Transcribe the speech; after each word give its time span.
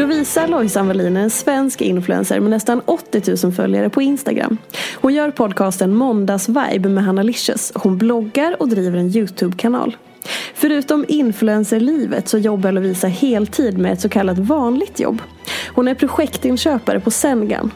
Lovisa 0.00 0.46
Lojsan 0.46 0.86
Wallin 0.86 1.16
är 1.16 1.20
en 1.20 1.30
svensk 1.30 1.80
influencer 1.80 2.40
med 2.40 2.50
nästan 2.50 2.80
80 2.84 3.46
000 3.46 3.52
följare 3.52 3.90
på 3.90 4.02
Instagram. 4.02 4.58
Hon 4.94 5.14
gör 5.14 5.30
podcasten 5.30 5.94
Måndagsvibe 5.94 6.88
med 6.88 7.04
Hanna 7.04 7.22
Licious. 7.22 7.72
Hon 7.74 7.98
bloggar 7.98 8.56
och 8.62 8.68
driver 8.68 8.98
en 8.98 9.16
YouTube-kanal. 9.16 9.96
Förutom 10.54 11.04
influencerlivet 11.08 12.28
så 12.28 12.38
jobbar 12.38 12.72
Lovisa 12.72 13.06
heltid 13.06 13.78
med 13.78 13.92
ett 13.92 14.00
så 14.00 14.08
kallat 14.08 14.38
vanligt 14.38 15.00
jobb. 15.00 15.22
Hon 15.74 15.88
är 15.88 15.94
projektinköpare 15.94 17.00
på 17.00 17.10
Sengan. 17.10 17.70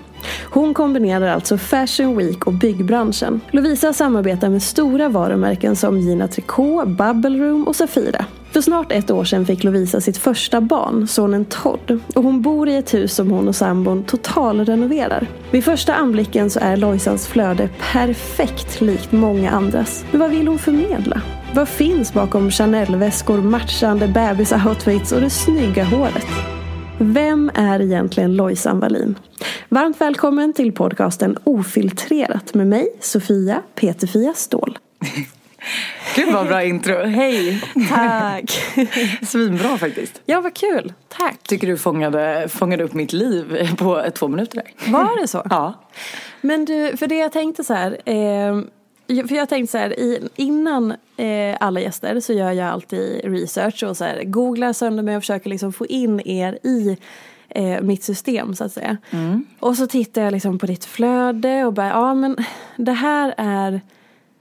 Hon 0.44 0.74
kombinerar 0.74 1.28
alltså 1.28 1.58
Fashion 1.58 2.16
Week 2.16 2.46
och 2.46 2.52
byggbranschen. 2.52 3.40
Lovisa 3.50 3.92
samarbetar 3.92 4.48
med 4.48 4.62
stora 4.62 5.08
varumärken 5.08 5.76
som 5.76 6.00
Gina 6.00 6.28
Tricot, 6.28 6.88
Bubble 6.88 7.38
Room 7.38 7.68
och 7.68 7.76
Safira. 7.76 8.26
För 8.54 8.60
snart 8.60 8.92
ett 8.92 9.10
år 9.10 9.24
sedan 9.24 9.46
fick 9.46 9.64
Lovisa 9.64 10.00
sitt 10.00 10.16
första 10.16 10.60
barn, 10.60 11.06
sonen 11.06 11.44
Todd. 11.44 12.00
Och 12.14 12.22
hon 12.22 12.42
bor 12.42 12.68
i 12.68 12.76
ett 12.76 12.94
hus 12.94 13.14
som 13.14 13.30
hon 13.30 13.48
och 13.48 13.56
sambon 13.56 14.04
totalrenoverar. 14.04 15.26
Vid 15.50 15.64
första 15.64 15.94
anblicken 15.94 16.50
så 16.50 16.60
är 16.60 16.76
Lojsans 16.76 17.26
flöde 17.26 17.68
perfekt 17.92 18.80
likt 18.80 19.12
många 19.12 19.50
andras. 19.50 20.04
Men 20.10 20.20
vad 20.20 20.30
vill 20.30 20.48
hon 20.48 20.58
förmedla? 20.58 21.22
Vad 21.54 21.68
finns 21.68 22.12
bakom 22.12 22.50
Chanel-väskor, 22.50 23.38
matchande 23.38 24.06
bebis-outfits 24.06 25.14
och 25.14 25.20
det 25.20 25.30
snygga 25.30 25.84
håret? 25.84 26.28
Vem 26.98 27.50
är 27.54 27.80
egentligen 27.80 28.36
Lojsan 28.36 28.80
Wallin? 28.80 29.18
Varmt 29.68 30.00
välkommen 30.00 30.52
till 30.52 30.72
podcasten 30.72 31.38
Ofiltrerat 31.44 32.54
med 32.54 32.66
mig, 32.66 32.88
Sofia 33.00 33.62
Peterfia 33.74 34.32
Ståhl. 34.34 34.78
Gud 36.16 36.32
vad 36.32 36.46
bra 36.46 36.64
intro, 36.64 37.06
hej! 37.06 37.62
Tack! 37.88 38.50
Svinbra 39.22 39.78
faktiskt. 39.78 40.20
Ja, 40.26 40.40
vad 40.40 40.54
kul. 40.54 40.92
Tack. 41.08 41.42
Tycker 41.42 41.66
du 41.66 41.76
fångade, 41.76 42.48
fångade 42.48 42.84
upp 42.84 42.94
mitt 42.94 43.12
liv 43.12 43.74
på 43.76 44.04
två 44.14 44.28
minuter 44.28 44.56
där. 44.56 44.92
Var 44.92 45.20
det 45.20 45.28
så? 45.28 45.46
Ja. 45.50 45.74
Men 46.40 46.64
du, 46.64 46.96
för 46.96 47.06
det 47.06 47.18
jag 47.18 47.32
tänkte 47.32 47.64
så 47.64 47.74
här. 47.74 47.90
Eh, 48.04 48.62
för 49.28 49.34
jag 49.34 49.48
tänkte 49.48 49.72
så 49.72 49.78
här, 49.78 49.94
innan 50.36 50.94
eh, 51.16 51.56
alla 51.60 51.80
gäster 51.80 52.20
så 52.20 52.32
gör 52.32 52.52
jag 52.52 52.68
alltid 52.68 53.20
research 53.24 53.84
och 53.84 53.96
så 53.96 54.04
här, 54.04 54.24
googlar 54.24 54.72
sönder 54.72 55.02
mig 55.02 55.16
och 55.16 55.22
försöker 55.22 55.50
liksom 55.50 55.72
få 55.72 55.86
in 55.86 56.20
er 56.24 56.58
i 56.62 56.96
eh, 57.48 57.80
mitt 57.80 58.04
system 58.04 58.54
så 58.54 58.64
att 58.64 58.72
säga. 58.72 58.96
Mm. 59.10 59.44
Och 59.60 59.76
så 59.76 59.86
tittar 59.86 60.22
jag 60.22 60.32
liksom 60.32 60.58
på 60.58 60.66
ditt 60.66 60.84
flöde 60.84 61.64
och 61.64 61.72
bara, 61.72 61.88
ja 61.88 62.14
men 62.14 62.36
det 62.76 62.92
här 62.92 63.34
är 63.36 63.80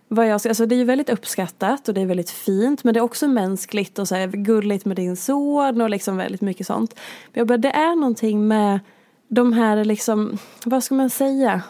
vad 0.07 0.27
jag 0.27 0.39
ska, 0.41 0.49
alltså 0.49 0.65
det 0.65 0.75
är 0.75 0.77
ju 0.77 0.83
väldigt 0.83 1.09
uppskattat 1.09 1.87
och 1.87 1.93
det 1.93 2.01
är 2.01 2.05
väldigt 2.05 2.29
fint 2.29 2.83
men 2.83 2.93
det 2.93 2.99
är 2.99 3.01
också 3.01 3.27
mänskligt 3.27 3.99
och 3.99 4.07
så 4.07 4.15
här 4.15 4.27
gulligt 4.27 4.85
med 4.85 4.95
din 4.95 5.15
son 5.15 5.81
och 5.81 5.89
liksom 5.89 6.17
väldigt 6.17 6.41
mycket 6.41 6.67
sånt. 6.67 6.95
Men 7.33 7.39
jag 7.39 7.47
bara, 7.47 7.57
det 7.57 7.71
är 7.71 7.95
någonting 7.95 8.47
med 8.47 8.79
de 9.27 9.53
här 9.53 9.85
liksom, 9.85 10.37
vad 10.65 10.83
ska 10.83 10.95
man 10.95 11.09
säga? 11.09 11.61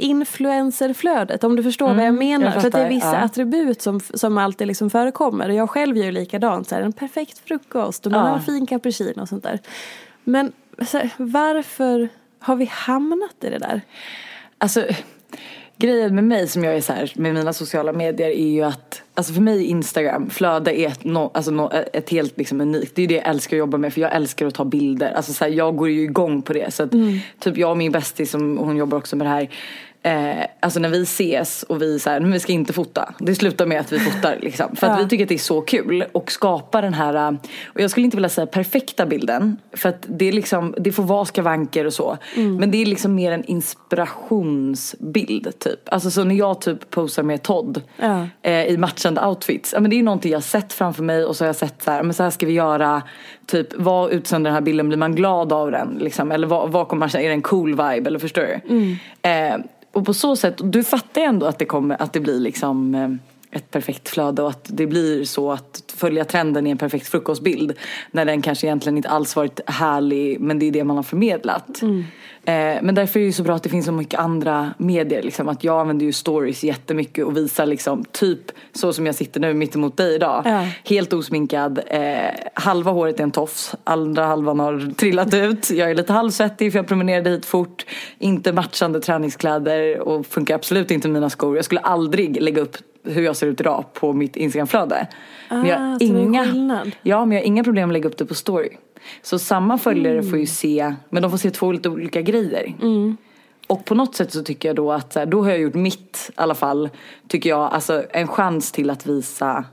influencerflödet 0.00 1.44
om 1.44 1.56
du 1.56 1.62
förstår 1.62 1.86
Mm, 1.86 1.96
vad 1.96 2.06
jag 2.06 2.14
menar. 2.14 2.44
jag 2.44 2.52
för 2.54 2.66
att 2.68 2.72
det 2.72 2.78
är 2.78 2.82
fattar, 2.82 2.94
vissa 2.94 3.12
ja. 3.12 3.16
attribut 3.18 3.82
som, 3.82 4.00
som 4.00 4.38
alltid 4.38 4.66
liksom 4.66 4.90
förekommer. 4.90 5.48
Och 5.48 5.54
jag 5.54 5.70
själv 5.70 5.96
gör 5.96 6.04
ju 6.04 6.12
likadant. 6.12 6.68
Så 6.68 6.74
här, 6.74 6.82
en 6.82 6.92
perfekt 6.92 7.38
frukost 7.38 8.06
och 8.06 8.12
man 8.12 8.20
Ja. 8.24 8.28
har 8.28 8.36
en 8.36 8.42
fin 8.42 8.66
cappuccino 8.66 9.22
och 9.22 9.28
sånt 9.28 9.42
där. 9.42 9.58
Men 10.24 10.52
här, 10.92 11.10
varför 11.16 12.08
har 12.38 12.56
vi 12.56 12.64
hamnat 12.64 13.34
i 13.44 13.50
det 13.50 13.58
där? 13.58 13.80
Alltså 14.58 14.84
grejen 15.78 16.14
med 16.14 16.24
mig 16.24 16.48
som 16.48 16.64
jag 16.64 16.76
är 16.76 16.80
så 16.80 16.92
här 16.92 17.12
med 17.14 17.34
mina 17.34 17.52
sociala 17.52 17.92
medier 17.92 18.28
är 18.28 18.48
ju 18.48 18.62
att 18.62 19.02
Alltså 19.18 19.32
för 19.32 19.40
mig 19.40 19.64
Instagram, 19.64 20.30
flöde 20.30 20.80
är 20.80 20.88
ett, 20.88 21.04
no, 21.04 21.30
alltså 21.34 21.50
no, 21.50 21.70
ett 21.92 22.10
helt 22.10 22.38
liksom 22.38 22.60
unikt. 22.60 22.94
Det 22.94 23.02
är 23.02 23.08
det 23.08 23.14
jag 23.14 23.28
älskar 23.28 23.56
att 23.56 23.58
jobba 23.58 23.78
med 23.78 23.94
för 23.94 24.00
jag 24.00 24.14
älskar 24.14 24.46
att 24.46 24.54
ta 24.54 24.64
bilder. 24.64 25.12
Alltså 25.12 25.32
så 25.32 25.44
här, 25.44 25.52
jag 25.52 25.76
går 25.76 25.88
ju 25.88 26.02
igång 26.02 26.42
på 26.42 26.52
det. 26.52 26.74
Så 26.74 26.82
att, 26.82 26.90
typ 27.38 27.56
jag 27.56 27.70
och 27.70 27.76
min 27.76 27.92
bästis 27.92 28.30
som 28.30 28.58
hon 28.58 28.76
jobbar 28.76 28.98
också 28.98 29.16
med 29.16 29.26
det 29.26 29.30
här. 29.30 29.48
Eh, 30.02 30.44
alltså 30.60 30.80
när 30.80 30.88
vi 30.88 31.02
ses 31.02 31.62
och 31.62 31.82
vi 31.82 31.98
så 31.98 32.10
här, 32.10 32.20
men 32.20 32.32
vi 32.32 32.40
ska 32.40 32.52
inte 32.52 32.72
fota. 32.72 33.14
Det 33.18 33.34
slutar 33.34 33.66
med 33.66 33.80
att 33.80 33.92
vi 33.92 33.98
fotar 33.98 34.36
liksom. 34.40 34.76
För 34.76 34.86
att 34.86 34.98
Ja. 34.98 35.02
vi 35.04 35.08
tycker 35.08 35.24
att 35.24 35.28
det 35.28 35.34
är 35.34 35.38
så 35.38 35.60
kul 35.60 36.04
och 36.12 36.32
skapa 36.32 36.80
den 36.80 36.94
här, 36.94 37.14
eh, 37.14 37.28
och 37.66 37.80
jag 37.80 37.90
skulle 37.90 38.04
inte 38.04 38.16
vilja 38.16 38.28
säga 38.28 38.46
perfekta 38.46 39.06
bilden. 39.06 39.56
För 39.72 39.88
att 39.88 40.06
det 40.08 40.28
är 40.28 40.32
liksom, 40.32 40.74
det 40.78 40.92
får 40.92 41.02
vara 41.02 41.24
skavanker 41.24 41.84
och 41.84 41.92
så. 41.92 42.18
Men 42.34 42.70
det 42.70 42.82
är 42.82 42.86
liksom 42.86 43.14
mer 43.14 43.32
en 43.32 43.44
inspirationsbild 43.44 45.58
typ. 45.58 45.80
Alltså 45.92 46.10
så 46.10 46.24
när 46.24 46.34
jag 46.34 46.60
typ 46.60 46.90
posar 46.90 47.22
med 47.22 47.42
Todd 47.42 47.82
Ja. 47.96 48.26
eh, 48.42 48.64
i 48.66 48.76
matchande 48.76 49.26
outfits. 49.26 49.72
Ja, 49.72 49.80
men 49.80 49.90
det 49.90 49.98
är 49.98 50.02
någonting 50.02 50.30
jag 50.32 50.36
har 50.38 50.42
sett 50.42 50.72
framför 50.72 51.02
mig 51.02 51.24
och 51.24 51.36
så 51.36 51.44
har 51.44 51.48
jag 51.48 51.56
sett 51.56 51.82
så 51.82 51.90
här, 51.90 52.02
men 52.02 52.14
så 52.14 52.22
här 52.22 52.30
ska 52.30 52.46
vi 52.46 52.52
göra. 52.52 53.02
Typ 53.46 53.68
vad 53.76 54.10
utsänder 54.12 54.50
den 54.50 54.54
här 54.54 54.60
bilden, 54.60 54.88
blir 54.88 54.98
man 54.98 55.14
glad 55.14 55.52
av 55.52 55.70
den? 55.70 55.98
Liksom? 56.00 56.32
Eller 56.32 56.46
vad, 56.46 56.70
vad 56.72 56.88
kommer 56.88 57.00
man 57.00 57.08
känna, 57.08 57.24
är 57.24 57.28
det 57.28 57.34
en 57.34 57.42
cool 57.42 57.70
vibe? 57.70 58.08
Eller 58.08 58.18
förstår 58.18 58.42
du? 58.42 58.60
Eh, 59.28 59.56
och 59.98 60.06
på 60.06 60.14
så 60.14 60.36
sätt, 60.36 60.60
du 60.62 60.84
fattar 60.84 61.20
ju 61.20 61.26
ändå 61.26 61.46
att 61.46 61.58
det 61.58 61.64
kommer, 61.64 62.02
att 62.02 62.12
det 62.12 62.20
blir 62.20 62.40
liksom 62.40 62.94
eh, 62.94 63.08
ett 63.50 63.70
perfekt 63.70 64.08
flöde 64.08 64.42
och 64.42 64.50
att 64.50 64.66
det 64.68 64.86
blir 64.86 65.24
så 65.24 65.52
att 65.52 65.82
följa 65.96 66.24
trenden 66.24 66.66
i 66.66 66.70
en 66.70 66.78
perfekt 66.78 67.08
frukostbild 67.08 67.72
när 68.10 68.24
den 68.24 68.42
kanske 68.42 68.66
egentligen 68.66 68.96
inte 68.96 69.08
alls 69.08 69.36
varit 69.36 69.60
härlig 69.66 70.40
men 70.40 70.58
det 70.58 70.66
är 70.66 70.72
det 70.72 70.84
man 70.84 70.96
har 70.96 71.02
förmedlat. 71.02 71.82
Eh, 72.48 72.82
men 72.82 72.94
därför 72.94 73.20
är 73.20 73.26
det 73.26 73.32
så 73.32 73.42
bra 73.42 73.54
att 73.54 73.62
det 73.62 73.68
finns 73.68 73.86
så 73.86 73.92
mycket 73.92 74.20
andra 74.20 74.74
medier. 74.78 75.22
Liksom, 75.22 75.48
att 75.48 75.64
jag 75.64 75.80
använder 75.80 76.06
ju 76.06 76.12
stories 76.12 76.64
jättemycket 76.64 77.24
och 77.24 77.36
visar 77.36 77.66
liksom 77.66 78.04
typ 78.04 78.40
så 78.72 78.92
som 78.92 79.06
jag 79.06 79.14
sitter 79.14 79.40
nu 79.40 79.54
mitt 79.54 79.74
emot 79.74 79.96
dig 79.96 80.14
idag. 80.14 80.42
Ja. 80.44 80.66
Helt 80.84 81.12
osminkad. 81.12 81.80
Eh, 81.86 82.00
halva 82.54 82.90
håret 82.90 83.20
är 83.20 83.24
en 83.24 83.30
tofs, 83.30 83.74
andra 83.84 84.24
halvan 84.24 84.60
har 84.60 84.94
trillat 84.94 85.34
ut. 85.34 85.70
Jag 85.70 85.90
är 85.90 85.94
lite 85.94 86.12
halvsvettig 86.12 86.72
för 86.72 86.78
jag 86.78 86.88
promenerade 86.88 87.30
hit 87.30 87.46
fort. 87.46 87.86
Inte 88.18 88.52
matchande 88.52 89.00
träningskläder 89.00 90.00
och 90.00 90.26
funkar 90.26 90.54
absolut 90.54 90.90
inte 90.90 91.08
med 91.08 91.14
mina 91.14 91.30
skor. 91.30 91.56
Jag 91.56 91.64
skulle 91.64 91.80
aldrig 91.80 92.42
lägga 92.42 92.62
upp 92.62 92.76
hur 93.04 93.22
jag 93.22 93.36
ser 93.36 93.46
ut 93.46 93.60
idag 93.60 93.84
på 93.92 94.12
mitt 94.12 94.36
Instagramflöde. 94.36 95.06
men 95.48 95.66
jag 95.66 95.78
har 95.78 95.94
Ah, 95.94 95.98
inga, 96.00 96.44
skillnad. 96.44 96.90
ja, 97.02 97.24
men 97.24 97.36
jag 97.36 97.42
har 97.42 97.46
inga 97.46 97.64
problem 97.64 97.88
att 97.88 97.92
lägga 97.92 98.08
upp 98.08 98.16
det 98.18 98.24
på 98.26 98.34
story. 98.34 98.68
Så 99.22 99.38
samma 99.38 99.78
följare 99.78 100.18
Mm. 100.18 100.30
får 100.30 100.38
ju 100.38 100.46
se, 100.46 100.94
men 101.10 101.22
de 101.22 101.30
får 101.30 101.38
se 101.38 101.50
två 101.50 101.72
lite 101.72 101.88
olika 101.88 102.22
grejer. 102.22 102.74
Och 103.66 103.84
på 103.84 103.94
något 103.94 104.14
sätt 104.14 104.32
så 104.32 104.42
tycker 104.42 104.68
jag 104.68 104.76
då 104.76 104.92
att 104.92 105.16
då 105.26 105.42
har 105.42 105.50
jag 105.50 105.58
gjort 105.60 105.74
mitt 105.74 106.26
i 106.28 106.32
alla 106.34 106.54
fall, 106.54 106.88
tycker 107.28 107.50
jag, 107.50 107.72
alltså 107.72 108.04
en 108.10 108.28
chans 108.28 108.72
till 108.72 108.90
att 108.90 109.06
visa 109.06 109.64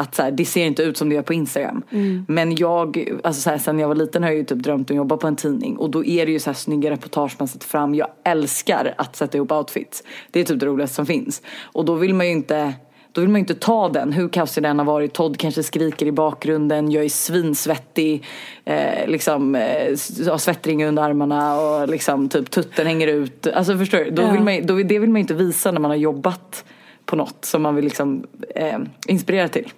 att 0.00 0.14
så 0.14 0.22
här, 0.22 0.30
det 0.30 0.44
ser 0.44 0.66
inte 0.66 0.82
ut 0.82 0.96
som 0.96 1.08
det 1.08 1.14
gör 1.14 1.22
på 1.22 1.34
Instagram. 1.34 1.82
Men 2.28 2.56
jag, 2.56 3.08
alltså 3.24 3.42
så 3.42 3.50
här, 3.50 3.58
sen 3.58 3.78
jag 3.78 3.88
var 3.88 3.94
liten 3.94 4.22
har 4.22 4.30
jag 4.30 4.38
ju 4.38 4.44
typ 4.44 4.58
drömt 4.58 4.90
om 4.90 4.94
att 4.94 4.96
jobba 4.96 5.16
på 5.16 5.26
en 5.26 5.36
tidning 5.36 5.76
och 5.76 5.90
då 5.90 6.04
är 6.04 6.26
det 6.26 6.32
ju 6.32 6.38
så 6.38 6.50
här 6.50 6.54
snygga 6.54 6.90
reportage 6.90 7.36
man 7.38 7.48
sätter 7.48 7.66
fram. 7.66 7.94
Jag 7.94 8.08
älskar 8.24 8.94
att 8.98 9.16
sätta 9.16 9.36
ihop 9.36 9.52
outfits. 9.52 10.02
Det 10.30 10.40
är 10.40 10.44
typ 10.44 10.60
det 10.60 10.66
roligaste 10.66 10.94
som 10.94 11.06
finns. 11.06 11.42
Och 11.60 11.84
då 11.84 11.94
vill 11.94 12.14
man 12.14 12.26
ju 12.26 12.32
inte 12.32 12.74
då 13.12 13.20
vill 13.20 13.30
man 13.30 13.38
ju 13.38 13.40
inte 13.40 13.54
ta 13.54 13.88
den, 13.88 14.12
hur 14.12 14.28
kaosig 14.28 14.62
den 14.62 14.78
har 14.78 14.86
varit. 14.86 15.12
Todd 15.12 15.38
kanske 15.38 15.62
skriker 15.62 16.06
i 16.06 16.12
bakgrunden, 16.12 16.90
jag 16.90 17.04
är 17.04 17.08
svinsvettig, 17.08 18.24
eh, 18.64 19.06
liksom, 19.08 19.54
eh, 19.54 19.88
har 20.30 20.38
svettring 20.38 20.84
under 20.84 21.02
armarna 21.02 21.60
och 21.60 21.88
liksom 21.88 22.28
typ 22.28 22.50
tutten 22.50 22.86
hänger 22.86 23.06
ut. 23.06 23.46
Alltså 23.46 23.78
förstår 23.78 23.98
du? 23.98 24.10
Då 24.10 24.30
vill 24.30 24.40
man, 24.40 24.66
då, 24.66 24.76
det 24.76 24.98
vill 24.98 25.10
man 25.10 25.16
ju 25.16 25.20
inte 25.20 25.34
visa 25.34 25.70
när 25.70 25.80
man 25.80 25.90
har 25.90 25.98
jobbat 25.98 26.64
på 27.10 27.16
något 27.16 27.44
som 27.44 27.62
man 27.62 27.74
vill 27.74 27.84
liksom 27.84 28.26
eh, 28.54 28.78
inspirera 29.06 29.48
till. 29.48 29.72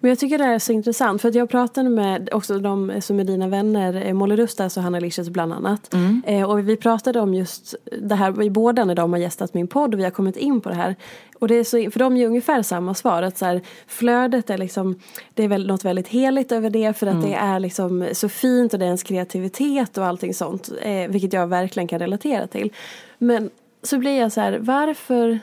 Men 0.00 0.08
jag 0.08 0.18
tycker 0.18 0.38
det 0.38 0.44
här 0.44 0.54
är 0.54 0.58
så 0.58 0.72
intressant 0.72 1.22
för 1.22 1.28
att 1.28 1.34
jag 1.34 1.48
pratade 1.48 1.88
med 1.88 2.28
också 2.32 2.58
de 2.58 2.92
som 3.00 3.20
är 3.20 3.24
dina 3.24 3.48
vänner, 3.48 4.06
eh, 4.06 4.14
Molly 4.14 4.36
Rustas 4.36 4.76
och 4.76 4.82
Hanna 4.82 5.00
Licious 5.00 5.28
bland 5.28 5.52
annat. 5.52 5.94
Eh, 6.26 6.50
och 6.50 6.68
vi 6.68 6.76
pratade 6.76 7.20
om 7.20 7.34
just 7.34 7.74
det 8.02 8.14
här, 8.14 8.30
vi 8.30 8.50
båda 8.50 8.84
när 8.84 8.94
de 8.94 9.12
har 9.12 9.20
gästat 9.20 9.54
min 9.54 9.66
podd 9.66 9.94
och 9.94 10.00
vi 10.00 10.04
har 10.04 10.10
kommit 10.10 10.36
in 10.36 10.60
på 10.60 10.68
det 10.68 10.74
här. 10.74 10.96
Och 11.38 11.48
det 11.48 11.54
är 11.54 11.64
så, 11.64 11.90
för 11.90 11.98
de 11.98 12.16
ger 12.16 12.26
ungefär 12.26 12.62
samma 12.62 12.94
svar, 12.94 13.22
att 13.22 13.38
så 13.38 13.44
här, 13.44 13.60
flödet 13.86 14.50
är 14.50 14.58
liksom, 14.58 15.00
det 15.34 15.44
är 15.44 15.48
väl 15.48 15.66
något 15.66 15.84
väldigt 15.84 16.08
heligt 16.08 16.52
över 16.52 16.70
det 16.70 16.96
för 16.96 17.06
att 17.06 17.22
det 17.22 17.34
är 17.34 17.60
liksom 17.60 18.08
så 18.12 18.28
fint 18.28 18.72
och 18.72 18.78
det 18.78 18.84
är 18.84 18.86
ens 18.86 19.02
kreativitet 19.02 19.98
och 19.98 20.06
allting 20.06 20.34
sånt. 20.34 20.70
Eh, 20.82 21.08
vilket 21.08 21.32
jag 21.32 21.46
verkligen 21.46 21.88
kan 21.88 21.98
relatera 21.98 22.46
till. 22.46 22.72
Men 23.18 23.50
så 23.82 23.98
blir 23.98 24.18
jag 24.18 24.32
så 24.32 24.40
här, 24.40 24.58
varför 24.58 25.40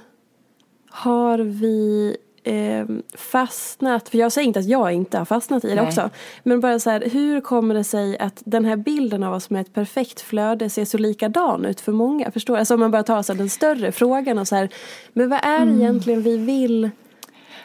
har 0.90 1.40
vi 1.40 2.16
eh, 2.44 2.86
fastnat, 3.16 4.10
för 4.10 4.18
jag 4.18 4.32
säger 4.32 4.48
inte 4.48 4.60
att 4.60 4.68
jag 4.70 4.94
inte 4.94 5.18
har 5.18 5.26
fastnat 5.26 5.66
i 5.66 5.70
det 5.70 5.76
Nej. 5.76 5.88
också. 5.88 6.10
Men 6.44 6.60
bara 6.60 6.80
så 6.80 6.90
här, 6.90 7.04
hur 7.12 7.42
kommer 7.42 7.76
det 7.76 7.84
sig 7.84 8.18
att 8.18 8.42
den 8.46 8.66
här 8.66 8.76
bilden 8.76 9.24
av 9.24 9.32
vad 9.32 9.44
som 9.44 9.56
är 9.56 9.62
ett 9.62 9.74
perfekt 9.74 10.22
flöde 10.22 10.70
ser 10.70 10.86
så 10.86 10.98
likadan 10.98 11.66
ut 11.66 11.82
för 11.82 11.92
många? 11.92 12.32
Förstår? 12.32 12.58
Alltså 12.58 12.74
om 12.74 12.80
man 12.80 12.92
bara 12.92 13.04
tar 13.04 13.22
så 13.24 13.34
den 13.34 13.50
större 13.50 13.92
frågan 13.92 14.38
och 14.38 14.48
så 14.48 14.56
här, 14.56 14.70
men 15.14 15.30
vad 15.30 15.40
är 15.44 15.58
det 15.60 15.64
Mm. 15.72 15.82
egentligen 15.82 16.22
vi 16.22 16.38
vill 16.38 16.90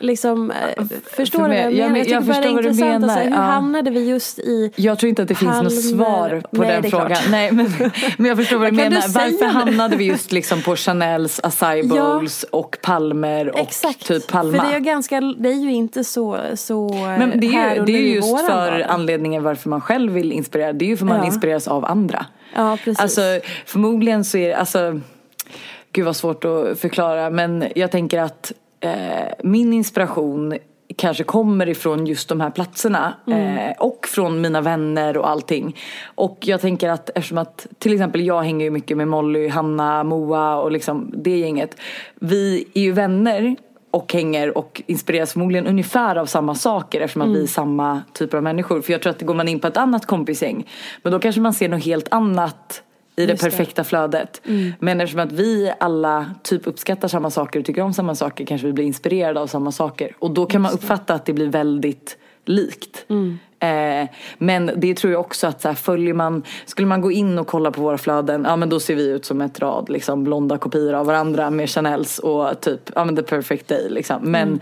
Liksom, 0.04 0.50
eh, 0.50 0.84
förstår 1.16 1.38
för 1.38 1.48
du 1.48 1.54
vad 1.54 1.58
jag 1.58 1.64
mig- 1.64 1.78
ja, 1.78 1.82
menar? 1.84 1.88
men 1.92 1.98
Jag 1.98 2.10
jag 2.10 2.22
är 2.22 2.26
förstår 2.34 2.54
vad 2.54 2.62
du. 2.64 2.68
Alltså, 2.68 2.84
menar, 2.84 3.22
hur 3.24 3.30
ja. 3.30 3.36
hamnade 3.36 3.90
vi 3.90 4.08
just 4.08 4.38
i 4.38 4.72
Jag 4.76 4.98
tror 4.98 5.08
inte 5.08 5.22
att 5.22 5.28
det 5.28 5.34
finns 5.34 5.62
något 5.62 5.82
svar 5.82 6.42
på 6.50 6.62
Nej, 6.62 6.68
den 6.82 6.90
frågan. 6.90 7.06
klart. 7.06 7.22
Nej, 7.30 7.52
men, 7.52 7.66
men 8.18 8.26
jag 8.26 8.36
förstår 8.36 8.56
vad 8.58 8.66
du 8.66 8.70
du 8.70 8.76
menar. 8.76 9.00
säga 9.00 9.24
Varför 9.30 9.46
hamnade 9.46 9.96
vi 9.96 10.04
just 10.04 10.32
liksom 10.32 10.62
på 10.62 10.76
Chanels 10.76 11.40
acai 11.42 11.82
Ja. 11.84 11.94
bowls 11.94 12.42
och 12.50 12.76
Palmer 12.82 13.48
och 13.52 13.58
Exakt, 13.58 14.06
typ 14.06 14.26
Palma? 14.26 14.62
för 14.62 14.68
det 14.70 14.74
är, 14.76 14.80
ganska, 14.80 15.20
det 15.20 15.48
är 15.48 15.54
ju 15.64 15.72
inte 15.72 16.04
så, 16.04 16.38
så 16.54 16.88
Men 16.94 17.40
det 17.40 17.46
är 17.46 17.50
här 17.50 17.80
och 17.80 17.86
det 17.86 17.92
är 17.92 18.14
just 18.14 18.28
våran 18.32 18.46
för 18.46 18.70
vardag. 18.70 18.86
anledningen 18.88 19.42
varför 19.42 19.68
man 19.70 19.80
själv 19.80 20.12
vill 20.12 20.32
inspirera. 20.32 20.72
Det 20.72 20.84
är 20.84 20.88
ju 20.88 20.96
för 20.96 21.04
man 21.06 21.18
Ja. 21.18 21.26
inspireras 21.26 21.68
av 21.68 21.84
andra. 21.84 22.26
Ja, 22.56 22.78
precis. 22.84 23.00
Alltså 23.00 23.20
förmodligen 23.66 24.24
så 24.24 24.38
är 24.38 24.48
det, 24.48 24.54
alltså, 24.54 25.00
gud 25.92 26.04
vad 26.04 26.16
svårt 26.16 26.44
att 26.44 26.78
förklara 26.80 27.30
men 27.30 27.64
jag 27.74 27.90
tänker 27.90 28.18
att 28.20 28.52
eh, 28.84 29.32
min 29.42 29.72
inspiration 29.72 30.58
kanske 30.96 31.24
kommer 31.24 31.68
ifrån 31.68 32.06
just 32.06 32.28
de 32.28 32.40
här 32.40 32.50
platserna 32.50 33.14
Mm. 33.26 33.58
eh, 33.58 33.72
och 33.78 34.06
från 34.08 34.40
mina 34.40 34.60
vänner 34.60 35.16
och 35.16 35.30
allting. 35.30 35.76
Och 36.14 36.38
jag 36.40 36.60
tänker 36.60 36.88
att 36.88 37.10
eftersom 37.14 37.38
att 37.38 37.66
till 37.78 37.92
exempel 37.92 38.20
jag 38.26 38.42
hänger 38.42 38.64
ju 38.64 38.70
mycket 38.70 38.96
med 38.96 39.08
Molly, 39.08 39.48
Hanna, 39.48 40.04
Moa 40.04 40.56
och 40.56 40.72
liksom 40.72 41.12
det 41.16 41.38
gänget. 41.38 41.76
Vi 42.14 42.64
är 42.74 42.80
ju 42.80 42.92
vänner 42.92 43.56
och 43.90 44.12
hänger 44.12 44.58
och 44.58 44.82
inspireras 44.86 45.32
förmodligen 45.32 45.66
ungefär 45.66 46.16
av 46.16 46.26
samma 46.26 46.54
saker 46.54 47.00
eftersom 47.00 47.22
att 47.22 47.36
vi 47.36 47.42
är 47.42 47.46
samma 47.46 48.02
typer 48.12 48.36
av 48.36 48.42
människor. 48.42 48.80
För 48.80 48.92
jag 48.92 49.02
tror 49.02 49.10
att 49.10 49.22
går 49.22 49.34
man 49.34 49.48
in 49.48 49.60
på 49.60 49.66
ett 49.66 49.76
annat 49.76 50.06
kompisgäng 50.06 50.66
men 51.02 51.12
då 51.12 51.18
kanske 51.18 51.40
man 51.40 51.52
ser 51.54 51.68
något 51.68 51.84
helt 51.84 52.08
annat 52.10 52.82
i 53.16 53.26
det 53.26 53.40
perfekta 53.40 53.84
flödet. 53.84 54.40
Men 54.78 55.00
eftersom 55.00 55.20
att 55.20 55.32
vi 55.32 55.72
alla 55.80 56.30
typ 56.42 56.66
uppskattar 56.66 57.08
samma 57.08 57.30
saker 57.30 57.60
och 57.60 57.66
tycker 57.66 57.82
om 57.82 57.94
samma 57.94 58.14
saker 58.14 58.46
kanske 58.46 58.66
vi 58.66 58.72
blir 58.72 58.84
inspirerade 58.84 59.40
av 59.40 59.46
samma 59.46 59.72
saker. 59.72 60.16
Och 60.18 60.30
då 60.30 60.46
kan 60.46 60.62
man 60.62 60.72
uppfatta 60.72 61.14
att 61.14 61.24
det 61.24 61.32
blir 61.32 61.48
väldigt 61.48 62.16
likt. 62.44 63.06
Eh, 63.64 64.08
men 64.38 64.70
det 64.76 64.94
tror 64.94 65.12
jag 65.12 65.20
också 65.20 65.46
att 65.46 65.60
så 65.60 65.68
här, 65.68 65.74
följer 65.74 66.14
man, 66.14 66.42
skulle 66.66 66.88
man 66.88 67.00
gå 67.00 67.12
in 67.12 67.38
och 67.38 67.46
kolla 67.46 67.70
på 67.70 67.80
våra 67.80 67.98
flöden, 67.98 68.44
ja 68.48 68.56
men 68.56 68.68
då 68.68 68.80
ser 68.80 68.94
vi 68.94 69.08
ut 69.08 69.24
som 69.24 69.40
ett 69.40 69.60
rad 69.60 69.88
liksom 69.88 70.24
blonda 70.24 70.58
kopior 70.58 70.92
av 70.94 71.06
varandra 71.06 71.50
med 71.50 71.70
Chanels 71.70 72.18
och 72.18 72.60
typ, 72.60 72.90
ja 72.94 73.04
men 73.04 73.16
the 73.16 73.22
perfect 73.22 73.68
day 73.68 73.88
liksom. 73.88 74.22
Men 74.22 74.60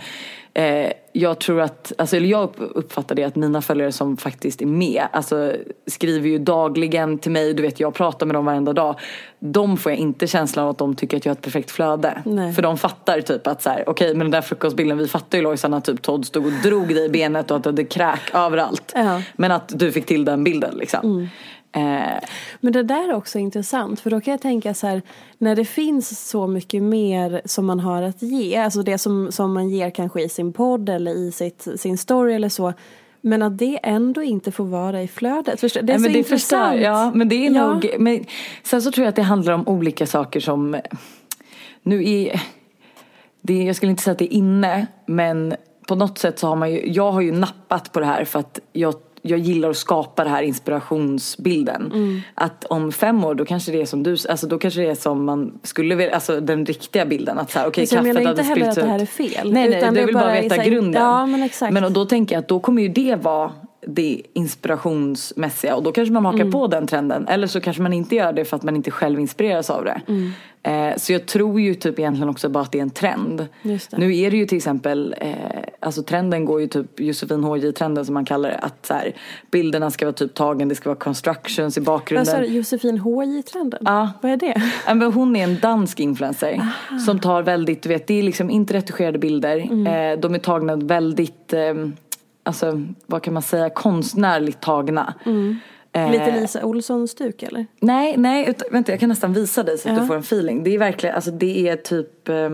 Eh, 0.55 0.93
jag 1.13 1.39
tror 1.39 1.61
att, 1.61 1.93
alltså, 1.99 2.17
eller 2.17 2.27
jag 2.29 2.43
upp- 2.45 2.71
uppfattar 2.75 3.15
det 3.15 3.25
att 3.25 3.37
mina 3.37 3.63
följare 3.63 3.93
som 3.93 4.17
faktiskt 4.17 4.63
är 4.63 4.67
med, 4.67 5.03
alltså 5.13 5.53
skriver 5.87 6.29
ju 6.29 6.39
dagligen 6.39 7.19
till 7.19 7.31
mig, 7.31 7.55
du 7.55 7.63
vet 7.63 7.81
jag 7.81 7.95
pratar 7.95 8.27
med 8.27 8.37
dem 8.37 8.45
varenda 8.45 8.73
dag. 8.73 8.99
De 9.39 9.77
får 9.77 9.93
jag 9.93 9.99
inte 9.99 10.27
känslan 10.27 10.65
av 10.65 10.71
att 10.71 10.79
de 10.79 10.95
tycker 10.95 11.17
att 11.17 11.25
jag 11.25 11.31
har 11.31 11.37
ett 11.37 11.43
perfekt 11.43 11.71
flöde. 11.71 12.23
Nej. 12.25 12.53
För 12.53 12.63
de 12.63 12.79
fattar 12.79 13.21
typ 13.21 13.47
att 13.47 13.63
så 13.63 13.71
här, 13.71 13.85
okej 13.87 14.09
men 14.09 14.19
den 14.19 14.31
där 14.31 14.41
frukostbilden, 14.41 14.99
vi 14.99 15.09
fattar 15.09 15.39
ju 15.39 15.45
Lojsan 15.45 15.75
att 15.75 15.85
typ 15.85 16.03
Todd 16.03 16.27
stod 16.27 16.47
och 16.47 16.53
drog 16.53 16.89
dig 16.89 17.05
i 17.05 17.09
benet 17.09 17.51
och 17.51 17.57
att 17.57 17.63
du 17.63 17.69
hade 17.69 17.85
kräk 17.85 18.35
överallt. 18.35 18.93
Ja. 18.95 19.23
Men 19.37 19.53
att 19.53 19.79
du 19.79 19.93
fick 19.93 20.07
till 20.07 20.25
den 20.25 20.45
bilden 20.45 20.75
liksom. 20.77 21.19
Eh, 21.21 21.29
Men 22.61 22.73
det 22.73 22.83
där 22.83 23.09
är 23.09 23.15
också 23.15 23.39
intressant 23.39 24.01
för 24.01 24.11
då 24.11 24.21
kan 24.21 24.33
jag 24.33 24.41
tänka 24.41 24.75
så 24.75 24.87
här 24.87 25.03
när 25.39 25.57
det 25.57 25.65
finns 25.65 26.29
så 26.29 26.47
mycket 26.47 26.83
mer 26.83 27.43
som 27.45 27.67
man 27.67 27.81
har 27.81 28.03
att 28.03 28.23
ge, 28.23 28.57
alltså 28.57 28.83
det 28.83 28.99
som, 28.99 29.33
som 29.33 29.53
man 29.53 29.69
ger 29.69 29.91
kanske 29.91 30.23
i 30.23 30.29
sin 30.29 30.53
podd 30.53 30.89
eller 30.89 31.11
i 31.15 31.33
sitt, 31.33 31.69
sin 31.77 31.99
story 31.99 32.35
eller 32.35 32.49
så. 32.49 32.73
Men 33.21 33.43
att 33.43 33.59
det 33.59 33.79
ändå 33.83 34.23
inte 34.23 34.53
får 34.53 34.65
vara 34.65 35.03
i 35.03 35.09
flödet. 35.09 35.61
Det 35.61 35.77
är 35.77 35.83
Nej, 35.83 35.99
så 35.99 36.09
det 36.09 36.19
intressant. 36.19 36.73
Förstör, 36.73 36.75
ja, 36.85 37.13
men 37.15 37.29
det 37.29 37.47
är 37.47 37.51
Ja. 37.51 37.67
nog, 37.75 37.91
men 37.99 38.25
sen 38.63 38.83
så 38.83 38.93
tror 38.93 39.05
jag 39.05 39.09
att 39.09 39.17
det 39.17 39.23
handlar 39.23 39.53
om 39.53 39.69
olika 39.69 40.07
saker 40.07 40.41
som, 40.41 40.77
nu 41.83 42.11
är, 42.11 42.43
det, 43.43 43.63
jag 43.63 43.77
skulle 43.77 43.91
inte 43.91 44.03
säga 44.03 44.13
att 44.13 44.19
det 44.19 44.35
är 44.35 44.37
inne, 44.39 44.87
men 45.07 45.55
på 45.89 45.95
något 45.95 46.19
sätt 46.19 46.39
så 46.39 46.47
har 46.47 46.57
man 46.57 46.73
ju, 46.73 46.93
jag 46.93 47.13
har 47.13 47.21
ju 47.21 47.33
nappat 47.33 47.93
på 47.93 48.01
det 48.01 48.07
här 48.07 48.25
för 48.25 48.39
att 48.39 48.61
jag 48.73 48.95
jag 49.23 49.39
gillar 49.39 49.71
att 49.71 49.77
skapa 49.77 50.25
den 50.25 50.33
här 50.33 50.43
inspirationsbilden. 50.43 51.93
Mm. 51.95 52.21
Att 52.35 52.65
om 52.65 52.93
fem 52.93 53.25
år 53.25 53.35
då 53.35 53.45
kanske 53.45 53.73
det 53.73 53.81
är 53.81 53.87
som 53.87 54.03
du, 54.03 54.17
alltså 54.29 54.47
då 54.47 54.59
kanske 54.59 54.81
det 54.81 54.91
är 54.91 54.95
som 54.95 55.25
man 55.25 55.59
skulle 55.63 55.95
vilja, 55.95 56.15
alltså 56.15 56.41
den 56.41 56.67
riktiga 56.67 57.07
bilden. 57.07 57.39
Att 57.39 57.51
så 57.51 57.59
här, 57.59 57.69
okej 57.69 57.87
Så 57.87 57.95
jag 57.95 58.05
kaffet 58.05 58.15
menar 58.15 58.29
hade 58.29 58.41
inte 58.41 58.55
heller 58.55 58.69
att 58.69 58.75
det 58.75 58.87
här 58.87 58.99
är 58.99 59.07
fel, 59.07 59.53
Nej 59.53 59.69
nej, 59.69 59.79
utan 59.79 59.95
du 59.95 60.05
vill 60.07 60.15
bara 60.15 60.33
veta 60.33 60.65
grunden. 60.65 61.03
Ja, 61.03 61.27
men 61.27 61.43
exakt. 61.43 61.73
Men 61.73 61.85
och 61.85 61.93
då 61.93 62.05
tänker 62.05 62.35
jag 62.35 62.43
att 62.43 62.49
då 62.49 62.61
kommer 62.61 62.83
ju 62.83 62.89
det 62.89 63.17
vara 63.17 63.53
det 63.87 64.23
inspirationsmässiga 64.33 65.77
och 65.77 65.83
då 65.83 65.93
kanske 65.93 66.13
man 66.13 66.25
hakar 66.25 66.41
Mm. 66.41 66.53
på 66.53 66.67
den 66.67 66.87
trenden. 66.87 67.29
Eller 67.29 67.47
så 67.47 67.61
kanske 67.61 67.83
man 67.83 67.93
inte 67.93 68.15
gör 68.15 68.33
det 68.33 68.45
för 68.45 68.57
att 68.57 68.63
man 68.63 68.77
inte 68.77 68.91
själv 68.91 69.21
inspireras 69.21 69.71
av 69.71 69.85
det. 69.85 70.01
Mm. 70.09 70.31
Eh, 70.65 70.97
så 70.97 71.13
jag 71.13 71.27
tror 71.27 71.61
ju 71.61 71.75
typ 71.75 71.99
egentligen 71.99 72.29
också 72.29 72.49
bara 72.49 72.63
att 72.63 72.73
det 72.73 72.79
är 72.79 72.83
en 72.83 72.91
trend. 72.91 73.47
Nu 73.97 74.17
är 74.17 74.31
det 74.31 74.37
ju 74.37 74.47
till 74.47 74.57
exempel, 74.57 75.15
eh, 75.21 75.33
alltså 75.81 76.03
trenden 76.03 76.45
går 76.45 76.61
ju 76.61 76.67
typ 76.67 77.01
Josefin 77.01 77.45
HJ-trenden 77.45 78.05
som 78.05 78.15
man 78.15 78.25
kallar 78.25 78.49
det. 78.49 78.57
Att 78.59 78.87
så 78.87 78.95
här, 78.95 79.13
bilderna 79.51 79.91
ska 79.91 80.05
vara 80.05 80.13
typ 80.13 80.35
tagen, 80.35 80.69
det 80.69 80.75
ska 80.75 80.89
vara 80.89 80.99
constructions 80.99 81.77
i 81.77 81.81
Vad 81.81 81.87
sa 81.87 81.93
bakgrunden. 81.93 82.41
du, 82.43 82.47
Josefin 82.47 82.99
HJ-trenden? 82.99 83.83
Ja. 83.85 84.11
Vad 84.23 84.33
är 84.33 84.37
det? 84.37 84.63
Men 84.87 85.13
hon 85.13 85.37
är 85.37 85.45
en 85.45 85.59
dansk 85.61 86.01
influencer 86.01 86.61
som 87.07 87.19
tar 87.19 87.43
väldigt, 87.43 87.83
du 87.83 87.89
vet 87.89 88.07
det 88.07 88.19
är 88.19 88.23
liksom 88.23 88.51
inte 88.51 88.75
retuscherade 88.75 89.19
bilder. 89.19 89.57
Mm. 89.59 89.87
Eh, 89.87 90.21
de 90.21 90.35
är 90.35 90.39
tagna 90.39 90.77
väldigt, 90.77 91.53
eh, 91.53 91.75
alltså 92.43 92.83
vad 93.07 93.23
kan 93.23 93.35
man 93.35 93.43
säga, 93.43 93.71
konstnärligt 93.71 94.61
tagna. 94.61 95.15
Eh, 95.25 95.33
Mm. 95.95 96.11
Lite 96.13 96.41
Lisa 96.41 96.65
Olsson-stuk 96.65 97.43
eller? 97.43 97.67
Nej, 97.81 98.17
nej, 98.17 98.49
utan, 98.49 98.69
vänta 98.73 98.93
jag 98.93 99.01
kan 99.01 99.09
nästan 99.09 99.33
visa 99.33 99.63
dig 99.63 99.79
så 99.79 99.89
att 99.89 99.95
Ja. 99.95 100.01
du 100.01 100.07
får 100.07 100.15
en 100.15 100.21
feeling. 100.21 100.65
Det 100.65 100.75
är 100.75 100.79
verkligen, 100.79 101.15
alltså 101.15 101.31
det 101.31 101.69
är 101.69 101.77
typ, 101.77 102.29
eh, 102.29 102.51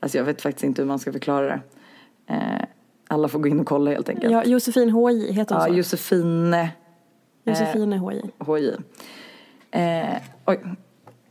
alltså 0.00 0.18
jag 0.18 0.24
vet 0.24 0.42
faktiskt 0.42 0.64
inte 0.64 0.82
hur 0.82 0.86
man 0.86 0.98
ska 0.98 1.12
förklara 1.12 1.46
det. 1.46 1.60
Eh, 2.34 2.64
alla 3.08 3.28
får 3.28 3.38
gå 3.38 3.48
in 3.48 3.60
och 3.60 3.66
kolla 3.66 3.90
helt 3.90 4.08
enkelt. 4.08 4.32
Ja, 4.32 4.44
Josefin 4.44 4.90
HJ 4.90 5.32
heter 5.32 5.54
hon 5.54 5.64
ja 5.64 5.68
så? 5.70 5.74
Josefine 5.76 6.68
Josefine 7.44 7.92
HJ. 7.98 8.20
HJ. 8.38 8.68
Eh, 9.70 10.16
oj. 10.46 10.60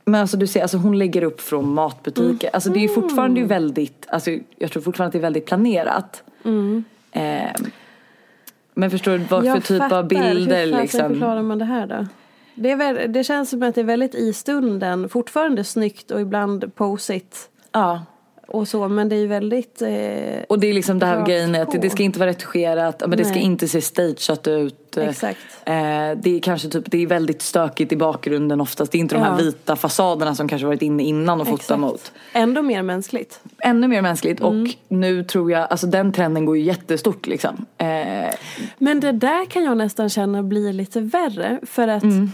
Men 0.06 0.22
alltså 0.22 0.38
du 0.38 0.48
ser, 0.48 0.62
alltså 0.62 0.78
hon 0.78 0.98
lägger 1.00 1.24
upp 1.24 1.42
från 1.42 1.74
matbutiker. 1.74 2.50
Alltså 2.54 2.70
det 2.70 2.80
är 2.80 2.82
ju 2.82 2.90
fortfarande 2.90 3.40
ju 3.40 3.46
väldigt, 3.46 4.06
alltså 4.10 4.32
jag 4.58 4.72
tror 4.72 4.84
fortfarande 4.84 5.08
att 5.08 5.12
det 5.14 5.20
är 5.20 5.22
väldigt 5.22 5.46
planerat. 5.46 6.24
Eh, 7.12 7.52
men 8.74 8.92
förstår 8.92 9.12
du 9.12 9.18
vad 9.18 9.46
för 9.46 9.60
typ 9.60 9.82
fattar. 9.82 9.98
av 9.98 10.08
bilder 10.08 10.66
Hur 10.66 10.82
liksom? 10.82 11.10
förklarar 11.10 11.42
man 11.42 11.60
det 11.60 11.66
här 11.66 11.88
då? 11.88 12.08
Det, 12.56 12.72
är 12.72 12.76
väl, 12.76 13.14
det 13.14 13.24
känns 13.24 13.50
som 13.50 13.64
att 13.64 13.76
det 13.76 13.82
är 13.82 13.86
väldigt 13.86 14.16
i 14.16 14.34
stunden, 14.34 15.10
fortfarande 15.10 15.64
snyggt 15.64 16.12
och 16.12 16.22
ibland 16.22 16.76
posigt. 16.76 17.50
Ja. 17.72 18.06
Och 18.48 18.68
så 18.68 18.88
men 18.88 19.10
det 19.10 19.16
är 19.16 19.20
ju 19.20 19.28
väldigt 19.28 19.82
eh, 19.82 19.90
Och 20.50 20.60
det 20.60 20.68
är 20.70 20.74
liksom 20.74 21.00
det 21.00 21.06
här 21.06 21.26
grejen 21.26 21.56
att 21.56 21.82
det 21.82 21.90
ska 21.90 22.04
inte 22.04 22.20
vara 22.20 22.30
retuscherat, 22.30 23.04
men 23.08 23.18
det 23.18 23.26
ska 23.26 23.34
Nej. 23.34 23.44
inte 23.44 23.68
se 23.68 23.82
stageat 23.82 24.48
ut. 24.48 24.98
Exakt. 24.98 25.40
Eh, 25.66 25.74
det 26.16 26.36
är 26.36 26.40
kanske 26.42 26.70
typ, 26.70 26.84
det 26.92 26.98
är 27.04 27.08
väldigt 27.08 27.42
stökigt 27.42 27.92
i 27.92 27.96
bakgrunden 27.98 28.62
oftast. 28.62 28.92
Det 28.92 28.98
är 28.98 29.00
inte 29.00 29.16
de 29.16 29.22
här 29.22 29.32
Ja. 29.32 29.36
vita 29.38 29.76
fasaderna 29.76 30.36
som 30.36 30.48
kanske 30.48 30.66
varit 30.68 30.82
inne 30.82 31.04
innan 31.04 31.42
och 31.42 31.48
fotar 31.48 31.64
exakt. 31.64 31.80
mot. 31.80 32.12
Ändå 32.34 32.62
mer 32.62 32.82
mänskligt. 32.84 33.40
Ännu 33.60 33.88
mer 33.88 34.02
mänskligt 34.02 34.40
Mm. 34.40 34.62
och 34.64 34.68
nu 34.88 35.24
tror 35.24 35.52
jag, 35.52 35.68
alltså 35.70 35.88
den 35.88 36.14
trenden 36.14 36.46
går 36.46 36.58
ju 36.58 36.64
jättestort 36.64 37.28
liksom. 37.28 37.66
Eh, 37.78 37.88
Men 38.78 39.00
det 39.00 39.12
där 39.12 39.46
kan 39.46 39.64
jag 39.64 39.78
nästan 39.78 40.10
känna 40.10 40.44
blir 40.44 40.74
lite 40.74 41.00
värre. 41.02 41.60
För 41.64 41.88
att, 41.88 42.04
Mm. 42.04 42.32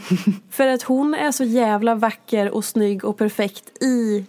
för 0.52 0.68
att 0.68 0.84
hon 0.84 1.14
är 1.14 1.32
så 1.32 1.44
jävla 1.44 1.96
vacker 1.96 2.50
och 2.50 2.66
snygg 2.66 3.06
och 3.06 3.18
perfekt 3.18 3.84
i 3.84 4.26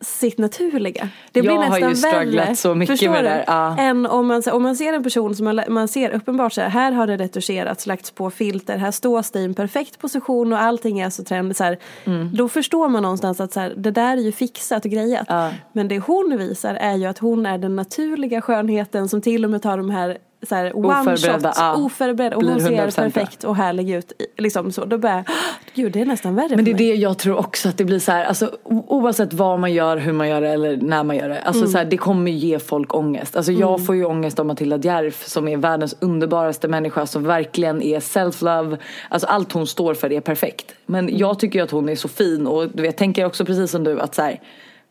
sitt 0.00 0.38
naturliga. 0.38 1.08
Det 1.32 1.40
blir 1.40 1.50
Jag 1.50 1.60
har 1.60 1.70
nästan 1.70 1.90
ju 1.90 1.96
strugglat 1.96 2.58
så 2.58 2.74
mycket 2.74 2.92
förstår 2.92 3.12
med 3.12 3.24
det 3.24 3.30
där, 3.30 3.44
ja. 3.46 3.78
Än 3.78 4.06
om 4.06 4.26
man, 4.26 4.42
om 4.52 4.62
man 4.62 4.76
ser 4.76 4.92
en 4.92 5.02
person 5.02 5.34
som 5.34 5.44
man, 5.44 5.60
man 5.68 5.88
ser 5.88 6.10
uppenbart 6.10 6.52
så 6.52 6.60
här, 6.60 6.68
här 6.68 6.92
har 6.92 7.06
det 7.06 7.16
retuscherats, 7.16 7.86
lagts 7.86 8.10
på 8.10 8.30
filter, 8.30 8.76
här 8.76 8.90
står 8.90 9.32
det 9.32 9.40
i 9.40 9.44
en 9.44 9.54
perfekt 9.54 9.98
position 9.98 10.52
och 10.52 10.62
allting 10.62 11.00
är 11.00 11.10
så 11.10 11.24
trendigt. 11.24 11.56
Så 11.56 11.64
här, 11.64 11.78
Mm. 12.04 12.30
Då 12.36 12.48
förstår 12.48 12.88
man 12.88 13.02
någonstans 13.02 13.40
att 13.40 13.52
så 13.52 13.60
här, 13.60 13.74
det 13.76 13.90
där 13.90 14.16
är 14.16 14.20
ju 14.20 14.32
fixat 14.32 14.84
och 14.84 14.90
grejat. 14.90 15.26
Ja. 15.28 15.50
Men 15.72 15.88
det 15.88 15.98
hon 15.98 16.36
visar 16.38 16.74
är 16.74 16.94
ju 16.94 17.06
att 17.06 17.18
hon 17.18 17.46
är 17.46 17.58
den 17.58 17.76
naturliga 17.76 18.40
skönheten 18.40 19.08
som 19.08 19.20
till 19.20 19.44
och 19.44 19.50
med 19.50 19.62
tar 19.62 19.76
de 19.76 19.90
här, 19.90 20.18
så 20.46 20.54
här 20.54 20.76
one 20.76 21.00
Oförberedda, 21.00 21.48
shots, 21.48 21.58
ja. 21.60 21.74
oförberedd 21.76 22.34
och 22.34 22.42
hon 22.42 22.60
ser 22.60 22.70
100% 22.70 22.76
bra. 22.76 22.90
perfekt 22.90 23.44
och 23.44 23.56
härlig 23.56 23.90
ut. 23.90 24.12
Liksom 24.38 24.72
så. 24.72 24.84
Då 24.84 24.98
bara, 24.98 25.24
gud 25.74 25.92
det 25.92 26.00
är 26.00 26.04
nästan 26.04 26.34
värre 26.34 26.56
Men 26.56 26.64
det 26.64 26.70
är 26.70 26.78
det 26.78 26.94
jag 26.94 27.18
tror 27.18 27.36
också 27.36 27.68
att 27.68 27.78
det 27.78 27.84
blir 27.84 27.98
så 27.98 28.12
här, 28.12 28.24
alltså 28.24 28.50
oavsett 28.64 29.32
vad 29.32 29.60
man 29.60 29.72
gör, 29.72 29.96
hur 29.96 30.12
man 30.12 30.28
gör 30.28 30.40
det 30.40 30.48
eller 30.48 30.76
när 30.76 31.04
man 31.04 31.16
gör 31.16 31.28
det. 31.28 31.40
Alltså 31.40 31.66
så 31.66 31.78
här, 31.78 31.84
det 31.84 31.96
kommer 31.96 32.30
ge 32.30 32.58
folk 32.58 32.94
ångest. 32.94 33.36
Alltså 33.36 33.52
jag 33.52 33.86
får 33.86 33.94
ju 33.94 34.04
ångest 34.04 34.38
av 34.38 34.46
Matilda 34.46 34.76
Djerf 34.76 35.26
som 35.26 35.48
är 35.48 35.56
världens 35.56 35.96
underbaraste 36.00 36.68
människa 36.68 37.06
som 37.06 37.24
verkligen 37.24 37.82
är 37.82 38.00
self-love. 38.00 38.78
Alltså 39.08 39.26
allt 39.26 39.52
hon 39.52 39.66
står 39.66 39.94
för 39.94 40.12
är 40.12 40.20
perfekt. 40.20 40.74
Men 40.86 41.18
jag 41.18 41.38
tycker 41.38 41.58
ju 41.58 41.64
att 41.64 41.70
hon 41.70 41.88
är 41.88 41.96
så 41.96 42.08
fin 42.08 42.46
och 42.46 42.68
du 42.68 42.82
vet, 42.82 42.96
tänker 42.96 43.24
också 43.24 43.44
precis 43.44 43.70
som 43.70 43.84
du 43.84 44.00
att 44.00 44.14
så 44.14 44.22
här, 44.22 44.40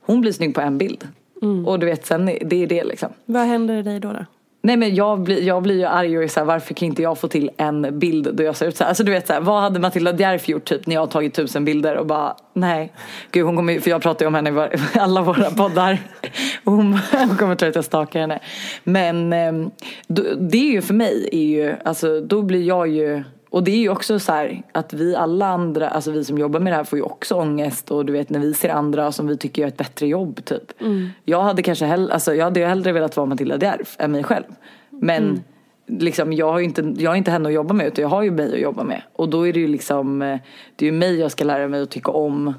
hon 0.06 0.22
blir 0.22 0.32
snygg 0.32 0.56
på 0.56 0.62
en 0.62 0.78
bild. 0.78 1.08
Och 1.66 1.80
du 1.80 1.86
vet, 1.86 2.06
sen 2.06 2.26
det 2.26 2.56
är 2.56 2.68
det 2.68 2.84
liksom. 2.84 3.10
Vad 3.26 3.46
händer 3.48 3.76
i 3.76 3.82
dig 3.82 4.00
då? 4.00 4.14
då? 4.14 4.26
Nej 4.66 4.78
men 4.78 4.96
jag 4.96 5.20
blir, 5.24 5.42
jag 5.42 5.64
blir 5.64 5.76
ju 5.76 5.86
arg 5.86 6.18
och 6.18 6.24
är 6.24 6.28
så 6.28 6.40
här, 6.40 6.48
varför 6.48 6.74
kan 6.74 6.86
inte 6.86 7.02
jag 7.02 7.18
få 7.20 7.28
till 7.28 7.50
en 7.58 8.00
bild 8.00 8.36
då 8.36 8.44
jag 8.44 8.56
ser 8.56 8.68
ut 8.68 8.78
så 8.78 8.84
här? 8.84 8.90
Alltså 8.90 9.04
du 9.04 9.12
vet 9.12 9.28
så 9.28 9.34
här, 9.34 9.42
vad 9.42 9.62
hade 9.62 9.80
Matilda 9.80 10.16
Djerf 10.18 10.50
gjort 10.50 10.66
typ 10.66 10.88
när 10.88 10.94
jag 10.96 11.02
har 11.02 11.08
tagit 11.08 11.34
tusen 11.34 11.66
bilder 11.66 11.96
och 11.98 12.06
bara 12.06 12.36
nej. 12.54 12.94
Gud 13.32 13.46
hon 13.46 13.56
kommer 13.56 13.74
ju- 13.74 13.82
för 13.82 13.90
jag 13.90 14.02
pratar 14.02 14.26
ju 14.26 14.28
om 14.28 14.36
henne 14.36 14.50
i 14.50 14.54
var- 14.54 14.76
alla 15.00 15.22
våra 15.22 15.52
poddar. 15.52 15.98
Hon, 16.64 16.94
hon 17.12 17.38
kommer 17.38 17.56
tro 17.56 17.70
att 17.70 17.76
jag 17.76 17.86
stakar 17.86 18.20
henne. 18.20 18.40
Men 18.84 19.34
ehm, 19.34 19.72
då, 20.08 20.24
det 20.40 20.58
är 20.58 20.72
ju 20.72 20.82
för 20.82 20.94
mig 20.94 21.30
är 21.32 21.44
ju, 21.46 21.76
alltså 21.86 22.22
då 22.22 22.42
blir 22.42 22.64
jag 22.68 22.88
ju 22.88 23.24
och 23.54 23.64
det 23.64 23.72
är 23.72 23.78
ju 23.78 23.90
också 23.90 24.20
så 24.20 24.32
här 24.32 24.64
att 24.72 24.94
vi 24.94 25.16
alla 25.16 25.48
andra, 25.48 25.90
alltså 25.90 26.12
vi 26.12 26.24
som 26.24 26.38
jobbar 26.38 26.60
med 26.60 26.74
det 26.74 26.78
här 26.78 26.84
får 26.84 27.00
ju 27.00 27.04
också 27.04 27.36
ångest 27.36 27.92
och 27.92 28.06
du 28.06 28.14
vet 28.14 28.30
när 28.30 28.40
vi 28.40 28.54
ser 28.54 28.70
andra 28.70 29.12
som 29.12 29.28
vi 29.28 29.38
tycker 29.38 29.62
gör 29.62 29.68
ett 29.68 29.78
bättre 29.78 30.08
jobb 30.08 30.46
typ. 30.46 30.74
Jag 31.26 31.42
hade 31.42 31.62
kanske 31.62 31.86
hellre, 31.86 32.14
alltså 32.14 32.36
jag 32.36 32.44
hade 32.44 32.60
ju 32.60 32.66
hellre 32.66 32.92
velat 32.92 33.18
vara 33.18 33.26
Matilda 33.26 33.58
Djerf 33.58 33.96
än 34.00 34.12
mig 34.12 34.24
själv. 34.24 34.44
Men 34.90 35.44
liksom 35.88 36.34
jag 36.34 36.52
har 36.52 36.60
ju 36.60 36.66
inte, 36.66 36.94
jag 36.98 37.12
har 37.12 37.16
inte 37.16 37.32
henne 37.32 37.50
att 37.50 37.56
jobba 37.56 37.74
med 37.74 37.88
utan 37.88 38.02
jag 38.02 38.10
har 38.10 38.24
ju 38.24 38.32
mig 38.32 38.54
att 38.54 38.60
jobba 38.60 38.84
med. 38.84 39.02
Och 39.14 39.30
då 39.30 39.48
är 39.48 39.54
det 39.54 39.60
ju 39.60 39.68
liksom, 39.68 40.22
eh, 40.22 40.40
det 40.76 40.86
är 40.86 40.92
ju 40.92 40.98
mig 40.98 41.20
jag 41.20 41.32
ska 41.32 41.44
lära 41.44 41.68
mig 41.68 41.82
att 41.82 41.92
tycka 41.92 42.12
om 42.12 42.54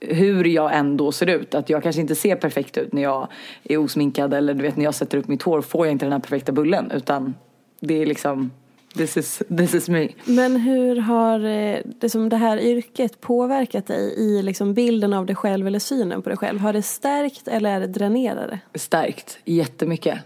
hur 0.00 0.44
jag 0.44 0.76
ändå 0.76 1.12
ser 1.12 1.26
ut. 1.26 1.54
Att 1.54 1.70
jag 1.70 1.82
kanske 1.82 2.00
inte 2.00 2.14
ser 2.14 2.36
perfekt 2.36 2.78
ut 2.78 2.92
när 2.92 3.02
jag 3.02 3.28
är 3.64 3.78
osminkad 3.78 4.34
eller 4.34 4.54
du 4.54 4.62
vet 4.62 4.76
när 4.76 4.84
jag 4.84 4.94
sätter 4.94 5.18
upp 5.18 5.28
mitt 5.28 5.42
hår 5.42 5.60
får 5.60 5.86
jag 5.86 5.92
inte 5.92 6.04
den 6.04 6.12
här 6.12 6.20
perfekta 6.20 6.52
bullen 6.52 6.90
utan 6.90 7.34
det 7.80 8.02
är 8.02 8.06
liksom 8.06 8.50
this 8.94 9.16
is, 9.16 9.42
this 9.58 9.74
is 9.74 9.88
me. 9.88 10.08
Men 10.24 10.56
hur 10.56 10.96
har 10.96 11.44
eh, 11.44 11.78
det, 11.84 12.10
som 12.10 12.28
det 12.28 12.36
här 12.36 12.58
yrket 12.58 13.20
påverkat 13.20 13.86
dig 13.86 14.14
i 14.18 14.42
liksom 14.42 14.74
bilden 14.74 15.12
av 15.12 15.26
dig 15.26 15.36
själv 15.36 15.66
eller 15.66 15.78
synen 15.78 16.22
på 16.22 16.28
dig 16.28 16.38
själv? 16.38 16.58
Har 16.58 16.72
det 16.72 16.82
stärkt 16.82 17.48
eller 17.48 17.70
är 17.70 17.80
det 17.80 17.86
dränerare? 17.86 18.58
Stärkt 18.74 19.38
jättemycket. 19.44 20.18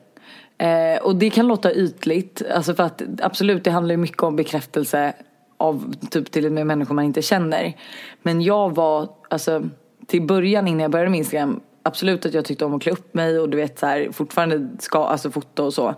Eh, 0.58 1.02
och 1.02 1.16
det 1.16 1.30
kan 1.30 1.46
låta 1.46 1.74
ytligt, 1.74 2.42
alltså 2.54 2.74
för 2.74 2.82
att 2.82 3.02
absolut 3.22 3.64
det 3.64 3.70
handlar 3.70 3.96
mycket 3.96 4.22
om 4.22 4.36
bekräftelse 4.36 5.14
av 5.56 5.94
typ 6.10 6.30
till 6.30 6.46
och 6.46 6.52
med 6.52 6.66
människor 6.66 6.94
man 6.94 7.04
inte 7.04 7.22
känner. 7.22 7.76
Men 8.22 8.42
jag 8.42 8.74
var, 8.74 9.08
alltså 9.30 9.68
till 10.06 10.22
början 10.22 10.68
innan 10.68 10.80
jag 10.80 10.90
började 10.90 11.10
med 11.10 11.18
Instagram, 11.18 11.60
absolut 11.82 12.26
att 12.26 12.34
jag 12.34 12.44
tyckte 12.44 12.64
om 12.64 12.74
att 12.74 12.82
klä 12.82 12.92
upp 12.92 13.14
mig 13.14 13.38
och 13.38 13.48
du 13.48 13.56
vet 13.56 13.78
så 13.78 13.86
här, 13.86 14.12
fortfarande 14.12 14.68
ska, 14.78 15.04
alltså 15.04 15.30
fota 15.30 15.62
och 15.62 15.74
så. 15.74 15.94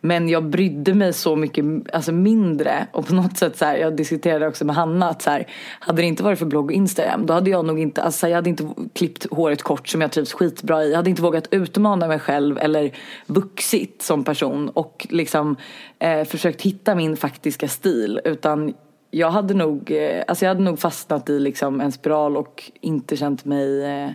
Men 0.00 0.28
jag 0.28 0.44
brydde 0.44 0.94
mig 0.94 1.12
så 1.12 1.36
mycket 1.36 1.64
alltså 1.92 2.12
mindre 2.12 2.86
och 2.92 3.06
på 3.06 3.14
något 3.14 3.36
sätt 3.36 3.56
så 3.56 3.64
här, 3.64 3.76
jag 3.76 3.96
diskuterade 3.96 4.46
också 4.46 4.64
med 4.64 4.76
Hanna 4.76 5.08
att 5.08 5.22
så 5.22 5.30
här, 5.30 5.46
hade 5.80 6.02
det 6.02 6.06
inte 6.06 6.22
varit 6.22 6.38
för 6.38 6.46
blogg 6.46 6.64
och 6.64 6.72
Instagram 6.72 7.26
då 7.26 7.34
hade 7.34 7.50
jag 7.50 7.64
nog 7.64 7.80
inte, 7.80 8.02
alltså 8.02 8.28
jag 8.28 8.36
hade 8.36 8.50
inte 8.50 8.68
klippt 8.92 9.26
håret 9.30 9.62
kort 9.62 9.88
som 9.88 10.00
jag 10.00 10.12
trivs 10.12 10.32
skitbra 10.32 10.84
i. 10.84 10.90
Jag 10.90 10.96
hade 10.96 11.10
inte 11.10 11.22
vågat 11.22 11.48
utmana 11.50 12.06
mig 12.08 12.18
själv 12.18 12.58
eller 12.58 12.96
vuxit 13.26 14.02
som 14.02 14.24
person 14.24 14.68
och 14.68 15.06
liksom 15.10 15.56
eh, 15.98 16.24
försökt 16.24 16.62
hitta 16.62 16.94
min 16.94 17.16
faktiska 17.16 17.68
stil 17.68 18.20
utan 18.24 18.74
jag 19.10 19.30
hade 19.30 19.54
nog, 19.54 19.90
eh, 19.90 20.24
alltså 20.28 20.44
jag 20.44 20.50
hade 20.50 20.64
nog 20.64 20.78
fastnat 20.78 21.30
i 21.30 21.40
liksom 21.40 21.80
en 21.80 21.92
spiral 21.92 22.36
och 22.36 22.70
inte 22.80 23.16
känt 23.16 23.44
mig, 23.44 23.84
eh, 23.84 24.10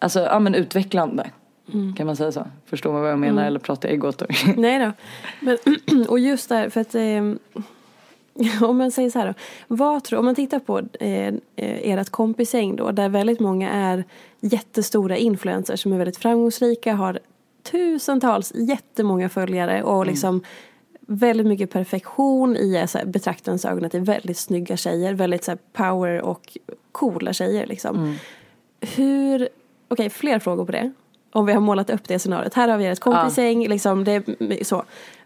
alltså 0.00 0.20
ja 0.20 0.38
men 0.38 0.54
utvecklande. 0.54 1.30
Kan 1.96 2.06
man 2.06 2.16
säga 2.16 2.32
så? 2.32 2.46
Förstår 2.64 2.92
man 2.92 3.02
vad 3.02 3.10
jag 3.10 3.18
menar 3.18 3.46
eller 3.46 3.58
pratar 3.58 3.88
jag 3.88 3.94
i 3.94 3.98
gåtor? 3.98 4.28
Nej 4.56 4.78
då. 4.78 4.92
Men, 5.40 5.58
och 6.08 6.18
just 6.18 6.48
där, 6.48 6.70
för 6.70 6.80
att 6.80 6.94
eh, 6.94 7.22
om 8.68 8.78
man 8.78 8.90
säger 8.90 9.10
så 9.10 9.18
här 9.18 9.26
då. 9.26 9.34
Vad 9.66 10.04
tror, 10.04 10.18
om 10.18 10.24
man 10.24 10.34
tittar 10.34 10.58
på 10.58 10.78
eh, 10.78 11.26
eh, 11.28 11.34
ert 11.56 12.10
kompisgäng 12.10 12.76
då, 12.76 12.90
där 12.90 13.08
väldigt 13.08 13.40
många 13.40 13.70
är 13.70 14.04
jättestora 14.40 15.16
influencers 15.16 15.82
som 15.82 15.92
är 15.92 15.98
väldigt 15.98 16.16
framgångsrika, 16.16 16.94
har 16.94 17.18
tusentals, 17.62 18.52
jättemånga 18.54 19.28
följare 19.28 19.82
och 19.82 20.06
liksom 20.06 20.42
väldigt 21.00 21.46
mycket 21.46 21.70
perfektion 21.70 22.56
i 22.56 22.76
eh, 22.76 22.86
så 22.86 22.98
här, 22.98 23.04
betraktarens 23.04 23.64
ögon 23.64 23.84
att 23.84 23.92
det 23.92 23.98
är 23.98 24.02
väldigt 24.02 24.38
snygga 24.38 24.76
tjejer, 24.76 25.14
väldigt 25.14 25.44
så 25.44 25.50
här, 25.50 25.58
power 25.72 26.22
och 26.22 26.58
coola 26.92 27.32
tjejer 27.32 27.66
liksom. 27.66 28.18
Hur, 28.80 29.48
okej 29.88 30.10
fler 30.10 30.38
frågor 30.38 30.64
på 30.64 30.72
det. 30.72 30.92
Om 31.36 31.46
vi 31.46 31.52
har 31.52 31.60
målat 31.60 31.90
upp 31.90 32.08
det 32.08 32.18
scenariot. 32.18 32.54
Här 32.54 32.68
har 32.68 32.78
vi 32.78 32.86
ett 32.86 33.00
kompisgäng, 33.00 33.68
liksom 33.68 34.04
det 34.04 34.14
är 34.14 34.64
så. 34.64 34.84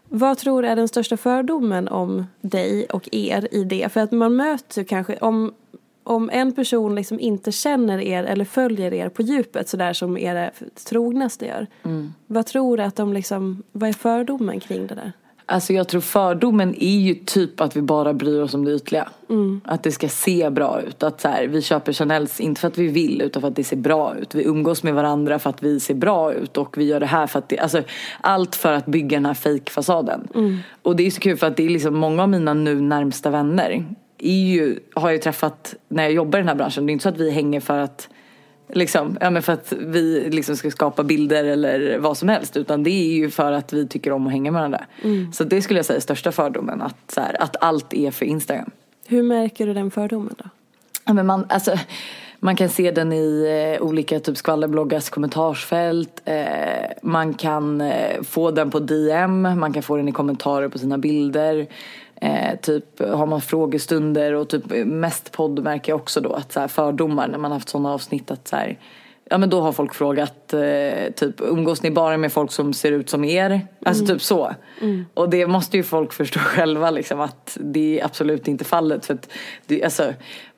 Vad 0.09 0.37
tror 0.37 0.61
du 0.61 0.67
är 0.67 0.75
den 0.75 0.87
största 0.87 1.17
fördomen 1.17 1.87
om 1.87 2.25
dig 2.41 2.85
och 2.85 3.09
er 3.11 3.47
i 3.51 3.63
det? 3.63 3.91
För 3.91 3.99
att 3.99 4.11
man 4.11 4.35
möter 4.35 4.83
kanske, 4.83 5.17
om, 5.17 5.53
om 6.03 6.29
en 6.33 6.51
person 6.51 6.95
liksom 6.95 7.19
inte 7.19 7.51
känner 7.51 7.99
er 7.99 8.23
eller 8.23 8.45
följer 8.45 8.93
er 8.93 9.09
på 9.09 9.21
djupet 9.21 9.69
sådär 9.69 9.93
som 9.93 10.17
era 10.17 10.51
trognaste 10.89 11.45
gör. 11.45 11.67
Vad 12.27 12.45
tror 12.45 12.77
du 12.77 12.83
att 12.83 12.95
de 12.95 13.13
liksom, 13.13 13.63
vad 13.71 13.89
är 13.89 13.93
fördomen 13.93 14.59
kring 14.59 14.87
det 14.87 14.95
där? 14.95 15.11
Alltså 15.51 15.73
jag 15.73 15.87
tror 15.87 16.01
fördomen 16.01 16.75
är 16.79 16.99
ju 16.99 17.15
typ 17.15 17.61
att 17.61 17.75
vi 17.75 17.81
bara 17.81 18.13
bryr 18.13 18.41
oss 18.41 18.53
om 18.53 18.65
det 18.65 18.71
ytliga. 18.71 19.09
Att 19.65 19.83
det 19.83 19.91
ska 19.91 20.09
se 20.09 20.49
bra 20.49 20.81
ut. 20.81 21.03
Att 21.03 21.21
så 21.21 21.27
här, 21.27 21.47
vi 21.47 21.61
köper 21.61 21.93
Chanels 21.93 22.39
inte 22.39 22.61
för 22.61 22.67
att 22.67 22.77
vi 22.77 22.87
vill 22.87 23.21
utan 23.21 23.41
för 23.41 23.47
att 23.47 23.55
det 23.55 23.63
ser 23.63 23.77
bra 23.77 24.15
ut. 24.15 24.35
Vi 24.35 24.43
umgås 24.43 24.83
med 24.83 24.93
varandra 24.93 25.39
för 25.39 25.49
att 25.49 25.63
vi 25.63 25.79
ser 25.79 25.93
bra 25.93 26.33
ut 26.33 26.57
och 26.57 26.77
vi 26.77 26.83
gör 26.83 26.99
det 26.99 27.05
här 27.05 27.27
för 27.27 27.39
att 27.39 27.49
det, 27.49 27.59
alltså 27.59 27.83
allt 28.21 28.55
för 28.55 28.73
att 28.73 28.85
bygga 28.85 29.17
den 29.17 29.25
här 29.25 29.33
fejkfasaden. 29.33 30.27
Och 30.81 30.95
det 30.95 31.07
är 31.07 31.11
så 31.11 31.19
kul 31.19 31.37
för 31.37 31.47
att 31.47 31.57
det 31.57 31.65
är 31.65 31.69
liksom 31.69 31.95
många 31.97 32.23
av 32.23 32.29
mina 32.29 32.53
nu 32.53 32.81
närmsta 32.81 33.29
vänner 33.29 33.85
är 34.17 34.45
ju, 34.45 34.79
har 34.93 35.09
jag 35.09 35.13
ju 35.13 35.21
träffat 35.21 35.75
när 35.87 36.03
jag 36.03 36.11
jobbar 36.11 36.39
i 36.39 36.41
den 36.41 36.49
här 36.49 36.55
branschen. 36.55 36.85
Det 36.85 36.91
är 36.91 36.93
inte 36.93 37.03
så 37.03 37.09
att 37.09 37.17
vi 37.17 37.31
hänger 37.31 37.59
för 37.59 37.77
att 37.77 38.09
Liksom, 38.73 39.17
ja, 39.21 39.29
men 39.29 39.43
för 39.43 39.53
att 39.53 39.73
vi 39.77 40.29
liksom 40.31 40.55
ska 40.55 40.71
skapa 40.71 41.03
bilder 41.03 41.43
eller 41.43 41.97
vad 41.97 42.17
som 42.17 42.29
helst. 42.29 42.57
Utan 42.57 42.83
det 42.83 42.89
är 42.89 43.13
ju 43.13 43.29
för 43.29 43.51
att 43.51 43.73
vi 43.73 43.87
tycker 43.87 44.11
om 44.11 44.27
att 44.27 44.31
hänga 44.31 44.51
med 44.51 44.59
varandra. 44.59 44.85
Så 45.33 45.43
det 45.43 45.61
skulle 45.61 45.79
jag 45.79 45.85
säga 45.85 45.97
är 45.97 46.01
största 46.01 46.31
fördomen. 46.31 46.81
Att, 46.81 47.11
så 47.13 47.21
här, 47.21 47.41
att 47.41 47.55
allt 47.61 47.93
är 47.93 48.11
för 48.11 48.25
Instagram. 48.25 48.71
Hur 49.07 49.23
märker 49.23 49.67
du 49.67 49.73
den 49.73 49.91
fördomen 49.91 50.35
då? 50.37 50.49
Ja, 51.05 51.13
men 51.13 51.25
man, 51.25 51.45
alltså, 51.49 51.77
man 52.39 52.55
kan 52.55 52.69
se 52.69 52.91
den 52.91 53.13
i 53.13 53.75
eh, 53.77 53.83
olika 53.83 54.19
typ 54.19 54.37
skvallerbloggars 54.37 55.09
kommentarsfält. 55.09 56.21
Eh, 56.25 56.45
man 57.01 57.33
kan 57.33 57.81
eh, 57.81 58.21
få 58.23 58.51
den 58.51 58.71
på 58.71 58.79
DM. 58.79 59.41
Man 59.41 59.73
kan 59.73 59.83
få 59.83 59.97
den 59.97 60.09
i 60.09 60.11
kommentarer 60.11 60.67
på 60.67 60.77
sina 60.77 60.97
bilder. 60.97 61.67
Eh, 62.23 62.59
typ 62.61 62.99
har 62.99 63.25
man 63.25 63.41
frågestunder 63.41 64.33
och 64.33 64.49
typ 64.49 64.63
mest 64.85 65.31
podd 65.31 65.63
märker 65.63 65.91
jag 65.91 65.99
också 65.99 66.21
då 66.21 66.33
att 66.33 66.51
så 66.51 66.59
här, 66.59 66.67
fördomar 66.67 67.27
när 67.27 67.37
man 67.37 67.51
haft 67.51 67.69
sådana 67.69 67.93
avsnitt 67.93 68.31
att 68.31 68.47
så 68.47 68.55
här, 68.55 68.77
Ja 69.31 69.37
men 69.37 69.49
då 69.49 69.61
har 69.61 69.71
folk 69.71 69.93
frågat 69.93 70.53
eh, 70.53 71.11
typ 71.15 71.41
umgås 71.41 71.83
ni 71.83 71.91
bara 71.91 72.17
med 72.17 72.33
folk 72.33 72.51
som 72.51 72.73
ser 72.73 72.91
ut 72.91 73.09
som 73.09 73.23
er? 73.23 73.67
Alltså 73.85 74.05
typ 74.05 74.21
så. 74.21 74.55
Och 75.13 75.29
det 75.29 75.47
måste 75.47 75.77
ju 75.77 75.83
folk 75.83 76.13
förstå 76.13 76.39
själva 76.39 76.91
liksom 76.91 77.19
att 77.21 77.57
det 77.61 77.99
är 77.99 78.05
absolut 78.05 78.47
inte 78.47 78.63
fallet. 78.63 79.05
För 79.05 79.13
att 79.13 79.31
det, 79.67 79.83
alltså, 79.83 80.13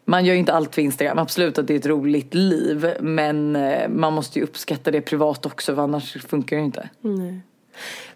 man 0.05 0.25
gör 0.25 0.33
ju 0.33 0.39
inte 0.39 0.53
allt 0.53 0.75
för 0.75 0.81
Instagram. 0.81 1.19
Absolut 1.19 1.57
att 1.57 1.67
det 1.67 1.73
är 1.73 1.79
ett 1.79 1.85
roligt 1.85 2.33
liv. 2.33 2.93
Men 2.99 3.55
eh, 3.55 3.89
man 3.89 4.13
måste 4.13 4.39
ju 4.39 4.45
uppskatta 4.45 4.91
det 4.91 5.01
privat 5.01 5.45
också 5.45 5.75
för 5.75 5.81
annars 5.81 6.17
funkar 6.27 6.57
det 6.57 6.63
inte. 6.63 6.89
Nej. 7.01 7.41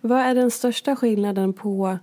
Vad 0.01 0.19
är 0.19 0.35
den 0.35 0.51
största 0.51 0.95
skillnaden 0.95 1.53
på... 1.53 1.97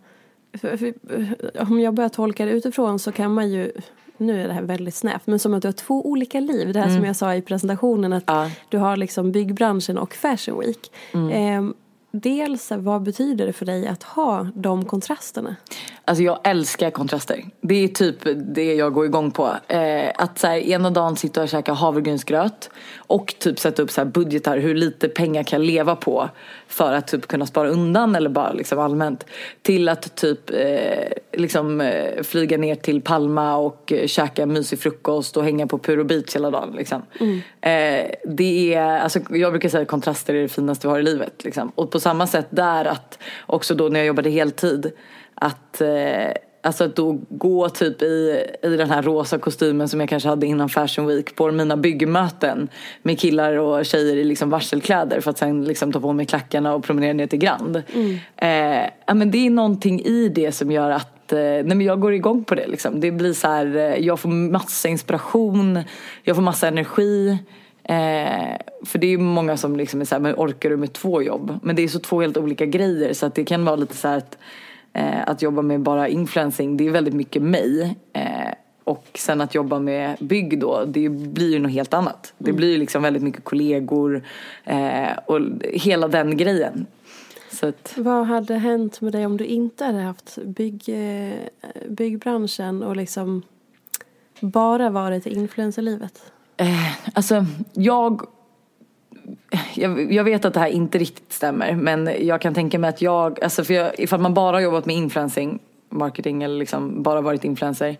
Om 1.68 1.80
jag 1.80 1.94
börjar 1.94 2.08
tolka 2.08 2.44
det 2.44 2.50
utifrån 2.50 2.98
så 2.98 3.12
kan 3.12 3.34
man 3.34 3.50
ju... 3.50 3.72
Nu 4.16 4.42
är 4.42 4.48
det 4.48 4.54
här 4.54 4.62
väldigt 4.62 4.94
snävt, 4.94 5.26
men 5.26 5.38
som 5.38 5.54
att 5.54 5.62
du 5.62 5.68
har 5.68 5.72
två 5.72 6.06
olika 6.06 6.40
liv. 6.40 6.72
Det 6.72 6.80
här 6.80 6.88
som 6.96 7.04
jag 7.04 7.16
sa 7.16 7.34
i 7.34 7.42
presentationen 7.42 8.12
att 8.12 8.24
Ja. 8.26 8.50
du 8.68 8.78
har 8.78 8.96
liksom 8.96 9.32
byggbranschen 9.32 9.98
och 9.98 10.14
Fashion 10.14 10.58
Week. 10.60 10.92
Eh, 11.12 11.62
dels, 12.22 12.72
vad 12.76 13.02
betyder 13.02 13.46
det 13.46 13.52
för 13.52 13.66
dig 13.66 13.86
att 13.86 14.02
ha 14.02 14.48
de 14.54 14.84
kontrasterna? 14.84 15.56
Alltså 16.04 16.24
jag 16.24 16.38
älskar 16.44 16.90
kontraster. 16.90 17.44
Det 17.60 17.84
är 17.84 17.88
typ 17.88 18.16
det 18.54 18.74
jag 18.74 18.92
går 18.92 19.04
igång 19.04 19.30
på. 19.30 19.50
Eh, 19.68 20.10
att 20.14 20.38
så 20.38 20.46
här, 20.46 20.56
ena 20.56 20.90
dagen 20.90 21.16
sitta 21.16 21.42
och 21.42 21.48
käka 21.48 21.72
havregrynsgröt 21.72 22.70
och 22.96 23.34
typ 23.38 23.58
sätta 23.58 23.82
upp 23.82 23.90
så 23.90 24.00
här 24.00 24.08
budgetar 24.08 24.58
hur 24.58 24.74
lite 24.74 25.08
pengar 25.08 25.42
kan 25.42 25.60
jag 25.60 25.66
leva 25.66 25.96
på 25.96 26.28
för 26.68 26.92
att 26.92 27.06
typ 27.06 27.26
kunna 27.26 27.46
spara 27.46 27.68
undan 27.68 28.16
eller 28.16 28.30
bara 28.30 28.52
liksom 28.52 28.78
allmänt. 28.78 29.26
Till 29.62 29.88
att 29.88 30.16
typ 30.16 30.50
eh, 30.50 31.12
liksom 31.32 31.80
eh, 31.80 32.22
flyga 32.22 32.58
ner 32.58 32.74
till 32.74 33.00
Palma 33.00 33.56
och 33.56 33.92
eh, 33.92 34.06
käka 34.06 34.46
mysig 34.46 34.78
frukost 34.78 35.36
och 35.36 35.44
hänga 35.44 35.66
på 35.66 35.78
Puro 35.78 36.04
Beach 36.04 36.34
hela 36.34 36.50
dagen 36.50 36.72
liksom. 36.76 37.02
Eh, 37.60 38.10
det 38.24 38.74
är, 38.74 38.98
alltså 38.98 39.20
jag 39.30 39.52
brukar 39.52 39.68
säga 39.68 39.82
att 39.82 39.88
kontraster 39.88 40.34
är 40.34 40.42
det 40.42 40.48
finaste 40.48 40.86
vi 40.86 40.90
har 40.90 40.98
i 40.98 41.02
livet 41.02 41.44
liksom. 41.44 41.72
Och 41.74 41.90
på 41.90 42.00
samma 42.04 42.26
sätt 42.26 42.46
där 42.50 42.84
att 42.84 43.18
också 43.46 43.74
då 43.74 43.88
när 43.88 44.00
jag 44.00 44.06
jobbade 44.06 44.30
heltid 44.30 44.92
att 45.34 45.80
eh, 45.80 46.32
Alltså 46.64 46.84
att 46.84 46.96
då 46.96 47.18
gå 47.28 47.68
typ 47.68 48.02
i, 48.02 48.46
i 48.62 48.68
den 48.68 48.90
här 48.90 49.02
rosa 49.02 49.38
kostymen 49.38 49.88
som 49.88 50.00
jag 50.00 50.08
kanske 50.08 50.28
hade 50.28 50.46
innan 50.46 50.68
Fashion 50.68 51.06
Week 51.06 51.36
på 51.36 51.52
mina 51.52 51.76
byggmöten 51.76 52.68
med 53.02 53.20
killar 53.20 53.56
och 53.56 53.84
tjejer 53.84 54.16
i 54.16 54.24
liksom 54.24 54.50
varselkläder 54.50 55.20
för 55.20 55.30
att 55.30 55.38
sen 55.38 55.64
liksom 55.64 55.92
ta 55.92 56.00
på 56.00 56.12
mig 56.12 56.26
klackarna 56.26 56.74
och 56.74 56.84
promenera 56.84 57.12
ner 57.12 57.26
till 57.26 57.38
Grand. 57.38 57.82
Eh, 58.36 58.88
ja, 59.06 59.14
men 59.14 59.30
det 59.30 59.46
är 59.46 59.50
någonting 59.50 60.00
i 60.00 60.28
det 60.28 60.52
som 60.52 60.70
gör 60.70 60.90
att 60.90 61.32
eh, 61.32 61.38
nej 61.38 61.64
men 61.64 61.80
jag 61.80 62.00
går 62.00 62.14
igång 62.14 62.44
på 62.44 62.54
det 62.54 62.66
liksom. 62.66 63.00
Det 63.00 63.10
blir 63.10 63.32
så 63.32 63.48
här, 63.48 63.76
eh, 63.76 64.06
jag 64.06 64.20
får 64.20 64.28
massa 64.28 64.88
inspiration, 64.88 65.80
jag 66.22 66.36
får 66.36 66.42
massa 66.42 66.68
energi. 66.68 67.38
Eh, 67.84 68.56
för 68.84 68.98
det 68.98 69.06
är 69.06 69.10
ju 69.10 69.18
många 69.18 69.56
som 69.56 69.76
liksom 69.76 70.00
är 70.00 70.04
så 70.04 70.14
här, 70.14 70.22
men 70.22 70.34
orkar 70.34 70.70
du 70.70 70.76
med 70.76 70.92
två 70.92 71.22
jobb? 71.22 71.58
Men 71.62 71.76
det 71.76 71.82
är 71.82 71.88
så 71.88 71.98
två 71.98 72.20
helt 72.20 72.36
olika 72.36 72.66
grejer 72.66 73.12
så 73.12 73.26
att 73.26 73.34
det 73.34 73.44
kan 73.44 73.64
vara 73.64 73.76
lite 73.76 73.96
så 73.96 74.08
här 74.08 74.16
att 74.16 74.38
Eh, 74.96 75.28
att 75.28 75.42
jobba 75.42 75.62
med 75.62 75.80
bara 75.80 76.08
influencing, 76.08 76.76
det 76.76 76.86
är 76.86 76.90
väldigt 76.90 77.14
mycket 77.14 77.42
mig. 77.42 77.96
Eh, 78.12 78.52
och 78.84 79.06
sen 79.14 79.40
att 79.40 79.54
jobba 79.54 79.78
med 79.78 80.16
bygg 80.20 80.60
då, 80.60 80.84
det 80.84 81.08
blir 81.08 81.52
ju 81.52 81.58
något 81.58 81.72
helt 81.72 81.94
annat. 81.94 82.32
Det 82.38 82.52
blir 82.52 82.72
ju 82.72 82.78
liksom 82.78 83.02
väldigt 83.02 83.22
mycket 83.22 83.44
kollegor 83.44 84.22
eh, 84.64 85.12
och 85.26 85.40
hela 85.62 86.08
den 86.08 86.36
grejen. 86.36 86.86
Att, 87.62 87.94
Vad 87.96 88.26
hade 88.26 88.54
hänt 88.54 89.00
med 89.00 89.12
dig 89.12 89.26
om 89.26 89.36
du 89.36 89.44
inte 89.44 89.84
hade 89.84 90.00
haft 90.00 90.38
bygg, 90.44 90.88
eh, 90.88 91.34
byggbranschen 91.88 92.82
och 92.82 92.96
liksom 92.96 93.42
bara 94.40 94.90
varit 94.90 95.26
i 95.26 95.34
influencerlivet? 95.34 96.32
Eh, 96.56 96.92
alltså 97.14 97.46
jag, 97.72 98.22
jag 99.74 100.12
jag 100.12 100.24
vet 100.24 100.44
att 100.44 100.54
det 100.54 100.60
här 100.60 100.68
inte 100.68 100.98
riktigt 100.98 101.32
stämmer 101.32 101.72
men 101.72 102.10
jag 102.20 102.40
kan 102.40 102.54
tänka 102.54 102.78
mig 102.78 102.90
att 102.90 103.02
jag, 103.02 103.42
alltså 103.42 103.64
för 103.64 103.74
jag, 103.74 104.00
ifall 104.00 104.20
man 104.20 104.34
bara 104.34 104.56
har 104.56 104.60
jobbat 104.60 104.86
med 104.86 104.96
influencing 104.96 105.60
marketing 105.94 106.42
eller 106.42 106.58
liksom 106.58 107.02
bara 107.02 107.20
varit 107.20 107.44
influencer 107.44 107.96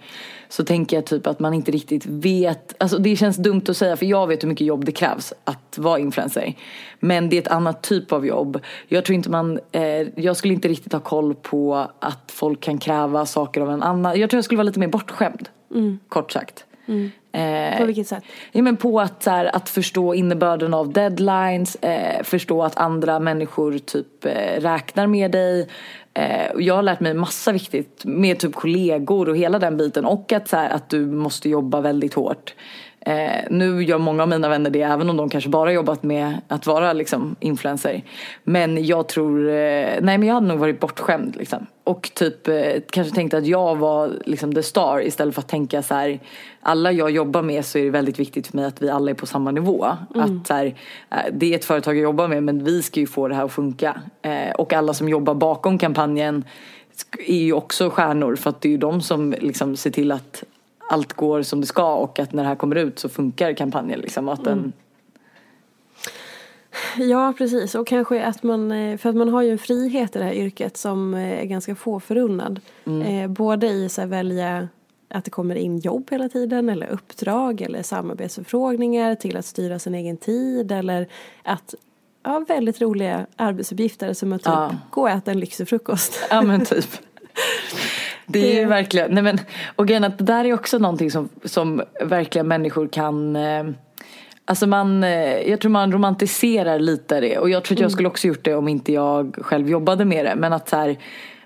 så 0.49 0.64
tänker 0.64 0.96
jag 0.96 1.06
typ 1.06 1.26
att 1.26 1.40
man 1.40 1.54
inte 1.54 1.70
riktigt 1.70 2.06
vet, 2.06 2.75
alltså 2.82 2.99
det 2.99 3.16
känns 3.16 3.37
dumt 3.37 3.62
att 3.68 3.76
säga 3.76 3.96
för 3.96 4.06
jag 4.06 4.26
vet 4.26 4.42
hur 4.42 4.49
mycket 4.49 4.66
jobb 4.66 4.84
det 4.84 4.92
krävs 4.92 5.32
att 5.44 5.78
vara 5.78 5.99
influencer. 5.99 6.54
Men 7.00 7.28
det 7.28 7.37
är 7.37 7.42
ett 7.42 7.49
annat 7.49 7.82
typ 7.82 8.12
av 8.12 8.26
jobb. 8.26 8.61
Jag 8.88 9.04
tror 9.04 9.14
inte 9.14 9.30
man, 9.30 9.61
eh, 9.73 9.82
jag 10.16 10.37
skulle 10.37 10.54
inte 10.54 10.68
riktigt 10.68 10.92
ha 10.92 11.00
koll 11.00 11.34
på 11.34 11.88
att 11.99 12.32
folk 12.32 12.61
kan 12.61 12.78
kräva 12.78 13.26
saker 13.26 13.61
av 13.61 13.70
en 13.70 13.82
annan. 13.82 14.20
Jag 14.20 14.30
tror 14.30 14.38
jag 14.38 14.44
skulle 14.44 14.58
vara 14.58 14.66
lite 14.66 14.80
mer 14.80 14.88
bortskämd, 14.88 15.49
kort 16.08 16.32
sagt. 16.32 16.64
Eh, 17.33 17.79
På 17.79 17.85
vilket 17.85 18.09
sätt? 18.09 18.25
Ja, 18.53 18.62
men 18.62 18.77
på 18.77 19.01
att, 19.01 19.23
så 19.23 19.31
här, 19.31 19.57
att 19.57 19.68
förstå 19.68 20.14
innebörden 20.14 20.75
av 20.75 20.92
deadlines, 20.92 21.77
eh, 21.77 22.23
förstå 22.23 22.62
att 22.62 22.77
andra 22.77 23.18
människor 23.18 23.79
typ 23.79 24.25
eh, 24.25 24.61
räknar 24.61 25.07
med 25.07 25.31
dig. 25.31 25.68
Eh, 26.14 26.47
jag 26.59 26.75
har 26.75 26.83
lärt 26.83 27.01
mig 27.01 27.14
massa 27.14 27.53
viktigt 27.53 28.05
med 28.05 28.38
typ 28.38 28.55
kollegor 28.55 29.29
och 29.29 29.37
hela 29.37 29.59
den 29.59 29.77
biten 29.77 30.05
och 30.05 30.33
att, 30.33 30.49
så 30.49 30.57
här, 30.57 30.70
att 30.70 30.88
du 30.90 31.07
måste 31.07 31.49
jobba 31.49 31.81
väldigt 31.81 32.14
hårt. 32.14 32.55
Eh, 33.07 33.45
nu 33.51 33.83
gör 33.83 33.99
många 33.99 34.23
av 34.23 34.29
mina 34.29 34.49
vänner 34.49 34.71
det 34.71 34.83
även 34.83 35.11
om 35.11 35.17
de 35.17 35.29
kanske 35.29 35.51
bara 35.51 35.73
jobbat 35.73 36.03
med 36.03 36.40
att 36.49 36.67
vara 36.67 36.93
liksom, 36.93 37.37
influencer. 37.40 38.03
Men 38.45 38.85
jag 38.85 39.09
tror, 39.09 39.49
eh, 39.49 39.53
nej 40.01 40.19
men 40.19 40.23
jag 40.23 40.35
hade 40.35 40.47
nog 40.47 40.59
varit 40.59 40.81
bortskämd 40.81 41.37
liksom. 41.37 41.67
Och 41.85 42.11
typ 42.14 42.49
eh, 42.49 42.55
kanske 42.90 43.14
tänkte 43.14 43.38
att 43.38 43.47
jag 43.47 43.77
var 43.77 44.12
liksom 44.25 44.55
the 44.55 44.62
star 44.62 45.07
istället 45.07 45.35
för 45.35 45.43
att 45.43 45.49
tänka 45.49 45.83
så 45.83 45.95
här 45.95 46.21
alla 46.61 46.93
jag 46.93 47.11
jobbar 47.11 47.43
med 47.43 47.64
så 47.64 47.79
är 47.79 47.85
det 47.85 47.90
väldigt 47.90 48.19
viktigt 48.19 48.47
för 48.47 48.57
mig 48.57 48.64
att 48.64 48.83
vi 48.83 48.90
alla 48.90 49.11
är 49.11 49.14
på 49.14 49.27
samma 49.27 49.51
nivå. 49.51 49.85
Att 50.14 50.47
så 50.47 50.55
här, 50.55 50.67
eh, 51.11 51.33
det 51.33 51.53
är 51.53 51.57
ett 51.57 51.64
företag 51.64 51.97
jag 51.97 52.03
jobbar 52.03 52.29
med 52.29 52.43
men 52.43 52.64
vi 52.64 52.83
ska 52.83 53.01
ju 53.01 53.07
få 53.07 53.29
det 53.29 53.35
här 53.35 53.45
att 53.45 53.53
funka. 53.53 54.01
Eh, 54.23 54.55
och 54.55 54.73
alla 54.73 54.95
som 54.95 55.09
jobbar 55.09 55.35
bakom 55.35 55.79
kampanjen 55.79 56.45
är 57.27 57.43
ju 57.43 57.53
också 57.53 57.90
stjärnor 57.90 58.37
för 58.37 58.51
att 58.51 58.61
det 58.61 58.69
är 58.69 58.71
ju 58.71 58.79
de 58.79 59.01
som 59.01 59.35
liksom 59.40 59.77
ser 59.77 59.90
till 59.90 60.12
att 60.12 60.45
allt 60.90 61.12
går 61.12 61.42
som 61.42 61.61
det 61.61 61.66
ska 61.66 61.94
och 61.94 62.18
att 62.18 62.33
när 62.33 62.42
det 62.42 62.49
här 62.49 62.57
kommer 62.57 62.77
ut 62.77 62.99
så 62.99 63.09
funkar 63.09 63.53
kampanjen 63.53 64.01
liksom. 64.01 64.29
Att 64.29 64.44
den, 64.44 64.73
Ja, 66.97 67.35
precis. 67.38 67.75
Och 67.75 67.87
kanske 67.87 68.25
att 68.25 68.42
man, 68.42 68.73
eh, 68.73 68.97
för 68.99 69.11
att 69.11 69.16
man 69.16 69.29
har 69.29 69.42
ju 69.42 69.51
en 69.51 69.59
frihet 69.59 70.16
i 70.16 70.18
det 70.18 70.25
här 70.25 70.33
yrket 70.33 70.77
som 70.77 71.14
eh, 71.14 71.40
är 71.40 71.44
ganska 71.44 71.75
få 71.75 72.01
förunnad. 72.01 72.61
Eh, 73.07 73.31
både 73.31 73.66
i 73.66 73.88
här, 73.97 74.07
välja 74.07 74.68
att 75.09 75.25
det 75.25 75.31
kommer 75.31 75.55
in 75.55 75.79
jobb 75.79 76.09
hela 76.11 76.29
tiden 76.29 76.68
eller 76.68 76.87
uppdrag 76.87 77.61
eller 77.61 77.83
samarbetsförfrågningar 77.83 79.14
till 79.14 79.37
att 79.37 79.44
styra 79.44 79.79
sin 79.79 79.94
egen 79.94 80.16
tid 80.16 80.73
eller 80.73 81.09
att 81.42 81.75
ja, 82.23 82.44
väldigt 82.49 82.81
roliga 82.81 83.27
arbetsuppgifter 83.37 84.12
som 84.12 84.33
att 84.33 84.40
typ 84.42 84.53
Ja. 84.53 84.77
gå 84.90 85.01
och 85.01 85.11
äta 85.11 85.31
en 85.31 85.40
lyxig 85.40 85.68
frukost. 85.68 86.20
Ja 86.31 86.42
men 86.42 86.64
typ. 86.64 86.87
Det 88.40 88.57
är 88.57 88.61
ju 88.61 88.66
verkligen, 88.66 89.11
nej 89.11 89.23
men 89.23 89.38
och 89.77 89.88
grejen 89.88 90.05
att 90.05 90.18
det 90.18 90.25
där 90.25 90.44
är 90.44 90.53
också 90.53 90.79
någonting 90.79 91.11
som, 91.11 91.29
som 91.44 91.83
verkligen 92.01 92.49
människor 92.49 92.88
kan 92.88 93.37
eh, 93.37 93.64
Alltså 94.47 94.66
man, 94.66 95.05
eh, 95.05 95.51
jag 95.51 95.61
tror 95.61 95.70
man 95.70 95.92
romantiserar 95.92 96.79
lite 96.79 97.20
det. 97.20 97.38
Och 97.38 97.51
jag 97.51 97.64
tror 97.64 97.77
att 97.77 97.81
jag 97.81 97.92
skulle 97.92 98.09
också 98.09 98.27
gjort 98.27 98.44
det 98.44 98.55
om 98.55 98.68
inte 98.68 98.92
jag 98.92 99.38
själv 99.42 99.70
jobbade 99.70 100.05
med 100.05 100.25
det. 100.25 100.35
Men 100.37 100.53
att 100.53 100.68
så 100.68 100.77
här, 100.77 100.97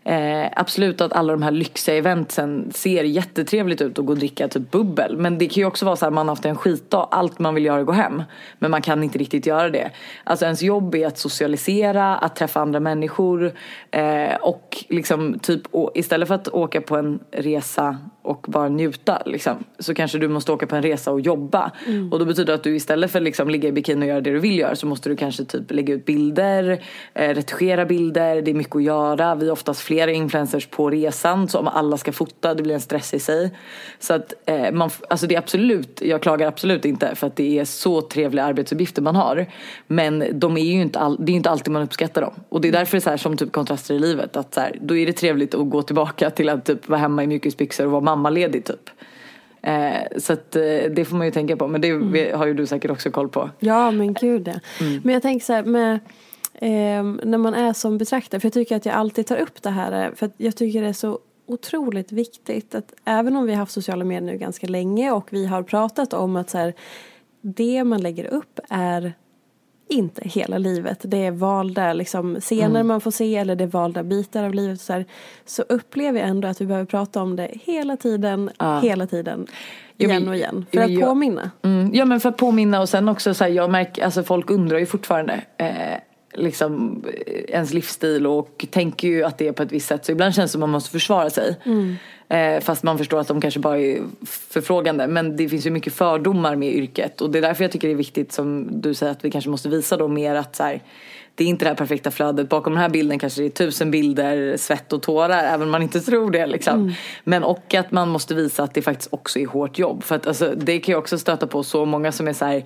Eh, 0.08 0.48
absolut 0.56 1.00
att 1.00 1.12
alla 1.12 1.32
de 1.32 1.42
här 1.42 1.50
lyxiga 1.50 1.96
eventsen 1.96 2.70
ser 2.74 3.04
jättetrevligt 3.04 3.80
ut 3.80 3.98
och 3.98 4.06
gå 4.06 4.12
och 4.12 4.18
dricka 4.18 4.48
typ 4.48 4.70
bubbel. 4.70 5.16
Men 5.16 5.38
det 5.38 5.46
kan 5.46 5.60
ju 5.60 5.64
också 5.64 5.84
vara 5.84 5.96
så 5.96 6.06
här 6.06 6.10
man 6.10 6.28
har 6.28 6.32
haft 6.32 6.44
en 6.44 6.56
skitdag, 6.56 7.08
allt 7.10 7.38
man 7.38 7.54
vill 7.54 7.64
göra 7.64 7.76
är 7.76 7.80
att 7.80 7.86
gå 7.86 7.92
hem. 7.92 8.22
Men 8.58 8.70
man 8.70 8.82
kan 8.82 9.04
inte 9.04 9.18
riktigt 9.18 9.46
göra 9.46 9.70
det. 9.70 9.90
Alltså 10.24 10.44
ens 10.44 10.62
jobb 10.62 10.94
är 10.94 11.06
att 11.06 11.18
socialisera, 11.18 12.16
att 12.16 12.36
träffa 12.36 12.60
andra 12.60 12.80
människor. 12.80 13.52
Eh, 13.90 14.34
och 14.40 14.84
liksom 14.88 15.38
typ 15.38 15.62
istället 15.94 16.28
för 16.28 16.34
att 16.34 16.48
åka 16.48 16.80
på 16.80 16.96
en 16.96 17.18
resa 17.30 17.98
och 18.28 18.46
bara 18.48 18.68
njuta 18.68 19.22
liksom, 19.26 19.64
så 19.78 19.94
kanske 19.94 20.18
du 20.18 20.28
måste 20.28 20.52
åka 20.52 20.66
på 20.66 20.76
en 20.76 20.82
resa 20.82 21.12
och 21.12 21.20
jobba. 21.20 21.72
Och 22.10 22.18
då 22.18 22.24
betyder 22.24 22.46
det 22.46 22.54
att 22.54 22.62
du 22.62 22.76
istället 22.76 23.10
för 23.10 23.18
att 23.18 23.22
liksom 23.22 23.50
ligga 23.50 23.68
i 23.68 23.72
bikini 23.72 24.06
och 24.06 24.08
göra 24.08 24.20
det 24.20 24.30
du 24.30 24.38
vill 24.38 24.58
göra 24.58 24.76
så 24.76 24.86
måste 24.86 25.08
du 25.08 25.16
kanske 25.16 25.44
typ 25.44 25.70
lägga 25.70 25.94
ut 25.94 26.04
bilder, 26.04 26.82
eh, 27.14 27.34
retuschera 27.34 27.84
bilder, 27.84 28.42
det 28.42 28.50
är 28.50 28.54
mycket 28.54 28.76
att 28.76 28.82
göra. 28.82 29.34
Vi 29.34 29.46
är 29.46 29.52
oftast 29.52 29.80
flera 29.80 30.10
influencers 30.10 30.66
på 30.66 30.90
resan 30.90 31.48
så 31.48 31.58
om 31.58 31.68
alla 31.68 31.96
ska 31.96 32.12
fota 32.12 32.54
det 32.54 32.62
blir 32.62 32.74
en 32.74 32.80
stress 32.80 33.14
i 33.14 33.18
sig. 33.18 33.50
Så 33.98 34.14
att 34.14 34.34
eh, 34.46 34.72
man, 34.72 34.90
alltså 35.10 35.26
det 35.26 35.34
är 35.34 35.38
absolut, 35.38 36.02
jag 36.04 36.22
klagar 36.22 36.48
absolut 36.48 36.84
inte 36.84 37.14
för 37.14 37.26
att 37.26 37.36
det 37.36 37.58
är 37.58 37.64
så 37.64 38.00
trevliga 38.00 38.44
arbetsuppgifter 38.44 39.02
man 39.02 39.16
har. 39.16 39.46
Men 39.86 40.24
de 40.32 40.56
är 40.56 40.64
ju 40.64 40.82
inte, 40.82 40.98
all, 40.98 41.16
det 41.20 41.32
är 41.32 41.36
inte 41.36 41.50
alltid 41.50 41.72
man 41.72 41.82
uppskattar 41.82 42.22
dem. 42.22 42.34
Och 42.48 42.60
det 42.60 42.68
är 42.68 42.72
därför 42.72 42.96
det 42.96 42.98
är 42.98 43.00
så 43.00 43.10
här, 43.10 43.16
som 43.16 43.36
typ 43.36 43.52
kontraster 43.52 43.94
i 43.94 43.98
livet 43.98 44.36
att 44.36 44.54
så 44.54 44.60
här, 44.60 44.78
då 44.80 44.96
är 44.96 45.06
det 45.06 45.12
trevligt 45.12 45.54
att 45.54 45.70
gå 45.70 45.82
tillbaka 45.82 46.30
till 46.30 46.48
att 46.48 46.64
typ 46.64 46.88
vara 46.88 47.00
hemma 47.00 47.24
i 47.24 47.26
mjukisbyxor 47.26 47.84
och 47.86 47.92
vara 47.92 48.00
mammaledig 48.18 48.64
typ. 48.64 48.90
Eh, 49.62 50.18
så 50.18 50.32
att 50.32 50.56
eh, 50.56 50.62
det 50.90 51.04
får 51.08 51.16
man 51.16 51.26
ju 51.26 51.32
tänka 51.32 51.56
på 51.56 51.68
men 51.68 51.80
det 51.80 51.90
har 52.34 52.46
ju 52.46 52.54
du 52.54 52.66
säkert 52.66 52.90
också 52.90 53.10
koll 53.10 53.28
på. 53.28 53.50
Ja, 53.58 53.90
men 53.90 54.12
gud 54.12 54.48
ja. 54.48 54.84
Mm. 54.86 55.00
Men 55.04 55.12
jag 55.12 55.22
tänker 55.22 55.46
så 55.46 55.52
här 55.52 55.64
med 55.64 55.98
ehm, 56.54 57.20
när 57.24 57.38
man 57.38 57.54
är 57.54 57.72
som 57.72 57.98
betraktare, 57.98 58.40
för 58.40 58.46
jag 58.46 58.52
tycker 58.52 58.76
att 58.76 58.86
jag 58.86 58.94
alltid 58.94 59.26
tar 59.26 59.36
upp 59.36 59.62
det 59.62 59.70
här, 59.70 60.06
eh, 60.06 60.14
för 60.14 60.30
jag 60.36 60.56
tycker 60.56 60.82
det 60.82 60.88
är 60.88 60.92
så 60.92 61.18
otroligt 61.46 62.12
viktigt 62.12 62.74
att 62.74 62.94
även 63.04 63.36
om 63.36 63.46
vi 63.46 63.52
har 63.52 63.58
haft 63.58 63.72
sociala 63.72 64.04
medier 64.04 64.32
nu 64.32 64.38
ganska 64.38 64.66
länge 64.66 65.10
och 65.10 65.32
vi 65.32 65.46
har 65.46 65.62
pratat 65.62 66.12
om 66.12 66.36
att 66.36 66.50
så 66.50 66.58
här, 66.58 66.74
det 67.40 67.84
man 67.84 68.02
lägger 68.02 68.24
upp 68.24 68.60
är 68.68 69.12
inte 69.88 70.28
hela 70.28 70.58
livet. 70.58 70.98
Det 71.02 71.26
är 71.26 71.30
valda 71.30 71.92
liksom, 71.92 72.40
scener 72.40 72.64
Mm. 72.66 72.86
man 72.86 73.00
får 73.00 73.10
se 73.10 73.36
eller 73.36 73.56
det 73.56 73.64
är 73.64 73.68
valda 73.68 74.02
bitar 74.02 74.44
av 74.44 74.54
livet. 74.54 74.80
Så, 74.80 74.92
här, 74.92 75.04
så 75.46 75.62
upplever 75.62 76.20
jag 76.20 76.28
ändå 76.28 76.48
att 76.48 76.60
vi 76.60 76.66
behöver 76.66 76.86
prata 76.86 77.22
om 77.22 77.36
det 77.36 77.48
hela 77.64 77.96
tiden, 77.96 78.50
hela 78.82 79.06
tiden. 79.06 79.46
Ja, 79.96 80.08
men- 80.08 80.16
Igen 80.16 80.28
och 80.28 80.36
igen. 80.36 80.66
För 80.72 80.88
ja, 80.88 80.98
att 81.02 81.08
påminna. 81.08 81.50
Mm, 81.62 81.90
ja 81.94 82.04
men 82.04 82.20
för 82.20 82.28
att 82.28 82.36
påminna 82.36 82.80
och 82.80 82.88
sen 82.88 83.08
också 83.08 83.34
så 83.34 83.44
här, 83.44 83.50
jag 83.50 83.70
märker, 83.70 84.04
alltså 84.04 84.22
folk 84.22 84.50
undrar 84.50 84.78
ju 84.78 84.86
fortfarande 84.86 85.40
eh, 85.56 85.98
liksom 86.34 87.04
ens 87.48 87.72
livsstil 87.72 88.26
och 88.26 88.66
tänker 88.70 89.08
ju 89.08 89.24
att 89.24 89.38
det 89.38 89.48
är 89.48 89.52
på 89.52 89.62
ett 89.62 89.72
visst 89.72 89.88
sätt. 89.88 90.04
Så 90.04 90.12
ibland 90.12 90.34
känns 90.34 90.50
det 90.50 90.52
som 90.52 90.62
att 90.62 90.68
man 90.68 90.70
måste 90.70 90.90
försvara 90.90 91.30
sig. 91.30 91.56
Eh, 92.28 92.60
fast 92.60 92.82
man 92.82 92.98
förstår 92.98 93.20
att 93.20 93.28
de 93.28 93.40
kanske 93.40 93.60
bara 93.60 93.78
är 93.78 94.02
förfrågande. 94.26 95.06
Men 95.06 95.36
det 95.36 95.48
finns 95.48 95.66
ju 95.66 95.70
mycket 95.70 95.92
fördomar 95.92 96.56
med 96.56 96.74
yrket. 96.74 97.20
Och 97.20 97.30
det 97.30 97.38
är 97.38 97.42
därför 97.42 97.64
jag 97.64 97.72
tycker 97.72 97.88
det 97.88 97.94
är 97.94 97.96
viktigt 97.96 98.32
som 98.32 98.68
du 98.80 98.94
säger 98.94 99.12
att 99.12 99.24
vi 99.24 99.30
kanske 99.30 99.50
måste 99.50 99.68
visa 99.68 99.96
då 99.96 100.08
mer 100.08 100.34
att 100.34 100.56
så 100.56 100.62
här, 100.62 100.82
det 101.38 101.44
är 101.44 101.48
inte 101.48 101.64
det 101.64 101.68
här 101.68 101.76
perfekta 101.76 102.10
flödet. 102.10 102.48
Bakom 102.48 102.72
den 102.72 102.82
här 102.82 102.88
bilden 102.88 103.18
kanske 103.18 103.40
det 103.40 103.46
är 103.46 103.50
tusen 103.50 103.90
bilder, 103.90 104.56
svett 104.56 104.92
och 104.92 105.02
tårar, 105.02 105.44
även 105.44 105.62
om 105.62 105.70
man 105.70 105.82
inte 105.82 106.00
tror 106.00 106.30
det. 106.30 106.46
Liksom. 106.46 106.94
Men 107.24 107.44
och 107.44 107.74
att 107.74 107.90
man 107.90 108.08
måste 108.08 108.34
visa 108.34 108.62
att 108.62 108.74
det 108.74 108.82
faktiskt 108.82 109.12
också 109.12 109.38
är 109.38 109.46
hårt 109.46 109.78
jobb. 109.78 110.02
För 110.02 110.14
att 110.16 110.26
alltså, 110.26 110.54
det 110.56 110.78
kan 110.78 110.92
jag 110.92 110.98
också 110.98 111.18
stöta 111.18 111.46
på 111.46 111.62
så 111.62 111.84
många 111.84 112.12
som 112.12 112.28
är 112.28 112.32
så 112.32 112.44
här, 112.44 112.64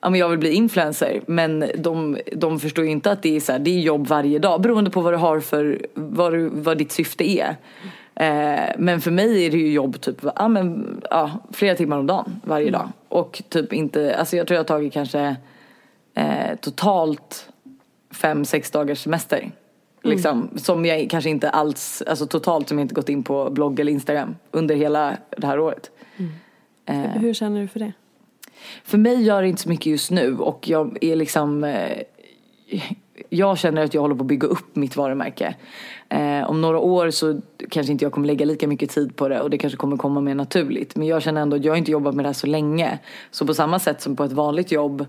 ja 0.00 0.10
men 0.10 0.20
jag 0.20 0.28
vill 0.28 0.38
bli 0.38 0.52
influencer. 0.52 1.20
Men 1.26 1.64
de, 1.78 2.18
de 2.32 2.60
förstår 2.60 2.84
ju 2.84 2.90
inte 2.90 3.12
att 3.12 3.22
det 3.22 3.36
är 3.36 3.40
så 3.40 3.52
här, 3.52 3.58
det 3.58 3.70
är 3.70 3.80
jobb 3.80 4.06
varje 4.06 4.38
dag. 4.38 4.60
Beroende 4.60 4.90
på 4.90 5.00
vad 5.00 5.12
du 5.12 5.16
har 5.16 5.40
för, 5.40 5.86
vad, 5.94 6.32
du, 6.32 6.48
vad 6.48 6.78
ditt 6.78 6.92
syfte 6.92 7.30
är. 7.30 7.56
Eh, 8.14 8.74
men 8.78 9.00
för 9.00 9.10
mig 9.10 9.46
är 9.46 9.50
det 9.50 9.58
ju 9.58 9.72
jobb 9.72 10.00
typ, 10.00 10.16
ja, 10.36 10.48
men, 10.48 11.00
ja, 11.10 11.30
flera 11.52 11.76
timmar 11.76 11.98
om 11.98 12.06
dagen 12.06 12.40
varje 12.44 12.70
dag. 12.70 12.88
Och 13.08 13.42
typ 13.48 13.72
inte, 13.72 14.16
alltså 14.16 14.36
jag 14.36 14.46
tror 14.46 14.54
jag 14.54 14.60
har 14.60 14.68
tagit 14.68 14.92
kanske 14.92 15.36
eh, 16.14 16.56
totalt 16.60 17.49
fem, 18.10 18.44
sex 18.44 18.70
dagars 18.70 18.98
semester. 19.02 19.52
Liksom, 20.02 20.50
Som 20.56 20.84
jag 20.84 21.10
kanske 21.10 21.30
inte 21.30 21.50
alls, 21.50 22.02
alltså 22.06 22.26
totalt 22.26 22.68
som 22.68 22.78
jag 22.78 22.84
inte 22.84 22.94
gått 22.94 23.08
in 23.08 23.22
på 23.22 23.50
blogg 23.50 23.80
eller 23.80 23.92
Instagram 23.92 24.36
under 24.50 24.74
hela 24.74 25.16
det 25.36 25.46
här 25.46 25.60
året. 25.60 25.90
Eh, 26.86 26.96
Hur 27.00 27.34
känner 27.34 27.60
du 27.60 27.68
för 27.68 27.80
det? 27.80 27.92
för 28.84 28.98
mig 28.98 29.22
gör 29.22 29.42
det 29.42 29.48
inte 29.48 29.62
så 29.62 29.68
mycket 29.68 29.86
just 29.86 30.10
nu 30.10 30.38
och 30.38 30.68
jag 30.68 30.98
är 31.00 31.16
liksom 31.16 31.64
eh, 31.64 32.02
jag 33.28 33.58
känner 33.58 33.84
att 33.84 33.94
jag 33.94 34.00
håller 34.00 34.14
på 34.14 34.22
att 34.22 34.26
bygga 34.26 34.48
upp 34.48 34.76
mitt 34.76 34.96
varumärke. 34.96 35.54
Eh, 36.08 36.50
om 36.50 36.60
några 36.60 36.78
år 36.78 37.10
så 37.10 37.40
kanske 37.70 37.92
inte 37.92 38.04
jag 38.04 38.12
kommer 38.12 38.26
lägga 38.26 38.44
lika 38.46 38.68
mycket 38.68 38.90
tid 38.90 39.16
på 39.16 39.28
det 39.28 39.40
och 39.40 39.50
det 39.50 39.58
kanske 39.58 39.76
kommer 39.76 39.96
komma 39.96 40.20
mer 40.20 40.34
naturligt. 40.34 40.96
Men 40.96 41.06
jag 41.06 41.22
känner 41.22 41.40
ändå 41.40 41.56
att 41.56 41.64
jag 41.64 41.72
har 41.72 41.76
inte 41.78 41.90
jobbat 41.90 42.14
med 42.14 42.24
det 42.24 42.28
här 42.28 42.34
så 42.34 42.46
länge. 42.46 42.98
Så 43.30 43.46
på 43.46 43.54
samma 43.54 43.78
sätt 43.78 44.00
som 44.00 44.16
på 44.16 44.24
ett 44.24 44.32
vanligt 44.32 44.72
jobb, 44.72 45.06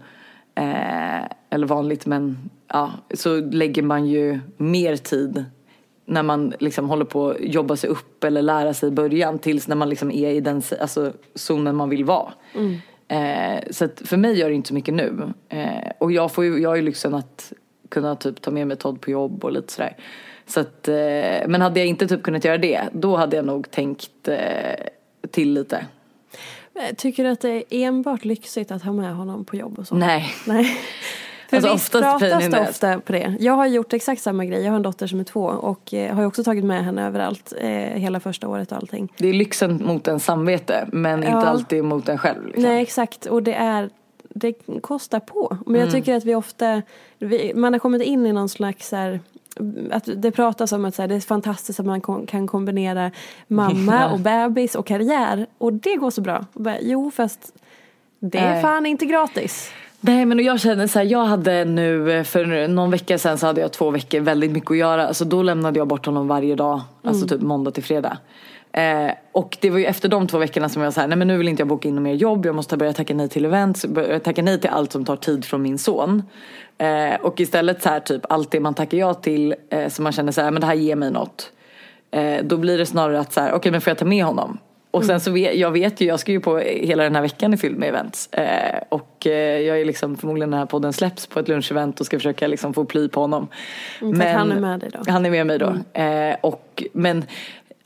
eh, 0.56 1.26
eller 1.50 1.68
vanligt 1.68 2.06
men 2.06 2.50
ja, 2.68 2.92
så 3.14 3.40
lägger 3.40 3.84
man 3.84 4.08
ju 4.08 4.40
mer 4.58 4.96
tid 4.96 5.46
när 6.06 6.24
man 6.24 6.54
liksom 6.60 6.90
håller 6.90 7.06
på 7.06 7.30
att 7.30 7.38
jobba 7.40 7.76
sig 7.76 7.90
upp 7.90 8.24
eller 8.24 8.42
lära 8.42 8.74
sig 8.74 8.90
i 8.90 8.92
början 8.92 9.40
tills 9.40 9.68
när 9.68 9.76
man 9.76 9.90
liksom 9.90 10.12
är 10.12 10.30
i 10.30 10.40
den 10.40 10.62
alltså, 10.82 11.14
zonen 11.36 11.76
man 11.76 11.90
vill 11.90 12.06
vara. 12.06 12.34
Eh, 13.08 13.64
så 13.72 13.88
för 14.06 14.18
mig 14.18 14.40
gör 14.40 14.50
det 14.50 14.56
inte 14.56 14.68
så 14.68 14.74
mycket 14.74 14.94
nu. 14.94 15.34
Eh, 15.50 15.92
och 15.98 16.12
jag, 16.12 16.32
får 16.32 16.46
ju, 16.46 16.58
jag 16.60 16.70
har 16.70 16.76
ju 16.76 16.82
lyxen 16.82 17.14
att 17.14 17.54
kunna 17.90 18.16
typ 18.16 18.42
ta 18.42 18.52
med 18.52 18.68
mig 18.68 18.78
Todd 18.78 19.02
på 19.02 19.12
jobb 19.12 19.44
och 19.44 19.52
lite 19.52 19.74
sådär. 19.74 19.96
Så 20.46 20.60
att, 20.60 20.88
eh, 20.88 21.48
men 21.48 21.62
hade 21.62 21.80
jag 21.80 21.88
inte 21.88 22.08
typ 22.08 22.24
kunnat 22.24 22.46
göra 22.46 22.58
det, 22.58 22.82
då 22.92 23.16
hade 23.16 23.36
jag 23.36 23.46
nog 23.46 23.72
tänkt 23.72 24.28
eh, 24.28 24.86
till 25.32 25.54
lite. 25.54 25.86
Eh, 26.90 26.96
Tycker 26.96 27.24
du 27.24 27.30
att 27.30 27.40
det 27.42 27.50
är 27.50 27.64
enbart 27.88 28.26
lyxigt 28.26 28.72
att 28.72 28.84
ha 28.84 28.92
med 28.94 29.16
honom 29.16 29.46
på 29.46 29.56
jobb 29.56 29.80
och 29.80 29.88
så? 29.88 29.96
Nej. 29.96 30.26
Nej. 30.48 30.66
För 31.50 31.58
Alltså, 31.58 31.74
visst 31.74 31.92
pratas 31.92 32.50
det 32.52 32.60
ofta 32.70 33.00
på 33.00 33.12
det. 33.12 33.36
Jag 33.40 33.54
har 33.54 33.66
gjort 33.68 33.94
exakt 33.94 34.22
samma 34.22 34.46
grej. 34.46 34.62
Jag 34.64 34.70
har 34.72 34.76
en 34.76 34.82
dotter 34.82 35.08
som 35.08 35.20
är 35.20 35.24
två 35.24 35.44
och 35.46 35.94
eh, 35.94 36.14
har 36.16 36.22
ju 36.22 36.28
också 36.28 36.44
tagit 36.44 36.64
med 36.66 36.86
henne 36.86 37.08
överallt 37.08 37.54
eh, 37.58 37.70
hela 37.72 38.20
första 38.20 38.48
året 38.48 38.72
och 38.72 38.78
allting. 38.78 39.14
Det 39.18 39.30
är 39.30 39.34
lyxen 39.34 39.82
mot 39.86 40.08
en 40.08 40.20
samvete 40.20 40.88
men 40.92 41.20
inte 41.20 41.32
Ja. 41.32 41.46
alltid 41.46 41.84
mot 41.84 42.10
en 42.10 42.18
själv. 42.18 42.46
Liksom. 42.46 42.64
Nej 42.64 42.82
exakt 42.82 43.26
och 43.26 43.44
det 43.44 43.54
är 43.54 43.90
det 44.30 44.54
kostar 44.82 45.20
på. 45.20 45.48
Men 45.66 45.76
Mm. 45.76 45.82
jag 45.82 45.92
tycker 45.92 46.16
att 46.16 46.26
vi 46.26 46.36
ofta, 46.36 46.82
vi, 47.20 47.52
man 47.56 47.74
har 47.74 47.80
kommit 47.80 48.02
in 48.02 48.26
i 48.26 48.34
någon 48.34 48.50
slags 48.50 48.88
så 48.90 48.96
här, 48.96 49.20
att 49.92 50.10
det 50.16 50.32
pratas 50.32 50.72
om 50.72 50.86
att 50.86 50.96
så 50.96 51.02
här, 51.02 51.10
det 51.10 51.16
är 51.16 51.20
fantastiskt 51.20 51.80
att 51.80 51.86
man 51.86 52.26
kan 52.26 52.48
kombinera 52.48 53.12
mamma 53.48 54.10
och 54.12 54.20
bebis 54.20 54.76
och 54.76 54.88
karriär 54.88 55.48
och 55.58 55.74
det 55.74 55.96
går 55.96 56.10
så 56.10 56.22
bra. 56.22 56.46
Bara, 56.54 56.78
jo 56.82 57.12
fast 57.12 57.54
det 58.20 58.38
är 58.38 58.52
Nej. 58.52 58.62
fan 58.62 58.86
inte 58.86 59.06
gratis. 59.06 59.72
Nej 60.00 60.26
men 60.26 60.40
jag 60.40 60.60
känner 60.60 60.88
så 60.88 61.00
här, 61.00 61.06
jag 61.06 61.26
hade 61.26 61.66
nu 61.66 62.24
för 62.24 62.68
någon 62.68 62.92
vecka 62.92 63.18
sedan 63.18 63.38
så 63.38 63.48
hade 63.48 63.62
jag 63.62 63.72
två 63.72 63.90
veckor 63.90 64.20
väldigt 64.20 64.52
mycket 64.52 64.72
att 64.72 64.78
göra. 64.78 65.08
Alltså 65.08 65.26
då 65.26 65.44
lämnade 65.44 65.80
jag 65.80 65.88
bort 65.88 66.06
honom 66.06 66.28
varje 66.28 66.56
dag, 66.56 66.82
alltså 67.04 67.28
typ 67.28 67.42
måndag 67.42 67.72
till 67.72 67.84
fredag. 67.84 68.18
Eh, 68.74 69.12
och 69.32 69.58
det 69.62 69.70
var 69.70 69.80
ju 69.80 69.86
efter 69.86 70.10
de 70.10 70.28
två 70.28 70.38
veckorna 70.38 70.70
som 70.70 70.82
jag 70.82 70.92
här, 70.92 71.08
nej 71.08 71.18
men 71.18 71.28
nu 71.28 71.38
vill 71.38 71.48
inte 71.48 71.62
jag 71.62 71.68
boka 71.68 71.88
in 71.88 72.04
mer 72.04 72.14
jobb, 72.14 72.46
jag 72.46 72.56
måste 72.56 72.78
börja 72.78 72.94
tacka 72.94 73.14
nej 73.14 73.30
till 73.30 73.46
events, 73.46 73.86
börja 73.86 74.20
tacka 74.20 74.42
nej 74.42 74.60
till 74.60 74.70
allt 74.70 74.92
som 74.92 75.06
tar 75.06 75.16
tid 75.16 75.46
från 75.46 75.62
min 75.62 75.78
son. 75.78 76.24
Eh, 76.78 77.16
och 77.22 77.40
istället 77.40 77.82
så 77.82 77.90
här 77.90 78.00
typ 78.00 78.22
allt 78.30 78.52
det 78.52 78.60
man 78.60 78.74
tackar 78.74 78.98
ja 78.98 79.14
till, 79.14 79.56
eh, 79.70 79.88
så 79.88 80.02
man 80.02 80.12
känner 80.12 80.32
så 80.32 80.42
här, 80.42 80.52
men 80.52 80.62
det 80.62 80.68
här 80.68 80.74
ger 80.74 80.96
mig 80.96 81.12
något. 81.12 81.52
Eh, 82.12 82.44
då 82.44 82.58
blir 82.58 82.78
det 82.78 82.86
snarare 82.86 83.20
att 83.20 83.34
så 83.34 83.42
här, 83.42 83.54
okej 83.54 83.72
men 83.72 83.82
får 83.82 83.92
jag 83.92 83.98
ta 83.98 84.06
med 84.06 84.26
honom? 84.26 84.58
Och 84.92 85.06
sen 85.06 85.20
så 85.20 85.32
vet 85.32 85.56
jag 85.56 85.72
vet 85.72 86.02
ju, 86.02 86.06
jag 86.06 86.20
ska 86.20 86.32
ju 86.32 86.40
på 86.40 86.58
hela 86.58 87.04
den 87.04 87.16
här 87.16 87.22
veckan 87.22 87.54
är 87.54 87.58
fylld 87.58 87.78
med 87.78 87.90
events. 87.90 88.34
Eh, 88.34 88.84
och 88.90 89.28
eh, 89.28 89.60
jag 89.60 89.82
är 89.82 89.86
liksom 89.86 90.18
förmodligen 90.18 90.50
när 90.50 90.58
den 90.58 90.62
här 90.62 90.68
podden 90.68 90.94
släpps 90.94 91.28
på 91.28 91.40
ett 91.40 91.48
lunchevent 91.48 92.00
och 92.00 92.06
ska 92.06 92.18
försöka 92.18 92.48
liksom 92.48 92.74
få 92.74 92.86
ply 92.86 93.10
på 93.10 93.22
honom. 93.22 93.48
Mm, 94.02 94.22
att 94.22 94.28
han 94.28 94.52
är 94.52 94.60
med 94.60 94.80
dig 94.80 94.90
då. 94.94 95.12
Han 95.12 95.26
är 95.26 95.30
med 95.30 95.48
mig 95.48 95.60
då. 95.60 96.00
Eh, 96.02 96.36
och, 96.42 96.84
men 96.94 97.24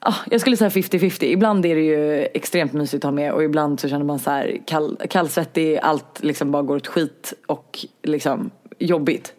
ah, 0.05 0.15
jag 0.31 0.41
skulle 0.41 0.57
säga 0.57 0.69
50-50. 0.69 1.23
Ibland 1.23 1.65
är 1.65 1.75
det 1.75 1.81
ju 1.81 2.27
extremt 2.33 2.73
mysigt 2.73 3.05
att 3.05 3.07
ha 3.07 3.11
med 3.11 3.33
och 3.33 3.43
ibland 3.43 3.79
så 3.79 3.89
känner 3.89 4.05
man 4.05 4.19
så 4.19 4.29
här 4.29 4.57
kall, 4.65 4.97
kallsvettig, 5.09 5.77
allt 5.77 6.23
liksom 6.23 6.51
bara 6.51 6.63
går 6.63 6.75
åt 6.75 6.87
skit 6.87 7.33
och 7.47 7.85
liksom 8.03 8.51
jobbigt. 8.79 9.33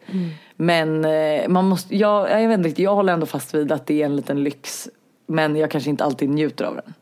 Men 0.57 1.05
eh, 1.05 1.49
man 1.49 1.65
måste, 1.65 1.97
jag, 1.97 2.43
jag 2.43 2.49
vet 2.49 2.67
inte 2.67 2.83
jag 2.83 2.95
håller 2.95 3.13
ändå 3.13 3.27
fast 3.27 3.55
vid 3.55 3.73
att 3.73 3.87
det 3.87 4.03
är 4.03 4.07
en 4.07 4.17
liten 4.17 4.45
lyx. 4.45 4.89
Men 5.27 5.57
jag 5.57 5.71
kanske 5.71 5.91
inte 5.91 6.05
alltid 6.05 6.31
njuter 6.31 6.65
av 6.65 6.75
den. 6.75 6.95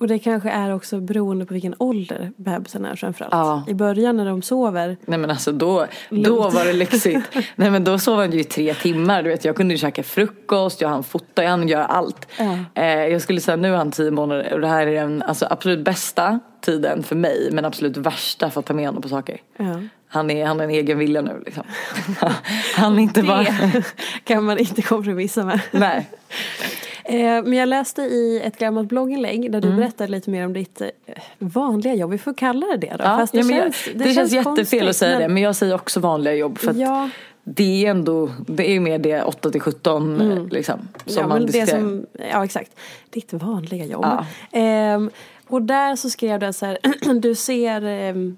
Och 0.00 0.08
det 0.08 0.18
kanske 0.18 0.50
är 0.50 0.74
också 0.74 1.00
beroende 1.00 1.46
på 1.46 1.54
vilken 1.54 1.74
ålder 1.78 2.32
bebisen 2.36 2.84
är 2.84 2.96
framförallt. 2.96 3.32
Ja. 3.32 3.64
I 3.68 3.74
början 3.74 4.16
när 4.16 4.26
de 4.26 4.42
sover. 4.42 4.96
Nej 5.06 5.18
men 5.18 5.30
alltså 5.30 5.52
då, 5.52 5.86
då 6.10 6.50
var 6.50 6.64
det 6.64 6.72
lyxigt. 6.72 7.36
Nej 7.56 7.70
men 7.70 7.84
då 7.84 7.98
sov 7.98 8.18
han 8.18 8.32
ju 8.32 8.40
i 8.40 8.44
tre 8.44 8.74
timmar. 8.74 9.22
Du 9.22 9.30
vet 9.30 9.44
jag 9.44 9.56
kunde 9.56 9.74
ju 9.74 9.78
käka 9.78 10.02
frukost, 10.02 10.80
jag 10.80 10.88
hann 10.88 11.04
fota, 11.04 11.42
jag 11.42 11.50
hann 11.50 11.68
göra 11.68 11.86
allt. 11.86 12.26
Ja. 12.38 12.58
Eh, 12.74 12.84
jag 12.84 13.22
skulle 13.22 13.40
säga 13.40 13.56
nu 13.56 13.72
är 13.72 13.76
han 13.76 13.90
tio 13.90 14.10
månader 14.10 14.52
och 14.52 14.60
det 14.60 14.68
här 14.68 14.86
är 14.86 14.94
den 14.94 15.22
alltså, 15.22 15.46
absolut 15.50 15.84
bästa 15.84 16.40
tiden 16.60 17.02
för 17.02 17.16
mig 17.16 17.48
men 17.52 17.64
absolut 17.64 17.96
värsta 17.96 18.50
för 18.50 18.60
att 18.60 18.66
ta 18.66 18.74
med 18.74 18.86
honom 18.86 19.02
på 19.02 19.08
saker. 19.08 19.40
Ja. 19.56 19.80
Han 20.08 20.30
är, 20.30 20.46
han 20.46 20.58
har 20.58 20.64
en 20.64 20.70
egen 20.70 20.98
vilja 20.98 21.22
nu 21.22 21.42
liksom. 21.44 21.64
han 22.76 22.98
är 22.98 23.02
inte 23.02 23.22
bara... 23.22 23.42
Det 23.42 23.84
kan 24.24 24.44
man 24.44 24.58
inte 24.58 24.82
kompromissa 24.82 25.44
med. 25.44 25.60
Nej. 25.70 26.08
Eh, 27.04 27.20
Men 27.42 27.52
jag 27.52 27.68
läste 27.68 28.02
i 28.02 28.40
ett 28.44 28.58
gammalt 28.58 28.88
blogginlägg 28.88 29.52
där 29.52 29.60
du 29.60 29.68
Mm. 29.68 29.80
berättade 29.80 30.10
lite 30.12 30.30
mer 30.30 30.44
om 30.46 30.52
ditt 30.52 30.80
eh, 30.80 30.88
vanliga 31.38 31.94
jobb. 31.94 32.10
Vi 32.10 32.18
får 32.18 32.34
kalla 32.34 32.66
det 32.66 32.76
det 32.76 32.86
då. 32.98 33.04
Ja, 33.04 33.16
Fast 33.16 33.32
det, 33.32 33.38
ja, 33.38 33.48
känns, 33.48 33.86
jag, 33.86 33.98
det, 33.98 34.14
känns, 34.14 34.32
jättefel 34.32 34.56
konstigt, 34.56 34.82
att 34.82 34.96
säga 34.96 35.12
men- 35.12 35.22
det 35.22 35.28
men 35.34 35.42
jag 35.42 35.56
säger 35.56 35.74
också 35.74 36.00
vanliga 36.00 36.34
jobb 36.34 36.58
för 36.58 36.74
Ja. 36.74 37.08
det 37.44 37.86
är 37.86 37.90
ändå, 37.90 38.30
det 38.46 38.68
är 38.70 38.72
ju 38.72 38.80
mer 38.80 38.98
det 38.98 39.22
8 39.22 39.50
till 39.50 39.60
17 39.60 40.48
liksom. 40.50 40.88
Som 41.06 41.20
ja, 41.22 41.26
man 41.28 41.46
det 41.46 41.66
som, 41.66 42.06
ja 42.32 42.44
exakt. 42.44 42.70
Ditt 43.10 43.32
vanliga 43.32 43.84
jobb. 43.84 44.04
Ja. 44.04 44.26
Ehm, 44.58 45.10
och 45.48 45.62
där 45.62 45.96
så 45.96 46.10
skrev 46.10 46.40
du 46.40 46.52
så 46.52 46.66
här, 46.66 46.78
du 47.20 47.34
ser, 47.34 47.82
ehm, 47.84 48.36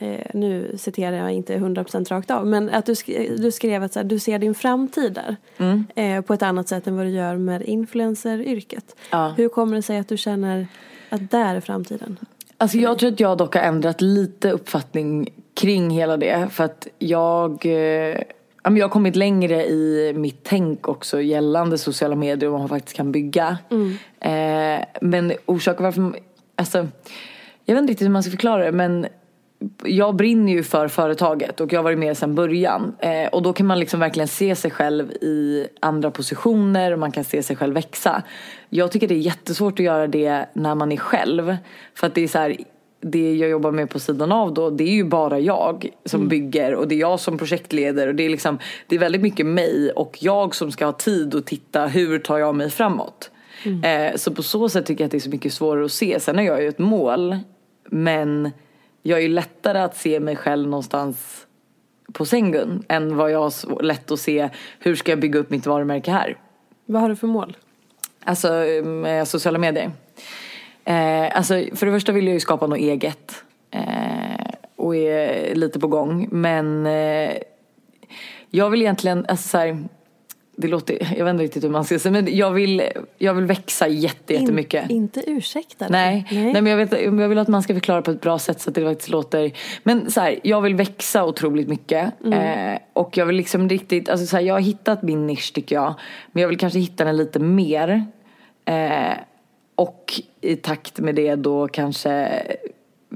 eh, 0.00 0.26
nu 0.34 0.74
citerar 0.78 1.16
jag 1.16 1.32
inte 1.32 1.56
100% 1.56 2.08
rakt 2.08 2.30
av, 2.30 2.46
men 2.46 2.70
att 2.70 2.86
du, 2.86 2.92
sk- 2.92 3.36
du 3.36 3.50
skrev 3.52 3.82
att 3.82 3.92
så 3.92 3.98
här, 3.98 4.04
du 4.04 4.18
ser 4.18 4.38
din 4.38 4.54
framtid 4.54 5.12
där. 5.12 5.36
Mm. 5.58 5.86
Eh, 5.94 6.24
på 6.24 6.34
ett 6.34 6.42
annat 6.42 6.68
sätt 6.68 6.86
än 6.86 6.96
vad 6.96 7.06
du 7.06 7.10
gör 7.10 7.36
med 7.36 7.62
influenceryrket. 7.62 8.96
Ja. 9.10 9.34
Hur 9.36 9.48
kommer 9.48 9.76
det 9.76 9.82
sig 9.82 9.98
att 9.98 10.08
du 10.08 10.16
känner 10.16 10.66
att 11.10 11.30
där 11.30 11.54
är 11.54 11.60
framtiden? 11.60 12.16
Alltså 12.56 12.78
jag 12.78 12.98
tror 12.98 13.12
att 13.12 13.20
jag 13.20 13.38
dock 13.38 13.54
har 13.54 13.62
ändrat 13.62 14.00
lite 14.00 14.50
uppfattning 14.50 15.28
kring 15.54 15.90
hela 15.90 16.16
det. 16.16 16.48
För 16.50 16.64
att 16.64 16.86
jag, 16.98 17.66
eh, 17.66 18.22
jag 18.62 18.82
har 18.82 18.88
kommit 18.88 19.16
längre 19.16 19.66
i 19.66 20.12
mitt 20.16 20.40
tänk 20.42 20.88
också 20.88 21.20
gällande 21.20 21.78
sociala 21.78 22.14
medier 22.16 22.46
och 22.46 22.52
vad 22.52 22.60
man 22.60 22.68
faktiskt 22.68 22.96
kan 22.96 23.12
bygga. 23.12 23.58
Eh, 24.20 24.84
men 25.00 25.32
orsaken 25.46 25.84
varför, 25.84 26.12
alltså, 26.56 26.88
jag 27.64 27.74
vet 27.74 27.80
inte 27.82 27.90
riktigt 27.92 28.04
hur 28.04 28.12
man 28.12 28.22
ska 28.22 28.30
förklara 28.30 28.64
det 28.64 28.72
men 28.72 29.06
jag 29.84 30.16
brinner 30.16 30.52
ju 30.52 30.62
för 30.62 30.88
företaget 30.88 31.60
och 31.60 31.72
jag 31.72 31.78
har 31.78 31.84
varit 31.84 31.98
med 31.98 32.16
sedan 32.16 32.34
början. 32.34 32.96
Eh, 32.98 33.28
och 33.28 33.42
då 33.42 33.52
kan 33.52 33.66
man 33.66 33.80
liksom 33.80 34.00
verkligen 34.00 34.28
se 34.28 34.56
sig 34.56 34.70
själv 34.70 35.12
i 35.12 35.66
andra 35.80 36.10
positioner 36.10 36.92
och 36.92 36.98
man 36.98 37.12
kan 37.12 37.24
se 37.24 37.42
sig 37.42 37.56
själv 37.56 37.74
växa. 37.74 38.22
Jag 38.68 38.92
tycker 38.92 39.08
det 39.08 39.14
är 39.14 39.18
jättesvårt 39.18 39.72
att 39.72 39.84
göra 39.84 40.06
det 40.06 40.46
när 40.52 40.74
man 40.74 40.92
är 40.92 40.96
själv. 40.96 41.56
För 41.94 42.06
att 42.06 42.14
det 42.14 42.20
är 42.20 42.28
så 42.28 42.38
här, 42.38 42.56
det 43.00 43.34
jag 43.34 43.50
jobbar 43.50 43.70
med 43.70 43.90
på 43.90 43.98
sidan 43.98 44.32
av 44.32 44.54
då, 44.54 44.70
det 44.70 44.84
är 44.84 44.94
ju 44.94 45.04
bara 45.04 45.38
jag 45.38 45.88
som 46.04 46.28
bygger 46.28 46.74
och 46.74 46.88
det 46.88 46.94
är 46.94 47.00
jag 47.00 47.20
som 47.20 47.38
projektleder 47.38 48.08
och 48.08 48.14
det 48.14 48.22
är 48.22 48.30
liksom, 48.30 48.58
det 48.86 48.94
är 48.94 48.98
väldigt 48.98 49.22
mycket 49.22 49.46
mig 49.46 49.90
och 49.90 50.18
jag 50.20 50.54
som 50.54 50.72
ska 50.72 50.84
ha 50.84 50.92
tid 50.92 51.34
att 51.34 51.46
titta 51.46 51.86
hur 51.86 52.18
tar 52.18 52.38
jag 52.38 52.54
mig 52.54 52.70
framåt. 52.70 53.30
Eh, 53.84 54.16
så 54.16 54.30
på 54.30 54.42
så 54.42 54.68
sätt 54.68 54.86
tycker 54.86 55.04
jag 55.04 55.06
att 55.06 55.12
det 55.12 55.18
är 55.18 55.20
så 55.20 55.30
mycket 55.30 55.52
svårare 55.52 55.84
att 55.84 55.92
se. 55.92 56.20
Sen 56.20 56.36
har 56.36 56.44
jag 56.44 56.62
ju 56.62 56.68
ett 56.68 56.78
mål, 56.78 57.36
men 57.90 58.50
jag 59.02 59.22
är 59.22 59.28
lättare 59.28 59.78
att 59.78 59.96
se 59.96 60.20
mig 60.20 60.36
själv 60.36 60.68
någonstans 60.68 61.46
på 62.12 62.24
sängen 62.24 62.84
än 62.88 63.16
vad 63.16 63.30
jag 63.30 63.38
har 63.38 63.82
lätt 63.82 64.10
att 64.10 64.20
se 64.20 64.48
hur 64.78 64.96
ska 64.96 65.12
jag 65.12 65.20
bygga 65.20 65.38
upp 65.38 65.50
mitt 65.50 65.66
varumärke 65.66 66.10
här. 66.10 66.36
Vad 66.86 67.02
har 67.02 67.08
du 67.08 67.16
för 67.16 67.26
mål? 67.26 67.56
Alltså 68.24 68.48
med 68.84 69.28
sociala 69.28 69.58
medier. 69.58 69.90
Eh, 70.84 71.36
alltså 71.36 71.54
för 71.74 71.86
det 71.86 71.92
första 71.92 72.12
vill 72.12 72.26
jag 72.26 72.34
ju 72.34 72.40
skapa 72.40 72.66
något 72.66 72.78
eget. 72.78 73.44
Eh, 73.70 74.54
och 74.76 74.96
är 74.96 75.54
lite 75.54 75.80
på 75.80 75.86
gång. 75.86 76.28
Men 76.30 76.86
eh, 76.86 77.36
jag 78.50 78.70
vill 78.70 78.82
egentligen, 78.82 79.26
alltså 79.28 79.48
så 79.48 79.58
här, 79.58 79.84
det 80.60 80.68
låter, 80.68 81.14
jag 81.16 81.24
vet 81.24 81.32
inte 81.32 81.44
riktigt 81.44 81.64
hur 81.64 81.70
man 81.70 81.84
ska 81.84 81.98
säga 81.98 82.12
men 82.12 82.36
jag 82.36 82.50
vill, 82.50 82.82
jag 83.18 83.34
vill 83.34 83.44
växa 83.44 83.88
jätte, 83.88 84.34
jättemycket. 84.34 84.90
In, 84.90 84.96
inte 84.96 85.30
ursäkta 85.30 85.88
dig. 85.88 85.92
Nej, 85.92 86.26
nej. 86.30 86.52
men 86.52 86.66
jag, 86.66 86.76
vet, 86.76 86.92
jag 87.02 87.28
vill 87.28 87.38
att 87.38 87.48
man 87.48 87.62
ska 87.62 87.74
förklara 87.74 88.02
på 88.02 88.10
ett 88.10 88.20
bra 88.20 88.38
sätt 88.38 88.60
så 88.60 88.70
att 88.70 88.74
det 88.74 88.84
faktiskt 88.84 89.08
låter 89.08 89.52
Men 89.82 90.10
så 90.10 90.20
här, 90.20 90.40
jag 90.42 90.60
vill 90.60 90.74
växa 90.74 91.24
otroligt 91.24 91.68
mycket 91.68 92.12
eh, 92.32 92.78
Och 92.92 93.16
jag 93.16 93.26
vill 93.26 93.36
liksom 93.36 93.68
riktigt, 93.68 94.08
alltså 94.08 94.26
så 94.26 94.36
här, 94.36 94.44
jag 94.44 94.54
har 94.54 94.60
hittat 94.60 95.02
min 95.02 95.26
nisch 95.26 95.52
tycker 95.54 95.76
jag 95.76 95.94
Men 96.32 96.40
jag 96.40 96.48
vill 96.48 96.58
kanske 96.58 96.78
hitta 96.78 97.04
den 97.04 97.16
lite 97.16 97.38
mer 97.38 98.06
eh, 98.64 99.12
Och 99.74 100.12
i 100.40 100.56
takt 100.56 100.98
med 100.98 101.14
det 101.14 101.34
då 101.34 101.68
kanske 101.68 102.42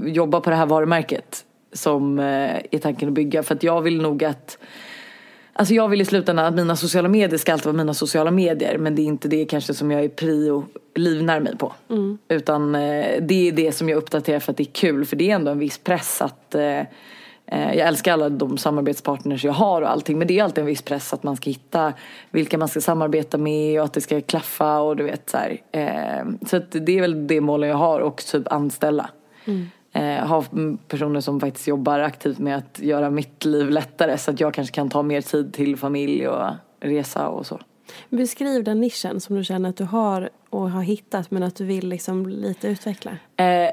jobba 0.06 0.40
på 0.40 0.50
det 0.50 0.56
här 0.56 0.66
varumärket 0.66 1.44
Som 1.72 2.18
eh, 2.18 2.24
är 2.70 2.78
tanken 2.78 3.08
att 3.08 3.14
bygga 3.14 3.42
för 3.42 3.54
att 3.54 3.62
jag 3.62 3.82
vill 3.82 4.02
nog 4.02 4.24
att 4.24 4.58
Alltså 5.56 5.74
jag 5.74 5.88
vill 5.88 6.00
i 6.00 6.04
slutändan 6.04 6.46
att 6.46 6.54
mina 6.54 6.76
sociala 6.76 7.08
medier 7.08 7.38
ska 7.38 7.52
alltid 7.52 7.66
vara 7.66 7.76
mina 7.76 7.94
sociala 7.94 8.30
medier 8.30 8.78
men 8.78 8.94
det 8.94 9.02
är 9.02 9.04
inte 9.04 9.28
det 9.28 9.44
kanske 9.44 9.74
som 9.74 9.90
jag 9.90 10.04
är 10.04 10.08
prio 10.08 10.64
livnär 10.94 11.40
mig 11.40 11.56
på. 11.56 11.72
Utan 12.28 12.74
eh, 12.74 13.22
det 13.22 13.48
är 13.48 13.52
det 13.52 13.72
som 13.72 13.88
jag 13.88 13.96
uppdaterar 13.96 14.40
för 14.40 14.50
att 14.50 14.56
det 14.56 14.62
är 14.62 14.72
kul 14.72 15.04
för 15.04 15.16
det 15.16 15.30
är 15.30 15.34
ändå 15.34 15.50
en 15.50 15.58
viss 15.58 15.78
press 15.78 16.22
att 16.22 16.54
eh, 16.54 16.78
eh, 17.46 17.74
jag 17.74 17.88
älskar 17.88 18.12
alla 18.12 18.28
de 18.28 18.58
samarbetspartners 18.58 19.44
jag 19.44 19.52
har 19.52 19.82
och 19.82 19.90
allting 19.90 20.18
men 20.18 20.28
det 20.28 20.38
är 20.38 20.44
alltid 20.44 20.62
en 20.62 20.66
viss 20.66 20.82
press 20.82 21.12
att 21.12 21.22
man 21.22 21.36
ska 21.36 21.50
hitta 21.50 21.92
vilka 22.30 22.58
man 22.58 22.68
ska 22.68 22.80
samarbeta 22.80 23.38
med 23.38 23.80
och 23.80 23.84
att 23.84 23.92
det 23.92 24.00
ska 24.00 24.20
klaffa 24.20 24.80
och 24.80 24.96
du 24.96 25.04
vet 25.04 25.30
så 25.30 25.36
här. 25.36 25.60
Så 26.46 26.58
det 26.70 26.98
är 26.98 27.00
väl 27.00 27.26
det 27.26 27.40
målet 27.40 27.68
jag 27.68 27.76
har 27.76 28.00
och 28.00 28.16
typ 28.16 28.52
anställa. 28.52 29.10
Eh, 29.94 30.26
ha 30.26 30.44
personer 30.88 31.20
som 31.20 31.40
faktiskt 31.40 31.68
jobbar 31.68 31.98
aktivt 31.98 32.38
med 32.38 32.56
att 32.56 32.78
göra 32.78 33.10
mitt 33.10 33.44
liv 33.44 33.70
lättare 33.70 34.18
så 34.18 34.30
att 34.30 34.40
jag 34.40 34.54
kanske 34.54 34.74
kan 34.74 34.90
ta 34.90 35.02
mer 35.02 35.20
tid 35.20 35.52
till 35.52 35.76
familj 35.76 36.28
och 36.28 36.50
resa 36.80 37.28
och 37.28 37.46
så. 37.46 37.60
Beskriv 38.08 38.64
den 38.64 38.80
nischen 38.80 39.20
som 39.20 39.36
du 39.36 39.44
känner 39.44 39.68
att 39.68 39.76
du 39.76 39.84
har 39.84 40.30
och 40.50 40.70
har 40.70 40.82
hittat 40.82 41.30
men 41.30 41.42
att 41.42 41.56
du 41.56 41.64
vill 41.64 41.88
liksom 41.88 42.26
lite 42.26 42.68
utveckla. 42.68 43.10
Eh, 43.36 43.70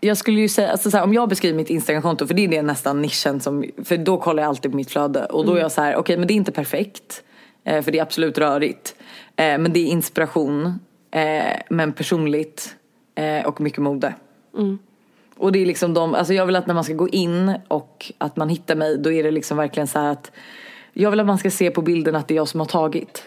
jag 0.00 0.16
skulle 0.16 0.40
ju 0.40 0.48
säga, 0.48 0.70
alltså 0.70 0.90
så 0.90 0.96
här, 0.96 1.04
om 1.04 1.14
jag 1.14 1.28
beskriver 1.28 1.56
mitt 1.56 1.70
Instagramkonto, 1.70 2.26
för 2.26 2.34
det 2.34 2.44
är 2.44 2.48
det 2.48 2.62
nästan 2.62 3.02
nischen 3.02 3.40
som, 3.40 3.64
för 3.84 3.96
då 3.96 4.16
kollar 4.16 4.42
jag 4.42 4.48
alltid 4.48 4.70
på 4.70 4.76
mitt 4.76 4.90
flöde 4.90 5.24
och 5.24 5.46
då 5.46 5.54
är 5.54 5.60
jag 5.60 5.72
så 5.72 5.80
här, 5.80 5.96
okej 5.96 6.16
men 6.16 6.28
det 6.28 6.32
är 6.34 6.36
inte 6.36 6.52
perfekt, 6.52 7.22
eh, 7.64 7.82
för 7.82 7.92
det 7.92 7.98
är 7.98 8.02
absolut 8.02 8.38
rörigt, 8.38 8.94
eh, 9.36 9.58
men 9.58 9.72
det 9.72 9.80
är 9.80 9.86
inspiration, 9.86 10.80
eh, 11.10 11.60
men 11.70 11.92
personligt 11.92 12.76
och 13.44 13.60
mycket 13.60 13.78
mode. 13.78 14.14
Och 15.40 15.52
det 15.52 15.62
är 15.62 15.66
liksom 15.66 15.94
de, 15.94 16.14
alltså 16.14 16.34
jag 16.34 16.46
vill 16.46 16.56
att 16.56 16.66
när 16.66 16.74
man 16.74 16.84
ska 16.84 16.94
gå 16.94 17.08
in 17.08 17.54
och 17.68 18.12
att 18.18 18.36
man 18.36 18.48
hittar 18.48 18.74
mig, 18.74 18.98
då 18.98 19.12
är 19.12 19.22
det 19.22 19.30
liksom 19.30 19.56
verkligen 19.56 19.86
så 19.86 19.98
att 19.98 20.30
jag 20.92 21.10
vill 21.10 21.20
att 21.20 21.26
man 21.26 21.38
ska 21.38 21.50
se 21.50 21.70
på 21.70 21.82
bilden 21.82 22.16
att 22.16 22.28
det 22.28 22.34
är 22.34 22.36
jag 22.36 22.48
som 22.48 22.60
har 22.60 22.66
tagit. 22.66 23.24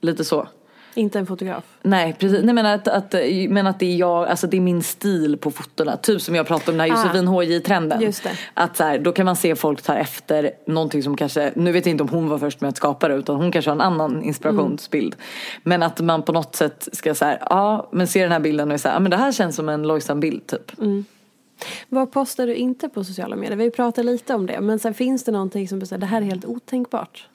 Lite 0.00 0.24
så. 0.24 0.48
Inte 0.94 1.18
en 1.18 1.26
fotograf. 1.26 1.64
Nej 1.82 2.16
precis, 2.18 2.40
nej 2.44 2.54
men 2.54 2.66
att, 2.66 2.88
att, 2.88 3.14
men 3.48 3.66
att 3.66 3.78
det 3.78 3.86
är 3.86 3.96
jag, 3.96 4.28
alltså 4.28 4.46
det 4.46 4.56
är 4.56 4.60
min 4.60 4.82
stil 4.82 5.36
på 5.36 5.50
fotona. 5.50 5.96
Typ 5.96 6.20
som 6.20 6.34
jag 6.34 6.46
pratade 6.46 6.70
om 6.70 6.78
den 6.78 6.90
här 6.90 6.96
Josefin 6.96 7.28
HJ-trenden. 7.28 8.00
Just 8.00 8.22
det. 8.22 8.30
Att 8.54 8.76
så 8.76 8.84
här, 8.84 8.98
då 8.98 9.12
kan 9.12 9.26
man 9.26 9.36
se 9.36 9.56
folk 9.56 9.82
tar 9.82 9.96
efter 9.96 10.50
någonting 10.66 11.02
som 11.02 11.16
kanske, 11.16 11.52
nu 11.56 11.72
vet 11.72 11.86
jag 11.86 11.90
inte 11.90 12.02
om 12.02 12.08
hon 12.08 12.28
var 12.28 12.38
först 12.38 12.60
med 12.60 12.68
att 12.68 12.76
skapa 12.76 13.08
det 13.08 13.14
utan 13.14 13.36
hon 13.36 13.52
kanske 13.52 13.70
har 13.70 13.74
en 13.74 13.80
annan 13.80 14.22
inspirationsbild. 14.22 15.16
Men 15.62 15.82
att 15.82 16.00
man 16.00 16.22
på 16.22 16.32
något 16.32 16.56
sätt 16.56 16.88
ska 16.92 17.14
säga, 17.14 17.38
ja 17.50 17.88
men 17.92 18.06
se 18.06 18.22
den 18.22 18.32
här 18.32 18.40
bilden 18.40 18.72
och 18.72 18.80
säga, 18.80 18.94
ja 18.94 19.00
men 19.00 19.10
det 19.10 19.16
här 19.16 19.32
känns 19.32 19.56
som 19.56 19.68
en 19.68 19.82
Lojsan 19.82 20.20
bild 20.20 20.46
typ. 20.46 20.72
Vad 21.88 22.12
postar 22.12 22.46
du 22.46 22.54
inte 22.54 22.88
på 22.88 23.04
sociala 23.04 23.36
medier? 23.36 23.56
Vi 23.56 23.62
har 23.62 23.66
ju 23.66 23.70
pratat 23.70 24.04
lite 24.04 24.34
om 24.34 24.46
det. 24.46 24.60
Men 24.60 24.78
sen 24.78 24.94
finns 24.94 25.24
det 25.24 25.32
någonting 25.32 25.68
som 25.68 25.78
du 25.78 25.86
säger, 25.86 26.00
det 26.00 26.06
här 26.06 26.22
är 26.22 26.26
helt 26.26 26.44
otänkbart. 26.44 27.28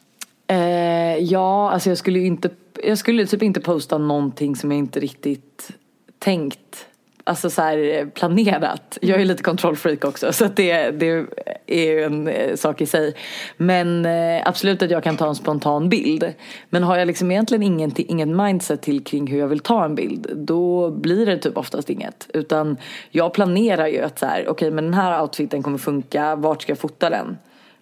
Eh, 0.47 1.17
ja, 1.17 1.71
alltså 1.71 1.89
jag 1.89 1.97
skulle 1.97 2.19
inte, 2.19 2.49
jag 2.83 2.97
skulle 2.97 3.25
typ 3.25 3.43
inte 3.43 3.59
posta 3.59 3.97
någonting 3.97 4.55
som 4.55 4.71
jag 4.71 4.77
inte 4.77 4.99
riktigt 4.99 5.71
tänkt. 6.19 6.88
Alltså 7.29 7.49
så 7.49 7.61
här 7.61 8.09
planerat. 8.13 8.97
Jag 9.01 9.21
är 9.21 9.25
lite 9.25 9.43
kontrollfreak 9.43 10.05
också 10.05 10.33
så 10.33 10.45
det, 10.55 10.91
det 10.91 11.25
är 11.67 11.83
ju 11.83 12.03
en 12.03 12.27
eh, 12.27 12.55
sak 12.55 12.81
i 12.81 12.85
sig. 12.85 13.15
Men 13.57 14.05
eh, 14.05 14.41
absolut 14.45 14.81
att 14.81 14.91
jag 14.91 15.03
kan 15.03 15.17
ta 15.17 15.27
en 15.27 15.35
spontan 15.35 15.89
bild. 15.89 16.33
Men 16.69 16.83
har 16.83 16.97
jag 16.97 17.05
liksom 17.05 17.31
egentligen 17.31 17.63
inget, 17.63 17.99
inget 17.99 18.27
mindset 18.27 18.81
till 18.81 19.03
kring 19.03 19.27
hur 19.27 19.39
jag 19.39 19.47
vill 19.47 19.59
ta 19.59 19.85
en 19.85 19.95
bild 19.95 20.31
då 20.35 20.89
blir 20.91 21.25
det 21.25 21.37
typ 21.37 21.57
oftast 21.57 21.89
inget. 21.89 22.29
Utan 22.33 22.77
jag 23.09 23.33
planerar 23.33 23.87
ju 23.87 24.01
att 24.01 24.19
så 24.19 24.25
här, 24.25 24.49
okej 24.49 24.71
men 24.71 24.83
den 24.83 24.93
här 24.93 25.21
outfiten 25.21 25.63
kommer 25.63 25.77
funka, 25.77 26.35
vart 26.35 26.61
ska 26.61 26.71
jag 26.71 26.79
fota 26.79 27.09
den? 27.09 27.37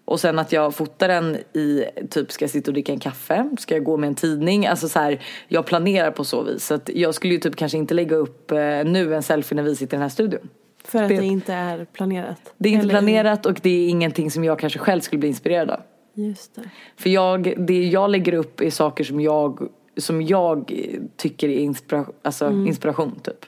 Och 0.07 0.19
sen 0.19 0.39
att 0.39 0.51
jag 0.51 0.75
fotar 0.75 1.07
den 1.07 1.35
i, 1.53 1.85
typ 2.09 2.31
ska 2.31 2.43
jag 2.43 2.49
sitta 2.49 2.69
och 2.71 2.73
dricka 2.73 2.91
en 2.91 2.99
kaffe, 2.99 3.49
ska 3.59 3.73
jag 3.75 3.83
gå 3.83 3.97
med 3.97 4.07
en 4.07 4.15
tidning, 4.15 4.65
alltså 4.67 4.89
så 4.89 4.99
här, 4.99 5.21
jag 5.47 5.65
planerar 5.65 6.11
på 6.11 6.23
så 6.23 6.43
vis. 6.43 6.65
Så 6.65 6.73
att 6.73 6.89
jag 6.93 7.15
skulle 7.15 7.33
ju 7.33 7.39
typ 7.39 7.55
kanske 7.55 7.77
inte 7.77 7.93
lägga 7.93 8.15
upp 8.15 8.51
eh, 8.51 8.57
nu 8.85 9.15
en 9.15 9.23
selfie 9.23 9.55
när 9.55 9.63
vi 9.63 9.75
sitter 9.75 9.93
i 9.93 9.97
den 9.97 10.01
här 10.01 10.09
studion. 10.09 10.49
För 10.83 11.03
att 11.03 11.09
Det- 11.09 11.17
det 11.17 11.25
inte 11.25 11.53
är 11.53 11.85
planerat. 11.85 12.53
Det 12.57 12.69
är 12.69 12.73
inte 12.73 12.83
Eller- 12.83 12.93
planerat 12.93 13.45
och 13.45 13.59
det 13.63 13.69
är 13.69 13.89
ingenting 13.89 14.31
som 14.31 14.43
jag 14.43 14.59
kanske 14.59 14.79
själv 14.79 15.01
skulle 15.01 15.19
bli 15.19 15.29
inspirerad 15.29 15.69
av. 15.69 15.79
Just 16.13 16.55
det. 16.55 16.69
För 16.97 17.09
jag, 17.09 17.53
det 17.67 17.83
jag 17.87 18.09
lägger 18.09 18.33
upp 18.33 18.61
är 18.61 18.69
saker 18.69 19.03
som 19.03 19.19
jag, 19.21 19.69
som 19.97 20.21
jag 20.21 20.71
tycker 21.15 21.49
är 21.49 21.57
inspira, 21.57 22.05
alltså 22.21 22.51
inspiration 22.51 23.19
typ. 23.23 23.45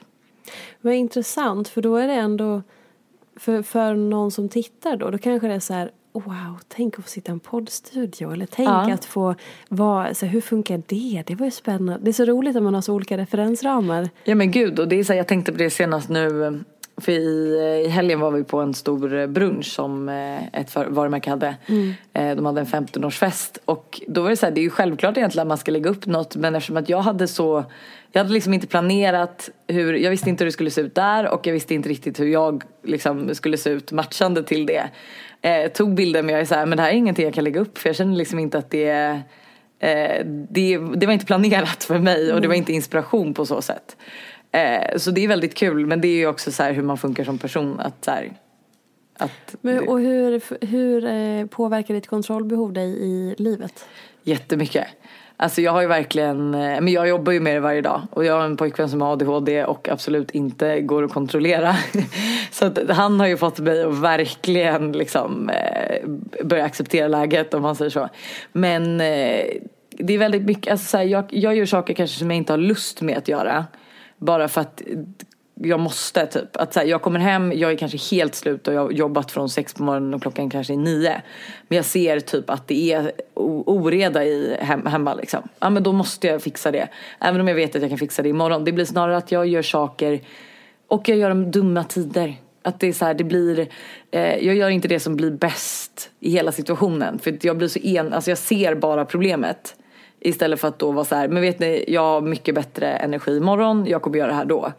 Vad 0.80 0.94
intressant, 0.94 1.68
för 1.68 1.82
då 1.82 1.96
är 1.96 2.06
det 2.08 2.14
ändå 2.14 2.62
för, 3.36 3.62
för 3.62 3.94
någon 3.94 4.30
som 4.30 4.48
tittar 4.48 4.96
då, 4.96 5.10
då 5.10 5.18
kanske 5.18 5.48
det 5.48 5.54
är 5.54 5.60
så 5.60 5.74
här 5.74 5.90
Wow, 6.12 6.58
tänk 6.68 6.98
att 6.98 7.04
få 7.04 7.10
sitta 7.10 7.32
i 7.32 7.34
en 7.34 7.40
poddstudio 7.40 8.32
eller 8.32 8.46
tänk 8.46 8.68
Ja. 8.68 8.92
att 8.92 9.04
få 9.04 9.34
vara, 9.68 10.14
så 10.14 10.26
här, 10.26 10.32
hur 10.32 10.40
funkar 10.40 10.82
det? 10.86 11.22
Det 11.26 11.34
var 11.34 11.44
ju 11.46 11.50
spännande. 11.50 11.98
Det 12.04 12.10
är 12.10 12.12
så 12.12 12.24
roligt 12.24 12.56
att 12.56 12.62
man 12.62 12.74
har 12.74 12.80
så 12.80 12.94
olika 12.94 13.16
referensramar. 13.18 14.08
Ja 14.24 14.34
men 14.34 14.50
gud, 14.50 14.78
och 14.78 14.88
det 14.88 14.96
är 14.98 15.04
så 15.04 15.12
här, 15.12 15.18
jag 15.18 15.26
tänkte 15.28 15.52
på 15.52 15.58
det 15.58 15.70
senast 15.70 16.08
nu. 16.08 16.60
För 16.96 17.12
i, 17.12 17.82
i 17.86 17.88
helgen 17.88 18.20
var 18.20 18.30
vi 18.30 18.44
på 18.44 18.60
en 18.60 18.74
stor 18.74 19.26
brunch 19.26 19.66
som 19.66 20.08
eh, 20.08 20.60
ett 20.60 20.70
för- 20.70 20.86
varumärke 20.86 21.30
hade. 21.30 21.56
Eh, 22.12 22.36
De 22.36 22.46
hade 22.46 22.60
en 22.60 22.66
15-årsfest. 22.66 23.58
Och 23.64 24.00
då 24.08 24.22
var 24.22 24.30
det 24.30 24.36
så 24.36 24.46
här, 24.46 24.52
det 24.52 24.60
är 24.60 24.62
ju 24.62 24.70
självklart 24.70 25.16
egentligen 25.16 25.42
att 25.44 25.48
man 25.48 25.58
ska 25.58 25.72
lägga 25.72 25.90
upp 25.90 26.06
något. 26.06 26.36
Men 26.36 26.54
eftersom 26.54 26.76
att 26.76 26.88
jag 26.88 27.00
hade 27.00 27.28
så, 27.28 27.64
jag 28.12 28.20
hade 28.20 28.32
liksom 28.34 28.54
inte 28.54 28.66
planerat 28.66 29.50
hur, 29.66 29.92
jag 29.94 30.10
visste 30.10 30.30
inte 30.30 30.44
hur 30.44 30.46
det 30.46 30.52
skulle 30.52 30.70
se 30.70 30.80
ut 30.80 30.94
där. 30.94 31.28
Och 31.28 31.46
jag 31.46 31.52
visste 31.52 31.74
inte 31.74 31.88
riktigt 31.88 32.20
hur 32.20 32.26
jag 32.26 32.62
liksom 32.82 33.34
skulle 33.34 33.56
se 33.56 33.70
ut 33.70 33.92
matchande 33.92 34.42
till 34.42 34.66
det. 34.66 34.90
Eh, 35.42 35.72
tog 35.72 35.94
bilder 35.94 36.22
men 36.22 36.32
jag 36.32 36.40
är 36.40 36.44
så 36.44 36.54
här, 36.54 36.66
men 36.66 36.76
det 36.76 36.82
här 36.82 36.90
är 36.90 36.94
ingenting 36.94 37.24
jag 37.24 37.34
kan 37.34 37.44
lägga 37.44 37.60
upp. 37.60 37.78
För 37.78 37.88
jag 37.88 37.96
känner 37.96 38.16
liksom 38.16 38.38
inte 38.38 38.58
att 38.58 38.70
det 38.70 38.88
är 38.88 39.22
Eh, 39.80 40.26
det, 40.26 40.78
det 40.78 41.06
var 41.06 41.12
inte 41.12 41.26
planerat 41.26 41.84
för 41.84 41.98
mig 41.98 42.32
och 42.32 42.40
det 42.40 42.48
var 42.48 42.54
inte 42.54 42.72
inspiration 42.72 43.34
på 43.34 43.46
så 43.46 43.62
sätt. 43.62 43.96
Eh, 44.52 44.96
så 44.96 45.10
det 45.10 45.24
är 45.24 45.28
väldigt 45.28 45.54
kul 45.54 45.86
men 45.86 46.00
det 46.00 46.08
är 46.08 46.16
ju 46.16 46.26
också 46.26 46.52
så 46.52 46.62
här 46.62 46.72
hur 46.72 46.82
man 46.82 46.98
funkar 46.98 47.24
som 47.24 47.38
person. 47.38 47.80
Att 47.80 48.04
så 48.04 48.10
här, 48.10 48.32
att 49.18 49.54
Men, 49.60 49.88
och 49.88 50.00
hur, 50.00 50.66
hur 50.66 51.04
eh, 51.04 51.46
påverkar 51.46 51.94
ditt 51.94 52.06
kontrollbehov 52.06 52.72
dig 52.72 52.88
i 52.88 53.34
livet? 53.38 53.84
jättemycket. 54.22 54.86
Alltså 55.42 55.60
jag 55.60 55.72
har 55.72 55.80
ju 55.80 55.86
verkligen, 55.86 56.54
eh, 56.54 56.60
men 56.80 56.88
jag 56.88 57.08
jobbar 57.08 57.32
ju 57.32 57.40
med 57.40 57.56
det 57.56 57.60
varje 57.60 57.80
dag 57.80 58.02
och 58.10 58.24
jag 58.24 58.34
har 58.34 58.44
en 58.44 58.56
pojkvän 58.56 58.88
som 58.88 59.00
har 59.00 59.12
ADHD 59.12 59.64
och 59.64 59.88
absolut 59.88 60.30
inte 60.30 60.80
går 60.80 61.04
att 61.04 61.12
kontrollera. 61.12 61.76
Så 62.50 62.66
att 62.66 62.78
han 62.90 63.20
har 63.20 63.26
ju 63.26 63.36
fått 63.36 63.58
mig 63.58 63.82
att 63.82 63.98
verkligen 63.98 64.92
liksom 64.92 65.50
eh, 65.50 66.08
börja 66.44 66.64
acceptera 66.64 67.08
läget 67.08 67.54
om 67.54 67.62
man 67.62 67.76
säger 67.76 67.90
så. 67.90 68.08
Men 68.52 69.00
eh, 69.00 69.44
det 69.90 70.14
är 70.14 70.18
väldigt 70.18 70.42
mycket, 70.42 70.70
alltså 70.70 70.86
så 70.86 70.96
här, 70.96 71.04
jag, 71.04 71.24
jag 71.30 71.56
gör 71.56 71.66
saker 71.66 71.94
kanske 71.94 72.18
som 72.18 72.30
jag 72.30 72.36
inte 72.36 72.52
har 72.52 72.58
lust 72.58 73.00
med 73.00 73.18
att 73.18 73.28
göra. 73.28 73.66
Bara 74.16 74.48
för 74.48 74.60
att 74.60 74.82
jag 75.62 75.80
måste 75.80 76.26
typ. 76.26 76.56
Att 76.56 76.74
så 76.74 76.80
här, 76.80 76.86
jag 76.86 77.02
kommer 77.02 77.18
hem, 77.20 77.52
jag 77.54 77.72
är 77.72 77.76
kanske 77.76 78.16
helt 78.16 78.34
slut 78.34 78.68
och 78.68 78.74
jag 78.74 78.80
har 78.80 78.90
jobbat 78.90 79.30
från 79.30 79.48
sex 79.48 79.74
på 79.74 79.82
morgonen 79.82 80.14
och 80.14 80.22
klockan 80.22 80.50
kanske 80.50 80.72
är 80.72 80.76
nio. 80.76 81.22
Men 81.68 81.76
jag 81.76 81.84
ser 81.84 82.20
typ 82.20 82.50
att 82.50 82.68
det 82.68 82.92
är 82.92 83.12
oreda 83.34 84.24
i 84.24 84.56
hem, 84.60 84.86
hemma 84.86 85.14
liksom. 85.14 85.48
Ja 85.60 85.70
men 85.70 85.82
då 85.82 85.92
måste 85.92 86.26
jag 86.26 86.42
fixa 86.42 86.70
det. 86.70 86.88
Även 87.20 87.40
om 87.40 87.48
jag 87.48 87.54
vet 87.54 87.76
att 87.76 87.82
jag 87.82 87.90
kan 87.90 87.98
fixa 87.98 88.22
det 88.22 88.28
imorgon. 88.28 88.64
Det 88.64 88.72
blir 88.72 88.84
snarare 88.84 89.16
att 89.16 89.32
jag 89.32 89.46
gör 89.46 89.62
saker 89.62 90.20
och 90.88 91.08
jag 91.08 91.18
gör 91.18 91.28
dem 91.28 91.50
dumma 91.50 91.84
tider. 91.84 92.34
Att 92.62 92.80
det 92.80 92.86
är 92.86 92.92
så 92.92 93.04
här, 93.04 93.14
det 93.14 93.24
blir, 93.24 93.68
eh, 94.10 94.36
jag 94.46 94.54
gör 94.54 94.68
inte 94.68 94.88
det 94.88 95.00
som 95.00 95.16
blir 95.16 95.30
bäst 95.30 96.10
i 96.20 96.30
hela 96.30 96.52
situationen. 96.52 97.18
För 97.18 97.38
jag 97.40 97.56
blir 97.58 97.68
så 97.68 97.78
en, 97.78 98.12
alltså 98.12 98.30
jag 98.30 98.38
ser 98.38 98.74
bara 98.74 99.04
problemet. 99.04 99.76
Istället 100.20 100.60
för 100.60 100.68
att 100.68 100.78
då 100.78 100.90
vara 100.90 101.04
så 101.04 101.14
här, 101.14 101.28
men 101.28 101.42
vet 101.42 101.58
ni, 101.58 101.84
jag 101.88 102.00
har 102.00 102.20
mycket 102.20 102.54
bättre 102.54 102.86
energi 102.86 103.36
imorgon, 103.36 103.86
jag 103.86 104.02
kommer 104.02 104.18
göra 104.18 104.28
det 104.28 104.34
här 104.34 104.44
då. 104.44 104.72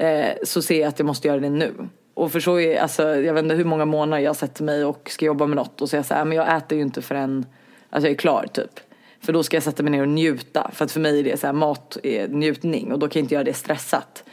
Eh, 0.00 0.34
så 0.42 0.62
ser 0.62 0.80
jag 0.80 0.88
att 0.88 0.98
jag 0.98 1.06
måste 1.06 1.28
göra 1.28 1.40
det 1.40 1.50
nu. 1.50 1.74
Och 2.14 2.32
för 2.32 2.40
så 2.40 2.60
är, 2.60 2.80
alltså, 2.80 3.02
jag 3.02 3.34
vet 3.34 3.42
inte 3.42 3.54
hur 3.54 3.64
många 3.64 3.84
månader 3.84 4.22
jag 4.22 4.36
sätter 4.36 4.64
mig 4.64 4.84
och 4.84 5.10
ska 5.10 5.24
jobba 5.24 5.46
med 5.46 5.56
något 5.56 5.80
och 5.80 5.88
säger 5.88 6.02
så 6.02 6.14
här, 6.14 6.20
äh, 6.20 6.24
men 6.24 6.36
jag 6.36 6.56
äter 6.56 6.78
ju 6.78 6.82
inte 6.82 7.02
förrän 7.02 7.46
alltså 7.90 8.06
jag 8.06 8.14
är 8.14 8.18
klar 8.18 8.46
typ. 8.52 8.80
För 9.20 9.32
då 9.32 9.42
ska 9.42 9.56
jag 9.56 9.62
sätta 9.62 9.82
mig 9.82 9.92
ner 9.92 10.02
och 10.02 10.08
njuta. 10.08 10.70
För 10.74 10.84
att 10.84 10.92
för 10.92 11.00
mig 11.00 11.20
är 11.20 11.24
det 11.24 11.40
så 11.40 11.46
här, 11.46 11.54
mat 11.54 11.96
är 12.02 12.28
njutning 12.28 12.92
och 12.92 12.98
då 12.98 13.08
kan 13.08 13.20
jag 13.20 13.24
inte 13.24 13.34
göra 13.34 13.44
det 13.44 13.54
stressat. 13.54 14.24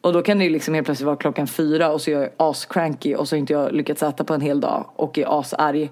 Och 0.00 0.12
då 0.12 0.22
kan 0.22 0.38
det 0.38 0.44
ju 0.44 0.50
liksom 0.50 0.74
helt 0.74 0.84
plötsligt 0.84 1.06
vara 1.06 1.16
klockan 1.16 1.46
fyra 1.46 1.92
och 1.92 2.00
så 2.00 2.10
är 2.10 2.14
jag 2.14 2.30
ascranky 2.36 3.14
och 3.14 3.28
så 3.28 3.36
har 3.36 3.38
inte 3.38 3.52
jag 3.52 3.72
lyckats 3.72 4.02
äta 4.02 4.24
på 4.24 4.34
en 4.34 4.40
hel 4.40 4.60
dag 4.60 4.86
och 4.96 5.18
är 5.18 5.40
asarg. 5.40 5.90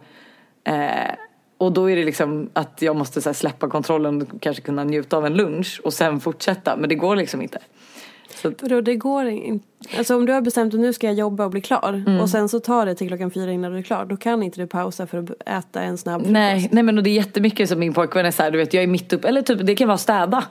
Eh, 0.64 1.14
och 1.59 1.72
då 1.72 1.90
är 1.90 1.96
det 1.96 2.04
liksom 2.04 2.50
att 2.52 2.83
jag 2.83 2.96
måste 2.96 3.20
så 3.20 3.35
släppa 3.35 3.68
kontrollen 3.68 4.22
och 4.22 4.42
kanske 4.42 4.62
kunna 4.62 4.85
njuta 4.85 5.16
av 5.16 5.26
en 5.26 5.35
lunch 5.35 5.80
och 5.85 5.92
sen 5.92 6.20
fortsätta. 6.20 6.76
Men 6.76 6.88
det 6.88 6.94
går 6.94 7.16
liksom 7.16 7.42
inte. 7.42 7.59
Så. 8.42 8.53
Vadå, 8.61 8.81
det 8.81 8.96
går 8.96 9.26
inte? 9.26 9.66
Alltså 9.98 10.16
om 10.16 10.26
du 10.26 10.33
har 10.33 10.40
bestämt 10.40 10.74
att 10.74 10.81
nu 10.81 10.92
ska 10.92 11.07
jag 11.07 11.16
jobba 11.16 11.44
och 11.44 11.50
bli 11.50 11.61
klar 11.61 12.05
mm. 12.07 12.20
och 12.20 12.29
sen 12.29 12.48
så 12.48 12.61
tar 12.61 12.87
det 12.87 12.94
till 12.94 13.09
klockan 13.09 13.31
fyra 13.31 13.53
innan 13.53 13.72
du 13.72 13.79
är 13.79 13.83
klar. 13.83 14.05
Då 14.05 14.16
kan 14.16 14.42
inte 14.42 14.61
du 14.61 14.66
pausa 14.66 15.07
för 15.07 15.18
att 15.18 15.48
äta 15.48 15.83
en 15.83 15.98
snabb 15.98 16.20
frukost. 16.20 16.33
Nej, 16.33 16.68
nej 16.72 16.83
men 16.83 16.98
och 16.98 17.05
det 17.05 17.11
är 17.11 17.14
jättemycket 17.14 17.68
som 17.68 17.79
min 17.79 17.92
pojkvän 17.92 18.26
är 18.26 18.31
såhär, 18.31 18.50
du 18.50 18.59
vet 18.59 18.74
jag 18.74 18.83
är 18.83 18.87
mitt 18.87 19.12
upp, 19.12 19.24
eller 19.24 19.42
typ 19.42 19.66
det 19.66 19.74
kan 19.74 19.88
vara 19.88 19.98
städa. 19.98 20.44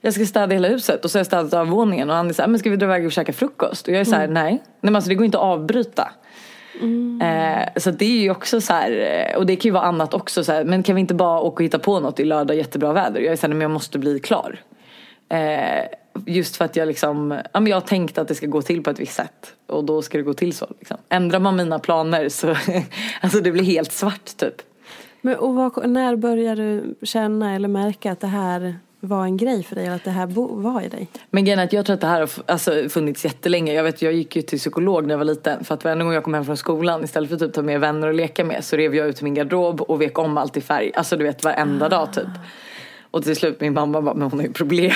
Jag 0.00 0.14
ska 0.14 0.26
städa 0.26 0.54
hela 0.54 0.68
huset 0.68 1.04
och 1.04 1.10
så 1.10 1.18
har 1.18 1.20
jag 1.20 1.26
städat 1.26 1.52
övervåningen 1.52 2.10
och 2.10 2.16
han 2.16 2.28
är 2.28 2.32
såhär, 2.32 2.48
men 2.48 2.58
ska 2.58 2.70
vi 2.70 2.76
dra 2.76 2.86
iväg 2.86 3.06
och 3.06 3.12
käka 3.12 3.32
frukost? 3.32 3.88
Och 3.88 3.94
jag 3.94 4.00
är 4.00 4.04
såhär, 4.04 4.24
mm. 4.24 4.34
nej. 4.34 4.52
Nej 4.52 4.62
men 4.80 4.96
alltså 4.96 5.08
det 5.08 5.14
går 5.14 5.24
inte 5.24 5.38
att 5.38 5.44
avbryta. 5.44 6.10
Mm. 6.80 7.22
Eh, 7.22 7.68
så 7.76 7.90
det 7.90 8.04
är 8.04 8.20
ju 8.20 8.30
också 8.30 8.60
så 8.60 8.72
här, 8.72 9.34
och 9.36 9.46
det 9.46 9.56
kan 9.56 9.68
ju 9.68 9.72
vara 9.72 9.84
annat 9.84 10.14
också 10.14 10.44
så 10.44 10.52
här, 10.52 10.64
men 10.64 10.82
kan 10.82 10.94
vi 10.94 11.00
inte 11.00 11.14
bara 11.14 11.40
åka 11.40 11.54
och 11.54 11.64
hitta 11.64 11.78
på 11.78 12.00
något 12.00 12.20
i 12.20 12.24
lördag 12.24 12.56
jättebra 12.56 12.92
väder? 12.92 13.20
Jag 13.20 13.32
är 13.32 13.36
såhär, 13.36 13.48
men 13.48 13.60
jag 13.60 13.70
måste 13.70 13.98
bli 13.98 14.20
klar. 14.20 14.60
Eh, 15.28 15.84
just 16.26 16.56
för 16.56 16.64
att 16.64 16.76
jag 16.76 16.88
liksom, 16.88 17.40
ja 17.52 17.60
men 17.60 17.66
jag 17.66 17.76
har 17.76 17.86
tänkt 17.86 18.18
att 18.18 18.28
det 18.28 18.34
ska 18.34 18.46
gå 18.46 18.62
till 18.62 18.82
på 18.82 18.90
ett 18.90 19.00
visst 19.00 19.14
sätt. 19.14 19.54
Och 19.66 19.84
då 19.84 20.02
ska 20.02 20.18
det 20.18 20.24
gå 20.24 20.34
till 20.34 20.52
så 20.52 20.66
liksom. 20.78 20.96
Ändrar 21.08 21.38
man 21.38 21.56
mina 21.56 21.78
planer 21.78 22.28
så, 22.28 22.56
alltså 23.20 23.40
det 23.40 23.52
blir 23.52 23.64
helt 23.64 23.92
svart 23.92 24.36
typ. 24.36 24.62
Men 25.20 25.36
och 25.36 25.54
vad, 25.54 25.88
när 25.88 26.16
började 26.16 26.62
du 26.62 26.94
känna 27.02 27.54
eller 27.54 27.68
märka 27.68 28.12
att 28.12 28.20
det 28.20 28.26
här 28.26 28.78
var 29.00 29.24
en 29.24 29.36
grej 29.36 29.62
för 29.62 29.74
dig 29.74 29.86
eller 29.86 29.96
att 29.96 30.04
det 30.04 30.10
här 30.10 30.26
var 30.62 30.82
i 30.82 30.88
dig? 30.88 31.08
Men 31.30 31.44
grejen 31.44 31.58
är 31.58 31.64
att 31.64 31.72
jag 31.72 31.86
tror 31.86 31.94
att 31.94 32.00
det 32.00 32.06
här 32.06 32.20
har 32.20 32.30
alltså, 32.46 32.88
funnits 32.88 33.24
jättelänge. 33.24 33.72
Jag 33.72 33.84
vet 33.84 34.02
jag 34.02 34.12
gick 34.12 34.36
ju 34.36 34.42
till 34.42 34.58
psykolog 34.58 35.06
när 35.06 35.10
jag 35.10 35.18
var 35.18 35.24
liten 35.24 35.64
för 35.64 35.74
att 35.74 35.84
varje 35.84 36.02
gång 36.02 36.12
jag 36.12 36.24
kom 36.24 36.34
hem 36.34 36.44
från 36.44 36.56
skolan 36.56 37.04
istället 37.04 37.28
för 37.28 37.36
att 37.36 37.42
typ 37.42 37.52
ta 37.52 37.62
med 37.62 37.80
vänner 37.80 38.08
och 38.08 38.14
leka 38.14 38.44
med 38.44 38.64
så 38.64 38.76
rev 38.76 38.94
jag 38.94 39.08
ut 39.08 39.22
min 39.22 39.34
garderob 39.34 39.80
och 39.80 40.00
vek 40.00 40.18
om 40.18 40.38
allt 40.38 40.56
i 40.56 40.60
färg. 40.60 40.92
Alltså 40.94 41.16
du 41.16 41.24
vet 41.24 41.44
varenda 41.44 41.86
ah. 41.86 41.88
dag 41.88 42.12
typ. 42.12 42.28
Och 43.10 43.24
till 43.24 43.36
slut 43.36 43.60
min 43.60 43.72
mamma 43.72 44.02
bara, 44.02 44.14
men 44.14 44.30
hon 44.30 44.38
har 44.38 44.46
ju 44.46 44.52
problem. 44.52 44.92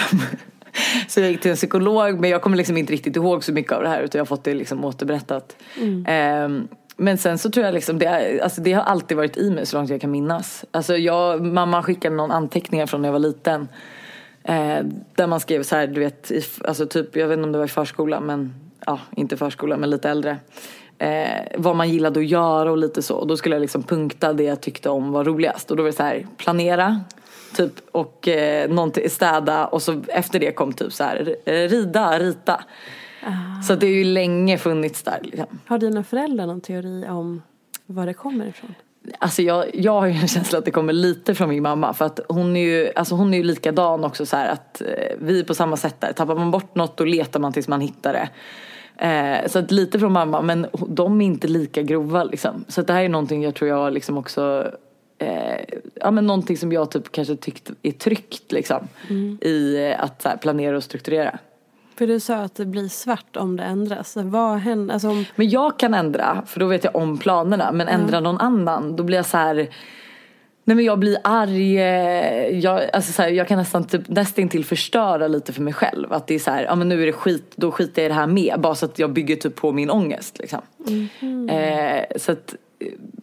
Så 1.08 1.20
jag 1.20 1.30
gick 1.30 1.40
till 1.40 1.50
en 1.50 1.56
psykolog 1.56 2.20
men 2.20 2.30
jag 2.30 2.42
kommer 2.42 2.56
liksom 2.56 2.76
inte 2.76 2.92
riktigt 2.92 3.16
ihåg 3.16 3.44
så 3.44 3.52
mycket 3.52 3.72
av 3.72 3.82
det 3.82 3.88
här 3.88 4.02
utan 4.02 4.18
jag 4.18 4.20
har 4.20 4.26
fått 4.26 4.44
det 4.44 4.54
liksom 4.54 4.84
återberättat. 4.84 5.56
Mm. 5.80 6.44
Um, 6.44 6.68
men 6.96 7.18
sen 7.18 7.38
så 7.38 7.50
tror 7.50 7.66
jag 7.66 7.74
liksom 7.74 7.98
det, 7.98 8.40
alltså 8.40 8.60
det 8.60 8.72
har 8.72 8.82
alltid 8.82 9.16
varit 9.16 9.36
i 9.36 9.50
mig 9.50 9.66
så 9.66 9.76
långt 9.76 9.90
jag 9.90 10.00
kan 10.00 10.10
minnas. 10.10 10.64
Alltså 10.70 10.96
jag, 10.96 11.42
mamma 11.42 11.82
skickade 11.82 12.16
någon 12.16 12.30
anteckningar 12.30 12.86
från 12.86 13.02
när 13.02 13.08
jag 13.08 13.12
var 13.12 13.18
liten. 13.18 13.68
Eh, 14.44 14.78
där 15.14 15.26
man 15.26 15.40
skrev 15.40 15.62
så 15.62 15.76
här, 15.76 15.86
du 15.86 16.00
vet, 16.00 16.32
alltså 16.64 16.86
typ, 16.86 17.16
jag 17.16 17.28
vet 17.28 17.36
inte 17.36 17.46
om 17.46 17.52
det 17.52 17.58
var 17.58 17.64
i 17.64 17.68
förskolan 17.68 18.26
men, 18.26 18.54
ja 18.86 19.00
inte 19.16 19.36
förskolan 19.36 19.80
men 19.80 19.90
lite 19.90 20.10
äldre. 20.10 20.38
Eh, 20.98 21.42
vad 21.58 21.76
man 21.76 21.90
gillade 21.90 22.20
att 22.20 22.26
göra 22.26 22.70
och 22.70 22.78
lite 22.78 23.02
så. 23.02 23.16
Och 23.16 23.26
då 23.26 23.36
skulle 23.36 23.54
jag 23.54 23.60
liksom 23.60 23.82
punkta 23.82 24.32
det 24.32 24.44
jag 24.44 24.60
tyckte 24.60 24.88
om 24.88 25.12
var 25.12 25.24
roligast. 25.24 25.70
Och 25.70 25.76
då 25.76 25.82
var 25.82 25.90
det 25.90 25.96
så 25.96 26.02
här, 26.02 26.26
planera, 26.36 27.00
Typ, 27.56 27.72
och 27.92 28.28
eh, 28.28 28.70
städa 29.08 29.66
och 29.66 29.82
så 29.82 30.02
efter 30.08 30.38
det 30.38 30.52
kom 30.52 30.72
typ 30.72 30.92
så 30.92 31.04
här 31.04 31.36
rida, 31.44 32.18
rita. 32.18 32.64
Ah. 33.22 33.62
Så 33.62 33.74
det 33.74 33.86
har 33.86 33.92
ju 33.92 34.04
länge 34.04 34.58
funnits 34.58 35.02
där. 35.02 35.18
Liksom. 35.22 35.58
Har 35.66 35.78
dina 35.78 36.04
föräldrar 36.04 36.46
någon 36.46 36.60
teori 36.60 37.06
om 37.08 37.42
var 37.86 38.06
det 38.06 38.14
kommer 38.14 38.46
ifrån? 38.46 38.74
Alltså 39.18 39.42
jag, 39.42 39.74
jag 39.74 39.92
har 39.92 40.06
ju 40.06 40.12
en 40.12 40.28
känsla 40.28 40.58
att 40.58 40.64
det 40.64 40.70
kommer 40.70 40.92
lite 40.92 41.34
från 41.34 41.48
min 41.48 41.62
mamma 41.62 41.94
för 41.94 42.04
att 42.04 42.20
hon 42.28 42.56
är 42.56 42.60
ju, 42.60 42.92
alltså 42.96 43.14
hon 43.14 43.34
är 43.34 43.38
ju 43.38 43.44
likadan 43.44 44.04
också 44.04 44.26
så 44.26 44.36
här 44.36 44.48
att 44.48 44.80
eh, 44.80 45.16
vi 45.18 45.40
är 45.40 45.44
på 45.44 45.54
samma 45.54 45.76
sätt 45.76 46.00
där. 46.00 46.12
Tappar 46.12 46.34
man 46.34 46.50
bort 46.50 46.74
något 46.74 46.96
då 46.96 47.04
letar 47.04 47.40
man 47.40 47.52
tills 47.52 47.68
man 47.68 47.80
hittar 47.80 48.12
det. 48.12 48.28
Eh, 48.96 49.46
så 49.46 49.58
att 49.58 49.70
lite 49.70 49.98
från 49.98 50.12
mamma 50.12 50.42
men 50.42 50.66
de 50.88 51.20
är 51.20 51.26
inte 51.26 51.48
lika 51.48 51.82
grova 51.82 52.24
liksom. 52.24 52.64
Så 52.68 52.80
att 52.80 52.86
det 52.86 52.92
här 52.92 53.02
är 53.02 53.08
någonting 53.08 53.42
jag 53.42 53.54
tror 53.54 53.70
jag 53.70 53.92
liksom 53.92 54.18
också 54.18 54.70
eh, 55.18 55.60
ja, 55.94 56.10
men 56.10 56.26
någonting 56.26 56.56
som 56.56 56.72
jag 56.72 56.90
typ 56.90 57.12
kanske 57.12 57.36
tyckt 57.36 57.70
är 57.82 57.92
tryggt 57.92 58.52
liksom. 58.52 58.88
Mm. 59.10 59.38
I 59.40 59.88
eh, 59.90 60.04
att 60.04 60.24
här, 60.24 60.36
planera 60.36 60.76
och 60.76 60.84
strukturera. 60.84 61.38
För 61.94 62.06
du 62.06 62.20
sa 62.20 62.36
att 62.36 62.54
det 62.54 62.66
blir 62.66 62.88
svart 62.88 63.36
om 63.36 63.56
det 63.56 63.62
ändras. 63.62 64.16
Vad 64.16 64.58
händer? 64.58 64.94
Alltså 64.94 65.08
om... 65.08 65.24
Men 65.36 65.50
jag 65.50 65.78
kan 65.78 65.94
ändra, 65.94 66.42
för 66.46 66.60
då 66.60 66.66
vet 66.66 66.84
jag 66.84 66.96
om 66.96 67.18
planerna. 67.18 67.72
Men 67.72 67.88
ändra 67.88 68.16
mm. 68.16 68.24
någon 68.24 68.40
annan, 68.40 68.96
då 68.96 69.02
blir 69.02 69.18
jag 69.18 69.26
så 69.26 69.36
här... 69.36 69.68
Nej 70.64 70.76
men 70.76 70.84
jag 70.84 70.98
blir 70.98 71.18
arg, 71.24 71.78
eh, 71.78 72.58
jag, 72.58 72.90
alltså 72.92 73.12
så 73.12 73.22
här, 73.22 73.28
jag 73.28 73.48
kan 73.48 73.58
nästan 73.58 73.84
typ 73.84 74.08
nästintill 74.08 74.64
förstöra 74.64 75.28
lite 75.28 75.52
för 75.52 75.62
mig 75.62 75.72
själv. 75.72 76.12
Att 76.12 76.26
det 76.26 76.34
är 76.34 76.38
så 76.38 76.50
här, 76.50 76.64
ja 76.64 76.74
men 76.74 76.88
nu 76.88 77.02
är 77.02 77.06
det 77.06 77.12
skit, 77.12 77.52
då 77.56 77.70
skiter 77.70 78.02
jag 78.02 78.06
i 78.06 78.08
det 78.08 78.14
här 78.14 78.26
med. 78.26 78.60
Bara 78.60 78.74
så 78.74 78.86
att 78.86 78.98
jag 78.98 79.12
bygger 79.12 79.36
typ 79.36 79.56
på 79.56 79.72
min 79.72 79.90
ångest 79.90 80.38
liksom. 80.38 80.60
Mm. 81.20 81.48
Eh, 81.48 82.04
så 82.16 82.32
att 82.32 82.54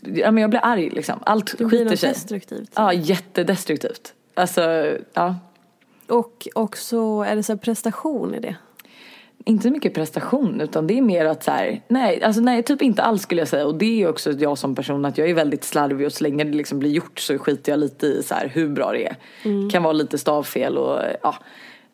ja, 0.01 0.31
men 0.31 0.41
jag 0.41 0.49
blir 0.49 0.59
arg 0.63 0.89
liksom. 0.89 1.19
Allt 1.23 1.57
det 1.57 1.69
skiter 1.69 1.95
sig. 1.95 2.09
destruktivt. 2.09 2.71
Ja, 2.75 2.93
jättedestruktivt. 2.93 4.13
Alltså, 4.33 4.95
ja. 5.13 5.35
Och 6.07 6.47
också, 6.55 7.25
är 7.27 7.35
det 7.35 7.43
så 7.43 7.57
prestation 7.57 8.35
i 8.35 8.39
det? 8.39 8.55
Inte 9.45 9.63
så 9.63 9.69
mycket 9.69 9.93
prestation 9.93 10.61
utan 10.61 10.87
det 10.87 10.97
är 10.97 11.01
mer 11.01 11.25
att 11.25 11.43
så 11.43 11.51
här, 11.51 11.81
nej, 11.87 12.23
alltså 12.23 12.41
nej, 12.41 12.63
typ 12.63 12.81
inte 12.81 13.03
alls 13.03 13.21
skulle 13.21 13.41
jag 13.41 13.47
säga. 13.47 13.65
Och 13.65 13.75
det 13.75 14.03
är 14.03 14.09
också 14.09 14.31
jag 14.31 14.57
som 14.57 14.75
person 14.75 15.05
att 15.05 15.17
jag 15.17 15.29
är 15.29 15.33
väldigt 15.33 15.63
slarvig 15.63 16.05
och 16.07 16.13
så 16.13 16.23
länge 16.23 16.43
det 16.43 16.57
liksom 16.57 16.79
blir 16.79 16.89
gjort 16.89 17.19
så 17.19 17.37
skiter 17.37 17.71
jag 17.71 17.79
lite 17.79 18.07
i 18.07 18.23
så 18.23 18.35
här, 18.35 18.47
hur 18.47 18.69
bra 18.69 18.91
det 18.91 19.05
är. 19.05 19.15
Mm. 19.43 19.69
Kan 19.69 19.83
vara 19.83 19.93
lite 19.93 20.17
stavfel 20.17 20.77
och 20.77 20.99
ja. 21.21 21.35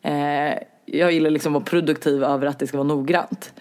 Eh, 0.02 0.58
jag 0.86 1.12
gillar 1.12 1.30
liksom 1.30 1.52
att 1.56 1.62
vara 1.62 1.64
produktiv 1.64 2.24
över 2.24 2.46
att 2.46 2.58
det 2.58 2.66
ska 2.66 2.76
vara 2.76 2.88
noggrant. 2.88 3.52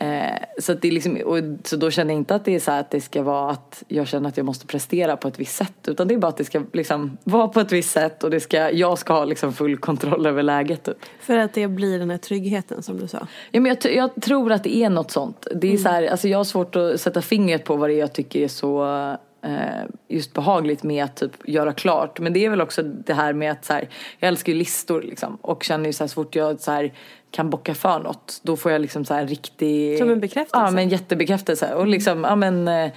Eh, 0.00 0.38
så, 0.58 0.74
det 0.74 0.88
är 0.88 0.92
liksom, 0.92 1.16
och, 1.24 1.38
så 1.64 1.76
då 1.76 1.90
känner 1.90 2.14
jag 2.14 2.20
inte 2.20 2.34
att 2.34 2.44
det 2.44 2.54
är 2.54 2.60
så 2.60 2.72
att 2.72 2.90
det 2.90 3.00
ska 3.00 3.22
vara 3.22 3.50
att 3.50 3.82
jag 3.88 4.06
känner 4.06 4.28
att 4.28 4.36
jag 4.36 4.46
måste 4.46 4.66
prestera 4.66 5.16
på 5.16 5.28
ett 5.28 5.38
visst 5.40 5.56
sätt. 5.56 5.88
Utan 5.88 6.08
det 6.08 6.14
är 6.14 6.18
bara 6.18 6.28
att 6.28 6.36
det 6.36 6.44
ska 6.44 6.62
liksom 6.72 7.18
vara 7.24 7.48
på 7.48 7.60
ett 7.60 7.72
visst 7.72 7.90
sätt 7.90 8.24
och 8.24 8.30
det 8.30 8.40
ska, 8.40 8.70
jag 8.70 8.98
ska 8.98 9.12
ha 9.12 9.24
liksom 9.24 9.52
full 9.52 9.76
kontroll 9.76 10.26
över 10.26 10.42
läget. 10.42 10.84
Typ. 10.84 10.96
För 11.20 11.38
att 11.38 11.54
det 11.54 11.68
blir 11.68 11.98
den 11.98 12.10
här 12.10 12.18
tryggheten 12.18 12.82
som 12.82 13.00
du 13.00 13.08
sa? 13.08 13.26
Ja, 13.50 13.60
men 13.60 13.76
jag, 13.82 13.94
jag 13.94 14.22
tror 14.22 14.52
att 14.52 14.64
det 14.64 14.76
är 14.76 14.90
något 14.90 15.10
sånt. 15.10 15.46
Det 15.54 15.66
är 15.66 15.70
mm. 15.70 15.82
så 15.82 15.88
här, 15.88 16.06
alltså 16.06 16.28
jag 16.28 16.38
har 16.38 16.44
svårt 16.44 16.76
att 16.76 17.00
sätta 17.00 17.22
fingret 17.22 17.64
på 17.64 17.76
vad 17.76 17.90
det 17.90 17.94
är 17.94 17.98
jag 17.98 18.12
tycker 18.12 18.40
är 18.40 18.48
så 18.48 18.84
eh, 19.42 19.84
just 20.08 20.34
behagligt 20.34 20.82
med 20.82 21.04
att 21.04 21.16
typ 21.16 21.48
göra 21.48 21.72
klart. 21.72 22.20
Men 22.20 22.32
det 22.32 22.44
är 22.44 22.50
väl 22.50 22.60
också 22.60 22.82
det 22.82 23.14
här 23.14 23.32
med 23.32 23.52
att 23.52 23.64
så 23.64 23.72
här, 23.72 23.88
jag 24.18 24.28
älskar 24.28 24.52
ju 24.52 24.58
listor 24.58 25.02
liksom. 25.02 25.38
Och 25.40 25.62
känner 25.62 25.86
ju 25.86 25.92
så 25.92 26.04
här, 26.04 26.08
så 26.08 26.14
fort 26.14 26.34
jag 26.34 26.60
så 26.60 26.70
här, 26.70 26.92
kan 27.30 27.50
bocka 27.50 27.74
för 27.74 27.98
något. 27.98 28.40
Då 28.42 28.56
får 28.56 28.72
jag 28.72 28.80
liksom 28.80 29.04
så 29.04 29.14
här 29.14 29.26
riktig... 29.26 29.98
Som 29.98 30.10
en 30.10 30.20
bekräftelse? 30.20 30.64
Ja, 30.64 30.70
men 30.70 30.88
jättebekräftelse. 30.88 31.74
Och 31.74 31.86
liksom, 31.86 32.24
ja 32.24 32.36
men 32.36 32.68
eh, 32.68 32.90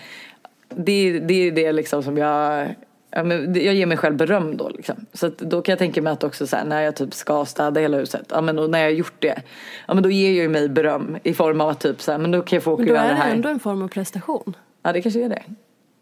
det, 0.70 1.20
det 1.20 1.34
är 1.34 1.52
det 1.52 1.72
liksom 1.72 2.04
som 2.04 2.18
jag... 2.18 2.68
Ja, 3.14 3.24
men 3.24 3.54
jag 3.54 3.76
ger 3.76 3.86
mig 3.86 3.98
själv 3.98 4.16
beröm 4.16 4.58
då 4.58 4.70
liksom. 4.70 4.96
Så 5.14 5.32
då 5.38 5.62
kan 5.62 5.72
jag 5.72 5.80
tänka 5.80 6.02
mig 6.02 6.14
att 6.14 6.24
också 6.24 6.48
så 6.48 6.56
här, 6.56 6.66
när 6.66 6.82
jag 6.82 6.96
typ 6.96 7.14
ska 7.14 7.46
städa 7.46 7.82
hela 7.82 7.98
huset. 7.98 8.26
Ja 8.30 8.42
men 8.42 8.56
när 8.56 8.80
jag 8.80 8.86
har 8.86 8.92
gjort 8.92 9.16
det. 9.20 9.42
Ja 9.88 9.94
men 9.94 10.04
då 10.04 10.10
ger 10.10 10.42
jag 10.42 10.52
mig 10.52 10.70
beröm 10.70 11.18
i 11.24 11.34
form 11.34 11.62
av 11.62 11.70
att 11.70 11.80
typ 11.80 12.02
så 12.02 12.12
här, 12.12 12.20
men 12.20 12.32
då 12.32 12.42
kan 12.42 12.58
jag 12.58 12.64
få 12.64 12.72
åka 12.72 12.84
och 12.84 12.90
göra 12.90 13.08
det 13.08 13.14
här. 13.14 13.16
Men 13.16 13.18
då 13.18 13.24
är 13.24 13.30
det 13.30 13.36
ändå 13.36 13.50
en 13.50 13.60
form 13.60 13.82
av 13.82 13.88
prestation. 13.88 14.56
Ja 14.84 14.94
det 14.94 15.02
kanske 15.02 15.26
är 15.26 15.30
det. 15.30 15.44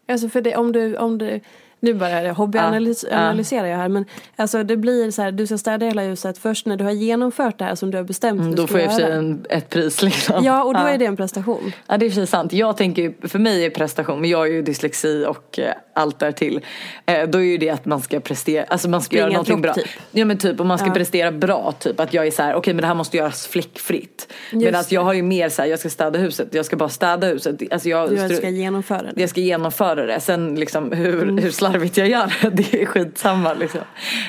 Alltså 0.08 0.30
för 0.30 0.42
det, 0.42 0.56
om 0.56 0.72
du, 0.72 0.98
om 0.98 1.18
du 1.18 1.40
nu 1.80 1.98
jag 2.00 2.34
hobbyanalyserar 2.34 3.66
jag 3.66 3.78
här 3.78 3.90
men 3.90 4.06
alltså 4.36 4.64
det 4.64 4.78
blir 4.78 5.12
så 5.12 5.22
här, 5.22 5.32
du 5.32 5.48
ska 5.48 5.58
städa 5.58 5.86
hela 5.86 6.02
huset 6.02 6.38
först 6.38 6.66
när 6.66 6.78
du 6.78 6.84
har 6.84 6.92
genomfört 6.92 7.58
det 7.58 7.66
här 7.66 7.76
som 7.76 7.92
du 7.92 7.98
har 7.98 8.04
bestämt 8.04 8.42
mm, 8.42 8.56
Då 8.56 8.68
får 8.68 8.80
jag 8.80 8.96
för 8.96 9.12
en, 9.12 9.46
ett 9.50 9.70
pris 9.70 10.02
liksom. 10.04 10.44
Ja 10.44 10.64
och 10.64 10.74
då 10.74 10.80
ja. 10.80 10.90
är 10.90 10.98
det 10.98 11.06
en 11.06 11.18
prestation. 11.18 11.72
Ja 11.88 11.98
det 11.98 12.06
är 12.06 12.10
precis 12.10 12.30
sant. 12.30 12.54
Jag 12.54 12.78
tänker, 12.78 13.28
för 13.28 13.40
mig 13.40 13.66
är 13.66 13.70
prestation, 13.70 14.22
men 14.22 14.30
jag 14.30 14.38
har 14.38 14.46
ju 14.46 14.62
dyslexi 14.62 15.26
och 15.28 15.60
eh, 15.60 15.74
allt 15.94 16.20
där 16.20 16.32
till. 16.32 16.62
Eh, 17.06 17.30
då 17.30 17.38
är 17.38 17.44
ju 17.44 17.58
det 17.58 17.70
att 17.70 17.86
man 17.86 18.02
ska 18.02 18.20
prestera, 18.20 18.64
alltså 18.64 18.90
man 18.90 19.02
ska 19.02 19.08
Springa 19.08 19.22
göra 19.22 19.32
någonting 19.32 19.62
bra. 19.62 19.74
Typ. 19.74 19.88
Ja 20.12 20.26
men 20.26 20.38
typ, 20.38 20.60
och 20.60 20.66
man 20.66 20.78
ska 20.78 20.88
ja. 20.88 20.94
prestera 20.94 21.32
bra 21.32 21.74
typ. 21.80 22.00
Att 22.00 22.14
jag 22.14 22.28
är 22.28 22.32
så 22.32 22.44
här, 22.44 22.52
okej 22.52 22.60
okay, 22.60 22.74
men 22.74 22.82
det 22.82 22.88
här 22.88 22.96
måste 22.96 23.18
göras 23.18 23.48
fläckfritt. 23.48 24.34
Medan 24.52 24.84
jag 24.90 25.02
har 25.02 25.14
ju 25.14 25.22
mer 25.22 25.50
så 25.50 25.62
här, 25.62 25.70
jag 25.70 25.80
ska 25.80 25.90
städa 25.90 26.20
huset, 26.20 26.48
jag 26.52 26.66
ska 26.66 26.76
bara 26.76 26.90
städa 26.90 27.28
huset. 27.28 27.62
Alltså 27.72 27.90
jag, 27.90 28.10
du 28.10 28.36
ska 28.36 28.50
genomföra 28.50 29.02
det. 29.02 29.22
Jag 29.22 29.30
ska 29.30 29.42
genomföra 29.42 30.06
det. 30.06 30.20
Sen 30.20 30.56
liksom 30.56 30.92
hur, 30.92 31.24
mm. 31.24 31.38
hur 31.38 31.52
slarvigt 31.70 31.98
jag 31.98 32.08
gör 32.08 32.34
det, 32.42 32.50
det 32.72 32.82
är 32.82 32.86
skitsamma 32.86 33.54
liksom. 33.54 33.82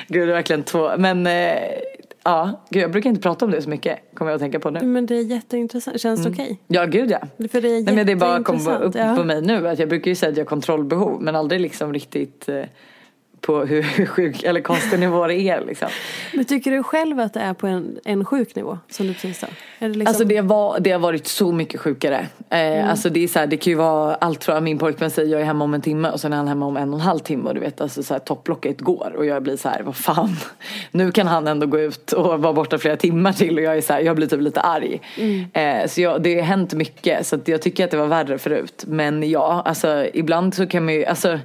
Gud 0.07 0.27
det 0.27 0.31
är 0.31 0.35
verkligen 0.35 0.63
två, 0.63 0.91
men 0.97 1.27
eh, 1.27 1.57
Ja, 2.23 2.65
gud, 2.69 2.83
jag 2.83 2.91
brukar 2.91 3.09
inte 3.09 3.21
prata 3.21 3.45
om 3.45 3.51
det 3.51 3.61
så 3.61 3.69
mycket, 3.69 3.99
kommer 4.13 4.31
jag 4.31 4.35
att 4.35 4.41
tänka 4.41 4.59
på 4.59 4.69
nu. 4.69 4.85
Men 4.85 5.05
det 5.05 5.15
är 5.15 5.21
jätteintressant. 5.21 6.01
Känns 6.01 6.23
det 6.23 6.29
okej? 6.29 6.59
Ja, 6.67 6.85
gud 6.85 7.11
ja. 7.11 7.19
För 7.51 7.61
det 7.61 7.67
är 7.67 7.83
Nej, 7.83 7.95
men 7.95 8.05
det 8.05 8.11
är 8.11 8.15
bara 8.15 8.43
kom 8.43 8.67
upp 8.67 8.95
ja. 8.95 9.15
på 9.15 9.23
mig 9.23 9.41
nu 9.41 9.67
att 9.67 9.79
jag 9.79 9.89
brukar 9.89 10.11
ju 10.11 10.15
säga 10.15 10.29
att 10.31 10.37
jag 10.37 10.45
har 10.45 10.49
kontrollbehov 10.49 11.21
men 11.21 11.35
aldrig 11.35 11.61
liksom 11.61 11.93
riktigt 11.93 12.49
eh, 12.49 12.63
på 13.41 13.65
hur 13.65 14.05
sjuk 14.05 14.43
eller 14.43 14.61
konstig 14.61 14.99
nivå 14.99 15.27
det 15.27 15.35
är 15.35 15.65
liksom. 15.65 15.87
Men 16.33 16.45
tycker 16.45 16.71
du 16.71 16.83
själv 16.83 17.19
att 17.19 17.33
det 17.33 17.39
är 17.39 17.53
på 17.53 17.67
en, 17.67 17.99
en 18.05 18.25
sjuk 18.25 18.55
nivå? 18.55 18.77
Som 18.89 19.07
du 19.07 19.13
precis 19.13 19.39
sa? 19.39 19.47
Det 19.79 19.87
liksom... 19.87 20.07
Alltså 20.07 20.23
det, 20.23 20.41
var, 20.41 20.79
det 20.79 20.91
har 20.91 20.99
varit 20.99 21.27
så 21.27 21.51
mycket 21.51 21.79
sjukare. 21.79 22.27
Eh, 22.49 22.89
Alltså 22.89 23.09
det 23.09 23.23
är 23.23 23.27
så 23.27 23.39
här, 23.39 23.47
det 23.47 23.57
kan 23.57 23.71
ju 23.71 23.77
vara 23.77 24.15
allt 24.15 24.43
från 24.43 24.63
min 24.63 24.77
pojkvän 24.77 25.11
säger 25.11 25.31
jag 25.31 25.41
är 25.41 25.45
hemma 25.45 25.63
om 25.63 25.73
en 25.73 25.81
timme 25.81 26.09
och 26.09 26.19
sen 26.19 26.33
är 26.33 26.37
han 26.37 26.47
hemma 26.47 26.65
om 26.65 26.77
en 26.77 26.89
och 26.93 26.99
en 26.99 27.05
halv 27.05 27.19
timme 27.19 27.47
och 27.49 27.53
du 27.53 27.59
vet 27.59 27.81
alltså 27.81 28.03
så 28.03 28.13
här, 28.13 28.19
topplocket 28.19 28.81
går 28.81 29.13
och 29.17 29.25
jag 29.25 29.43
blir 29.43 29.57
så 29.57 29.69
här 29.69 29.81
vad 29.83 29.95
fan. 29.95 30.35
Nu 30.91 31.11
kan 31.11 31.27
han 31.27 31.47
ändå 31.47 31.67
gå 31.67 31.79
ut 31.79 32.11
och 32.11 32.41
vara 32.41 32.53
borta 32.53 32.77
flera 32.77 32.97
timmar 32.97 33.33
till 33.33 33.57
och 33.57 33.63
jag 33.63 33.77
är 33.77 33.81
så 33.81 33.93
här, 33.93 34.01
jag 34.01 34.15
blir 34.15 34.27
typ 34.27 34.41
lite 34.41 34.61
arg. 34.61 35.01
Eh, 35.53 35.87
så 35.87 36.01
jag, 36.01 36.21
det 36.23 36.35
har 36.35 36.41
hänt 36.43 36.73
mycket 36.73 37.27
så 37.27 37.35
att 37.35 37.47
jag 37.47 37.61
tycker 37.61 37.85
att 37.85 37.91
det 37.91 37.97
var 37.97 38.07
värre 38.07 38.37
förut. 38.37 38.83
Men 38.87 39.29
ja, 39.29 39.61
alltså 39.65 40.07
ibland 40.13 40.53
så 40.53 40.67
kan 40.67 40.85
man 40.85 40.93
ju, 40.93 41.05
alltså 41.05 41.39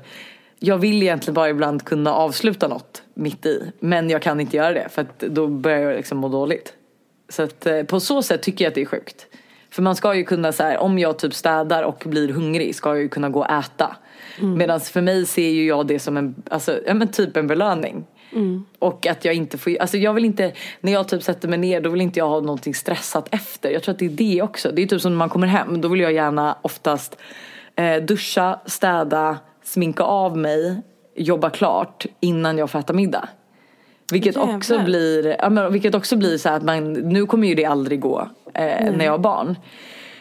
jag 0.59 0.79
vill 0.79 1.03
egentligen 1.03 1.35
bara 1.35 1.49
ibland 1.51 1.85
kunna 1.85 2.15
avsluta 2.15 2.69
något 2.69 3.03
mitt 3.15 3.47
i. 3.47 3.73
Men 3.81 4.11
jag 4.11 4.23
kan 4.23 4.41
inte 4.41 4.57
göra 4.57 4.73
det 4.73 4.89
för 4.91 5.03
att 5.03 5.19
då 5.19 5.47
börjar 5.47 5.81
jag 5.81 5.97
liksom 5.97 6.19
må 6.19 6.29
dåligt. 6.29 6.73
Så 7.29 7.43
att 7.43 7.67
eh, 7.67 7.83
på 7.83 8.01
så 8.01 8.23
sätt 8.23 8.43
tycker 8.43 8.65
jag 8.65 8.71
att 8.71 8.75
det 8.75 8.81
är 8.81 8.87
sjukt. 8.87 9.27
För 9.71 9.83
man 9.83 9.97
ska 9.97 10.15
ju 10.15 10.25
kunna 10.25 10.53
så 10.53 10.63
här, 10.63 10.79
om 10.79 10.99
jag 10.99 11.19
typ 11.19 11.35
städar 11.35 11.83
och 11.83 12.03
blir 12.07 12.29
hungrig 12.29 12.75
ska 12.75 12.89
jag 12.89 12.99
ju 12.99 13.09
kunna 13.09 13.29
gå 13.29 13.41
och 13.41 13.51
äta. 13.51 13.97
Medan 14.57 14.81
för 14.81 15.01
mig 15.01 15.27
ser 15.27 15.49
ju 15.49 15.67
jag 15.67 15.87
det 15.87 15.99
som 15.99 16.17
en, 16.17 16.35
alltså, 16.51 16.81
ja 16.87 16.95
men 16.95 17.09
typ 17.09 17.37
en 17.37 17.47
belöning. 17.47 18.07
Och 18.79 19.07
att 19.07 19.25
jag 19.25 19.35
inte 19.35 19.59
får, 19.59 19.77
alltså 19.81 19.97
jag 19.97 20.13
vill 20.13 20.25
inte, 20.25 20.53
när 20.81 20.93
jag 20.93 21.09
typ 21.09 21.23
sätter 21.23 21.49
mig 21.49 21.59
ner 21.59 21.81
då 21.81 21.91
vill 21.91 22.01
inte 22.01 22.19
jag 22.19 22.29
ha 22.29 22.41
någonting 22.41 22.75
stressat 22.75 23.29
efter. 23.31 23.71
Jag 23.71 23.83
tror 23.83 23.93
att 23.93 23.99
det 23.99 24.07
är 24.07 24.11
det 24.11 24.43
också. 24.43 24.73
Det 24.73 24.83
är 24.83 24.87
typ 24.87 25.01
som 25.01 25.13
när 25.13 25.19
man 25.19 25.29
kommer 25.29 25.47
hem, 25.47 25.81
då 25.81 25.89
vill 25.89 26.01
jag 26.01 26.13
gärna 26.13 26.57
oftast 26.63 27.19
eh, 27.77 27.97
duscha, 27.97 28.61
städa, 28.67 29.39
sminka 29.67 30.03
av 30.03 30.37
mig, 30.37 30.83
jobba 31.17 31.51
klart 31.51 32.07
innan 32.21 32.59
jag 32.59 32.71
får 32.71 32.79
äta 32.79 32.93
middag. 32.93 33.29
Vilket 34.13 34.37
också 34.37 34.79
blir, 34.85 35.37
ja, 35.39 35.51
men, 35.51 35.73
vilket 35.73 35.95
också 35.95 36.17
blir 36.17 36.39
så 36.39 36.49
att 36.49 36.63
man, 36.63 36.93
nu 36.93 37.27
kommer 37.27 37.49
ju 37.49 37.55
det 37.55 37.65
aldrig 37.65 38.01
gå 38.01 38.29
eh, 38.55 38.93
när 38.93 39.05
jag 39.05 39.13
har 39.13 39.19
barn. 39.19 39.57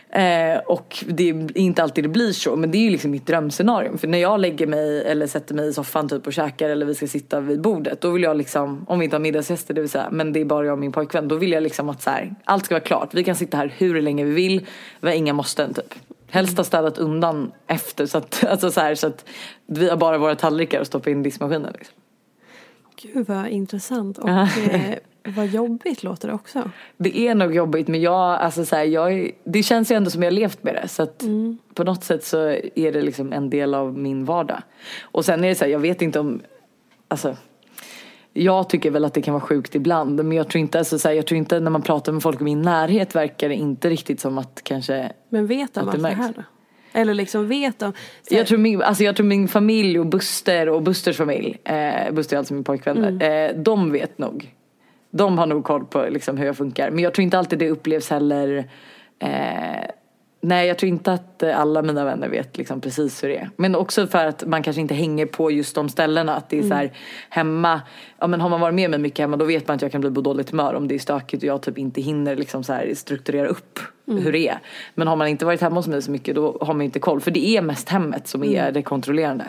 Eh, 0.09 0.57
och 0.65 1.03
det 1.07 1.29
är 1.29 1.57
inte 1.57 1.83
alltid 1.83 2.03
det 2.03 2.09
blir 2.09 2.31
så 2.31 2.55
men 2.55 2.71
det 2.71 2.77
är 2.77 2.79
ju 2.79 2.89
liksom 2.89 3.11
mitt 3.11 3.27
drömscenario. 3.27 3.97
För 3.97 4.07
när 4.07 4.17
jag 4.17 4.39
lägger 4.39 4.67
mig 4.67 5.03
eller 5.03 5.27
sätter 5.27 5.55
mig 5.55 5.67
i 5.67 5.73
soffan 5.73 6.09
typ 6.09 6.27
och 6.27 6.33
käkar 6.33 6.69
eller 6.69 6.85
vi 6.85 6.95
ska 6.95 7.07
sitta 7.07 7.39
vid 7.39 7.61
bordet 7.61 8.01
då 8.01 8.09
vill 8.09 8.23
jag 8.23 8.37
liksom, 8.37 8.85
om 8.87 8.99
vi 8.99 9.05
inte 9.05 9.15
har 9.15 9.21
middagsgäster 9.21 9.73
det 9.73 9.81
vill 9.81 9.89
säga, 9.89 10.07
men 10.11 10.33
det 10.33 10.41
är 10.41 10.45
bara 10.45 10.65
jag 10.65 10.73
och 10.73 10.79
min 10.79 10.91
pojkvän. 10.91 11.27
Då 11.27 11.35
vill 11.35 11.51
jag 11.51 11.63
liksom 11.63 11.89
att 11.89 12.01
så 12.01 12.09
här, 12.09 12.35
allt 12.43 12.65
ska 12.65 12.75
vara 12.75 12.83
klart. 12.83 13.13
Vi 13.13 13.23
kan 13.23 13.35
sitta 13.35 13.57
här 13.57 13.73
hur 13.77 14.01
länge 14.01 14.23
vi 14.23 14.31
vill. 14.31 14.65
Vi 14.99 15.07
har 15.07 15.15
inga 15.15 15.33
måsten 15.33 15.73
typ. 15.73 15.93
Helst 16.35 16.57
ha 16.57 16.63
städat 16.63 16.97
undan 16.97 17.51
efter 17.67 18.05
så 18.05 18.17
att, 18.17 18.43
alltså 18.49 18.71
så, 18.71 18.81
här, 18.81 18.95
så 18.95 19.07
att 19.07 19.25
vi 19.65 19.89
har 19.89 19.97
bara 19.97 20.17
våra 20.17 20.35
tallrikar 20.35 20.79
och 20.79 20.87
stoppa 20.87 21.09
in 21.09 21.23
diskmaskinen. 21.23 21.73
Liksom. 21.77 21.95
Gud 23.01 23.27
vad 23.27 23.47
intressant 23.47 24.17
och 24.17 24.29
eh, 24.29 24.95
vad 25.23 25.47
jobbigt 25.47 26.03
låter 26.03 26.27
det 26.27 26.33
också. 26.33 26.71
Det 26.97 27.19
är 27.19 27.35
nog 27.35 27.55
jobbigt 27.55 27.87
men 27.87 28.01
jag, 28.01 28.39
alltså 28.39 28.65
så 28.65 28.75
här, 28.75 28.83
jag, 28.83 29.31
det 29.43 29.63
känns 29.63 29.91
ju 29.91 29.95
ändå 29.95 30.09
som 30.09 30.23
jag 30.23 30.33
levt 30.33 30.63
med 30.63 30.75
det. 30.75 30.87
Så 30.87 31.03
att 31.03 31.23
på 31.73 31.83
något 31.83 32.03
sätt 32.03 32.23
så 32.23 32.37
är 32.75 32.91
det 32.91 33.01
liksom 33.01 33.33
en 33.33 33.49
del 33.49 33.73
av 33.73 33.97
min 33.97 34.25
vardag. 34.25 34.61
Och 35.01 35.25
sen 35.25 35.43
är 35.43 35.47
det 35.47 35.55
så 35.55 35.65
här, 35.65 35.71
jag 35.71 35.79
vet 35.79 36.01
inte 36.01 36.19
om, 36.19 36.41
alltså 37.07 37.35
jag 38.37 38.69
tycker 38.69 38.91
väl 38.91 39.05
att 39.05 39.13
det 39.13 39.21
kan 39.21 39.33
vara 39.33 39.41
sjukt 39.41 39.75
ibland 39.75 40.25
men 40.25 40.37
jag 40.37 40.47
tror 40.47 40.59
inte, 40.59 40.79
alltså 40.79 40.99
så 40.99 41.07
här, 41.07 41.15
jag 41.15 41.25
tror 41.25 41.37
inte 41.37 41.59
när 41.59 41.71
man 41.71 41.81
pratar 41.81 42.11
med 42.11 42.23
folk 42.23 42.41
i 42.41 42.43
min 42.43 42.61
närhet 42.61 43.15
verkar 43.15 43.49
det 43.49 43.55
inte 43.55 43.89
riktigt 43.89 44.19
som 44.19 44.37
att 44.37 44.61
kanske 44.63 45.11
Men 45.29 45.47
vet 45.47 45.73
de 45.73 45.79
allt 45.79 46.03
det 46.03 46.09
här 46.09 46.33
då? 46.35 46.43
Eller 46.93 47.13
liksom 47.13 47.47
vet 47.47 47.79
de? 47.79 47.93
Så 48.29 48.35
Jag 48.35 48.47
tror, 48.47 48.57
min, 48.57 48.81
alltså 48.81 49.03
jag 49.03 49.15
tror 49.15 49.25
min 49.25 49.47
familj 49.47 49.99
och 49.99 50.05
Buster 50.05 50.69
och 50.69 50.81
Busters 50.81 51.17
familj, 51.17 51.57
eh, 51.63 52.11
Buster 52.13 52.35
är 52.35 52.37
alltså 52.37 52.53
min 52.53 52.63
pojkvän, 52.63 53.21
eh, 53.21 53.55
de 53.55 53.91
vet 53.91 54.17
nog. 54.17 54.55
De 55.11 55.37
har 55.37 55.45
nog 55.45 55.63
koll 55.63 55.85
på 55.85 56.07
liksom 56.09 56.37
hur 56.37 56.45
jag 56.45 56.57
funkar. 56.57 56.89
Men 56.89 57.03
jag 57.03 57.13
tror 57.13 57.23
inte 57.23 57.39
alltid 57.39 57.59
det 57.59 57.69
upplevs 57.69 58.09
heller, 58.09 58.69
eh, 59.19 59.29
nej 60.47 60.67
jag 60.67 60.77
tror 60.77 60.89
inte 60.89 61.13
att 61.13 61.43
eh, 61.43 61.59
alla 61.59 61.81
mina 61.81 62.05
vänner 62.05 62.29
vet 62.29 62.57
liksom 62.57 62.81
precis 62.81 63.23
hur 63.23 63.29
det 63.29 63.37
är. 63.37 63.49
Men 63.55 63.75
också 63.75 64.07
för 64.07 64.25
att 64.25 64.45
man 64.45 64.63
kanske 64.63 64.81
inte 64.81 64.93
hänger 64.93 65.25
på 65.25 65.51
just 65.51 65.75
de 65.75 65.89
ställena. 65.89 66.35
Att 66.35 66.49
det 66.49 66.59
är 66.59 66.63
så 66.63 66.73
här 66.73 66.91
hemma, 67.29 67.81
ja 68.19 68.27
men 68.27 68.41
har 68.41 68.49
man 68.49 68.61
varit 68.61 68.75
med 68.75 68.89
mig 68.89 68.99
mycket 68.99 69.19
hemma 69.19 69.37
då 69.37 69.45
vet 69.45 69.67
man 69.67 69.75
att 69.75 69.81
jag 69.81 69.91
kan 69.91 70.01
bli 70.01 70.11
på 70.11 70.21
dåligt 70.21 70.49
humör 70.49 70.73
om 70.73 70.87
det 70.87 70.95
är 70.95 70.99
stökigt 70.99 71.43
och 71.43 71.47
jag 71.47 71.61
typ 71.61 71.77
inte 71.77 72.01
hinner 72.01 72.35
liksom 72.35 72.63
så 72.63 72.73
här 72.73 72.93
strukturera 72.95 73.47
upp 73.47 73.79
hur 74.05 74.31
det 74.31 74.47
är. 74.47 74.59
Men 74.95 75.07
har 75.07 75.15
man 75.15 75.27
inte 75.27 75.45
varit 75.45 75.61
hemma 75.61 75.75
hos 75.75 75.87
mig 75.87 76.01
så 76.01 76.11
mycket 76.11 76.35
då 76.35 76.57
har 76.61 76.73
man 76.73 76.81
inte 76.81 76.99
koll. 76.99 77.21
För 77.21 77.31
det 77.31 77.47
är 77.47 77.61
mest 77.61 77.89
hemmet 77.89 78.27
som 78.27 78.43
är 78.43 78.71
det 78.71 78.81
kontrollerande. 78.81 79.45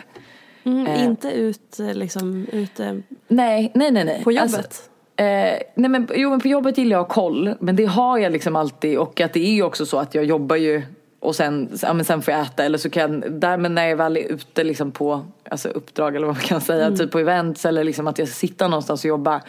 mm, 0.63 0.87
inte 0.87 1.31
ut 1.31 1.79
eh, 1.79 1.93
liksom 1.93 2.47
ute 2.51 3.01
Nej, 3.27 3.71
nej, 3.75 3.91
nej. 3.91 4.05
nej. 4.05 4.23
på 4.23 4.31
jobbet? 4.31 4.55
Alltså, 4.55 4.81
eh, 5.17 5.59
nej 5.75 5.89
men, 5.89 6.07
jo 6.15 6.29
men 6.29 6.39
på 6.39 6.47
jobbet 6.47 6.77
gillar 6.77 6.97
jag 6.97 7.01
att 7.01 7.07
ha 7.07 7.23
koll. 7.23 7.55
Men 7.59 7.75
det 7.75 7.85
har 7.85 8.17
jag 8.17 8.31
liksom 8.31 8.55
alltid. 8.55 8.97
Och 8.97 9.21
att 9.21 9.33
det 9.33 9.39
är 9.39 9.53
ju 9.53 9.63
också 9.63 9.85
så 9.85 9.97
att 9.97 10.15
jag 10.15 10.25
jobbar 10.25 10.55
ju 10.55 10.81
och 11.19 11.35
sen, 11.35 11.69
ja, 11.81 11.93
men 11.93 12.05
sen 12.05 12.21
får 12.21 12.33
jag 12.33 12.41
äta. 12.41 12.63
Eller 12.63 12.77
så 12.77 12.89
kan 12.89 13.39
där, 13.39 13.57
men 13.57 13.75
när 13.75 13.87
jag 13.87 13.97
väl 13.97 14.17
är 14.17 14.31
ute 14.31 14.63
liksom 14.63 14.91
på 14.91 15.25
alltså 15.49 15.69
uppdrag 15.69 16.15
eller 16.15 16.27
vad 16.27 16.35
man 16.35 16.43
kan 16.43 16.61
säga. 16.61 16.91
Typ 16.91 17.11
på 17.11 17.19
events 17.19 17.65
eller 17.65 17.83
liksom 17.83 18.07
att 18.07 18.19
jag 18.19 18.27
ska 18.27 18.35
sitta 18.35 18.67
någonstans 18.67 19.03
och 19.03 19.09
jobba. 19.09 19.41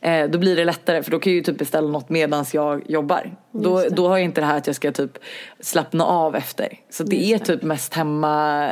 Eh, 0.00 0.30
då 0.30 0.38
blir 0.38 0.56
det 0.56 0.64
lättare 0.64 1.02
för 1.02 1.10
då 1.10 1.18
kan 1.18 1.32
jag 1.32 1.36
ju 1.36 1.42
typ 1.42 1.58
beställa 1.58 1.88
något 1.88 2.08
medans 2.08 2.54
jag 2.54 2.90
jobbar. 2.90 3.30
Då, 3.52 3.84
då 3.90 4.08
har 4.08 4.16
jag 4.16 4.24
inte 4.24 4.40
det 4.40 4.46
här 4.46 4.56
att 4.56 4.66
jag 4.66 4.76
ska 4.76 4.92
typ 4.92 5.18
slappna 5.60 6.04
av 6.04 6.36
efter. 6.36 6.68
Så 6.90 7.04
det 7.04 7.32
är 7.32 7.38
typ 7.38 7.62
mest 7.62 7.94
hemma, 7.94 8.70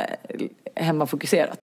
hemmafokuserat. 0.75 1.62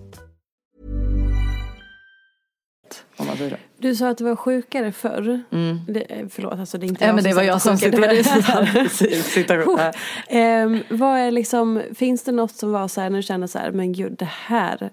Om 3.21 3.27
man 3.27 3.37
säger 3.37 3.49
så. 3.49 3.57
Du 3.77 3.95
sa 3.95 4.09
att 4.09 4.17
det 4.17 4.23
var 4.23 4.35
sjukare 4.35 4.91
förr. 4.91 5.41
Det, 5.87 6.01
eh, 6.01 6.25
förlåt, 6.29 6.59
alltså 6.59 6.77
det 6.77 6.85
är 6.85 6.87
inte 6.87 7.05
Mm. 7.05 7.15
Ja 7.17 7.21
men 7.21 7.31
det 7.31 7.35
var 7.35 7.43
jag 7.43 7.61
som 7.61 7.75
det 7.75 7.99
var 7.99 8.89
som. 8.89 9.23
Citation. 9.23 9.79
Ja. 9.79 9.93
Ehm, 10.27 10.83
vad 10.89 11.19
är 11.19 11.31
liksom, 11.31 11.81
finns 11.95 12.23
det 12.23 12.31
något 12.31 12.55
som 12.55 12.71
var 12.71 12.87
så 12.87 13.01
här 13.01 13.09
när 13.09 13.17
du 13.17 13.23
kände 13.23 13.47
så 13.47 13.59
här, 13.59 13.71
men 13.71 13.93
gud 13.93 14.15
det 14.19 14.29
här, 14.47 14.89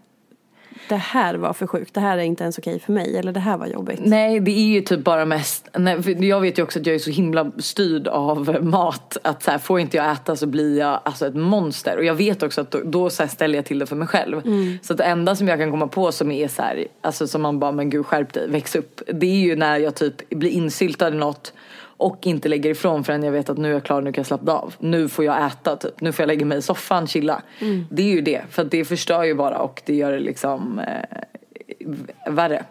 det 0.89 0.97
här 0.97 1.34
var 1.34 1.53
för 1.53 1.66
sjukt, 1.66 1.95
det 1.95 2.01
här 2.01 2.18
är 2.18 2.22
inte 2.22 2.43
ens 2.43 2.59
okej 2.59 2.80
för 2.80 2.93
mig, 2.93 3.16
eller 3.16 3.32
det 3.32 3.41
här 3.41 3.57
var 3.57 3.66
jobbigt. 3.66 4.01
Nej 4.03 4.41
det 4.41 4.51
är 4.51 4.68
ju 4.68 4.80
typ 4.80 5.05
bara 5.05 5.24
mest, 5.24 5.68
nej, 5.78 6.26
jag 6.28 6.41
vet 6.41 6.59
ju 6.59 6.62
också 6.62 6.78
att 6.78 6.86
jag 6.86 6.95
är 6.95 6.99
så 6.99 7.11
himla 7.11 7.51
styrd 7.59 8.09
av 8.09 8.59
mat 8.62 9.16
att 9.22 9.43
så 9.43 9.51
här, 9.51 9.59
får 9.59 9.80
inte 9.80 9.97
jag 9.97 10.12
äta 10.12 10.36
så 10.36 10.47
blir 10.47 10.78
jag 10.78 11.01
alltså 11.05 11.26
ett 11.26 11.34
monster 11.34 11.97
och 11.97 12.05
jag 12.05 12.14
vet 12.14 12.43
också 12.43 12.61
att 12.61 12.70
då, 12.70 12.80
då 12.84 13.11
så 13.11 13.22
här, 13.22 13.30
ställer 13.30 13.59
jag 13.59 13.64
till 13.64 13.78
det 13.78 13.86
för 13.86 13.97
mig 13.97 14.09
själv. 14.09 14.43
Så 14.82 14.93
att 14.93 14.99
det 14.99 15.05
enda 15.05 15.36
som 15.36 15.49
jag 15.49 15.59
kan 15.59 15.70
komma 15.70 15.86
på 15.89 16.12
som 16.12 16.30
är 16.30 16.49
så 16.49 16.62
här, 16.62 16.86
alltså 17.01 17.26
som 17.26 17.43
man 17.43 17.59
bara 17.59 17.72
men 17.72 17.91
gud 17.91 18.07
skärp 18.07 18.32
dig, 18.32 18.49
väx 18.49 18.76
upp. 18.76 19.03
Det 19.07 19.26
är 19.26 19.41
ju 19.41 19.57
när 19.57 19.78
jag 19.78 19.95
typ 19.95 20.28
blir 20.30 20.51
insyltad 20.51 21.09
i 21.09 21.11
något 21.11 21.53
och 21.99 22.26
inte 22.26 22.49
lägger 22.49 22.70
ifrån 22.70 23.05
förrän 23.05 23.22
jag 23.22 23.32
vet 23.32 23.49
att 23.51 23.59
nu 23.59 23.68
är 23.68 23.72
jag 23.72 23.84
klar, 23.84 24.03
nu 24.03 24.12
kan 24.12 24.20
jag 24.22 24.26
slappna 24.26 24.53
av. 24.53 24.74
Nu 24.78 25.09
får 25.09 25.24
jag 25.24 25.46
äta 25.46 25.76
typ, 25.76 26.01
nu 26.01 26.12
får 26.12 26.22
jag 26.22 26.26
lägga 26.26 26.46
mig 26.46 26.59
i 26.59 26.62
soffan, 26.62 27.07
chilla. 27.07 27.42
Det 27.90 28.03
är 28.03 28.07
ju 28.14 28.20
det, 28.20 28.42
för 28.51 28.64
det 28.64 28.84
förstör 28.84 29.24
ju 29.24 29.34
bara 29.34 29.59
och 29.59 29.82
det 29.86 29.94
gör 29.94 30.12
det 30.12 30.18
liksom 30.20 30.78
eh, 30.78 32.32
värre. 32.32 32.64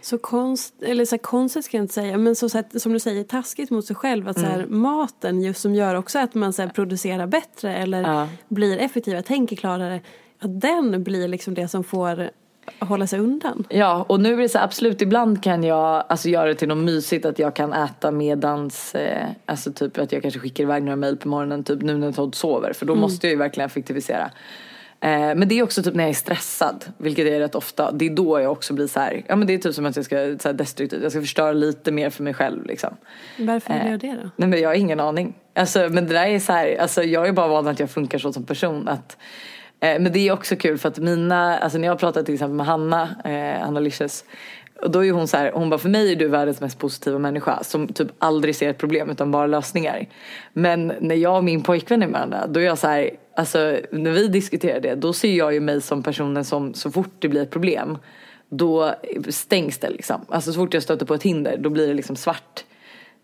Så 0.00 0.18
konst, 0.18 0.74
eller 0.82 1.04
så 1.04 1.14
här, 1.14 1.22
konstigt 1.22 1.64
ska 1.64 1.76
jag 1.76 1.84
inte 1.84 1.94
säga, 1.94 2.18
men 2.18 2.36
så, 2.36 2.48
så 2.48 2.58
här, 2.58 2.78
som 2.78 2.92
du 2.92 3.00
säger, 3.00 3.24
taskigt 3.24 3.70
mot 3.70 3.84
sig 3.86 3.96
själv. 3.96 4.28
Att 4.28 4.40
så 4.40 4.46
här, 4.46 4.66
maten 4.66 5.40
just 5.42 5.60
som 5.60 5.74
gör 5.74 5.94
också 5.94 6.18
att 6.18 6.34
man 6.34 6.52
så 6.52 6.62
här, 6.62 6.68
producerar 6.68 7.26
bättre 7.26 7.76
eller 7.76 8.02
Ja. 8.02 8.28
blir 8.48 8.78
effektivare, 8.78 9.22
tänker 9.22 9.56
klarare. 9.56 10.00
Att 10.40 10.60
den 10.60 11.02
blir 11.04 11.28
liksom 11.28 11.54
det 11.54 11.68
som 11.68 11.84
får 11.84 12.30
hålla 12.78 13.06
sig 13.06 13.20
undan. 13.20 13.64
Ja, 13.68 14.04
och 14.08 14.20
nu 14.20 14.32
är 14.32 14.36
det 14.38 14.48
så 14.48 14.58
absolut 14.58 15.02
ibland 15.02 15.42
kan 15.42 15.64
jag 15.64 16.04
alltså, 16.08 16.28
göra 16.28 16.48
det 16.48 16.54
till 16.54 16.68
något 16.68 16.84
mysigt 16.84 17.26
att 17.26 17.38
jag 17.38 17.56
kan 17.56 17.72
äta 17.72 18.10
medans, 18.10 18.94
eh, 18.94 19.26
alltså 19.46 19.72
typ 19.72 19.98
att 19.98 20.12
jag 20.12 20.22
kanske 20.22 20.40
skickar 20.40 20.64
iväg 20.64 20.82
några 20.82 20.96
mejl 20.96 21.16
på 21.16 21.28
morgonen 21.28 21.64
typ 21.64 21.82
nu 21.82 21.96
när 21.98 22.12
Todd 22.12 22.34
sover 22.34 22.72
för 22.72 22.86
då 22.86 22.94
måste 22.94 23.26
jag 23.26 23.32
ju 23.32 23.38
verkligen 23.38 23.66
effektivisera. 23.66 24.30
Eh, 25.00 25.10
men 25.10 25.48
det 25.48 25.58
är 25.58 25.62
också 25.62 25.82
typ 25.82 25.94
när 25.94 26.04
jag 26.04 26.10
är 26.10 26.14
stressad, 26.14 26.84
vilket 26.98 27.26
är 27.26 27.40
rätt 27.40 27.54
ofta, 27.54 27.92
det 27.92 28.06
är 28.06 28.10
då 28.10 28.40
jag 28.40 28.52
också 28.52 28.74
blir 28.74 28.86
så 28.86 29.00
här, 29.00 29.22
ja 29.28 29.36
men 29.36 29.46
det 29.46 29.54
är 29.54 29.58
typ 29.58 29.74
som 29.74 29.86
att 29.86 29.96
jag 29.96 30.04
ska, 30.04 30.16
så 30.16 30.48
här 30.48 30.52
destruktivt, 30.52 31.02
jag 31.02 31.12
ska 31.12 31.20
förstöra 31.20 31.52
lite 31.52 31.92
mer 31.92 32.10
för 32.10 32.22
mig 32.22 32.34
själv 32.34 32.66
liksom. 32.66 32.96
Varför 33.38 33.72
vill 33.72 33.82
Eh, 33.82 33.90
jag 33.90 34.00
det 34.00 34.12
då? 34.22 34.30
Nej 34.36 34.48
men 34.48 34.60
jag 34.60 34.68
har 34.68 34.74
ingen 34.74 35.00
aning. 35.00 35.34
Alltså, 35.54 35.88
men 35.90 36.06
det 36.06 36.12
där 36.14 36.26
är 36.26 36.38
så 36.38 36.52
här, 36.52 36.76
alltså, 36.80 37.02
jag 37.02 37.28
är 37.28 37.32
bara 37.32 37.48
van 37.48 37.68
att 37.68 37.80
jag 37.80 37.90
funkar 37.90 38.18
så 38.18 38.32
som 38.32 38.44
person. 38.44 38.88
Att, 38.88 39.16
Eh, 39.84 40.00
men 40.00 40.12
det 40.12 40.28
är 40.28 40.32
också 40.32 40.56
kul 40.56 40.78
för 40.78 40.88
att 40.88 40.98
mina, 40.98 41.58
alltså 41.58 41.78
när 41.78 41.88
jag 41.88 41.98
pratar 41.98 42.22
till 42.22 42.34
exempel 42.34 42.56
med 42.56 42.66
Hanna, 42.66 43.08
eh, 43.24 43.64
Hanna 43.64 43.80
Licious. 43.80 44.24
Och 44.82 44.90
då 44.90 45.04
är 45.04 45.12
hon 45.12 45.28
så 45.28 45.36
här, 45.36 45.52
hon 45.54 45.70
bara 45.70 45.78
för 45.78 45.88
mig 45.88 46.12
är 46.12 46.16
du 46.16 46.28
världens 46.28 46.60
mest 46.60 46.78
positiva 46.78 47.18
människa 47.18 47.62
som 47.62 47.88
typ 47.88 48.08
aldrig 48.18 48.56
ser 48.56 48.70
ett 48.70 48.78
problem 48.78 49.10
utan 49.10 49.30
bara 49.30 49.46
lösningar. 49.46 50.06
Men 50.52 50.92
när 51.00 51.14
jag 51.14 51.36
och 51.36 51.44
min 51.44 51.62
pojkvän 51.62 52.02
är 52.02 52.06
med 52.06 52.12
varandra 52.12 52.46
då 52.46 52.60
är 52.60 52.64
jag 52.64 52.78
så 52.78 52.86
här, 52.86 53.10
alltså 53.36 53.58
när 53.92 54.10
vi 54.10 54.28
diskuterar 54.28 54.80
det 54.80 54.94
då 54.94 55.12
ser 55.12 55.32
jag 55.32 55.54
ju 55.54 55.60
mig 55.60 55.80
som 55.80 56.02
personen 56.02 56.44
som 56.44 56.74
så 56.74 56.90
fort 56.90 57.14
det 57.18 57.28
blir 57.28 57.42
ett 57.42 57.50
problem 57.50 57.98
då 58.48 58.94
stängs 59.28 59.78
det 59.78 59.90
liksom. 59.90 60.20
Alltså 60.28 60.52
så 60.52 60.58
fort 60.60 60.74
jag 60.74 60.82
stöter 60.82 61.06
på 61.06 61.14
ett 61.14 61.22
hinder 61.22 61.56
då 61.56 61.70
blir 61.70 61.88
det 61.88 61.94
liksom 61.94 62.16
svart. 62.16 62.64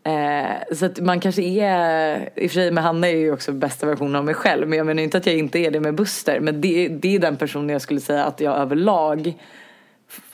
Eh, 0.05 0.75
så 0.75 0.87
att 0.87 1.01
man 1.01 1.21
kanske 1.21 1.43
är, 1.43 2.29
i 2.37 2.47
och 2.47 2.51
för 2.51 2.55
sig 2.55 2.71
med 2.71 2.85
Hanna 2.85 3.09
är 3.09 3.17
ju 3.17 3.33
också 3.33 3.53
bästa 3.53 3.87
versionen 3.87 4.17
av 4.17 4.25
mig 4.25 4.35
själv 4.35 4.69
men 4.69 4.79
jag 4.79 4.87
menar 4.87 5.03
inte 5.03 5.19
att 5.19 5.27
jag 5.27 5.37
inte 5.37 5.59
är 5.59 5.71
det 5.71 5.81
med 5.81 5.95
Buster 5.95 6.41
men 6.41 6.61
det, 6.61 6.89
det 6.89 7.15
är 7.15 7.19
den 7.19 7.37
personen 7.37 7.69
jag 7.69 7.83
skulle 7.83 8.01
säga 8.01 8.25
att 8.25 8.41
jag 8.41 8.57
överlag 8.57 9.35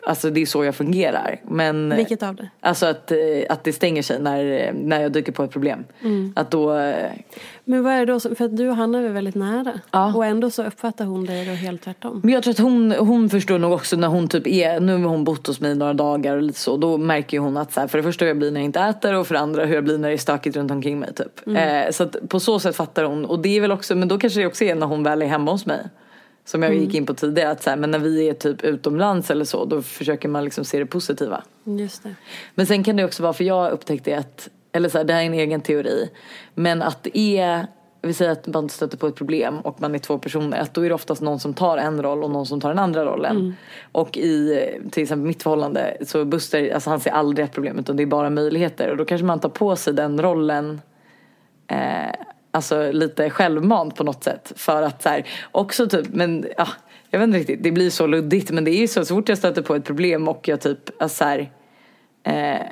Alltså 0.07 0.31
det 0.31 0.43
är 0.43 0.47
så 0.47 0.65
jag 0.65 0.75
fungerar. 0.75 1.41
Men, 1.45 1.97
Vilket 1.97 2.23
av 2.23 2.35
det? 2.35 2.51
Alltså 2.61 2.87
att, 2.87 3.11
eh, 3.11 3.19
att 3.49 3.65
det 3.65 3.73
stänger 3.73 4.03
sig 4.03 4.21
när, 4.21 4.73
när 4.73 5.03
jag 5.03 5.13
dyker 5.13 5.33
på 5.33 5.43
ett 5.43 5.51
problem. 5.51 5.85
Mm. 6.03 6.33
Att 6.37 6.51
då, 6.51 6.77
eh, 6.77 7.13
Men 7.65 7.83
vad 7.83 7.93
är 7.93 7.99
det 8.07 8.13
då 8.13 8.21
som, 8.21 8.37
för 8.37 8.45
att 8.45 8.57
du 8.57 8.69
och 8.69 8.77
Hanna 8.77 8.99
är 8.99 9.09
väldigt 9.09 9.35
nära. 9.35 9.81
Ja. 9.91 10.15
Och 10.15 10.27
ändå 10.27 10.51
så 10.51 10.65
uppfattar 10.65 11.05
hon 11.05 11.25
dig 11.25 11.47
då 11.47 11.53
helt 11.53 11.83
tvärtom. 11.83 12.21
Men 12.25 12.35
jag 12.35 12.43
tror 12.43 12.51
att 12.51 12.59
hon, 12.59 12.93
hon 12.93 13.31
förstår 13.31 13.59
nog 13.59 13.73
också 13.73 13.97
när 13.97 14.09
hon 14.09 14.29
typ 14.29 14.47
är, 14.47 14.81
nu 14.81 14.93
har 14.93 15.11
hon 15.11 15.25
bott 15.25 15.47
hos 15.47 15.61
mig 15.61 15.75
några 15.75 15.95
dagar 15.95 16.37
och 16.37 16.43
lite 16.43 16.59
så. 16.59 16.77
Då 16.77 16.99
märker 16.99 17.37
ju 17.37 17.43
hon 17.43 17.57
att 17.57 17.73
så 17.73 17.81
här, 17.81 17.87
för 17.87 17.99
det 17.99 18.05
första 18.05 18.25
hur 18.25 18.31
jag 18.31 18.39
blir 18.39 18.51
när 18.51 18.61
jag 18.61 18.65
inte 18.65 18.81
äter 18.81 19.15
och 19.15 19.27
för 19.27 19.35
det 19.35 19.41
andra 19.41 19.65
hur 19.65 19.75
jag 19.75 19.85
blir 19.85 19.99
när 19.99 20.09
det 20.09 20.15
är 20.15 20.19
stökigt 20.19 20.57
runt 20.57 20.71
omkring 20.71 20.99
mig 20.99 21.13
typ. 21.15 21.49
Eh, 21.57 21.91
så 21.91 22.03
att 22.03 22.29
på 22.29 22.41
så 22.41 22.59
sätt 22.59 22.77
fattar 22.77 23.05
hon. 23.05 23.25
Och 23.25 23.39
det 23.39 23.57
är 23.57 23.61
väl 23.61 23.73
också, 23.73 23.95
men 23.95 24.09
då 24.09 24.19
kanske 24.19 24.41
det 24.41 24.47
också 24.47 24.65
är 24.65 24.75
när 24.75 24.87
hon 24.87 25.03
väl 25.03 25.23
är 25.23 25.27
hemma 25.27 25.51
hos 25.53 25.67
mig. 25.67 25.87
Som 26.47 26.63
jag 26.63 26.75
gick 26.75 26.95
in 26.95 27.07
på 27.07 27.15
tidigare, 27.15 27.51
att 27.51 27.63
så 27.63 27.71
här, 27.71 27.77
men 27.77 27.91
när 27.91 27.99
vi 27.99 28.29
är 28.29 28.35
typ 28.35 28.65
utomlands 28.65 29.31
eller 29.31 29.45
så, 29.45 29.65
då 29.65 29.83
försöker 29.83 30.29
man 30.29 30.45
liksom 30.45 30.65
se 30.65 30.79
det 30.79 30.87
positiva. 30.87 31.43
Just 31.65 32.03
det. 32.03 32.15
Men 32.55 32.67
sen 32.67 32.85
kan 32.85 32.97
det 32.97 33.05
också 33.05 33.23
vara, 33.23 33.33
för 33.33 33.45
jag 33.45 33.73
upptäckte 33.73 34.19
att, 34.19 34.49
eller 34.73 34.89
så 34.89 34.99
här, 34.99 35.05
det 35.05 35.13
här 35.13 35.23
är 35.23 35.27
en 35.27 35.35
egen 35.35 35.61
teori, 35.61 36.11
men 36.55 36.83
att 36.83 37.03
det 37.03 37.19
är, 37.19 37.67
vi 38.03 38.13
säger 38.13 38.31
att 38.33 38.47
man 38.47 38.69
stöter 38.69 38.99
på 38.99 39.07
ett 39.07 39.15
problem 39.15 39.61
och 39.61 39.81
man 39.81 39.95
är 39.95 39.99
två 39.99 40.19
personer, 40.19 40.59
att 40.59 40.75
då 40.75 40.85
är 40.85 40.89
det 40.89 40.95
oftast 40.95 41.23
någon 41.23 41.41
som 41.41 41.55
tar 41.55 41.79
en 41.79 42.03
roll 42.03 42.25
och 42.25 42.31
någon 42.31 42.47
som 42.47 42.61
tar 42.61 42.69
den 42.69 42.79
andra 42.79 43.05
rollen. 43.05 43.55
Och 43.93 44.17
i 44.17 44.61
till 44.91 45.03
exempel 45.03 45.27
mitt 45.27 45.43
förhållande 45.43 45.97
så 46.01 46.25
Buster, 46.25 46.75
alltså 46.75 46.91
han 46.91 47.01
ser 47.01 47.11
aldrig 47.11 47.45
ett 47.45 47.53
problem 47.53 47.79
utan 47.79 47.97
det 47.97 48.03
är 48.03 48.07
bara 48.07 48.31
möjligheter 48.31 48.91
och 48.91 48.97
då 48.97 49.05
kanske 49.05 49.25
man 49.25 49.41
tar 49.41 49.49
på 49.49 49.77
sig 49.77 49.93
den 49.95 50.23
rollen 50.23 50.81
eh, 51.67 52.15
alltså 52.57 52.93
lite 52.93 53.31
självmant 53.31 53.97
på 53.97 54.05
något 54.05 54.25
sätt. 54.25 54.53
För 54.57 54.83
att 54.83 55.03
så 55.03 55.09
här, 55.09 55.27
också 55.53 55.87
typ, 55.89 56.07
men 56.13 56.47
ja, 56.57 56.69
jag 57.11 57.19
vet 57.19 57.27
inte 57.27 57.39
riktigt, 57.39 57.63
det 57.63 57.73
blir 57.73 57.91
så 57.91 58.07
luddigt 58.07 58.51
men 58.51 58.65
det 58.65 58.71
är 58.71 58.81
ju 58.81 58.89
så, 58.89 59.05
så 59.05 59.15
fort 59.15 59.29
jag 59.29 59.39
stöter 59.39 59.63
på 59.63 59.75
ett 59.75 59.85
problem 59.85 60.29
och 60.29 60.49
jag 60.49 60.61
typ, 60.61 61.03
alltså 61.03 61.17
så 61.17 61.25
här, 61.25 61.51
eh, 62.25 62.67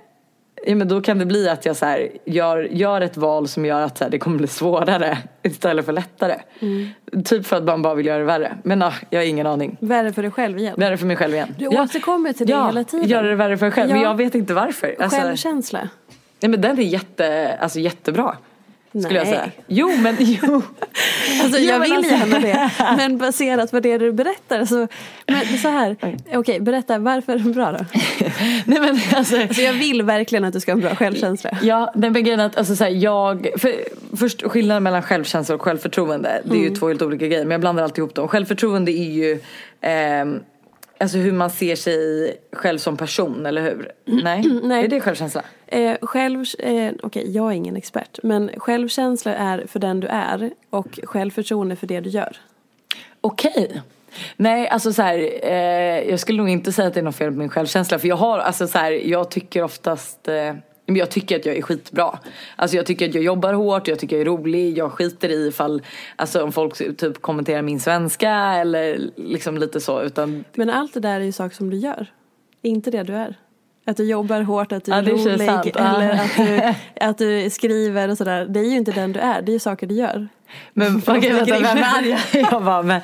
ja 0.67 0.75
men 0.75 0.89
då 0.89 1.01
kan 1.01 1.19
det 1.19 1.27
bli 1.27 1.49
att 1.49 1.67
jag 1.67 1.77
så 1.77 1.87
här, 1.87 2.09
gör, 2.25 2.59
gör 2.63 3.01
ett 3.01 3.17
val 3.17 3.49
som 3.49 3.65
gör 3.65 3.81
att 3.83 3.99
så 3.99 4.05
här, 4.05 4.11
det 4.11 4.19
kommer 4.19 4.39
bli 4.39 4.47
svårare 4.47 5.19
istället 5.43 5.85
för 5.85 5.93
lättare. 5.93 6.35
Typ 7.25 7.47
för 7.47 7.57
att 7.57 7.65
man 7.65 7.83
bara 7.83 7.95
vill 7.95 8.07
göra 8.07 8.19
det 8.19 8.25
värre. 8.25 8.59
Men 8.63 8.81
ja, 8.81 8.93
jag 9.11 9.21
har 9.21 9.27
ingen 9.27 9.47
aning. 9.47 9.77
Värre 9.81 10.13
för 10.13 10.23
dig 10.23 10.31
själv 10.31 10.59
igen. 10.59 10.75
Värre 10.79 10.97
för 10.97 11.07
mig 11.07 11.17
själv 11.17 11.35
igen. 11.35 11.55
Du 11.59 11.69
återkommer 11.69 12.33
till 12.33 12.47
det 12.47 12.53
ja, 12.53 12.67
hela 12.67 12.85
tiden. 12.85 13.09
göra 13.09 13.27
det 13.29 13.35
värre 13.35 13.57
för 13.59 13.67
mig 13.67 13.73
själv. 13.73 13.91
Men 13.91 14.01
Ja. 14.01 14.09
jag 14.09 14.15
vet 14.17 14.35
inte 14.35 14.55
varför. 14.55 14.97
Alltså, 14.99 15.21
Självkänsla. 15.21 15.89
nej, 16.41 16.51
men 16.51 16.61
den 16.61 16.79
är 16.79 16.83
jätte, 16.83 17.57
alltså, 17.61 17.79
jättebra. 17.81 18.37
Skulle 19.03 19.19
jag 19.19 19.25
Nej. 19.27 19.35
säga. 19.35 19.51
Jo 19.67 19.97
men 19.97 20.17
jo. 20.19 20.63
Alltså 21.43 21.59
Jo, 21.59 21.65
jag 21.71 21.81
vill 21.81 21.93
alltså- 21.93 22.15
gärna 22.15 22.39
det. 22.39 22.71
Men 22.97 23.19
baserat 23.19 23.71
på 23.71 23.81
det 23.81 23.99
du 23.99 24.13
berättar 24.13 24.65
så. 24.65 24.89
Men 25.27 25.59
så 25.59 25.69
här. 25.69 25.97
Okej, 26.35 26.61
berätta 26.61 26.99
varför 26.99 27.39
bra 27.39 27.73
då? 27.73 27.79
nej 28.65 28.81
men 28.81 29.01
alltså. 29.15 29.37
Alltså 29.41 29.63
jag 29.63 29.73
vill 29.73 30.03
verkligen 30.03 30.45
att 30.45 30.53
du 30.53 30.61
ska 30.61 30.73
ha 30.73 30.77
en 30.77 30.81
bra 30.83 30.95
självkänsla. 30.95 31.51
Ja, 31.63 31.93
den 31.95 32.13
grejen 32.13 32.41
att 32.41 32.57
alltså, 32.57 32.77
så 32.77 32.85
här, 32.85 32.91
jag, 32.91 33.49
för, 33.59 33.75
först 34.17 34.43
skillnaden 34.43 34.83
mellan 34.83 35.03
självkänsla 35.03 35.55
och 35.55 35.63
självförtroende, 35.63 36.41
det 36.45 36.51
är 36.51 36.55
Mm. 36.57 36.65
ju 36.65 36.71
två 36.77 36.89
helt 36.89 37.03
olika 37.03 37.27
grejer 37.27 37.45
men 37.45 37.51
jag 37.51 37.61
blandar 37.61 37.83
alltid 37.83 37.99
ihop 37.99 38.15
dem. 38.15 38.29
Självförtroende 38.29 38.93
är 38.93 39.11
ju 39.13 39.41
ehm, 39.81 40.41
Alltså 40.99 41.19
hur 41.19 41.33
man 41.33 41.51
ser 41.51 41.77
sig 41.77 42.37
själv 42.53 42.79
som 42.79 42.97
person, 42.97 43.47
eller 43.47 43.63
hur? 43.63 43.93
Nej? 44.05 44.43
Nej. 44.63 44.85
Är 44.85 44.89
det 44.89 45.01
självkänsla? 45.01 45.43
Eh, 45.67 45.97
själv, 46.03 46.45
eh, 46.59 46.93
Okej, 47.03 47.31
jag 47.31 47.47
är 47.53 47.57
ingen 47.57 47.77
expert. 47.77 48.19
Men 48.23 48.51
självkänsla 48.57 49.35
är 49.35 49.67
för 49.67 49.79
den 49.79 50.01
du 50.01 50.07
är 50.07 50.51
och 50.71 51.01
självförtroende 51.03 51.77
för 51.77 51.87
det 51.87 52.01
du 52.01 52.11
gör. 52.11 52.37
Okej. 53.21 53.83
Nej, 54.37 54.69
alltså 54.69 54.93
så 54.93 55.03
här, 55.03 55.19
eh, 55.43 56.11
jag 56.11 56.21
skulle 56.21 56.39
nog 56.39 56.49
inte 56.49 56.73
säga 56.73 56.89
att 56.89 56.95
det 56.95 57.01
är 57.01 57.05
något 57.05 57.17
fel 57.17 57.33
på 57.33 57.39
min 57.39 57.49
självkänsla. 57.49 57.99
För 57.99 58.09
jag 58.09 58.17
har, 58.17 58.39
alltså 58.39 58.67
så 58.67 58.79
här, 58.79 58.93
jag 58.93 59.31
tycker 59.31 59.63
oftast, 59.63 60.29
eh, 60.29 60.55
men 60.87 60.97
jag 60.97 61.11
tycker 61.11 61.37
att 61.37 61.47
jag 61.47 61.57
är 61.57 61.63
skitbra. 61.63 62.19
Alltså 62.57 62.77
jag 62.77 62.87
tycker 62.87 63.09
att 63.09 63.15
jag 63.15 63.25
jobbar 63.25 63.53
hårt, 63.53 63.89
jag 63.89 63.99
tycker 63.99 64.17
jag 64.17 64.21
är 64.21 64.27
rolig, 64.27 64.79
jag 64.79 64.93
skiter 64.93 65.29
i 65.29 65.49
ifall, 65.49 65.83
alltså 66.17 66.43
om 66.43 66.53
folk 66.53 66.97
typ 66.97 67.23
kommenterar 67.23 67.63
min 67.63 67.81
svenska 67.81 68.31
eller 68.31 69.11
liksom 69.17 69.59
lite 69.59 69.81
så. 69.81 70.03
Utan 70.03 70.45
Men 70.55 70.71
allt 70.71 70.95
det 70.95 71.01
där 71.01 71.21
är 71.21 71.25
ju 71.25 71.33
saker 71.33 71.57
som 71.57 71.71
du 71.71 71.77
gör. 71.77 72.13
Inte 72.63 72.91
det 72.91 73.03
du 73.03 73.15
är. 73.15 73.37
Att 73.87 73.97
du 73.97 74.05
jobbar 74.05 74.41
hårt, 74.43 74.73
att 74.73 74.85
du 74.85 74.93
är 74.93 75.03
Ja, 75.03 75.09
rolig 75.13 75.41
sant. 75.49 75.67
Ja. 75.75 75.97
eller 75.97 76.11
att 76.13 76.37
du, 76.37 76.61
att 77.07 77.19
du 77.19 77.51
skriver 77.51 78.09
och 78.11 78.17
sådär. 78.19 78.47
Det 78.49 78.61
är 78.61 78.65
ju 78.65 78.77
inte 78.77 78.93
den 78.93 79.13
du 79.13 79.21
är, 79.21 79.43
det 79.43 79.51
är 79.51 79.55
ju 79.55 79.59
saker 79.59 79.87
du 79.87 79.95
gör. 79.95 80.29
Men 80.73 81.03
okej 81.07 81.33
vänta, 81.33 81.59
vem 81.59 81.79
är 81.79 82.03
jag? 82.33 82.43
Jag 82.53 82.65
bara, 82.65 82.83
men, 82.83 83.01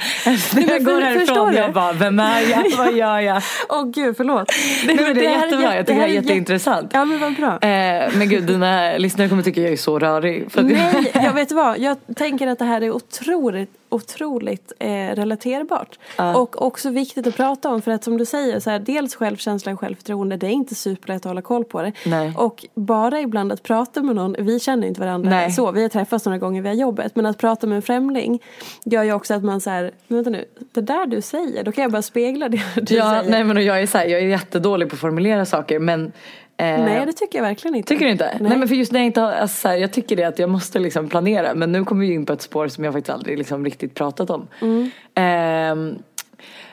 när 0.54 0.68
jag 0.72 0.84
går 0.84 1.00
härifrån 1.00 1.54
jag 1.54 1.72
bara, 1.72 1.92
vem 1.92 2.18
är 2.20 2.40
jag? 2.50 2.76
Vad 2.76 2.92
gör 2.96 3.18
jag? 3.20 3.42
Åh 3.68 3.86
gud, 3.90 4.16
förlåt. 4.16 4.52
Nej, 4.86 4.96
men 4.96 5.14
det 5.14 5.26
är 5.26 5.30
jättebra, 5.44 5.76
jag 5.76 5.86
tycker 5.86 5.94
det 5.94 6.00
här 6.00 6.08
är 6.08 6.12
jätte- 6.12 6.26
jätteintressant. 6.26 6.90
Ja 6.94 7.04
men 7.04 7.18
vad 7.20 7.34
bra. 7.36 7.52
Eh, 7.68 8.10
men 8.14 8.28
gud, 8.28 8.44
dina 8.44 8.92
lyssnare 8.98 9.28
kommer 9.28 9.42
tycka 9.42 9.60
jag 9.60 9.72
är 9.72 9.76
så 9.76 9.98
rörig. 9.98 10.48
Nej, 10.54 11.10
jag 11.14 11.32
vet 11.32 11.52
vad. 11.52 11.78
Jag 11.78 11.96
tänker 12.16 12.46
att 12.46 12.58
det 12.58 12.64
här 12.64 12.80
är 12.82 12.90
otroligt 12.90 13.70
otroligt 13.90 14.72
eh, 14.78 14.88
relaterbart. 14.90 15.98
Och 16.34 16.62
också 16.66 16.90
viktigt 16.90 17.26
att 17.26 17.36
prata 17.36 17.68
om 17.68 17.82
för 17.82 17.90
att 17.90 18.04
som 18.04 18.16
du 18.18 18.24
säger, 18.24 18.60
så 18.60 18.70
här, 18.70 18.78
dels 18.78 19.14
självkänsla 19.14 19.72
och 19.72 19.80
självförtroende, 19.80 20.36
det 20.36 20.46
är 20.46 20.50
inte 20.50 20.74
superlätt 20.74 21.16
att 21.16 21.24
hålla 21.24 21.42
koll 21.42 21.64
på 21.64 21.82
det. 21.82 21.92
Nej. 22.06 22.32
Och 22.36 22.66
bara 22.74 23.20
ibland 23.20 23.52
att 23.52 23.62
prata 23.62 24.02
med 24.02 24.16
någon, 24.16 24.36
vi 24.38 24.60
känner 24.60 24.86
inte 24.88 25.00
varandra 25.00 25.30
Nej. 25.30 25.50
så, 25.50 25.72
vi 25.72 25.82
har 25.82 25.88
träffats 25.88 26.24
några 26.24 26.38
gånger 26.38 26.62
via 26.62 26.72
jobbet, 26.74 27.16
men 27.16 27.26
att 27.26 27.38
prata 27.38 27.66
med 27.66 27.76
en 27.76 27.82
främling 27.82 28.42
gör 28.84 29.02
ju 29.02 29.12
också 29.12 29.34
att 29.34 29.44
man 29.44 29.60
så 29.60 29.70
här, 29.70 29.90
men 30.08 30.16
vänta 30.16 30.30
nu, 30.30 30.44
det 30.72 30.80
där 30.80 31.06
du 31.06 31.20
säger, 31.22 31.64
då 31.64 31.72
kan 31.72 31.82
jag 31.82 31.92
bara 31.92 32.02
spegla 32.02 32.48
det 32.48 32.60
du 32.74 32.94
Ja, 32.94 33.10
säger. 33.10 33.30
nej 33.30 33.44
men 33.44 33.56
och 33.56 33.62
jag 33.62 33.82
är 33.82 33.86
så 33.86 33.98
här, 33.98 34.06
jag 34.06 34.20
är 34.20 34.26
jättedålig 34.26 34.88
på 34.88 34.94
att 34.94 35.00
formulera 35.00 35.46
saker 35.46 35.78
men 35.78 36.12
eh, 36.60 36.84
Nej, 36.84 37.06
det 37.06 37.12
tycker 37.12 37.38
jag 37.38 37.44
verkligen 37.44 37.74
inte. 37.74 37.88
Tycker 37.88 38.04
du 38.04 38.10
inte? 38.12 38.36
Nej. 38.40 38.58
men 38.58 38.68
för 38.68 38.74
just 38.74 38.92
när 38.92 39.00
jag 39.00 39.06
inte 39.06 39.20
har, 39.20 39.32
alltså, 39.32 39.56
så 39.60 39.68
här, 39.68 39.76
jag 39.76 39.92
tycker 39.92 40.16
det 40.16 40.24
att 40.24 40.38
jag 40.38 40.50
måste 40.50 40.78
liksom 40.78 41.08
planera 41.08 41.54
men 41.54 41.72
nu 41.72 41.84
kommer 41.84 42.06
vi 42.06 42.12
in 42.12 42.26
på 42.26 42.32
ett 42.32 42.42
spår 42.42 42.68
som 42.68 42.84
jag 42.84 42.92
faktiskt 42.92 43.14
aldrig 43.14 43.38
liksom 43.38 43.64
riktigt 43.64 43.94
pratat 43.94 44.30
om. 44.30 44.48
Mm. 44.60 44.90
Ehm, 45.14 45.98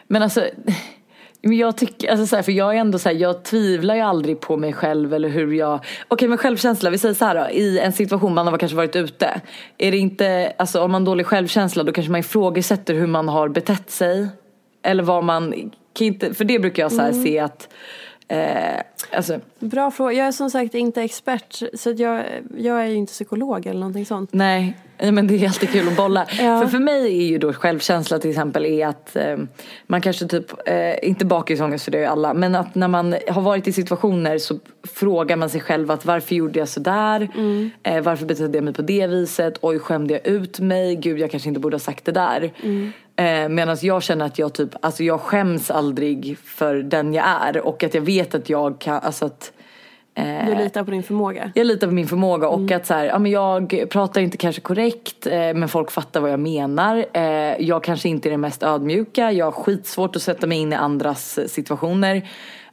men 0.08 0.24
alltså 0.24 0.46
men 1.42 1.58
jag 1.58 1.78
tycker, 1.78 2.12
alltså 2.12 2.28
så 2.28 2.36
här, 2.36 2.44
för 2.44 2.52
jag 2.52 2.76
är 2.76 2.80
ändå 2.80 3.00
så 3.00 3.10
här, 3.10 3.16
jag 3.16 3.44
tvivlar 3.44 3.96
ju 3.96 4.02
aldrig 4.02 4.40
på 4.40 4.58
mig 4.58 4.74
själv 4.74 5.14
eller 5.14 5.30
hur 5.30 5.54
jag, 5.54 5.80
okej 6.08 6.28
men 6.28 6.38
självkänsla, 6.38 6.90
vi 6.90 6.98
säger 6.98 7.16
så 7.16 7.26
här 7.26 7.36
då, 7.36 7.50
i 7.50 7.80
en 7.80 7.94
situation 7.94 8.34
man 8.34 8.48
har 8.48 8.58
kanske 8.58 8.76
varit 8.78 8.96
ute. 8.96 9.42
Är 9.78 9.92
det 9.92 9.98
inte, 9.98 10.54
alltså 10.58 10.82
om 10.82 10.92
man 10.92 11.02
har 11.02 11.06
dålig 11.06 11.26
självkänsla 11.26 11.84
då 11.84 11.92
kanske 11.92 12.12
man 12.12 12.20
ifrågasätter 12.20 12.94
hur 12.94 13.08
man 13.08 13.30
har 13.30 13.50
betett 13.50 13.90
sig. 13.92 14.28
Eller 14.84 15.04
vad 15.04 15.24
man, 15.24 15.72
kan 15.94 16.08
inte, 16.08 16.34
för 16.34 16.46
det 16.46 16.60
brukar 16.60 16.84
jag 16.84 16.92
så 16.92 17.02
Mm. 17.02 17.24
se 17.24 17.40
att, 17.40 17.70
eh, 18.28 18.82
alltså 19.12 19.40
Bra 19.60 19.92
fråga. 19.92 20.14
Jag 20.14 20.28
är 20.28 20.32
som 20.32 20.50
sagt 20.50 20.76
inte 20.76 21.02
expert 21.02 21.62
så 21.74 21.92
jag, 21.98 22.24
jag 22.58 22.82
är 22.82 22.86
ju 22.86 22.96
inte 22.96 23.14
psykolog 23.14 23.66
eller 23.66 23.80
någonting 23.80 24.06
sånt. 24.06 24.30
Nej, 24.34 24.78
nej, 25.00 25.12
men 25.12 25.28
det 25.28 25.44
är 25.44 25.48
alltid 25.48 25.70
kul 25.70 25.88
att 25.88 25.98
bolla. 25.98 26.28
Ja. 26.40 26.62
För 26.62 26.68
för 26.68 26.80
mig 26.80 27.06
är 27.06 27.28
ju 27.28 27.38
då 27.38 27.54
självkänsla 27.54 28.20
till 28.20 28.30
exempel 28.30 28.66
är 28.66 28.88
att 28.88 29.16
eh, 29.16 29.38
man 29.88 30.02
kanske 30.02 30.28
typ, 30.28 30.68
eh, 30.68 31.10
inte 31.10 31.26
bakisångest 31.26 31.86
för 31.86 31.92
det 31.92 31.98
är 31.98 32.02
ju 32.02 32.08
alla, 32.08 32.34
men 32.34 32.56
att 32.56 32.76
när 32.76 32.88
man 32.88 33.16
har 33.30 33.42
varit 33.42 33.68
i 33.68 33.74
situationer 33.74 34.38
så 34.38 34.60
frågar 34.88 35.36
man 35.36 35.50
sig 35.50 35.62
själv 35.62 35.92
att 35.92 36.06
varför 36.06 36.36
gjorde 36.36 36.60
jag 36.60 36.68
sådär? 36.68 37.30
Mm. 37.36 37.70
Eh, 37.84 38.02
varför 38.02 38.26
betedde 38.26 38.58
jag 38.58 38.64
mig 38.64 38.74
på 38.74 38.82
det 38.82 39.08
viset? 39.08 39.58
Oj, 39.62 39.80
skämde 39.80 40.14
jag 40.14 40.28
ut 40.28 40.60
mig? 40.60 40.96
Gud, 40.96 41.20
jag 41.20 41.32
kanske 41.32 41.50
inte 41.50 41.60
borde 41.60 41.76
ha 41.76 41.80
sagt 41.80 42.06
det 42.06 42.12
där. 42.12 42.54
Mm. 42.64 42.92
Eh, 43.16 43.50
Medan 43.50 43.78
jag 43.82 44.04
känner 44.04 44.26
att 44.26 44.40
jag 44.40 44.54
typ, 44.54 44.70
alltså 44.82 45.04
jag 45.04 45.22
skäms 45.22 45.72
aldrig 45.72 46.38
för 46.38 46.76
den 46.76 47.14
jag 47.14 47.26
är 47.26 47.68
och 47.68 47.84
att 47.84 47.94
jag 47.94 48.02
vet 48.02 48.36
att 48.36 48.50
jag 48.50 48.80
kan, 48.80 49.00
alltså 49.00 49.26
att 49.26 49.47
Du 50.48 50.56
litar 50.56 50.84
på 50.84 50.92
din 50.92 51.04
förmåga. 51.04 51.52
jag 51.56 51.68
litar 51.68 51.88
på 51.88 51.94
min 51.94 52.08
förmåga 52.08 52.48
och 52.48 52.60
Mm. 52.60 52.78
att 52.78 52.86
så 52.86 52.94
här, 52.94 53.06
ja, 53.06 53.20
men 53.20 53.32
jag 53.32 53.84
pratar 53.90 54.22
inte 54.22 54.38
kanske 54.38 54.62
korrekt 54.62 55.28
eh, 55.28 55.34
men 55.34 55.70
folk 55.70 55.92
fattar 55.92 56.20
vad 56.22 56.32
jag 56.32 56.40
menar. 56.40 57.06
Eh, 57.14 57.22
jag 57.60 57.84
kanske 57.84 58.10
inte 58.10 58.30
är 58.30 58.32
den 58.32 58.42
mest 58.42 58.64
ödmjuka, 58.64 59.32
jag 59.32 59.46
har 59.46 59.52
skitsvårt 59.52 60.16
att 60.16 60.22
sätta 60.22 60.48
mig 60.48 60.58
in 60.58 60.74
i 60.74 60.76
andras 60.76 61.38
eh, 61.38 61.46
situationer. 61.48 62.30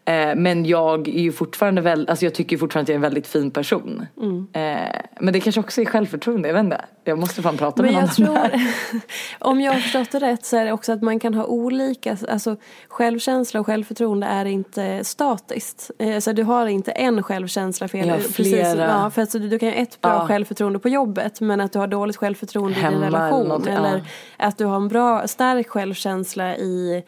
Eh, 0.07 0.35
men 0.37 0.65
jag 0.67 1.09
är 1.09 1.13
ju 1.23 1.33
fortfarande 1.33 1.81
väl, 1.81 2.09
alltså 2.09 2.25
jag 2.25 2.35
tycker 2.35 2.57
fortfarande 2.57 2.85
att 2.85 2.89
jag 2.89 2.95
är 2.95 2.99
en 2.99 3.03
väldigt 3.03 3.27
fin 3.27 3.51
person. 3.51 4.07
Mm. 4.23 4.47
Eh, 4.53 5.01
men 5.21 5.33
det 5.33 5.41
kanske 5.41 5.61
också 5.61 5.81
är 5.81 5.85
självförtroende, 5.85 6.49
jag 6.49 6.55
vet 6.55 6.65
inte. 6.65 6.81
Jag 7.05 7.19
måste 7.19 7.43
fan 7.43 7.57
prata 7.57 7.83
Men 7.83 7.93
med 7.95 8.03
någon 8.03 8.11
jag 8.19 8.29
om 8.29 8.35
det 8.35 8.41
tror, 8.51 8.59
här. 8.59 9.01
om 9.39 9.61
jag 9.61 9.73
har 9.73 9.81
förstått 9.81 10.11
det 10.13 10.19
rätt 10.19 10.45
så 10.45 10.57
är 10.57 10.65
det 10.65 10.73
också 10.73 10.93
att 10.93 11.03
man 11.03 11.19
kan 11.21 11.35
ha 11.35 11.45
olika, 11.45 12.17
alltså 12.29 12.57
självkänsla 12.89 13.61
och 13.61 13.67
självförtroende 13.67 14.27
är 14.27 14.45
inte 14.45 15.05
statiskt. 15.05 15.91
Eh, 15.99 16.19
Så 16.19 16.33
du 16.33 16.43
har 16.43 16.67
inte 16.67 16.91
en 16.93 17.23
självkänsla 17.23 17.89
för 17.89 17.99
har 17.99 18.19
flera. 18.19 18.79
ja, 18.89 19.11
för 19.11 19.23
att 19.23 19.31
så 19.31 19.39
du, 19.39 19.49
du 19.49 19.59
kan 19.59 19.69
ha 19.69 19.75
ett 19.77 20.01
bra 20.01 20.13
Ja. 20.13 20.27
självförtroende 20.29 20.79
på 20.79 20.89
jobbet 20.89 21.41
men 21.41 21.61
att 21.61 21.73
du 21.73 21.79
har 21.79 21.87
dåligt 21.87 22.17
självförtroende 22.17 22.79
i 22.79 22.83
Hemma 22.83 22.97
din 22.97 23.05
eller 23.07 23.19
relation. 23.19 23.49
något, 23.49 23.67
eller 23.67 23.97
ja. 24.39 24.47
att 24.47 24.59
du 24.59 24.65
har 24.65 24.77
en 24.77 24.89
bra, 24.89 25.27
stark 25.29 25.69
självkänsla 25.69 26.57
i 26.57 27.05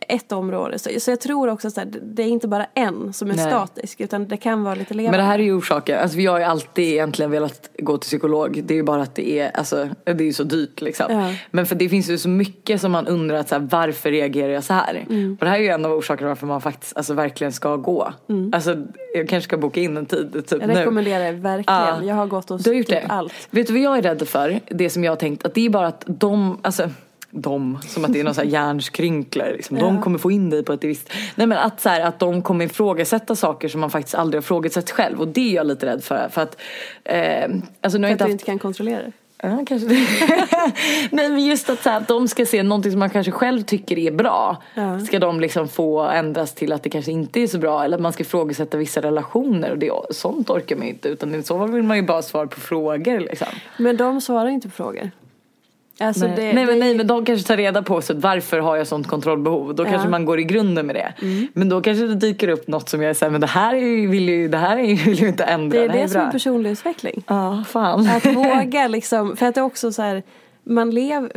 ett 0.00 0.32
område. 0.32 0.78
Så, 0.78 0.90
så 1.00 1.10
jag 1.10 1.20
tror 1.20 1.48
också 1.48 1.68
att 1.68 1.78
det 2.02 2.22
är 2.22 2.26
inte 2.26 2.48
bara 2.48 2.66
en 2.74 3.12
som 3.12 3.30
är 3.30 3.34
Nej. 3.34 3.46
statisk 3.46 4.00
utan 4.00 4.28
det 4.28 4.36
kan 4.36 4.62
vara 4.62 4.74
lite 4.74 4.94
levande. 4.94 5.18
Men 5.18 5.26
det 5.26 5.30
här 5.32 5.38
är 5.38 5.42
ju 5.42 5.52
orsaker, 5.56 5.96
alltså 5.96 6.18
jag 6.18 6.32
har 6.32 6.38
ju 6.38 6.44
alltid 6.44 6.84
egentligen 6.84 7.30
velat 7.30 7.70
gå 7.78 7.98
till 7.98 8.06
psykolog. 8.06 8.62
Det 8.64 8.74
är 8.74 8.76
ju 8.76 8.82
bara 8.82 9.02
att 9.02 9.14
det 9.14 9.38
är, 9.38 9.50
alltså, 9.56 9.88
det 10.04 10.28
är 10.28 10.32
så 10.32 10.42
dyrt 10.44 10.80
liksom. 10.80 11.06
Ja. 11.12 11.32
Men 11.50 11.66
för 11.66 11.74
det 11.74 11.88
finns 11.88 12.08
ju 12.10 12.18
så 12.18 12.28
mycket 12.28 12.80
som 12.80 12.92
man 12.92 13.06
undrar 13.06 13.36
att 13.36 13.48
så 13.48 13.54
här, 13.54 13.68
varför 13.70 14.10
reagerar 14.10 14.48
jag 14.52 14.64
så 14.64 14.72
här? 14.72 15.04
Mm. 15.10 15.36
Och 15.40 15.44
det 15.44 15.50
här 15.50 15.58
är 15.58 15.62
ju 15.62 15.68
en 15.68 15.84
av 15.84 15.92
orsakerna 15.92 16.28
varför 16.28 16.46
man 16.46 16.60
faktiskt 16.60 16.96
alltså, 16.96 17.14
verkligen 17.14 17.52
ska 17.52 17.76
gå. 17.76 18.12
Alltså 18.52 18.76
jag 19.14 19.28
kanske 19.28 19.48
ska 19.48 19.56
boka 19.56 19.80
in 19.80 19.96
en 19.96 20.06
tid 20.06 20.32
typ 20.32 20.52
Mm. 20.52 20.60
jag 20.68 20.74
nu. 20.76 20.80
rekommenderar 20.80 21.24
det 21.24 21.32
verkligen. 21.32 21.80
Ja. 21.80 22.02
Jag 22.04 22.14
har 22.14 22.26
gått 22.26 22.48
hos 22.48 22.62
Du 22.64 22.70
har 22.70 22.74
gjort 22.76 22.86
typ 22.86 23.00
det? 23.02 23.06
allt. 23.08 23.32
Vet 23.50 23.66
du 23.66 23.72
vad 23.72 23.82
jag 23.82 23.98
är 23.98 24.02
rädd 24.02 24.28
för? 24.28 24.60
Det 24.68 24.90
som 24.90 25.04
jag 25.04 25.12
har 25.12 25.16
tänkt, 25.16 25.46
att 25.46 25.54
det 25.54 25.66
är 25.66 25.70
bara 25.70 25.86
att 25.86 26.04
de, 26.06 26.58
alltså 26.62 26.90
de, 27.40 27.78
som 27.86 28.04
att 28.04 28.12
det 28.12 28.20
är 28.20 28.24
någon 28.24 28.34
sån 28.34 28.44
här 28.44 28.52
hjärnskrynkler 28.52 29.52
liksom. 29.52 29.78
De 29.78 30.02
kommer 30.02 30.18
få 30.18 30.30
in 30.30 30.50
dig 30.50 30.64
på 30.64 30.72
ett 30.72 30.84
visst... 30.84 31.12
Nej 31.34 31.46
men 31.46 31.58
att 31.58 31.80
så 31.80 31.88
här, 31.88 32.00
att 32.00 32.18
de 32.18 32.42
kommer 32.42 32.64
ifrågasätta 32.64 33.36
saker 33.36 33.68
som 33.68 33.80
man 33.80 33.90
faktiskt 33.90 34.14
aldrig 34.14 34.38
har 34.38 34.42
ifrågasatt 34.42 34.90
själv. 34.90 35.20
Och 35.20 35.28
det 35.28 35.50
är 35.50 35.54
jag 35.54 35.66
lite 35.66 35.86
rädd 35.86 36.04
för. 36.04 36.28
För 36.28 36.42
att, 36.42 36.60
eh, 37.04 37.44
alltså 37.80 37.98
nu 37.98 38.08
har 38.08 38.08
För 38.08 38.14
att 38.14 38.20
inte 38.20 38.24
du 38.24 38.24
haft... 38.24 38.30
inte 38.30 38.44
kan 38.44 38.58
kontrollera 38.58 39.02
det. 39.02 39.12
Ja, 39.42 39.64
kanske 39.66 39.88
det. 39.88 39.94
Nej 41.10 41.28
men 41.28 41.46
just 41.46 41.70
att, 41.70 41.82
så 41.82 41.90
här, 41.90 41.96
att 41.96 42.08
de 42.08 42.28
ska 42.28 42.46
se 42.46 42.62
någonting 42.62 42.92
som 42.92 42.98
man 42.98 43.10
kanske 43.10 43.32
själv 43.32 43.62
tycker 43.62 43.98
är 43.98 44.10
bra. 44.10 44.62
Ja. 44.74 45.00
Ska 45.00 45.18
de 45.18 45.40
liksom 45.40 45.68
få 45.68 46.00
ändras 46.00 46.54
till 46.54 46.72
att 46.72 46.82
det 46.82 46.90
kanske 46.90 47.12
inte 47.12 47.40
är 47.40 47.46
så 47.46 47.58
bra. 47.58 47.84
Eller 47.84 47.96
att 47.96 48.02
man 48.02 48.12
ska 48.12 48.22
ifrågasätta 48.22 48.76
vissa 48.76 49.02
relationer. 49.02 49.70
Och 49.70 49.78
det, 49.78 49.90
sånt 50.10 50.50
orkar 50.50 50.76
man 50.76 50.86
ju 50.86 50.92
inte. 50.92 51.08
Utan 51.08 51.34
i 51.34 51.42
så 51.42 51.58
fall 51.58 51.70
vill 51.70 51.82
man 51.82 51.96
ju 51.96 52.02
bara 52.02 52.22
svara 52.22 52.46
på 52.46 52.60
frågor 52.60 53.20
liksom. 53.20 53.48
Men 53.76 53.96
de 53.96 54.20
svarar 54.20 54.48
inte 54.48 54.68
på 54.68 54.74
frågor. 54.74 55.10
Alltså 56.00 56.26
nej. 56.26 56.36
det, 56.36 56.42
nej, 56.42 56.54
men, 56.54 56.66
det, 56.66 56.74
nej 56.84 56.94
men 56.94 57.06
de 57.06 57.24
kanske 57.24 57.46
tar 57.48 57.56
reda 57.56 57.82
på 57.82 58.02
så 58.02 58.14
varför 58.14 58.58
har 58.58 58.76
jag 58.76 58.86
sånt 58.86 59.06
kontrollbehov. 59.06 59.74
Då 59.74 59.84
kanske 59.84 59.94
Ja. 59.96 60.00
Mm. 60.00 60.10
man 60.10 60.24
går 60.24 60.40
i 60.40 60.44
grunden 60.44 60.86
med 60.86 60.96
det. 60.96 61.12
Men 61.52 61.68
då 61.68 61.80
kanske 61.80 62.06
det 62.06 62.14
dyker 62.14 62.48
upp 62.48 62.68
något 62.68 62.88
som 62.88 63.02
jag 63.02 63.10
är 63.10 63.14
såhär, 63.14 63.32
men 63.32 63.40
det 63.40 63.46
här 63.46 63.74
är 63.74 63.78
ju, 63.80 64.06
vill 64.06 64.28
ju, 64.28 64.48
det 64.48 64.58
här 64.58 64.76
är 64.78 64.96
vill 65.04 65.14
ju 65.20 65.28
inte 65.28 65.44
ändra. 65.44 65.78
det 65.78 65.84
är 65.84 65.88
här 65.88 65.98
det 66.02 66.08
som 66.08 66.20
är 66.20 66.30
personlig 66.30 66.70
utveckling. 66.70 67.22
Ja, 67.26 67.64
fan. 67.68 68.08
Att 68.08 68.26
våga 68.34 68.88
liksom, 68.88 69.36
för 69.36 69.46
att 69.46 69.54
det 69.54 69.60
är 69.60 69.64
också 69.64 69.92
så 69.92 70.02
här, 70.02 70.22
man 70.64 70.90
lever, 70.90 71.30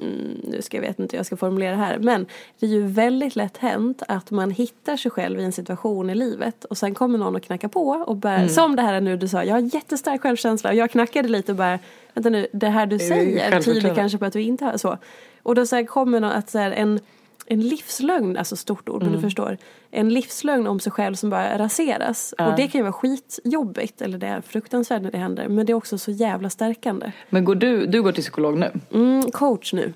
mm, 0.00 0.40
nu 0.50 0.62
ska 0.62 0.76
jag 0.76 0.82
vet 0.82 0.98
inte 0.98 1.16
hur 1.16 1.18
jag 1.18 1.26
ska 1.26 1.36
formulera 1.36 1.70
det 1.70 1.76
här, 1.76 1.98
men 1.98 2.26
det 2.60 2.66
är 2.66 2.70
ju 2.70 2.86
väldigt 2.86 3.36
lätt 3.36 3.56
hänt 3.56 4.02
att 4.08 4.30
man 4.30 4.50
hittar 4.50 4.96
sig 4.96 5.10
själv 5.10 5.40
i 5.40 5.44
en 5.44 5.52
situation 5.52 6.10
i 6.10 6.14
livet 6.14 6.64
och 6.64 6.78
sen 6.78 6.94
kommer 6.94 7.18
någon 7.18 7.36
och 7.36 7.42
knackar 7.42 7.68
på 7.68 7.88
och 7.88 8.16
bara, 8.16 8.36
Mm. 8.36 8.48
som 8.48 8.76
det 8.76 8.82
här 8.82 9.00
nu 9.00 9.16
du 9.16 9.28
sa, 9.28 9.44
jag 9.44 9.54
har 9.54 9.74
jättestark 9.74 10.22
självkänsla 10.22 10.70
och 10.70 10.76
jag 10.76 10.90
knackade 10.90 11.28
lite 11.28 11.52
och 11.52 11.58
bara, 11.58 11.78
vänta 12.16 12.30
nu, 12.30 12.46
det 12.52 12.68
här 12.68 12.86
du 12.86 12.96
det 12.96 13.04
säger 13.04 13.60
tyder 13.60 13.94
kanske 13.94 14.18
på 14.18 14.24
att 14.24 14.32
du 14.32 14.42
inte 14.42 14.64
har 14.64 14.76
så. 14.76 14.98
Och 15.42 15.54
då 15.54 15.66
så 15.66 15.76
här 15.76 15.84
kommer 15.84 16.20
någon 16.20 16.30
att 16.32 16.50
så 16.50 16.58
här, 16.58 16.70
en 16.70 17.00
en 17.48 17.60
livslögn, 17.60 18.36
alltså 18.36 18.56
stort 18.56 18.88
ord 18.88 19.02
men 19.02 19.08
Mm. 19.08 19.20
du 19.20 19.26
förstår. 19.26 19.58
En 19.90 20.08
livslögn 20.08 20.66
om 20.66 20.80
sig 20.80 20.92
själv 20.92 21.14
som 21.14 21.30
bara 21.30 21.58
raseras. 21.58 22.34
Och 22.38 22.56
det 22.56 22.68
kan 22.68 22.78
ju 22.78 22.82
vara 22.82 22.92
skitjobbigt, 22.92 24.02
eller 24.02 24.18
det 24.18 24.26
är 24.26 24.40
fruktansvärt 24.40 25.02
när 25.02 25.10
det 25.10 25.18
händer. 25.18 25.48
Men 25.48 25.66
det 25.66 25.72
är 25.72 25.74
också 25.74 25.98
så 25.98 26.10
jävla 26.10 26.50
stärkande. 26.50 27.12
Men 27.30 27.44
går 27.44 27.54
du, 27.54 27.86
du 27.86 28.02
går 28.02 28.12
till 28.12 28.22
psykolog 28.22 28.58
nu? 28.58 28.72
Mm, 28.94 29.30
coach 29.30 29.72
nu. 29.72 29.92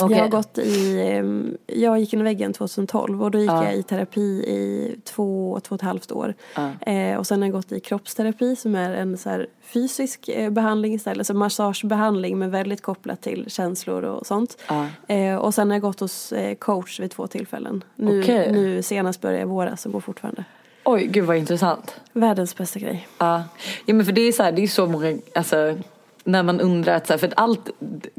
Okej. 0.00 0.16
Jag 0.16 0.24
har 0.24 0.28
gått 0.30 0.58
i, 0.58 1.00
ehm, 1.00 1.56
jag 1.66 2.00
gick 2.00 2.12
in 2.12 2.20
i 2.20 2.22
väggen 2.22 2.52
2012 2.52 3.22
och 3.22 3.30
då 3.30 3.38
gick 3.38 3.50
Ja. 3.50 3.64
jag 3.64 3.76
i 3.76 3.82
terapi 3.82 4.20
i 4.20 4.96
två, 5.04 5.60
två 5.62 5.74
och 5.74 5.80
ett 5.80 5.82
halvt 5.86 6.12
år. 6.12 6.34
Ja. 6.54 6.92
Eh, 6.92 7.16
och 7.16 7.26
sen 7.26 7.38
har 7.42 7.46
jag 7.46 7.52
gått 7.52 7.72
i 7.72 7.80
kroppsterapi 7.80 8.56
som 8.56 8.74
är 8.74 8.90
en 8.94 9.18
så 9.18 9.30
här 9.30 9.46
fysisk 9.62 10.28
eh, 10.28 10.50
behandling 10.50 10.94
istället, 10.94 11.18
alltså 11.18 11.34
massagebehandling 11.34 12.38
men 12.38 12.50
väldigt 12.50 12.82
kopplat 12.82 13.22
till 13.22 13.44
känslor 13.48 14.02
och 14.04 14.26
sånt. 14.26 14.58
Ja. 14.68 14.86
Eh, 15.14 15.36
och 15.36 15.54
sen 15.54 15.68
har 15.70 15.74
jag 15.74 15.82
gått 15.82 16.00
hos 16.00 16.32
eh, 16.32 16.54
coach 16.54 17.00
vid 17.00 17.10
två 17.10 17.26
tillfällen. 17.26 17.84
Nu, 17.96 18.20
Okej. 18.22 18.52
nu 18.52 18.82
senast 18.82 19.20
började 19.20 19.38
jag 19.40 19.46
i 19.46 19.50
våras 19.50 19.86
och 19.86 19.92
går 19.92 20.00
fortfarande. 20.00 20.44
Oj, 20.84 21.06
gud 21.06 21.24
vad 21.24 21.36
intressant. 21.36 22.00
Världens 22.12 22.56
bästa 22.56 22.78
grej. 22.78 23.08
Ja, 23.18 23.42
ja 23.86 23.94
men 23.94 24.06
för 24.06 24.12
det 24.12 24.20
är 24.20 24.32
så 24.32 24.42
här, 24.42 24.52
det 24.52 24.62
är 24.62 24.66
så 24.66 24.86
många, 24.86 25.16
alltså 25.34 25.76
när 26.24 26.42
man 26.42 26.60
undrar 26.60 26.94
att 26.94 27.06
så 27.06 27.12
här, 27.12 27.18
för 27.18 27.26
att 27.26 27.32
allt 27.36 27.70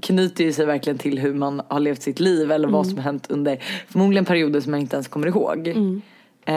knyter 0.01 0.43
ju 0.43 0.53
sig 0.53 0.65
verkligen 0.65 0.97
till 0.97 1.19
hur 1.19 1.33
man 1.33 1.61
har 1.67 1.79
levt 1.79 2.01
sitt 2.01 2.19
liv 2.19 2.51
eller 2.51 2.67
vad 2.67 2.87
som 2.87 2.97
har 2.97 3.03
hänt 3.03 3.31
under 3.31 3.63
förmodligen 3.87 4.25
perioder 4.25 4.61
som 4.61 4.71
man 4.71 4.79
inte 4.79 4.95
ens 4.95 5.07
kommer 5.07 5.27
ihåg. 5.27 5.67
Eh, 6.45 6.55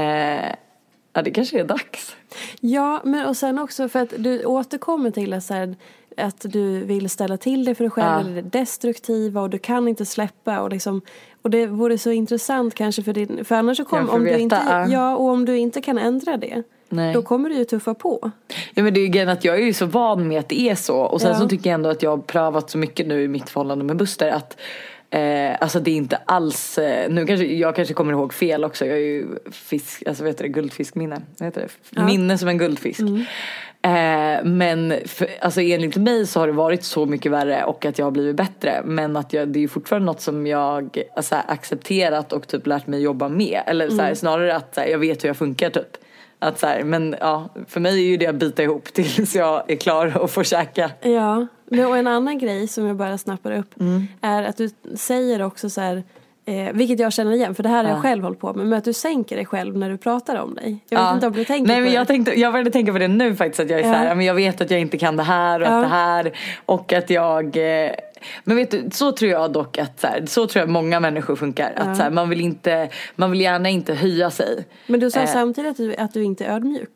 ja 1.12 1.22
det 1.24 1.30
kanske 1.30 1.60
är 1.60 1.64
dags. 1.64 2.16
Ja, 2.60 3.00
men 3.04 3.26
och 3.26 3.36
sen 3.36 3.58
också 3.58 3.88
för 3.88 4.00
att 4.00 4.12
du 4.18 4.44
återkommer 4.44 5.10
till 5.10 5.32
att, 5.32 5.44
så 5.44 5.54
här, 5.54 5.76
att 6.16 6.40
du 6.40 6.84
vill 6.84 7.10
ställa 7.10 7.36
till 7.36 7.64
det 7.64 7.74
för 7.74 7.84
dig 7.84 7.90
själv, 7.90 8.06
Ja. 8.06 8.20
eller 8.20 8.42
det 8.42 8.58
destruktiva 8.58 9.40
och 9.40 9.50
du 9.50 9.58
kan 9.58 9.88
inte 9.88 10.06
släppa 10.06 10.60
och 10.60 10.70
liksom 10.70 11.00
och 11.42 11.50
det 11.50 11.66
vore 11.66 11.98
så 11.98 12.10
intressant 12.10 12.74
kanske 12.74 13.02
för 13.02 13.12
din, 13.12 13.44
för 13.44 13.54
annars 13.54 13.76
så 13.76 13.84
kommer, 13.84 14.14
om 14.14 14.20
du 14.20 14.26
veta, 14.26 14.38
inte, 14.38 14.62
ja. 14.68 14.88
ja 14.88 15.16
och 15.16 15.28
om 15.28 15.44
du 15.44 15.58
inte 15.58 15.80
kan 15.80 15.98
ändra 15.98 16.36
det, 16.36 16.62
Nej. 16.88 17.14
då 17.14 17.22
kommer 17.22 17.48
du 17.48 17.56
ju 17.56 17.64
tuffa 17.64 17.94
på. 17.94 18.30
Ja 18.74 18.82
men 18.82 18.94
det 18.94 19.00
är 19.00 19.02
ju 19.02 19.08
grejen 19.08 19.28
att 19.28 19.44
jag 19.44 19.56
är 19.58 19.62
ju 19.62 19.72
så 19.72 19.86
van 19.86 20.28
med 20.28 20.38
att 20.38 20.48
det 20.48 20.60
är 20.60 20.74
så 20.74 20.98
och 20.98 21.20
sen 21.20 21.30
Ja. 21.30 21.38
så 21.38 21.48
tycker 21.48 21.70
jag 21.70 21.74
ändå 21.74 21.90
att 21.90 22.02
jag 22.02 22.10
har 22.10 22.18
prövat 22.18 22.70
så 22.70 22.78
mycket 22.78 23.06
nu 23.06 23.22
i 23.22 23.28
mitt 23.28 23.50
förhållande 23.50 23.84
med 23.84 23.96
Buster 23.96 24.30
att 24.30 24.56
Eh, 25.10 25.56
alltså 25.60 25.80
det 25.80 25.90
är 25.90 25.94
inte 25.94 26.16
alls, 26.24 26.78
eh, 26.78 27.10
nu 27.10 27.26
kanske, 27.26 27.46
jag 27.46 27.76
kanske 27.76 27.94
kommer 27.94 28.12
ihåg 28.12 28.34
fel 28.34 28.64
också, 28.64 28.86
jag 28.86 28.96
är 28.96 29.02
ju 29.02 29.26
fisk, 29.50 30.02
alltså 30.06 30.24
vet 30.24 30.38
du 30.38 30.42
det, 30.42 30.48
guldfiskminne, 30.48 31.22
vad 31.38 31.46
heter 31.46 31.60
det? 31.60 31.68
Ja. 31.90 32.04
Minne 32.04 32.38
som 32.38 32.48
en 32.48 32.58
guldfisk. 32.58 33.00
Eh, 33.82 34.44
men 34.44 34.94
för, 35.04 35.28
alltså 35.40 35.60
enligt 35.60 35.96
mig 35.96 36.26
så 36.26 36.40
har 36.40 36.46
det 36.46 36.52
varit 36.52 36.84
så 36.84 37.06
mycket 37.06 37.32
värre 37.32 37.64
och 37.64 37.84
att 37.86 37.98
jag 37.98 38.06
har 38.06 38.10
blivit 38.10 38.36
bättre. 38.36 38.82
Men 38.84 39.16
att 39.16 39.32
jag, 39.32 39.48
det 39.48 39.58
är 39.58 39.60
ju 39.60 39.68
fortfarande 39.68 40.06
något 40.06 40.20
som 40.20 40.46
jag 40.46 41.02
alltså, 41.16 41.36
accepterat 41.46 42.32
och 42.32 42.48
typ 42.48 42.66
lärt 42.66 42.86
mig 42.86 43.00
jobba 43.00 43.28
med. 43.28 43.60
Eller 43.66 43.90
så 43.90 44.02
här, 44.02 44.14
snarare 44.14 44.56
att 44.56 44.74
så 44.74 44.80
jag 44.90 44.98
vet 44.98 45.24
hur 45.24 45.28
jag 45.28 45.36
funkar 45.36 45.70
typ. 45.70 45.96
Att 46.38 46.58
så 46.58 46.66
här, 46.66 46.84
men 46.84 47.16
ja, 47.20 47.48
för 47.68 47.80
mig 47.80 47.92
är 48.04 48.06
ju 48.10 48.16
det 48.16 48.26
att 48.26 48.34
bita 48.34 48.62
ihop 48.62 48.84
tills 48.92 49.34
jag 49.36 49.70
är 49.70 49.76
klar 49.76 50.18
och 50.18 50.30
får 50.30 50.44
käka. 50.44 50.90
Ja, 51.00 51.46
och 51.88 51.96
en 51.98 52.06
annan 52.06 52.38
grej 52.38 52.68
som 52.68 52.86
jag 52.86 52.96
bara 52.96 53.18
snappar 53.18 53.52
upp 53.52 53.80
Mm. 53.80 54.06
är 54.20 54.42
att 54.42 54.56
du 54.56 54.70
säger 54.96 55.42
också 55.42 55.70
så 55.70 55.80
här 55.80 56.02
Eh, 56.44 56.72
vilket 56.72 56.98
jag 57.00 57.12
känner 57.12 57.32
igen, 57.32 57.54
för 57.54 57.62
det 57.62 57.68
här 57.68 57.84
har 57.84 57.90
jag 57.90 58.02
själv 58.02 58.22
hållit 58.24 58.40
på 58.40 58.52
med. 58.54 58.66
Men 58.66 58.78
att 58.78 58.84
du 58.84 58.92
sänker 58.92 59.36
dig 59.36 59.44
själv 59.46 59.76
när 59.76 59.90
du 59.90 59.96
pratar 59.96 60.36
om 60.36 60.54
dig. 60.54 60.78
Jag 60.88 60.98
vet 60.98 61.06
Ja. 61.06 61.14
inte 61.14 61.26
om 61.26 61.32
du 61.32 61.44
tänker 61.44 61.72
Nej 61.72 61.80
men 61.82 61.92
jag, 61.92 62.06
tänkte, 62.06 62.40
jag 62.40 62.52
började 62.52 62.70
tänka 62.70 62.92
på 62.92 62.98
det 62.98 63.08
nu 63.08 63.36
faktiskt 63.36 63.60
att 63.60 63.70
jag 63.70 63.80
är 63.80 63.84
Ja. 63.86 63.92
så 63.92 63.98
här, 63.98 64.14
men 64.14 64.26
jag 64.26 64.34
vet 64.34 64.60
att 64.60 64.70
jag 64.70 64.80
inte 64.80 64.98
kan 64.98 65.16
det 65.16 65.22
här 65.22 65.60
och 65.60 65.66
att 65.68 65.82
det 65.82 65.88
här 65.88 66.32
och 66.66 66.92
att 66.92 67.10
jag 67.10 67.56
eh, 67.84 67.90
men 68.44 68.56
vet 68.56 68.70
du, 68.70 68.88
så 68.92 69.12
tror 69.12 69.30
jag 69.30 69.52
dock 69.52 69.78
att 69.78 70.00
så, 70.00 70.06
här, 70.06 70.26
så 70.26 70.46
tror 70.46 70.60
jag 70.60 70.68
många 70.68 71.00
människor 71.00 71.36
funkar. 71.36 71.72
Att 71.76 71.96
så 71.96 72.02
här, 72.02 72.10
man 72.10 72.28
vill 72.28 72.40
inte, 72.40 72.88
man 73.16 73.30
vill 73.30 73.40
gärna 73.40 73.68
inte 73.68 73.94
höja 73.94 74.30
sig. 74.30 74.66
Men 74.86 75.00
du 75.00 75.10
sa 75.10 75.20
Eh. 75.20 75.26
samtidigt 75.26 75.70
att 75.70 75.76
du, 75.76 75.96
att 75.96 76.12
du 76.14 76.24
inte 76.24 76.44
är 76.44 76.54
ödmjuk. 76.54 76.90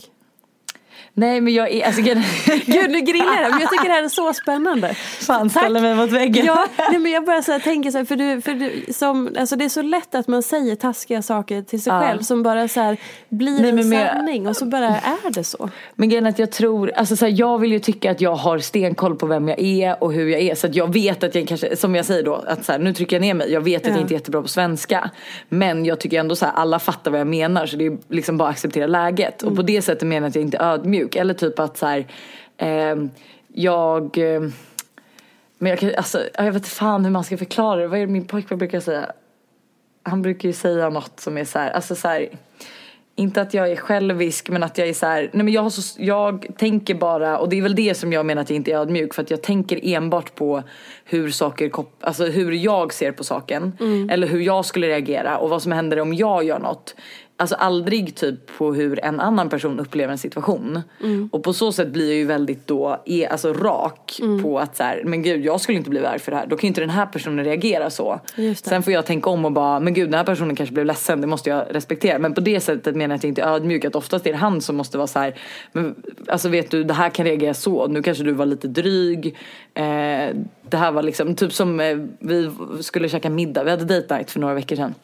Nej 1.15 1.41
men 1.41 1.55
jag 1.55 1.71
är, 1.71 1.87
alltså 1.87 2.03
Gud 2.67 2.91
nu 2.91 3.01
grillar 3.01 3.43
jag, 3.43 3.51
men 3.51 3.61
jag 3.61 3.71
tycker 3.71 3.85
det 3.89 3.95
här 3.95 4.03
är 4.05 4.09
så 4.09 4.33
spännande. 4.33 4.95
fan 4.95 5.51
ställer 5.51 5.81
mig 5.81 5.95
mot 5.95 6.11
väggen. 6.11 6.47
Ja, 6.47 6.67
nej, 6.91 6.99
men 6.99 7.13
jag 7.13 7.25
bara 7.25 7.43
så 7.43 7.53
här, 7.53 7.59
tänker 7.59 7.91
så 7.91 7.99
här, 7.99 8.05
för 8.05 8.17
du, 8.17 8.41
för 8.41 8.55
du 8.55 8.93
som, 8.93 9.31
alltså 9.39 9.57
det 9.57 9.65
är 9.65 9.69
så 9.69 9.83
lätt 9.83 10.15
att 10.15 10.29
man 10.29 10.43
säger 10.43 10.77
taskiga 10.77 11.23
saker 11.23 11.63
till 11.63 11.83
sig 11.83 11.93
Ja. 11.93 12.01
själv 12.01 12.21
som 12.23 12.43
bara 12.43 12.69
så 12.69 12.81
här 12.81 12.97
blir 13.29 13.61
Nej, 13.61 13.71
en 13.71 14.07
sanning 14.15 14.47
och 14.49 14.57
så 14.57 14.67
bara 14.67 14.87
är 14.87 15.31
det 15.31 15.45
så. 15.45 15.71
Men 15.95 16.09
grejen 16.09 16.27
att 16.27 16.39
jag 16.39 16.51
tror, 16.53 16.93
alltså 16.97 17.17
så 17.17 17.25
här, 17.27 17.33
jag 17.37 17.59
vill 17.59 17.73
ju 17.73 17.79
tycka 17.79 18.11
att 18.11 18.21
jag 18.21 18.35
har 18.35 18.59
stenkoll 18.59 19.17
på 19.17 19.27
vem 19.27 19.49
jag 19.49 19.61
är 19.61 20.03
och 20.03 20.13
hur 20.13 20.29
jag 20.29 20.41
är. 20.41 20.55
Så 20.55 20.67
att 20.67 20.75
jag 20.75 20.93
vet 20.93 21.25
att 21.25 21.35
jag 21.35 21.49
kanske, 21.49 21.77
som 21.77 21.95
jag 21.95 22.05
säger 22.05 22.23
då, 22.23 22.35
att 22.47 22.65
så 22.65 22.73
här, 22.73 22.79
nu 22.79 22.95
trycker 22.95 23.17
jag 23.17 23.21
ner 23.21 23.35
mig. 23.35 23.53
Jag 23.53 23.61
vet 23.61 23.83
att 23.83 23.87
Ja. 23.89 23.93
jag 23.95 24.01
inte 24.01 24.15
är 24.15 24.17
jättebra 24.17 24.43
på 24.43 24.49
svenska. 24.49 25.11
Men 25.49 25.85
jag 25.85 26.01
tycker 26.01 26.21
ändå 26.21 26.37
så 26.37 26.45
här, 26.47 26.53
alla 26.53 26.79
fattar 26.79 27.11
vad 27.11 27.21
jag 27.21 27.27
menar. 27.27 27.67
Så 27.67 27.77
det 27.77 27.87
är 27.87 27.99
liksom 28.09 28.37
bara 28.39 28.49
att 28.49 28.55
acceptera 28.55 28.87
läget. 28.87 29.43
Och 29.43 29.57
på 29.57 29.63
det 29.63 29.83
sättet 29.83 30.09
menar 30.09 30.21
jag 30.27 30.29
att 30.29 30.35
jag 30.35 30.43
inte 30.43 30.57
är 30.59 30.73
ödmjuk. 30.75 31.02
Eller 31.17 31.35
typ 31.35 31.59
att 31.59 31.77
så 31.77 31.87
här, 31.87 32.07
ehm, 32.57 33.11
jag... 33.49 34.19
ehm, 34.19 34.53
men 35.59 35.71
jag 35.71 35.79
kan, 35.79 35.95
alltså, 35.97 36.23
jag 36.35 36.45
vet 36.45 36.55
inte 36.55 36.69
fan 36.69 37.05
hur 37.05 37.13
man 37.13 37.25
ska 37.25 37.39
förklara 37.39 37.81
det. 37.81 37.89
Vad 37.89 37.99
är 37.99 38.07
det 38.07 38.13
min 38.13 38.27
pojkvän 38.27 38.59
brukar 38.59 38.81
säga? 38.81 39.13
Han 40.03 40.23
brukar 40.23 40.49
ju 40.49 40.53
säga 40.53 40.89
något 40.89 41.21
som 41.21 41.39
är 41.39 41.45
så 41.45 41.59
här, 41.59 41.71
alltså 41.71 41.95
så 41.95 42.09
här, 42.09 42.29
inte 43.17 43.43
att 43.43 43.55
jag 43.55 43.71
är 43.71 43.77
självisk 43.77 44.51
men 44.51 44.63
att 44.63 44.79
jag 44.79 44.89
är 44.89 44.95
så 44.95 45.07
här, 45.07 45.31
nej 45.33 45.45
men 45.45 45.55
jag, 45.55 45.63
har 45.63 45.71
så, 45.71 46.03
jag 46.03 46.47
tänker 46.57 46.95
bara, 46.95 47.39
och 47.39 47.49
det 47.49 47.59
är 47.59 47.63
väl 47.63 47.75
det 47.75 47.95
som 47.95 48.13
jag 48.13 48.27
menar 48.27 48.43
att 48.43 48.51
jag 48.51 48.57
inte 48.57 48.73
är 48.73 48.79
ödmjuk 48.79 49.15
för 49.15 49.23
att 49.23 49.31
jag 49.31 49.43
tänker 49.43 49.81
enbart 49.83 50.35
på 50.35 50.63
hur 51.05 51.31
saker, 51.31 51.71
alltså 52.01 52.25
hur 52.25 52.53
jag 52.53 52.93
ser 52.93 53.13
på 53.13 53.25
saken 53.25 53.73
eller 54.11 54.27
hur 54.27 54.41
jag 54.41 54.65
skulle 54.65 54.89
reagera 54.89 55.39
och 55.39 55.51
vad 55.51 55.63
som 55.63 55.73
händer 55.73 56.01
om 56.01 56.15
jag 56.15 56.45
gör 56.45 56.59
något. 56.59 56.95
Alltså 57.43 57.57
aldrig 57.57 58.15
typ 58.15 58.59
på 58.59 58.75
hur 58.75 59.05
en 59.05 59.21
annan 59.21 59.49
person 59.49 59.81
upplever 59.81 60.13
en 60.13 60.19
situation. 60.19 60.81
Och 61.33 61.43
på 61.43 61.53
så 61.53 61.73
sätt 61.73 61.89
blir 61.89 62.09
jag 62.09 62.17
ju 62.17 62.25
väldigt 62.25 62.67
då, 62.67 63.03
är, 63.07 63.27
alltså 63.29 63.53
rak 63.53 64.21
på 64.43 64.59
att 64.59 64.77
så 64.77 64.83
här, 64.83 65.03
men 65.05 65.23
gud 65.23 65.45
jag 65.45 65.61
skulle 65.61 65.79
inte 65.79 65.91
bli 65.91 66.07
arg 66.07 66.19
för 66.19 66.31
det 66.31 66.37
här. 66.37 66.47
Då 66.47 66.57
kan 66.57 66.63
ju 66.63 66.69
inte 66.69 66.81
den 66.81 66.91
här 66.91 67.07
personen 67.07 67.45
reagera 67.45 67.91
så. 67.91 68.21
Sen 68.57 68.83
får 68.83 68.93
jag 68.93 69.07
tänka 69.07 69.31
om 69.31 69.45
och 69.45 69.53
bara, 69.53 69.81
men 69.81 69.95
gud 69.95 70.07
den 70.09 70.15
här 70.15 70.25
personen 70.25 70.57
kanske 70.57 70.73
blev 70.73 70.87
ledsen, 70.87 71.21
det 71.21 71.27
måste 71.27 71.51
jag 71.51 71.65
respektera. 71.71 72.19
Men 72.19 72.35
på 72.35 72.41
det 72.41 72.61
sättet 72.61 72.97
menar 72.97 73.15
jag 73.15 73.17
att 73.19 73.25
jag 73.25 73.31
inte 73.31 73.43
är 73.43 73.55
ödmjuk, 73.55 73.85
att 73.85 73.95
oftast 73.95 74.27
är 74.27 74.33
det 74.33 74.39
han 74.39 74.61
som 74.61 74.77
måste 74.77 74.99
vara 74.99 75.07
så 75.07 75.19
här, 75.19 75.35
men 75.73 75.95
alltså 76.29 76.49
vet 76.49 76.71
du 76.71 76.85
det 76.85 76.95
här 76.95 77.11
kan 77.11 77.27
reagera 77.27 77.55
så, 77.55 77.87
nu 77.87 78.03
kanske 78.03 78.25
du 78.25 78.33
var 78.33 78.47
lite 78.47 78.69
dryg. 78.69 79.27
Eh, 79.75 79.83
det 80.71 80.77
här 80.77 80.93
var 80.93 81.03
liksom, 81.03 81.35
typ 81.35 81.53
som 81.53 81.81
eh, 81.81 81.99
vi 82.19 82.51
skulle 82.81 83.09
käka 83.09 83.31
middag, 83.31 83.65
vi 83.65 83.71
hade 83.71 83.85
date 83.85 84.15
night 84.17 84.31
för 84.31 84.41
några 84.41 84.55
veckor 84.55 84.77
sedan. 84.77 84.95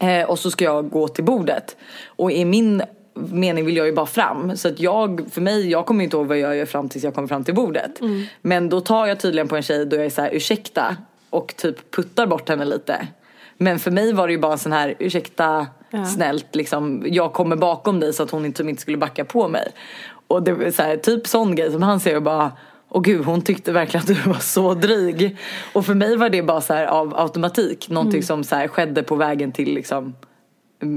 Eh, 0.00 0.24
och 0.30 0.38
så 0.38 0.50
ska 0.50 0.64
jag 0.64 0.90
gå 0.90 1.08
till 1.08 1.24
bordet. 1.24 1.76
Och 2.06 2.32
i 2.32 2.44
min 2.44 2.82
mening 3.14 3.66
vill 3.66 3.76
jag 3.76 3.86
ju 3.86 3.92
bara 3.92 4.06
fram. 4.06 4.56
Så 4.56 4.68
att 4.68 4.80
jag, 4.80 5.22
för 5.30 5.40
mig, 5.40 5.70
jag 5.70 5.86
kommer 5.86 6.04
inte 6.04 6.16
ihåg 6.16 6.26
vad 6.26 6.38
jag 6.38 6.56
gör 6.56 6.66
fram 6.66 6.88
tills 6.88 7.04
jag 7.04 7.14
kommer 7.14 7.28
fram 7.28 7.44
till 7.44 7.54
bordet. 7.54 8.00
Men 8.42 8.68
då 8.68 8.80
tar 8.80 9.06
jag 9.06 9.20
tydligen 9.20 9.48
på 9.48 9.56
en 9.56 9.62
tjej 9.62 9.86
då 9.86 9.96
jag 9.96 10.04
är 10.04 10.10
så 10.10 10.22
här, 10.22 10.30
ursäkta. 10.32 10.96
Och 11.30 11.54
typ 11.56 11.90
puttar 11.90 12.26
bort 12.26 12.48
henne 12.48 12.64
lite. 12.64 13.06
Men 13.56 13.78
för 13.78 13.90
mig 13.90 14.12
var 14.12 14.26
det 14.26 14.32
ju 14.32 14.38
bara 14.38 14.52
en 14.52 14.58
sån 14.58 14.72
här, 14.72 14.94
ursäkta 14.98 15.66
snällt 16.14 16.54
liksom. 16.54 17.04
Jag 17.06 17.32
kommer 17.32 17.56
bakom 17.56 18.00
dig 18.00 18.12
så 18.12 18.22
att 18.22 18.30
hon 18.30 18.46
inte, 18.46 18.62
inte 18.62 18.82
skulle 18.82 18.96
backa 18.96 19.24
på 19.24 19.48
mig. 19.48 19.72
Och 20.28 20.42
det 20.42 20.52
var 20.52 20.70
så 20.70 20.82
här, 20.82 20.96
typ 20.96 21.26
sån 21.26 21.54
grej 21.54 21.72
som 21.72 21.82
han 21.82 22.00
säger 22.00 22.16
och 22.16 22.22
bara 22.22 22.52
och 22.90 23.04
gud 23.04 23.24
hon 23.24 23.42
tyckte 23.42 23.72
verkligen 23.72 24.02
att 24.02 24.24
du 24.24 24.30
var 24.30 24.38
så 24.38 24.74
dryg. 24.74 25.36
Och 25.72 25.86
för 25.86 25.94
mig 25.94 26.16
var 26.16 26.28
det 26.28 26.42
bara 26.42 26.60
så 26.60 26.74
här 26.74 26.86
av 26.86 27.14
automatik. 27.16 27.88
Någonting 27.88 28.22
som 28.22 28.44
så 28.44 28.56
här 28.56 28.68
skedde 28.68 29.02
på 29.02 29.16
vägen 29.16 29.52
till 29.52 29.74
liksom 29.74 30.14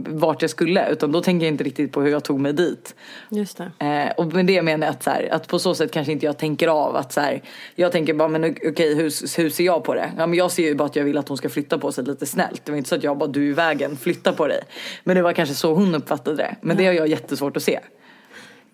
vart 0.07 0.41
jag 0.41 0.51
skulle. 0.51 0.89
Utan 0.89 1.11
då 1.11 1.21
tänker 1.21 1.45
jag 1.45 1.53
inte 1.53 1.63
riktigt 1.63 1.91
på 1.91 2.01
hur 2.01 2.11
jag 2.11 2.23
tog 2.23 2.39
mig 2.39 2.53
dit. 2.53 2.95
Just 3.29 3.57
det. 3.57 3.85
Eh, 3.85 4.11
och 4.17 4.33
med 4.33 4.45
det 4.45 4.61
menar 4.61 4.87
jag 4.87 4.93
att, 4.93 5.03
så 5.03 5.09
här, 5.09 5.33
att 5.33 5.47
på 5.47 5.59
så 5.59 5.75
sätt 5.75 5.91
kanske 5.91 6.11
inte 6.11 6.25
jag 6.25 6.37
tänker 6.37 6.67
av 6.67 6.95
att 6.95 7.13
så 7.13 7.21
här, 7.21 7.41
jag 7.75 7.91
tänker 7.91 8.13
bara 8.13 8.27
men 8.27 8.43
okej 8.45 8.95
hur, 8.95 9.37
hur 9.41 9.49
ser 9.49 9.63
jag 9.63 9.83
på 9.83 9.93
det? 9.93 10.11
Ja 10.17 10.27
men 10.27 10.37
jag 10.37 10.51
ser 10.51 10.63
ju 10.63 10.75
bara 10.75 10.85
att 10.85 10.95
jag 10.95 11.03
vill 11.03 11.17
att 11.17 11.27
hon 11.27 11.37
ska 11.37 11.49
flytta 11.49 11.77
på 11.77 11.91
sig 11.91 12.03
lite 12.03 12.25
snällt. 12.25 12.65
Det 12.65 12.71
var 12.71 12.77
inte 12.77 12.89
så 12.89 12.95
att 12.95 13.03
jag 13.03 13.17
bara 13.17 13.29
du 13.29 13.45
är 13.45 13.49
i 13.49 13.53
vägen, 13.53 13.97
flytta 13.97 14.33
på 14.33 14.47
dig. 14.47 14.63
Men 15.03 15.15
det 15.15 15.21
var 15.21 15.33
kanske 15.33 15.55
så 15.55 15.73
hon 15.73 15.95
uppfattade 15.95 16.37
det. 16.37 16.55
Men 16.61 16.77
det 16.77 16.85
har 16.85 16.93
jag 16.93 17.07
jättesvårt 17.07 17.57
att 17.57 17.63
se. 17.63 17.79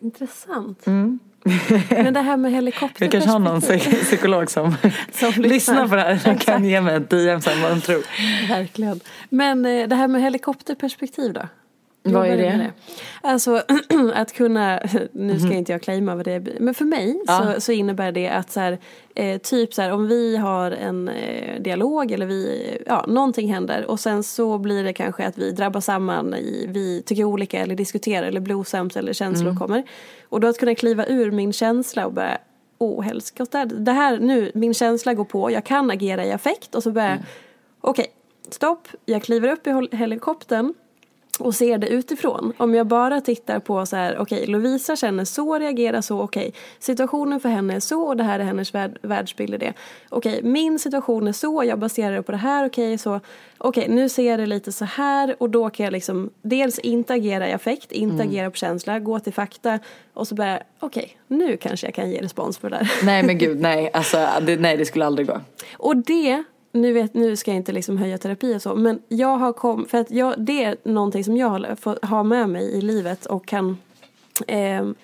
Intressant. 0.02 0.86
Men 1.90 2.14
det 2.14 2.22
här 2.22 2.38
med 2.38 2.52
helikopter. 2.52 3.06
Vi 3.06 3.12
kanske 3.12 3.30
har 3.30 3.40
någon 3.40 3.60
psy- 3.62 4.04
psykolog 4.04 4.52
som, 4.52 4.76
Som 5.14 5.32
lyssnar. 5.38 5.88
på 5.88 5.96
det 5.96 6.02
här 6.02 6.32
och 6.34 6.40
kan 6.40 6.66
ge 6.66 6.82
mig 6.82 6.96
ett 6.96 7.10
DM 7.10 7.42
sen 7.42 7.62
vad 7.62 7.72
de 7.72 7.82
tror. 7.82 8.04
Verkligen. 8.50 9.00
Men 9.30 9.66
eh, 9.66 9.88
det 9.88 9.96
här 9.96 10.08
med 10.08 10.22
helikopterperspektiv 10.22 11.34
då? 11.34 11.42
Vad 12.04 12.28
är 12.28 12.38
det? 12.38 12.58
med 12.58 12.72
Alltså 13.22 13.62
att 14.14 14.34
kunna, 14.34 14.80
nu 15.12 15.40
ska 15.40 15.54
inte 15.54 15.72
jag 15.72 15.82
claima 15.82 16.16
vad 16.16 16.26
det 16.26 16.40
blir, 16.40 16.58
men 16.60 16.74
för 16.74 16.86
mig 16.86 17.08
Mhm. 17.14 17.24
Ja. 17.28 17.54
så, 17.56 17.62
så 17.62 17.72
innebär 17.72 18.12
det 18.12 18.30
att 18.30 18.52
så 18.52 18.60
här, 18.60 18.78
eh, 19.16 19.38
typ 19.38 19.74
så 19.74 19.82
här, 19.82 19.92
om 19.92 20.08
vi 20.08 20.38
har 20.38 20.72
en 20.72 21.08
eh, 21.10 21.62
dialog 21.62 22.12
eller 22.12 22.26
vi, 22.26 22.78
ja 22.86 23.06
någonting 23.08 23.54
händer 23.54 23.86
och 23.92 24.00
sen 24.00 24.24
så 24.24 24.58
blir 24.58 24.84
det 24.84 24.94
kanske 24.94 25.26
att 25.28 25.38
vi 25.38 25.52
drabbar 25.52 25.82
samman 25.82 26.34
i, 26.36 26.66
vi 26.70 27.02
tycker 27.06 27.24
olika 27.24 27.60
eller 27.60 27.76
diskuterar 27.76 28.28
eller 28.28 28.40
blir 28.42 28.56
osams 28.56 28.98
eller 28.98 29.14
känslor 29.14 29.48
Mm. 29.50 29.60
kommer. 29.60 29.84
Och 30.30 30.40
då 30.40 30.48
att 30.48 30.58
kunna 30.58 30.76
kliva 30.76 31.06
ur 31.06 31.32
min 31.32 31.54
känsla 31.54 32.06
och 32.06 32.14
bara 32.14 32.38
Åh 32.82 33.02
helskotta, 33.04 33.66
det 33.66 33.92
här 33.92 34.20
nu, 34.20 34.52
min 34.56 34.74
känsla 34.74 35.14
går 35.14 35.26
på, 35.26 35.52
jag 35.52 35.64
kan 35.66 35.92
agera 35.92 36.26
i 36.26 36.32
affekt 36.32 36.76
och 36.76 36.84
så 36.84 36.92
börjar 36.92 37.12
Mm. 37.12 37.24
okej, 37.82 38.06
stopp, 38.50 38.88
jag 39.06 39.24
kliver 39.24 39.50
upp 39.52 39.68
i 39.68 39.96
helikoptern 39.96 40.74
och 41.40 41.56
ser 41.56 41.78
det 41.78 41.88
utifrån. 41.88 42.54
Om 42.58 42.76
jag 42.76 42.88
bara 42.88 43.22
tittar 43.22 43.60
på 43.60 43.86
så 43.86 43.96
här, 43.96 44.18
okej 44.18 44.48
Lovisa 44.48 44.96
känner 44.96 45.26
så, 45.26 45.60
reagerar 45.60 46.02
så, 46.02 46.22
okej 46.22 46.54
situationen 46.80 47.40
för 47.40 47.50
henne 47.50 47.76
är 47.76 47.80
så 47.80 48.02
och 48.02 48.18
det 48.18 48.24
här 48.24 48.40
är 48.40 48.44
hennes 48.44 48.74
värld, 48.74 48.98
världsbild 49.02 49.54
i 49.54 49.58
det. 49.58 49.74
Okej, 50.10 50.40
min 50.44 50.80
situation 50.80 51.28
är 51.28 51.32
så, 51.32 51.64
jag 51.64 51.80
baserar 51.80 52.16
det 52.16 52.24
på 52.24 52.32
det 52.32 52.38
här, 52.38 52.66
okej 52.66 52.98
så, 52.98 53.20
okej 53.58 53.88
nu 53.90 54.10
ser 54.10 54.30
jag 54.30 54.40
det 54.40 54.46
lite 54.46 54.72
så 54.72 54.86
här 54.86 55.36
och 55.40 55.50
då 55.50 55.70
kan 55.70 55.84
jag 55.84 55.92
liksom 55.92 56.30
dels 56.42 56.80
inte 56.80 57.14
agera 57.14 57.50
i 57.50 57.54
affekt, 57.54 57.92
inte 57.92 58.24
agera 58.24 58.52
på 58.52 58.58
känsla, 58.58 59.00
gå 59.00 59.20
till 59.20 59.34
fakta 59.34 59.80
och 60.14 60.28
så 60.28 60.36
börjar 60.36 60.64
okej 60.80 61.18
nu 61.28 61.58
kanske 61.58 61.88
jag 61.88 61.94
kan 61.94 62.12
ge 62.12 62.22
respons 62.22 62.58
på 62.58 62.70
det 62.70 62.76
där. 62.76 62.92
Nej 63.04 63.24
men 63.24 63.38
gud 63.38 63.60
nej, 63.62 63.90
alltså 63.94 64.28
det, 64.42 64.60
nej 64.60 64.78
det 64.78 64.86
skulle 64.86 65.06
aldrig 65.06 65.28
gå. 65.28 65.42
Och 65.78 65.98
det, 65.98 66.44
nu, 66.72 66.94
vet, 66.94 67.14
nu 67.14 67.36
ska 67.36 67.52
jag 67.52 67.56
inte 67.56 67.72
liksom 67.72 67.98
höja 67.98 68.18
terapi 68.18 68.56
och 68.56 68.62
så, 68.62 68.76
men 68.76 69.02
jag 69.08 69.38
har 69.38 69.54
kom, 69.54 69.86
för 69.86 69.98
att 69.98 70.12
jag, 70.12 70.34
det 70.38 70.64
är 70.64 70.78
någonting 70.84 71.24
som 71.24 71.38
jag 71.38 71.50
har 72.02 72.24
med 72.24 72.50
mig 72.50 72.78
i 72.78 72.82
livet 72.82 73.26
och 73.26 73.46
kan 73.46 73.78
ehm, 74.48 74.96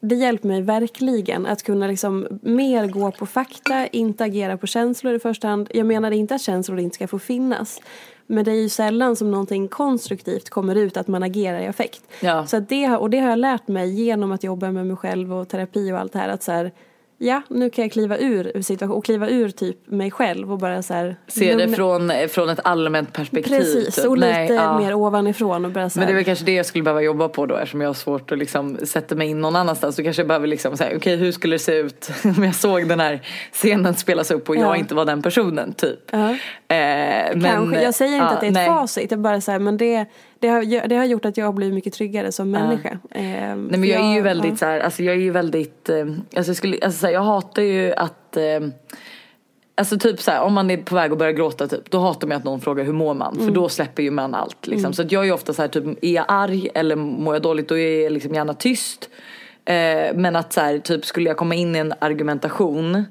det 0.00 0.14
hjälper 0.14 0.48
mig 0.48 0.62
verkligen 0.62 1.46
att 1.46 1.62
kunna 1.62 1.86
liksom 1.86 2.26
mer 2.42 2.86
gå 2.86 3.10
på 3.10 3.26
fakta, 3.26 3.86
inte 3.86 4.24
agera 4.24 4.56
på 4.56 4.66
känslor 4.66 5.14
i 5.14 5.18
första 5.18 5.48
hand. 5.48 5.70
Jag 5.74 5.86
menar 5.86 6.10
inte 6.10 6.34
att 6.34 6.40
känslor 6.40 6.78
inte 6.78 6.94
ska 6.94 7.08
få 7.08 7.18
finnas. 7.18 7.80
Men 8.26 8.44
det 8.44 8.50
är 8.50 8.62
ju 8.62 8.68
sällan 8.68 9.16
som 9.16 9.30
någonting 9.30 9.68
konstruktivt 9.68 10.50
kommer 10.50 10.74
ut 10.74 10.96
att 10.96 11.08
man 11.08 11.22
agerar 11.22 11.60
i 11.60 11.66
affekt. 11.66 12.02
Ja. 12.20 12.46
Så 12.46 12.58
det, 12.58 12.88
och 12.88 13.10
det 13.10 13.18
har 13.18 13.30
jag 13.30 13.38
lärt 13.38 13.68
mig 13.68 13.90
genom 13.90 14.32
att 14.32 14.44
jobba 14.44 14.70
med 14.70 14.86
mig 14.86 14.96
själv 14.96 15.34
och 15.34 15.48
terapi 15.48 15.92
och 15.92 15.98
allt 15.98 16.12
det 16.12 16.18
här. 16.18 16.28
Att 16.28 16.42
så 16.42 16.52
här, 16.52 16.72
ja, 17.18 17.42
nu 17.48 17.70
kan 17.70 17.82
jag 17.84 17.92
kliva 17.92 18.18
ur 18.18 18.62
situationen 18.62 18.96
och 18.98 19.04
kliva 19.04 19.28
ur 19.28 19.48
typ 19.48 19.76
mig 19.90 20.10
själv 20.10 20.52
och 20.52 20.58
bara 20.58 20.82
så 20.82 20.94
här. 20.94 21.16
Se 21.26 21.54
det 21.54 21.68
från, 21.68 22.12
från 22.28 22.48
ett 22.48 22.60
allmänt 22.64 23.12
perspektiv. 23.12 23.58
Precis, 23.58 23.94
typ. 23.96 24.04
och 24.06 24.16
lite 24.16 24.32
Nej, 24.32 24.52
ja. 24.52 24.78
mer 24.78 24.94
ovanifrån 24.94 25.64
och 25.64 25.70
bara 25.70 25.90
så 25.90 25.98
Men 25.98 26.06
det 26.06 26.10
är 26.10 26.14
här. 26.14 26.14
väl 26.14 26.24
kanske 26.24 26.44
det 26.44 26.52
jag 26.54 26.66
skulle 26.66 26.84
behöva 26.84 27.02
jobba 27.02 27.28
på 27.28 27.46
då 27.46 27.54
eftersom 27.56 27.80
jag 27.80 27.88
har 27.88 27.94
svårt 27.94 28.32
att 28.32 28.38
liksom 28.38 28.78
sätta 28.84 29.14
mig 29.14 29.28
in 29.28 29.40
någon 29.40 29.56
annanstans. 29.56 29.96
Så 29.96 30.02
kanske 30.02 30.22
jag 30.22 30.28
behöver 30.28 30.46
liksom 30.46 30.76
säga 30.76 30.96
okej 30.96 31.16
hur 31.16 31.32
skulle 31.32 31.54
det 31.54 31.58
se 31.58 31.76
ut 31.78 32.10
om 32.36 32.44
jag 32.44 32.54
såg 32.54 32.88
den 32.88 33.00
här 33.00 33.20
scenen 33.52 33.94
spelas 33.94 34.30
upp 34.30 34.48
och 34.48 34.56
jag 34.56 34.62
Ja. 34.64 34.76
inte 34.76 34.94
var 34.94 35.04
den 35.04 35.22
personen 35.22 35.72
typ. 35.72 36.00
Ja. 36.10 36.30
Eh, 36.30 36.36
men, 36.68 37.40
Kanske, 37.42 37.82
jag 37.82 37.94
säger 37.94 38.12
inte 38.12 38.24
ja, 38.24 38.30
att 38.30 38.40
det 38.40 38.46
är 38.46 38.48
ett 38.48 38.54
nej. 38.54 38.66
facit, 38.66 39.10
jag 39.10 39.20
bara 39.20 39.40
så 39.40 39.50
här, 39.52 39.58
men 39.58 39.76
det, 39.76 40.04
det, 40.38 40.48
har, 40.48 40.88
det 40.88 40.96
har 40.96 41.04
gjort 41.04 41.24
att 41.24 41.36
jag 41.36 41.46
har 41.46 41.52
blivit 41.52 41.74
mycket 41.74 41.92
tryggare 41.92 42.32
som 42.32 42.50
människa. 42.50 42.88
Eh, 43.10 43.22
Nej 43.22 43.56
men 43.56 43.84
jag 43.84 44.00
är 44.00 44.14
ju 44.14 44.20
väldigt 44.20 44.58
så 44.58 44.66
här, 44.66 44.80
alltså 44.80 45.02
jag 45.02 45.14
är 45.14 45.20
ju 45.20 45.30
väldigt, 45.30 45.88
eh, 45.88 45.96
alltså 46.36 46.50
jag 46.50 46.56
skulle, 46.56 46.78
alltså 46.82 47.03
så 47.04 47.08
här, 47.08 47.14
jag 47.14 47.22
hatar 47.22 47.62
ju 47.62 47.92
att 47.92 48.36
eh, 48.36 48.60
Alltså 49.76 49.98
typ 49.98 50.20
så 50.20 50.30
här, 50.30 50.40
om 50.40 50.54
man 50.54 50.70
är 50.70 50.76
på 50.76 50.94
väg 50.94 51.12
att 51.12 51.18
börja 51.18 51.32
gråta 51.32 51.68
typ, 51.68 51.90
då 51.90 51.98
hatar 51.98 52.28
man 52.28 52.36
att 52.36 52.44
någon 52.44 52.60
frågar 52.60 52.84
hur 52.84 52.92
mår 52.92 53.14
man? 53.14 53.36
För 53.38 53.50
då 53.50 53.68
släpper 53.68 54.02
ju 54.02 54.10
man 54.10 54.34
allt 54.34 54.66
liksom. 54.66 54.92
Så 54.92 55.02
att 55.02 55.12
jag 55.12 55.28
är 55.28 55.32
ofta 55.32 55.52
så 55.52 55.62
här, 55.62 55.68
typ, 55.68 55.84
är 56.04 56.12
jag 56.12 56.24
arg 56.28 56.68
eller 56.74 56.96
mår 56.96 57.34
jag 57.34 57.42
dåligt 57.42 57.68
då 57.68 57.78
är 57.78 58.02
jag 58.02 58.12
liksom 58.12 58.34
gärna 58.34 58.54
tyst. 58.54 59.08
Eh, 59.64 60.14
men 60.14 60.36
att 60.36 60.52
så 60.52 60.60
här, 60.60 60.78
typ 60.78 61.04
skulle 61.04 61.30
jag 61.30 61.36
komma 61.36 61.54
in 61.54 61.76
i 61.76 61.78
en 61.78 61.94
argumentation 61.98 63.04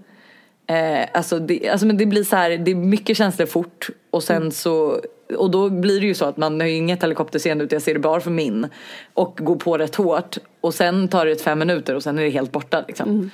Eh, 0.68 1.08
alltså, 1.14 1.40
det, 1.40 1.70
alltså 1.70 1.88
men 1.88 1.98
det 1.98 2.06
blir 2.06 2.24
så 2.24 2.36
här, 2.36 2.58
det 2.58 2.72
är 2.72 2.76
mycket 2.76 3.18
känslor 3.18 3.46
fort 3.46 3.90
och 4.12 4.24
sen 4.24 4.52
så 4.52 5.02
och 5.38 5.52
då 5.52 5.70
blir 5.70 6.02
det 6.02 6.08
ju 6.08 6.14
så 6.14 6.26
att 6.26 6.38
man 6.38 6.60
har 6.60 6.68
ju 6.68 6.74
inget 6.74 7.04
helikopterseende 7.04 7.64
utan 7.64 7.76
jag 7.76 7.84
ser 7.84 7.94
det 7.94 8.00
bara 8.00 8.22
för 8.22 8.32
min 8.32 8.68
och 9.14 9.40
går 9.42 9.56
på 9.56 9.78
rätt 9.78 9.96
hårt 9.96 10.38
och 10.62 10.74
sen 10.74 11.08
tar 11.08 11.26
det 11.26 11.42
fem 11.42 11.60
minuter 11.60 11.96
och 11.96 12.04
sen 12.04 12.20
är 12.20 12.24
det 12.24 12.30
helt 12.30 12.52
borta 12.52 12.84
liksom. 12.88 13.10
Eh, 13.10 13.28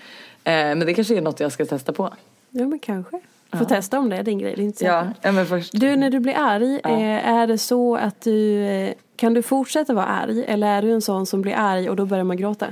men 0.52 0.80
det 0.80 0.94
kanske 0.94 1.18
är 1.18 1.22
något 1.22 1.40
jag 1.40 1.52
ska 1.52 1.66
testa 1.66 1.94
på. 1.94 2.14
Ja 2.50 2.68
men 2.68 2.80
kanske. 2.80 3.20
Får 3.52 3.66
testa 3.66 4.00
om 4.00 4.10
det 4.10 4.16
är 4.16 4.24
din 4.24 4.40
grej, 4.40 4.54
det 4.56 4.62
är 4.62 4.66
inte 4.66 4.78
säkert. 4.78 4.94
Ja, 4.94 5.08
ja 5.22 5.32
men 5.32 5.46
först. 5.46 5.72
Du 5.74 5.96
när 5.96 6.10
du 6.10 6.20
blir 6.20 6.34
arg, 6.38 6.80
eh, 6.84 7.30
är 7.30 7.48
det 7.48 7.58
så 7.58 7.96
att 7.96 8.22
du, 8.22 8.66
eh, 8.66 8.94
kan 9.16 9.34
du 9.34 9.42
fortsätta 9.42 9.94
vara 9.94 10.06
arg 10.06 10.46
eller 10.48 10.68
är 10.68 10.82
du 10.82 10.92
en 10.92 11.02
sån 11.02 11.26
som 11.26 11.42
blir 11.42 11.54
arg 11.54 11.90
och 11.90 11.96
då 11.96 12.06
börjar 12.06 12.24
man 12.24 12.38
gråta? 12.38 12.68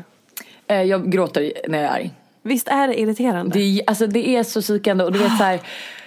Eh, 0.67 0.81
jag 0.81 1.11
gråter 1.11 1.53
när 1.67 1.77
jag 1.77 1.91
är 1.91 1.95
arg. 1.95 2.11
Visst 2.41 2.67
är 2.67 2.87
det 2.87 2.99
irriterande? 2.99 3.53
Det 3.53 3.59
är, 3.59 3.81
alltså 3.87 4.07
det 4.07 4.29
är 4.29 4.43
så 4.43 4.61
psykande 4.61 5.03
och 5.03 5.11
du 5.11 5.19
vet 5.19 5.37
så 5.37 5.43
här, 5.43 5.59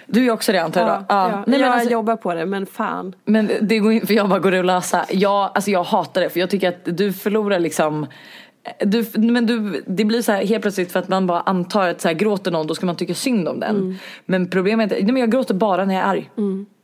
du 0.07 0.27
är 0.27 0.31
också 0.31 0.53
det 0.53 0.59
antar 0.59 0.81
jag 0.81 0.89
ja, 0.89 1.05
ja. 1.09 1.29
Nej, 1.29 1.45
men 1.47 1.61
jag 1.61 1.73
alltså, 1.73 1.91
jobbar 1.91 2.17
på 2.17 2.35
det 2.35 2.47
men 2.47 2.67
fan. 2.67 3.15
Men 3.25 3.51
det 3.61 3.79
går 3.79 4.07
för 4.07 4.15
jag 4.15 4.29
bara 4.29 4.39
går 4.39 4.51
det 4.51 4.59
att 4.59 4.67
lösa. 4.67 5.07
Jag, 5.11 5.51
alltså 5.55 5.71
jag 5.71 5.85
hatar 5.85 6.21
det 6.21 6.31
för 6.31 6.41
jag 6.41 6.51
tycker 6.51 6.69
att 6.69 6.81
du 6.85 7.13
förlorar 7.13 7.59
liksom 7.59 8.07
du, 8.79 9.07
men 9.15 9.47
du, 9.47 9.85
det 9.87 10.05
blir 10.05 10.23
så 10.23 10.33
här 10.33 10.47
helt 10.47 10.63
plötsligt 10.63 10.93
för 10.93 11.01
att 11.01 11.09
man 11.09 11.27
bara 11.27 11.41
antar 11.41 11.89
att 11.89 12.01
så 12.01 12.09
här, 12.09 12.15
gråter 12.15 12.51
någon 12.51 12.67
då 12.67 12.75
ska 12.75 12.87
man 12.87 12.97
tycka 12.97 13.15
synd 13.15 13.49
om 13.49 13.61
den. 13.61 13.77
Mm. 13.77 13.95
Men 14.27 14.51
problemet 14.51 14.93
är, 14.93 15.03
men 15.03 15.17
jag 15.17 15.31
gråter 15.31 15.55
bara 15.55 15.85
när 15.85 15.95
jag 15.95 16.03
är 16.03 16.09
arg. 16.09 16.31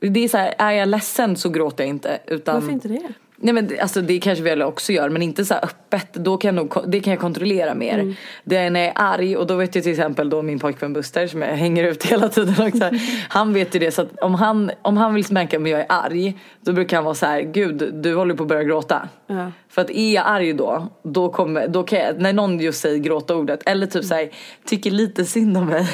Det 0.01 0.24
är 0.24 0.29
så 0.29 0.39
här, 0.39 0.55
är 0.59 0.72
jag 0.72 0.89
ledsen 0.89 1.37
så 1.37 1.49
gråter 1.49 1.85
jag 1.85 1.89
inte. 1.89 2.18
Utan, 2.27 2.55
Varför 2.55 2.72
inte 2.72 2.89
det? 2.89 3.09
Nej 3.39 3.55
men 3.55 3.70
alltså 3.80 4.03
det 4.03 4.18
kanske 4.18 4.45
vi 4.45 4.51
alla 4.51 4.66
också 4.66 4.93
gör 4.93 5.09
men 5.09 5.22
inte 5.22 5.45
så 5.45 5.55
öppet. 5.55 6.14
Då 6.14 6.37
kan 6.37 6.57
jag 6.57 6.64
nog, 6.64 6.91
det 6.91 7.01
kan 7.01 7.11
jag 7.11 7.20
kontrollera 7.20 7.74
mer. 7.74 7.99
Mm. 7.99 8.14
Det 8.45 8.57
är 8.57 8.70
när 8.70 8.80
jag 8.80 8.89
är 8.89 8.93
arg 8.97 9.37
och 9.37 9.47
då 9.47 9.57
vet 9.57 9.74
jag 9.74 9.84
till 9.84 9.93
exempel 9.93 10.30
då 10.30 10.43
min 10.43 10.59
pojkvän 10.59 10.93
Buster 10.93 11.26
som 11.26 11.43
jag 11.43 11.49
hänger 11.49 11.84
ut 11.84 12.05
hela 12.05 12.28
tiden 12.28 12.66
också. 12.66 12.91
han 13.28 13.53
vet 13.53 13.74
ju 13.74 13.78
det 13.78 13.91
så 13.91 14.03
att 14.03 14.18
om 14.18 14.34
han, 14.34 14.70
om 14.82 14.97
han 14.97 15.14
vill 15.14 15.24
märka 15.30 15.57
om 15.57 15.66
jag 15.66 15.80
är 15.80 15.87
arg 15.89 16.39
då 16.61 16.72
brukar 16.72 16.97
han 16.97 17.05
vara 17.05 17.14
så 17.14 17.26
här 17.26 17.41
gud 17.41 17.95
du 17.95 18.14
håller 18.14 18.34
på 18.34 18.43
att 18.43 18.49
börja 18.49 18.64
gråta. 18.64 19.09
Ja. 19.26 19.53
För 19.68 19.82
att 19.82 19.91
är 19.91 20.14
jag 20.14 20.24
arg 20.26 20.53
då, 20.53 20.89
då 21.03 21.28
kommer, 21.28 21.68
då 21.68 21.82
kan 21.82 21.99
jag, 21.99 22.20
när 22.20 22.32
någon 22.32 22.61
just 22.61 22.80
säger 22.80 22.99
gråta 22.99 23.37
ordet 23.37 23.61
eller 23.66 23.87
typ 23.87 24.05
så 24.05 24.14
här, 24.14 24.30
tycker 24.64 24.91
lite 24.91 25.24
synd 25.24 25.57
om 25.57 25.66
mig. 25.66 25.87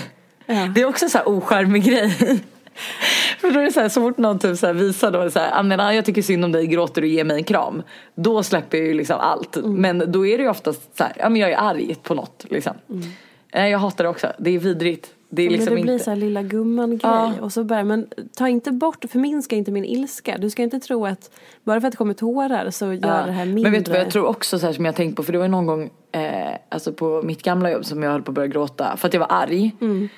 Det 0.74 0.80
är 0.80 0.84
också 0.84 1.08
så 1.08 1.18
här 1.18 1.28
ocharmig 1.28 1.84
grej. 1.84 2.40
För 3.40 3.50
då 3.50 3.60
är 3.60 3.64
det 3.64 3.72
så 3.72 3.80
här, 3.80 3.88
så 3.88 4.00
fort 4.00 4.18
någon 4.18 4.38
typ 4.38 4.58
så 4.58 4.66
här 4.66 4.74
visar 4.74 5.10
då 5.10 5.30
så 5.30 5.38
här, 5.38 5.50
"Ah, 5.54 5.62
men, 5.62 5.80
ah, 5.80 5.92
jag 5.94 6.04
tycker 6.04 6.22
synd 6.22 6.44
om 6.44 6.52
dig, 6.52 6.66
gråter 6.66 7.02
du, 7.02 7.08
ge 7.08 7.24
mig 7.24 7.36
en 7.36 7.44
kram. 7.44 7.82
Då 8.14 8.42
släpper 8.42 8.78
jag 8.78 8.86
ju 8.86 8.94
liksom 8.94 9.16
allt. 9.20 9.56
Mm. 9.56 9.74
Men 9.80 10.12
då 10.12 10.26
är 10.26 10.38
det 10.38 10.44
ju 10.44 10.50
oftast 10.50 10.96
så 10.98 11.04
här, 11.04 11.12
ja 11.18 11.28
men 11.28 11.40
jag 11.40 11.50
är 11.50 11.56
arg 11.58 11.96
på 12.02 12.14
något 12.14 12.46
liksom. 12.50 12.72
Eh, 13.52 13.68
Jag 13.68 13.78
hatar 13.78 14.04
det 14.04 14.10
också, 14.10 14.26
det 14.38 14.50
är 14.50 14.58
vidrigt. 14.58 15.10
Det 15.34 15.42
är 15.42 15.46
Mm. 15.46 15.52
Men 15.52 15.58
liksom 15.60 15.76
det 15.76 15.82
blir 15.82 15.92
inte... 15.92 16.04
så 16.04 16.10
här 16.10 16.16
lilla 16.16 16.42
gumman 16.42 16.90
grej 16.90 17.00
Ja. 17.02 17.32
och 17.40 17.52
så 17.52 17.64
bara, 17.64 17.84
men 17.84 18.06
ta 18.36 18.48
inte 18.48 18.72
bort, 18.72 19.04
förminska 19.10 19.56
inte 19.56 19.70
min 19.70 19.84
ilska. 19.84 20.38
Du 20.38 20.50
ska 20.50 20.62
inte 20.62 20.80
tro 20.80 21.06
att 21.06 21.30
bara 21.64 21.80
för 21.80 21.86
att 21.88 21.92
det 21.92 21.96
kommer 21.96 22.14
tårar 22.14 22.70
så 22.70 22.84
gör 22.86 22.92
Ja. 23.02 23.26
det 23.26 23.32
här 23.32 23.44
mindre. 23.46 23.62
Men 23.62 23.72
vet 23.72 23.84
du 23.86 23.92
vad 23.92 24.00
jag 24.00 24.10
tror 24.10 24.26
också 24.26 24.58
så 24.58 24.66
här 24.66 24.72
som 24.72 24.84
jag 24.84 24.96
tänkt 24.96 25.16
på 25.16 25.22
för 25.22 25.32
det 25.32 25.38
var 25.38 25.48
någon 25.48 25.66
gång 25.66 25.90
eh, 26.12 26.52
alltså 26.68 26.92
på 26.92 27.22
mitt 27.24 27.42
gamla 27.42 27.70
jobb 27.70 27.84
som 27.84 28.02
jag 28.02 28.10
höll 28.10 28.22
på 28.22 28.30
att 28.30 28.34
börja 28.34 28.48
gråta 28.48 28.96
för 28.96 29.08
att 29.08 29.14
jag 29.14 29.20
var 29.20 29.32
arg. 29.32 29.76
Mm. 29.80 30.08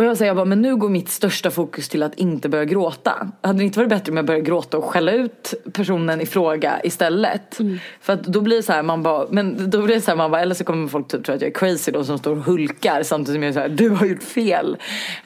Och 0.00 0.06
jag 0.06 0.16
säger 0.16 0.28
jag 0.28 0.36
bara 0.36 0.44
men 0.44 0.62
nu 0.62 0.76
går 0.76 0.88
mitt 0.88 1.08
största 1.08 1.50
fokus 1.50 1.88
till 1.88 2.02
att 2.02 2.14
inte 2.14 2.48
börja 2.48 2.64
gråta. 2.64 3.28
Hade 3.40 3.58
det 3.58 3.64
inte 3.64 3.78
varit 3.78 3.88
bättre 3.88 4.10
om 4.10 4.16
jag 4.16 4.26
började 4.26 4.46
gråta 4.46 4.78
och 4.78 4.84
skälla 4.84 5.12
ut 5.12 5.54
personen 5.72 6.20
i 6.20 6.26
fråga 6.26 6.80
istället? 6.84 7.60
Mm. 7.60 7.78
För 8.00 8.12
att 8.12 8.22
då 8.22 8.40
blir 8.40 8.56
det 8.56 8.62
så 8.62 8.72
här 8.72 8.82
man 8.82 9.02
bara 9.02 9.26
men 9.30 9.70
då 9.70 9.82
blir 9.82 9.94
det 9.94 10.00
så 10.00 10.10
här 10.10 10.16
man 10.16 10.30
bara 10.30 10.40
eller 10.40 10.54
så 10.54 10.64
kommer 10.64 10.88
folk 10.88 11.08
typ 11.08 11.24
tro 11.24 11.34
att 11.34 11.40
jag 11.40 11.50
är 11.50 11.54
crazy 11.54 11.92
då 11.92 12.04
som 12.04 12.18
står 12.18 12.32
och 12.32 12.44
hulkar 12.44 13.02
samtidigt 13.02 13.36
som 13.36 13.42
jag 13.42 13.48
är 13.48 13.52
så 13.52 13.60
här 13.60 13.68
du 13.68 13.88
har 13.88 14.06
gjort 14.06 14.22
fel. 14.22 14.76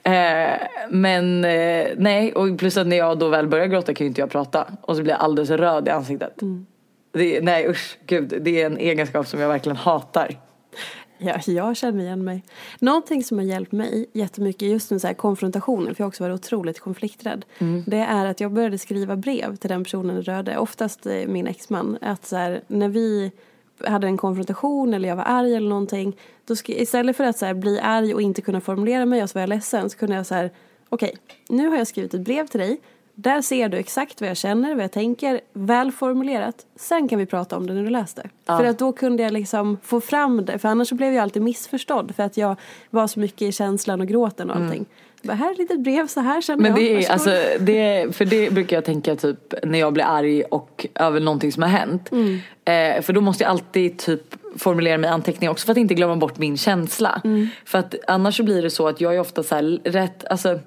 Eh, 0.03 0.12
men 0.91 1.45
eh, 1.45 1.87
nej 1.97 2.33
och 2.33 2.59
plus 2.59 2.77
att 2.77 2.87
när 2.87 2.97
jag 2.97 3.18
då 3.18 3.29
väl 3.29 3.49
börjar 3.49 3.66
gråta 3.66 3.95
kan 3.95 4.05
ju 4.05 4.09
inte 4.09 4.20
jag 4.20 4.31
prata 4.31 4.66
och 4.81 4.97
så 4.97 5.03
blir 5.03 5.12
jag 5.12 5.20
alldeles 5.20 5.51
röd 5.51 5.89
i 5.89 5.91
ansiktet. 5.91 6.43
Mm. 6.43 6.66
Det, 7.12 7.41
nej 7.41 7.68
usch, 7.68 7.99
gud, 8.07 8.35
det 8.41 8.62
är 8.62 8.66
en 8.66 8.79
egenskap 8.79 9.27
som 9.27 9.41
jag 9.41 9.49
verkligen 9.49 9.77
hatar. 9.77 10.37
Ja, 11.19 11.41
jag 11.47 11.77
känner 11.77 12.05
igen 12.05 12.25
mig. 12.25 12.43
Någonting 12.79 13.25
som 13.25 13.39
har 13.39 13.45
hjälpt 13.45 13.73
mig 13.73 14.07
jättemycket 14.12 14.69
just 14.69 14.91
med 14.91 15.01
så 15.01 15.07
här 15.07 15.15
konfrontationer, 15.15 15.95
för 15.95 16.01
jag 16.01 16.05
har 16.05 16.09
också 16.09 16.25
varit 16.25 16.35
otroligt 16.35 16.81
konflikträdd. 16.81 17.45
Det 17.87 17.99
är 17.99 18.25
att 18.27 18.41
jag 18.41 18.53
började 18.53 18.79
skriva 18.79 19.17
brev 19.17 19.57
till 19.57 19.71
den 19.71 19.85
personen 19.85 20.19
i 20.19 20.21
röde, 20.21 20.59
oftast 20.59 21.07
eh, 21.07 21.27
min 21.27 21.47
exman. 21.47 21.99
Att 22.01 22.27
så 22.27 22.37
här, 22.37 22.62
när 22.67 22.89
vi 22.89 23.33
hade 23.85 24.07
en 24.07 24.17
konfrontation 24.17 24.95
eller 24.95 25.09
jag 25.09 25.17
var 25.17 25.25
arg 25.25 25.55
eller 25.55 25.69
någonting. 25.69 26.17
Då 26.45 26.55
istället 26.67 27.17
för 27.17 27.25
att 27.25 27.39
så 27.39 27.47
här, 27.47 27.55
bli 27.55 27.81
arg 27.81 28.15
och 28.15 28.23
inte 28.23 28.43
kunna 28.43 28.61
formulera 28.61 29.07
mig 29.07 29.23
och 29.23 29.31
så 29.31 29.35
var 29.35 29.41
jag 29.41 29.49
ledsen 29.49 29.91
så 29.91 29.97
kunde 29.99 30.17
jag 30.17 30.27
så 30.27 30.35
här, 30.35 30.51
okej, 30.89 31.17
nu 31.49 31.69
har 31.69 31.77
jag 31.77 31.87
skrivit 31.87 32.15
ett 32.15 32.21
brev 32.21 32.47
till 32.47 32.61
dig. 32.61 32.81
Där 33.15 33.41
ser 33.43 33.69
du 33.69 33.77
exakt 33.77 34.21
vad 34.21 34.31
jag 34.31 34.37
känner, 34.37 34.75
vad 34.75 34.85
jag 34.85 34.93
tänker, 34.93 35.41
väl 35.53 35.93
formulerat. 35.93 36.55
Sen 36.77 37.09
kan 37.09 37.19
vi 37.19 37.27
prata 37.27 37.57
om 37.57 37.67
det 37.67 37.75
när 37.75 37.83
du 37.83 37.91
läst 37.91 38.17
det. 38.17 38.29
För 38.47 38.65
att 38.65 38.79
då 38.79 38.93
kunde 38.93 39.23
jag 39.23 39.33
liksom 39.33 39.79
få 39.83 40.01
fram 40.01 40.45
det, 40.45 40.59
för 40.59 40.69
annars 40.69 40.89
så 40.89 40.95
blev 40.95 41.12
jag 41.15 41.23
alltid 41.23 41.43
missförstådd 41.43 42.15
för 42.17 42.23
att 42.23 42.37
jag 42.37 42.57
var 42.91 43.07
så 43.07 43.21
mycket 43.21 43.43
i 43.43 43.53
känslan 43.53 44.01
och 44.01 44.07
gråten 44.07 44.51
och 44.51 44.57
allting. 44.57 44.87
Jag 45.23 45.29
Bara, 45.29 45.35
här 45.35 45.49
är 45.49 45.53
ett 45.53 45.59
litet 45.59 45.81
brev, 45.81 46.07
så 46.07 46.21
här 46.21 46.41
känner 46.41 46.62
Men 46.62 46.71
jag. 46.71 46.81
det 46.81 46.91
är, 46.91 46.95
Varsågod. 46.95 47.12
alltså, 47.12 47.65
det 47.65 47.79
är, 47.79 48.12
för 48.12 48.25
det 48.25 48.53
brukar 48.53 48.77
jag 48.77 48.85
tänka 48.85 49.17
typ 49.17 49.55
när 49.62 49.79
jag 49.79 49.93
blir 49.93 50.05
arg 50.05 50.43
och 50.43 50.87
över 50.95 51.21
någonting 51.21 51.53
som 51.53 51.62
har 51.62 51.71
hänt. 51.71 52.11
Eh, 52.65 53.03
för 53.03 53.12
då 53.12 53.21
måste 53.21 53.45
jag 53.45 53.51
alltid 53.51 53.99
typ 53.99 54.35
formulera 54.57 54.99
mig 54.99 55.11
i 55.11 55.12
anteckningar 55.12 55.53
också 55.53 55.65
för 55.67 55.73
att 55.73 55.79
inte 55.79 55.95
glömma 55.95 56.17
bort 56.17 56.39
min 56.39 56.57
känsla. 56.57 57.23
För 57.65 57.79
att 57.79 57.95
annars 58.07 58.37
så 58.37 58.43
blir 58.43 58.62
det 58.62 58.71
så 58.71 58.89
att 58.89 59.01
jag 59.01 59.15
är 59.15 59.21
ofta 59.21 59.43
så 59.43 59.55
här 59.55 59.81
rätt, 59.85 60.25
alltså 60.31 60.59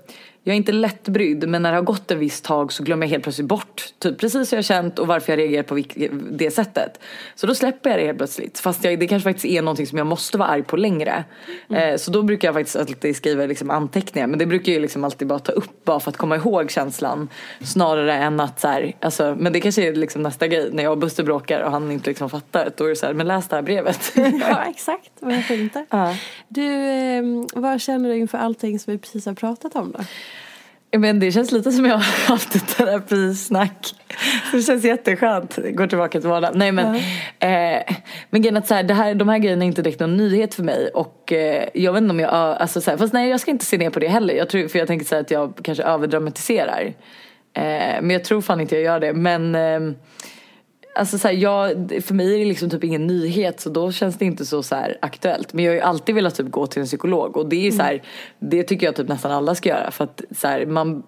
jag 0.47 0.53
är 0.53 0.57
inte 0.57 0.71
lättbrydd 0.71 1.49
men 1.49 1.61
när 1.61 1.71
det 1.71 1.77
har 1.77 1.83
gått 1.83 2.11
en 2.11 2.19
viss 2.19 2.41
tag 2.41 2.73
så 2.73 2.83
glömmer 2.83 3.05
jag 3.05 3.09
helt 3.11 3.23
plötsligt 3.23 3.47
bort 3.47 3.93
typ 3.99 4.19
precis 4.19 4.51
hur 4.51 4.57
jag 4.57 4.65
känt 4.65 4.99
och 4.99 5.07
varför 5.07 5.33
jag 5.33 5.39
reagerar 5.39 5.63
på 5.63 5.83
det 6.31 6.51
sättet. 6.51 6.99
Så 7.35 7.47
då 7.47 7.55
släpper 7.55 7.89
jag 7.89 7.99
det 7.99 8.05
helt 8.05 8.17
plötsligt. 8.17 8.59
Fast 8.59 8.83
jag, 8.83 8.99
det 8.99 9.07
kanske 9.07 9.29
faktiskt 9.29 9.45
är 9.45 9.61
någonting 9.61 9.87
som 9.87 9.97
jag 9.97 10.07
måste 10.07 10.37
vara 10.37 10.49
arg 10.49 10.63
på 10.63 10.77
längre. 10.77 11.23
Eh, 11.69 11.95
så 11.97 12.11
då 12.11 12.21
brukar 12.21 12.47
jag 12.47 12.55
faktiskt 12.55 12.75
alltid 12.75 13.15
skriva 13.15 13.45
liksom 13.45 13.69
anteckningar. 13.69 14.27
Men 14.27 14.39
det 14.39 14.45
brukar 14.45 14.71
jag 14.71 14.81
liksom 14.81 15.03
alltid 15.03 15.27
bara 15.27 15.39
ta 15.39 15.51
upp 15.51 15.85
bara 15.85 15.99
för 15.99 16.09
att 16.09 16.17
komma 16.17 16.35
ihåg 16.35 16.71
känslan. 16.71 17.29
Snarare 17.61 18.13
än 18.13 18.39
att 18.39 18.59
så 18.59 18.67
här, 18.67 18.95
alltså, 18.99 19.35
men 19.39 19.53
det 19.53 19.61
kanske 19.61 19.87
är 19.87 19.95
liksom 19.95 20.21
nästa 20.21 20.47
grej 20.47 20.69
när 20.71 20.83
jag 20.83 20.91
och 20.91 20.97
Buster 20.97 21.23
bråkar 21.23 21.61
och 21.61 21.71
han 21.71 21.91
inte 21.91 22.09
liksom 22.09 22.29
fattar. 22.29 22.71
Då 22.77 22.85
är 22.85 22.89
det 22.89 22.95
så 22.95 23.05
här, 23.05 23.13
men 23.13 23.27
läs 23.27 23.47
det 23.47 23.55
här 23.55 23.63
brevet. 23.63 24.13
Ja, 24.49 24.63
exakt. 24.63 25.11
Varför 25.19 25.53
inte? 25.53 25.85
Ja. 25.89 26.15
Du, 26.47 26.65
eh, 26.65 27.23
vad 27.53 27.81
känner 27.81 28.09
du 28.09 28.17
inför 28.17 28.37
allting 28.37 28.79
som 28.79 28.93
vi 28.93 28.99
precis 28.99 29.25
har 29.25 29.33
pratat 29.33 29.75
om 29.75 29.91
då? 29.91 29.99
Men 30.91 31.19
det 31.19 31.31
känns 31.31 31.51
lite 31.51 31.71
som 31.71 31.85
jag 31.85 31.93
har 31.93 32.29
haft 32.29 32.55
ett 32.55 32.77
terapisnack. 32.77 33.95
Det 34.51 34.61
känns 34.61 34.83
jätteskönt. 34.83 35.55
Går 35.55 35.87
tillbaka 35.87 36.19
till 36.19 36.29
vardagen. 36.29 36.57
Nej 36.57 36.71
men, 36.71 36.95
eh, 37.39 37.95
men 38.29 38.41
grejen 38.41 38.57
att 38.57 38.67
så 38.67 38.73
här, 38.73 38.83
det 38.83 38.93
här, 38.93 39.15
de 39.15 39.29
här 39.29 39.37
grejerna 39.37 39.63
är 39.63 39.67
inte 39.67 39.81
direkt 39.81 39.99
någon 39.99 40.17
nyhet 40.17 40.55
för 40.55 40.63
mig. 40.63 40.89
Och 40.93 41.33
eh, 41.33 41.69
jag 41.73 41.93
vet 41.93 42.01
inte 42.01 42.11
om 42.11 42.19
jag, 42.19 42.31
alltså 42.31 42.81
så 42.81 42.91
här, 42.91 42.97
fast 42.97 43.13
nej 43.13 43.29
jag 43.29 43.39
ska 43.39 43.51
inte 43.51 43.65
se 43.65 43.77
ner 43.77 43.89
på 43.89 43.99
det 43.99 44.07
heller. 44.07 44.33
Jag 44.33 44.49
tror, 44.49 44.67
för 44.67 44.79
jag 44.79 44.87
tänker 44.87 45.05
så 45.05 45.15
här 45.15 45.21
att 45.21 45.31
jag 45.31 45.59
kanske 45.63 45.83
överdramatiserar. 45.83 46.93
Eh, 47.53 48.01
men 48.01 48.09
jag 48.09 48.23
tror 48.23 48.41
fan 48.41 48.61
inte 48.61 48.75
jag 48.75 48.83
gör 48.83 48.99
det. 48.99 49.13
Men 49.13 49.55
eh, 49.55 49.79
Alltså 50.97 51.17
så 51.17 51.27
här, 51.27 51.35
jag, 51.35 51.69
för 52.05 52.13
mig 52.13 52.33
är 52.33 52.39
det 52.39 52.45
liksom 52.45 52.69
typ 52.69 52.83
ingen 52.83 53.07
nyhet 53.07 53.59
så 53.59 53.69
då 53.69 53.91
känns 53.91 54.17
det 54.17 54.25
inte 54.25 54.45
så, 54.45 54.63
så 54.63 54.75
här 54.75 54.97
aktuellt. 55.01 55.53
Men 55.53 55.65
jag 55.65 55.71
har 55.71 55.75
ju 55.75 55.81
alltid 55.81 56.15
velat 56.15 56.35
typ 56.35 56.51
gå 56.51 56.67
till 56.67 56.81
en 56.81 56.85
psykolog 56.85 57.37
och 57.37 57.49
det 57.49 57.67
är 57.67 57.71
så 57.71 57.81
här, 57.81 58.03
det 58.39 58.63
tycker 58.63 58.85
jag 58.85 58.95
typ 58.95 59.07
nästan 59.07 59.31
alla 59.31 59.55
ska 59.55 59.69
göra 59.69 59.91
för 59.91 60.03
att 60.03 60.21
så 60.31 60.47
här, 60.47 60.65
man 60.65 61.03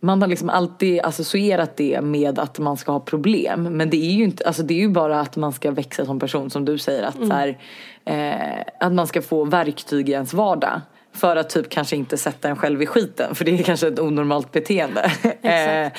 man 0.00 0.22
har 0.22 0.28
liksom 0.28 0.50
alltid 0.50 1.00
associerat 1.00 1.76
det 1.76 2.00
med 2.00 2.38
att 2.38 2.58
man 2.58 2.76
ska 2.76 2.92
ha 2.92 3.00
problem. 3.00 3.62
Men 3.62 3.90
det 3.90 3.96
är 3.96 4.12
ju 4.12 4.24
inte, 4.24 4.44
alltså 4.44 4.62
det 4.62 4.74
är 4.74 4.78
ju 4.78 4.88
bara 4.88 5.20
att 5.20 5.36
man 5.36 5.52
ska 5.52 5.70
växa 5.70 6.06
som 6.06 6.18
person 6.18 6.50
som 6.50 6.64
du 6.64 6.78
säger. 6.78 7.02
Att, 7.02 7.16
så 7.16 7.32
här, 7.32 7.58
eh, 8.04 8.64
att 8.80 8.92
man 8.92 9.06
ska 9.06 9.22
få 9.22 9.44
verktyg 9.44 10.08
i 10.08 10.12
ens 10.12 10.34
vardag. 10.34 10.80
För 11.12 11.36
att 11.36 11.50
typ 11.50 11.68
kanske 11.68 11.96
inte 11.96 12.16
sätta 12.16 12.48
en 12.48 12.56
själv 12.56 12.82
i 12.82 12.86
skiten. 12.86 13.34
För 13.34 13.44
det 13.44 13.58
är 13.58 13.62
kanske 13.62 13.88
ett 13.88 13.98
onormalt 13.98 14.52
beteende. 14.52 15.12
eh, 15.42 15.92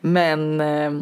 men 0.00 0.60
eh, 0.60 0.92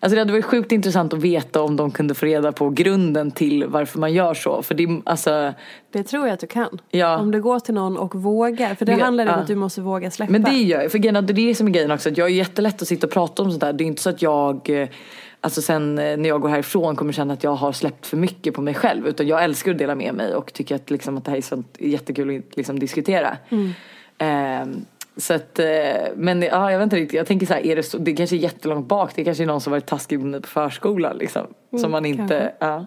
Alltså 0.00 0.14
det 0.14 0.20
hade 0.20 0.32
varit 0.32 0.44
sjukt 0.44 0.72
intressant 0.72 1.12
att 1.14 1.22
veta 1.22 1.62
om 1.62 1.76
de 1.76 1.90
kunde 1.90 2.14
få 2.14 2.26
reda 2.26 2.52
på 2.52 2.70
grunden 2.70 3.30
till 3.30 3.64
varför 3.66 3.98
man 3.98 4.12
gör 4.12 4.34
så. 4.34 4.62
För 4.62 4.74
det, 4.74 5.00
alltså, 5.04 5.52
Det 5.92 6.02
tror 6.02 6.26
jag 6.26 6.34
att 6.34 6.40
du 6.40 6.46
kan. 6.46 6.78
Ja. 6.90 7.18
Om 7.18 7.30
du 7.30 7.42
går 7.42 7.60
till 7.60 7.74
någon 7.74 7.96
och 7.96 8.14
vågar. 8.14 8.74
För 8.74 8.84
det 8.86 8.94
Det- 8.96 9.02
handlar 9.02 9.24
om 9.24 9.30
ja. 9.30 9.36
att 9.36 9.46
du 9.46 9.54
måste 9.54 9.80
våga 9.80 10.10
släppa. 10.10 10.32
Men 10.32 10.42
det 10.42 10.50
gör 10.50 10.82
jag. 10.82 10.92
För 10.92 10.98
det 10.98 11.08
är 11.08 11.22
det 11.22 11.54
som 11.54 11.66
är 11.66 11.70
grejen 11.70 11.90
också. 11.90 12.08
Att 12.08 12.18
jag 12.18 12.26
är 12.28 12.34
jättelätt 12.34 12.82
att 12.82 12.88
sitta 12.88 13.06
och 13.06 13.12
prata 13.12 13.42
om 13.42 13.50
sånt 13.50 13.60
där. 13.60 13.72
Det 13.72 13.84
är 13.84 13.86
inte 13.86 14.02
så 14.02 14.10
att 14.10 14.22
jag 14.22 14.70
eh, 14.70 14.88
Alltså 15.42 15.62
sen 15.62 15.98
eh, 15.98 16.16
när 16.16 16.28
jag 16.28 16.40
går 16.40 16.48
härifrån 16.48 16.96
kommer 16.96 17.12
känna 17.12 17.32
att 17.34 17.44
jag 17.44 17.54
har 17.54 17.72
släppt 17.72 18.06
för 18.06 18.16
mycket 18.16 18.54
på 18.54 18.62
mig 18.62 18.74
själv. 18.74 19.06
Utan 19.06 19.26
jag 19.26 19.44
älskar 19.44 19.70
att 19.72 19.78
dela 19.78 19.94
med 19.94 20.14
mig 20.14 20.34
och 20.34 20.52
tycker 20.52 20.74
att, 20.74 20.90
liksom, 20.90 21.16
att 21.18 21.24
det 21.24 21.30
här 21.30 21.38
är 21.38 21.42
sånt 21.42 21.76
jättekul 21.78 22.38
att 22.38 22.56
liksom, 22.56 22.78
diskutera. 22.78 23.36
Ehm, 24.18 24.84
så 25.16 25.34
att, 25.34 25.58
eh, 25.58 25.66
men 26.16 26.42
ja, 26.42 26.72
jag 26.72 26.78
vet 26.78 26.84
inte 26.84 26.96
riktigt. 26.96 27.16
Jag 27.16 27.26
tänker 27.26 27.46
så 27.46 27.54
här, 27.54 27.66
är 27.66 27.76
det, 27.76 27.82
så, 27.82 27.98
det 27.98 28.12
kanske 28.12 28.36
är 28.36 28.38
jättelångt 28.38 28.86
bak. 28.86 29.12
Det 29.14 29.24
kanske 29.24 29.44
är 29.44 29.46
någon 29.46 29.60
som 29.60 29.70
varit 29.70 29.86
taskig 29.86 30.20
mot 30.20 30.42
på 30.42 30.48
förskolan 30.48 31.16
liksom. 31.16 31.46
som 31.80 31.90
man 31.90 32.06
inte, 32.06 32.52
ja. 32.58 32.86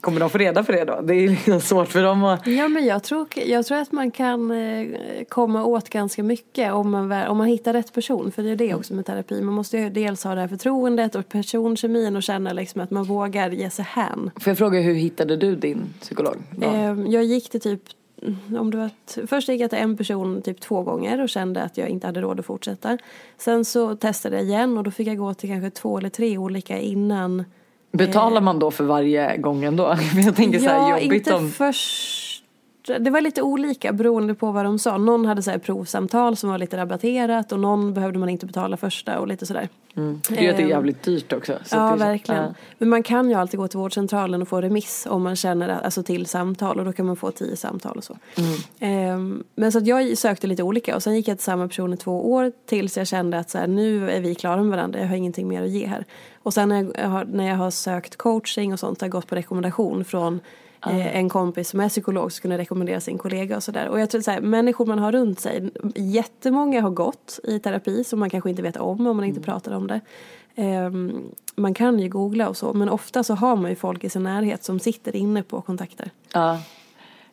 Kommer 0.00 0.20
de 0.20 0.30
få 0.30 0.38
reda 0.38 0.64
på 0.64 0.72
det 0.72 0.84
då? 0.84 1.00
Det 1.00 1.14
är 1.14 1.28
liksom 1.28 1.60
svårt 1.60 1.88
för 1.88 2.02
dem 2.02 2.24
att 2.24 2.46
Ja 2.46 2.68
men 2.68 2.86
jag 2.86 3.02
tror, 3.02 3.26
jag 3.34 3.66
tror 3.66 3.78
att 3.78 3.92
man 3.92 4.10
kan 4.10 4.50
eh, 4.50 4.86
komma 5.28 5.64
åt 5.64 5.90
ganska 5.90 6.22
mycket 6.22 6.72
om 6.72 6.90
man, 6.90 7.12
om 7.12 7.36
man 7.36 7.46
hittar 7.46 7.72
rätt 7.72 7.92
person. 7.92 8.32
För 8.32 8.42
det 8.42 8.50
är 8.50 8.56
det 8.56 8.74
också 8.74 8.94
med 8.94 9.06
terapi. 9.06 9.42
Man 9.42 9.54
måste 9.54 9.78
ju 9.78 9.90
dels 9.90 10.24
ha 10.24 10.34
det 10.34 10.40
här 10.40 10.48
förtroendet 10.48 11.14
och 11.14 11.28
personkemin 11.28 12.16
och 12.16 12.22
känna 12.22 12.52
liksom 12.52 12.80
att 12.80 12.90
man 12.90 13.04
vågar 13.04 13.50
ge 13.50 13.70
sig 13.70 13.84
hän. 13.88 14.30
Får 14.40 14.50
jag 14.50 14.58
fråga 14.58 14.80
hur 14.80 14.94
hittade 14.94 15.36
du 15.36 15.56
din 15.56 15.94
psykolog? 16.00 16.36
Då? 16.50 16.66
Eh, 16.66 16.94
Jag 17.06 17.24
gick 17.24 17.50
till 17.50 17.60
typ 17.60 17.82
mm, 17.82 18.05
om 18.58 18.70
det 18.70 18.76
var 18.76 18.86
ett, 18.86 19.18
först 19.26 19.48
gick 19.48 19.60
jag 19.60 19.70
till 19.70 19.78
en 19.78 19.96
person 19.96 20.42
typ 20.42 20.60
två 20.60 20.82
gånger 20.82 21.20
och 21.20 21.28
kände 21.28 21.62
att 21.62 21.76
jag 21.76 21.88
inte 21.88 22.06
hade 22.06 22.20
råd 22.20 22.40
att 22.40 22.46
fortsätta. 22.46 22.98
Sen 23.38 23.64
så 23.64 23.96
testade 23.96 24.36
jag 24.36 24.44
igen 24.44 24.78
och 24.78 24.84
då 24.84 24.90
fick 24.90 25.08
jag 25.08 25.18
gå 25.18 25.34
till 25.34 25.48
kanske 25.48 25.70
två 25.70 25.98
eller 25.98 26.08
tre 26.08 26.38
olika 26.38 26.78
innan 26.78 27.44
Betalar 27.92 28.40
man 28.40 28.58
då 28.58 28.70
för 28.70 28.84
varje 28.84 29.36
gång 29.36 29.64
ändå? 29.64 29.96
Jag 30.24 30.36
tänker 30.36 30.58
så 30.58 30.68
här 30.68 30.90
ja, 30.90 31.00
jobbigt 31.00 31.12
inte 31.12 31.34
om... 31.34 31.50
först. 31.50 32.25
Det 32.86 33.10
var 33.10 33.20
lite 33.20 33.42
olika 33.42 33.92
beroende 33.92 34.34
på 34.34 34.52
vad 34.52 34.64
de 34.64 34.78
sa. 34.78 34.98
Någon 34.98 35.26
hade 35.26 35.42
så 35.42 35.50
här 35.50 35.58
provsamtal 35.58 36.36
som 36.36 36.50
var 36.50 36.58
lite 36.58 36.76
rabatterat 36.76 37.52
och 37.52 37.60
någon 37.60 37.94
behövde 37.94 38.18
man 38.18 38.28
inte 38.28 38.46
betala 38.46 38.76
första 38.76 39.20
och 39.20 39.26
lite 39.28 39.46
sådär. 39.46 39.68
Mm. 39.96 40.20
Det 40.28 40.38
är 40.38 40.42
ju 40.42 40.48
att 40.50 40.56
det 40.56 40.62
är 40.62 40.64
Ehm, 40.64 40.70
jävligt 40.70 41.02
dyrt 41.02 41.32
också. 41.32 41.58
så 41.64 41.76
Ja, 41.76 41.90
det 41.90 41.96
verkligen. 42.04 42.42
ja. 42.42 42.54
Men 42.78 42.88
man 42.88 43.02
kan 43.02 43.28
ju 43.28 43.34
alltid 43.34 43.60
gå 43.60 43.68
till 43.68 43.78
vårdcentralen 43.78 44.42
och 44.42 44.48
få 44.48 44.60
remiss 44.60 45.06
om 45.10 45.22
man 45.22 45.36
känner 45.36 45.68
att, 45.68 45.84
alltså 45.84 46.02
till 46.02 46.26
samtal 46.26 46.78
och 46.78 46.84
då 46.84 46.92
kan 46.92 47.06
man 47.06 47.16
få 47.16 47.30
tio 47.30 47.56
samtal 47.56 47.96
och 47.96 48.04
så. 48.04 48.16
Mm. 48.36 48.58
Ehm, 48.80 49.44
men 49.54 49.72
så 49.72 49.78
att 49.78 49.86
jag 49.86 50.18
sökte 50.18 50.46
lite 50.46 50.62
olika 50.62 50.96
och 50.96 51.02
sen 51.02 51.14
gick 51.16 51.28
jag 51.28 51.38
till 51.38 51.44
samma 51.44 51.68
person 51.68 51.92
i 51.94 51.96
två 51.96 52.32
år 52.32 52.52
tills 52.66 52.96
jag 52.96 53.06
kände 53.06 53.38
att 53.38 53.50
så 53.50 53.58
här, 53.58 53.66
nu 53.66 54.10
är 54.10 54.20
vi 54.20 54.34
klara 54.34 54.56
med 54.62 54.70
varandra, 54.70 55.00
jag 55.00 55.08
har 55.08 55.16
ingenting 55.16 55.48
mer 55.48 55.62
att 55.62 55.70
ge 55.70 55.86
här. 55.86 56.04
Och 56.42 56.54
sen 56.54 56.68
när 56.68 56.86
jag 57.00 57.08
har, 57.08 57.24
när 57.24 57.48
jag 57.48 57.56
har 57.56 57.70
sökt 57.70 58.16
coaching 58.16 58.72
och 58.72 58.80
sånt 58.80 59.00
har 59.00 59.06
jag 59.06 59.12
gått 59.12 59.26
på 59.26 59.34
rekommendation 59.34 60.04
från 60.04 60.40
eh, 60.90 61.16
en 61.16 61.28
kompis 61.28 61.68
som 61.68 61.80
är 61.80 61.88
psykolog 61.88 62.32
som 62.32 62.42
kunde 62.42 62.58
rekommendera 62.58 63.00
sin 63.00 63.18
kollega 63.18 63.56
och 63.56 63.62
sådär. 63.62 63.88
Och 63.88 64.00
jag 64.00 64.10
tror 64.10 64.20
så 64.20 64.30
här, 64.30 64.40
människor 64.40 64.86
man 64.86 64.98
har 64.98 65.12
runt 65.12 65.40
sig, 65.40 65.70
jättemånga 65.94 66.80
har 66.80 66.90
gått 66.90 67.40
i 67.42 67.58
terapi 67.58 68.04
som 68.04 68.20
man 68.20 68.30
kanske 68.30 68.50
inte 68.50 68.62
vet 68.62 68.76
om 68.76 69.06
om 69.06 69.16
man 69.16 69.24
inte 69.24 69.40
pratar 69.40 69.72
om 69.72 69.86
det. 69.86 70.00
Ehm, 70.54 71.22
man 71.56 71.74
kan 71.74 71.98
ju 71.98 72.08
googla 72.08 72.48
och 72.48 72.56
så 72.56 72.72
men 72.72 72.88
ofta 72.88 73.24
så 73.24 73.34
har 73.34 73.56
man 73.56 73.70
ju 73.70 73.76
folk 73.76 74.04
i 74.04 74.10
sin 74.10 74.22
närhet 74.22 74.64
som 74.64 74.80
sitter 74.80 75.16
inne 75.16 75.42
på 75.42 75.60
kontakter. 75.60 76.10
Ja. 76.32 76.58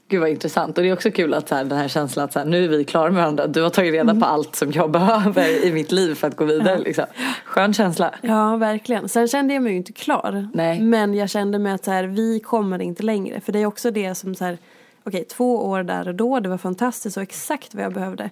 Gud 0.07 0.19
vad 0.21 0.29
intressant. 0.29 0.77
Och 0.77 0.83
det 0.83 0.89
är 0.89 0.93
också 0.93 1.11
kul 1.11 1.33
att 1.33 1.49
så 1.49 1.55
här, 1.55 1.63
den 1.63 1.77
här 1.77 1.87
känslan 1.87 2.25
att 2.25 2.33
så 2.33 2.39
här, 2.39 2.45
nu 2.45 2.63
är 2.63 2.67
vi 2.67 2.83
klara 2.83 3.11
med 3.11 3.21
varandra. 3.21 3.47
Du 3.47 3.61
har 3.61 3.69
tagit 3.69 3.93
reda 3.93 4.01
Mm. 4.11 4.19
på 4.19 4.25
allt 4.25 4.55
som 4.55 4.71
jag 4.71 4.91
behöver 4.99 5.65
i 5.65 5.71
mitt 5.73 5.91
liv 5.91 6.15
för 6.15 6.27
att 6.27 6.35
gå 6.35 6.45
vidare. 6.45 6.77
Liksom. 6.77 7.05
Skön 7.45 7.73
känsla. 7.73 8.13
Ja, 8.21 8.55
verkligen. 8.55 9.09
Sen 9.09 9.27
kände 9.27 9.53
jag 9.53 9.63
mig 9.63 9.71
ju 9.71 9.77
inte 9.77 9.93
klar. 9.93 10.47
Nej. 10.53 10.79
Men 10.81 11.13
jag 11.13 11.29
kände 11.29 11.59
mig 11.59 11.73
att 11.73 11.83
så 11.85 11.91
här, 11.91 12.03
vi 12.03 12.39
kommer 12.39 12.81
inte 12.81 13.03
längre. 13.03 13.39
För 13.39 13.51
det 13.51 13.59
är 13.59 13.65
också 13.65 13.91
det 13.91 14.15
som 14.15 14.35
så 14.35 14.45
här, 14.45 14.57
okej, 15.03 15.23
två 15.23 15.65
år 15.65 15.83
där 15.83 16.07
och 16.07 16.15
då, 16.15 16.39
det 16.39 16.49
var 16.49 16.57
fantastiskt 16.57 17.17
och 17.17 17.23
exakt 17.23 17.75
vad 17.75 17.83
jag 17.83 17.93
behövde. 17.93 18.29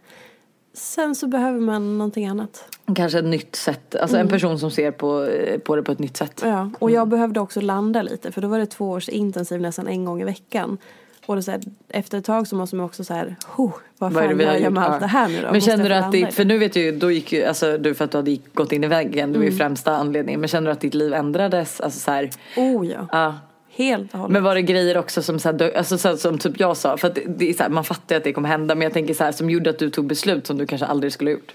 Sen 0.73 1.15
så 1.15 1.27
behöver 1.27 1.59
man 1.59 1.97
någonting 1.97 2.27
annat. 2.27 2.65
Kanske 2.95 3.19
ett 3.19 3.25
nytt 3.25 3.55
sätt. 3.55 3.95
Alltså 3.95 4.17
en 4.17 4.27
person 4.27 4.59
som 4.59 4.71
ser 4.71 4.91
på, 4.91 5.27
på 5.65 5.75
det 5.75 5.83
på 5.83 5.91
ett 5.91 5.99
nytt 5.99 6.17
sätt. 6.17 6.43
Mm. 6.43 6.55
Ja, 6.55 6.69
och 6.79 6.91
jag 6.91 7.07
behövde 7.07 7.39
också 7.39 7.61
landa 7.61 8.01
lite. 8.01 8.31
För 8.31 8.41
då 8.41 8.47
var 8.47 8.59
det 8.59 8.65
två 8.65 8.89
års 8.89 9.09
intensiv 9.09 9.61
nästan 9.61 9.87
en 9.87 10.05
gång 10.05 10.21
i 10.21 10.23
veckan. 10.23 10.77
Och 11.25 11.43
så 11.43 11.51
här, 11.51 11.61
efter 11.89 12.17
ett 12.17 12.25
tag 12.25 12.47
så 12.47 12.55
måste 12.55 12.75
man 12.75 12.85
också 12.85 13.03
så 13.03 13.13
här, 13.13 13.35
oh, 13.57 13.71
vad 13.97 14.13
fan 14.13 14.39
gör 14.39 14.47
jag 14.47 14.61
gjort? 14.61 14.73
med 14.73 14.83
allt 14.83 14.99
det 14.99 15.07
här 15.07 15.27
nu 15.27 15.35
då? 15.35 15.41
Men 15.41 15.53
Måste 15.53 15.71
känner 15.71 15.89
du 15.89 15.95
att 15.95 16.11
ditt, 16.11 16.33
för 16.33 16.45
nu 16.45 16.57
vet 16.57 16.75
ju, 16.75 16.91
då 16.91 17.11
gick 17.11 17.33
ju, 17.33 17.43
alltså 17.43 17.77
du 17.77 17.93
för 17.93 18.05
att 18.05 18.11
du 18.11 18.17
hade 18.17 18.37
gått 18.53 18.71
in 18.71 18.83
i 18.83 18.87
väggen, 18.87 19.33
det 19.33 19.39
var 19.39 19.45
ju 19.45 19.51
främsta 19.51 19.95
anledningen. 19.95 20.39
Men 20.39 20.47
känner 20.47 20.67
du 20.67 20.71
att 20.71 20.81
ditt 20.81 20.93
liv 20.93 21.13
ändrades? 21.13 21.81
Alltså 21.81 21.99
så 21.99 22.11
här, 22.11 22.29
Oh 22.57 22.87
ja, 22.87 23.07
ja. 23.11 23.35
helt 23.69 24.13
och 24.13 24.19
hållet. 24.19 24.33
Men 24.33 24.43
var 24.43 24.55
det 24.55 24.61
grejer 24.61 24.97
också 24.97 25.21
som, 25.21 25.39
så 25.39 25.51
här, 25.51 25.77
alltså, 25.77 25.97
så 25.97 26.07
här, 26.07 26.15
som 26.15 26.37
typ 26.37 26.59
jag 26.59 26.77
sa, 26.77 26.97
för 26.97 27.07
att 27.07 27.15
det, 27.15 27.23
det 27.27 27.49
är 27.49 27.53
så 27.53 27.63
här, 27.63 27.69
man 27.69 27.83
fattar 27.83 28.15
ju 28.15 28.17
att 28.17 28.23
det 28.23 28.33
kommer 28.33 28.49
hända. 28.49 28.75
Men 28.75 28.81
jag 28.81 28.93
tänker 28.93 29.13
så 29.13 29.23
här, 29.23 29.31
som 29.31 29.49
gjorde 29.49 29.69
att 29.69 29.79
du 29.79 29.89
tog 29.89 30.05
beslut 30.05 30.47
som 30.47 30.57
du 30.57 30.65
kanske 30.65 30.87
aldrig 30.87 31.13
skulle 31.13 31.29
ha 31.29 31.33
gjort. 31.33 31.53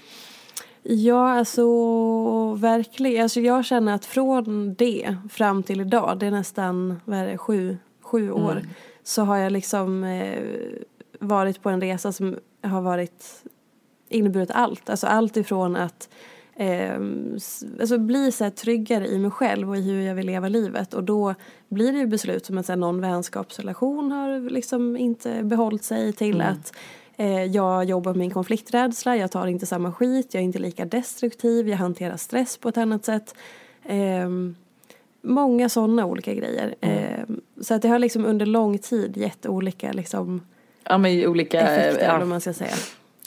Ja, 0.83 1.37
alltså 1.37 1.63
verkligen. 2.53 3.23
Alltså, 3.23 3.39
jag 3.39 3.65
känner 3.65 3.95
att 3.95 4.05
från 4.05 4.73
det 4.73 5.15
fram 5.31 5.63
till 5.63 5.81
idag, 5.81 6.17
det 6.19 6.25
är 6.25 6.31
nästan 6.31 7.01
vad 7.05 7.19
är 7.19 7.27
det, 7.27 7.37
sju, 7.37 7.77
sju 8.01 8.31
Mm. 8.31 8.67
Så 9.07 9.21
har 9.21 9.37
jag 9.37 9.51
liksom 9.51 10.03
eh, 10.03 10.43
varit 11.19 11.61
på 11.61 11.69
en 11.69 11.81
resa 11.81 12.11
som 12.11 12.35
har 12.61 12.81
varit 12.81 13.43
inneburit 14.09 14.51
allt. 14.51 14.89
Alltså 14.89 15.07
allt 15.07 15.37
ifrån 15.37 15.75
att 15.75 16.09
eh, 16.55 16.99
alltså 17.79 17.97
bli 17.97 18.31
så 18.31 18.49
tryggare 18.49 19.07
i 19.07 19.19
mig 19.19 19.31
själv 19.31 19.69
och 19.69 19.77
i 19.77 19.81
hur 19.81 20.01
jag 20.01 20.15
vill 20.15 20.25
leva 20.25 20.47
livet. 20.49 20.93
Och 20.93 21.03
då 21.03 21.35
blir 21.69 21.91
det 21.91 21.97
ju 21.97 22.07
beslut 22.07 22.45
som 22.45 22.57
att 22.57 22.67
här, 22.67 22.75
någon 22.75 23.01
vänskapsrelation 23.01 24.11
har 24.11 24.49
liksom 24.49 24.97
inte 24.97 25.43
behållit 25.43 25.83
sig 25.83 26.13
till 26.13 26.41
att 26.41 26.73
eh, 27.15 27.43
jag 27.43 27.85
jobbar 27.85 28.11
med 28.11 28.19
min 28.19 28.31
konflikträdsla, 28.31 29.17
jag 29.17 29.31
tar 29.31 29.47
inte 29.47 29.65
samma 29.65 29.93
skit, 29.93 30.33
jag 30.33 30.41
är 30.41 30.45
inte 30.45 30.59
lika 30.59 30.85
destruktiv, 30.85 31.69
jag 31.69 31.77
hanterar 31.77 32.17
stress 32.17 32.57
på 32.57 32.69
ett 32.69 32.77
annat 32.77 33.05
sätt. 33.05 33.35
Ehm, 33.83 34.55
många 35.27 35.69
sådana 35.69 36.05
olika 36.05 36.33
grejer. 36.33 36.75
Ehm, 36.81 37.41
så 37.61 37.73
att 37.73 37.81
det 37.81 37.87
har 37.87 37.99
liksom 37.99 38.25
under 38.25 38.45
lång 38.45 38.77
tid 38.77 39.17
gett 39.17 39.45
olika 39.45 39.91
liksom, 39.91 40.41
Ja 40.83 40.97
men 40.97 41.27
olika 41.27 41.59
effekter 41.61 42.05
eller 42.05 42.19
ja, 42.19 42.25
man 42.25 42.41
ska 42.41 42.53
säga. 42.53 42.75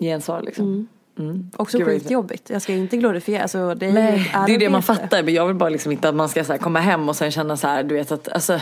gensvar 0.00 0.42
liksom. 0.42 0.88
Mm. 1.18 1.50
Också 1.56 1.78
Gud, 1.78 1.86
skitjobbigt. 1.86 2.50
Jag 2.50 2.62
ska 2.62 2.72
inte 2.72 2.96
glorifiera. 2.96 3.42
Alltså, 3.42 3.74
det 3.74 3.86
är 3.86 3.92
Nej, 3.92 4.32
det 4.46 4.54
är 4.54 4.58
det 4.58 4.70
man 4.70 4.82
fattar. 4.82 5.22
Men 5.22 5.34
jag 5.34 5.46
vill 5.46 5.56
bara 5.56 5.68
liksom 5.68 5.92
inte 5.92 6.08
att 6.08 6.14
man 6.14 6.28
ska 6.28 6.44
så 6.44 6.58
komma 6.58 6.80
hem 6.80 7.08
och 7.08 7.16
sen 7.16 7.30
känna 7.30 7.56
så 7.56 7.66
här, 7.66 7.82
du 7.82 7.94
vet 7.94 8.12
att 8.12 8.28
alltså 8.28 8.60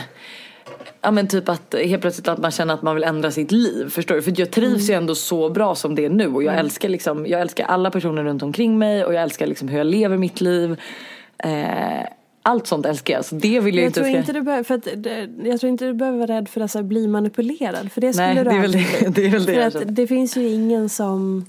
Ja 1.01 1.11
men 1.11 1.27
typ 1.27 1.49
att 1.49 1.75
helt 1.85 2.01
plötsligt 2.01 2.27
att 2.27 2.39
man 2.39 2.51
känner 2.51 2.73
att 2.73 2.81
man 2.81 2.95
vill 2.95 3.03
ändra 3.03 3.31
sitt 3.31 3.51
liv. 3.51 3.89
Förstår 3.89 4.15
du? 4.15 4.21
För 4.21 4.33
jag 4.39 4.51
trivs 4.51 4.89
ju 4.89 4.93
ändå 4.93 5.15
så 5.15 5.49
bra 5.49 5.75
som 5.75 5.95
det 5.95 6.05
är 6.05 6.09
nu. 6.09 6.27
Och 6.27 6.43
jag 6.43 6.57
älskar 6.57 6.89
liksom, 6.89 7.27
jag 7.27 7.41
älskar 7.41 7.65
alla 7.65 7.91
personer 7.91 8.23
runt 8.23 8.43
omkring 8.43 8.77
mig. 8.77 9.05
Och 9.05 9.13
jag 9.13 9.23
älskar 9.23 9.47
liksom 9.47 9.67
hur 9.67 9.77
jag 9.77 9.87
lever 9.87 10.17
mitt 10.17 10.41
liv. 10.41 10.79
Eh, 11.37 12.05
allt 12.49 12.67
sånt 12.67 12.85
älskar 12.85 13.13
jag. 13.13 13.25
Så 13.25 13.35
det 13.35 13.59
vill 13.59 13.75
jag, 13.75 13.83
Jag 13.83 13.87
inte 13.89 13.99
tror 13.99 14.15
inte, 14.15 14.33
du 14.33 14.41
behöver, 14.41 14.63
för 14.63 14.75
att, 14.75 14.87
det- 14.95 15.29
jag 15.43 15.59
tror 15.59 15.69
inte 15.69 15.85
du 15.85 15.93
behöver 15.93 16.17
vara 16.17 16.37
rädd 16.37 16.49
för 16.49 16.61
att 16.61 16.85
bli 16.85 17.07
manipulerad. 17.07 17.91
För 17.91 18.01
det 18.01 18.13
skulle 18.13 18.27
Nej, 18.33 18.43
du 18.43 18.49
det 18.49 18.55
är 18.55 18.61
väl 18.61 18.71
det, 18.71 19.09
det, 19.15 19.25
är 19.25 19.29
väl 19.29 19.45
det 19.45 19.71
För 19.71 19.79
att 19.81 19.95
det 19.95 20.07
finns 20.07 20.37
ju 20.37 20.47
ingen 20.47 20.89
som 20.89 21.45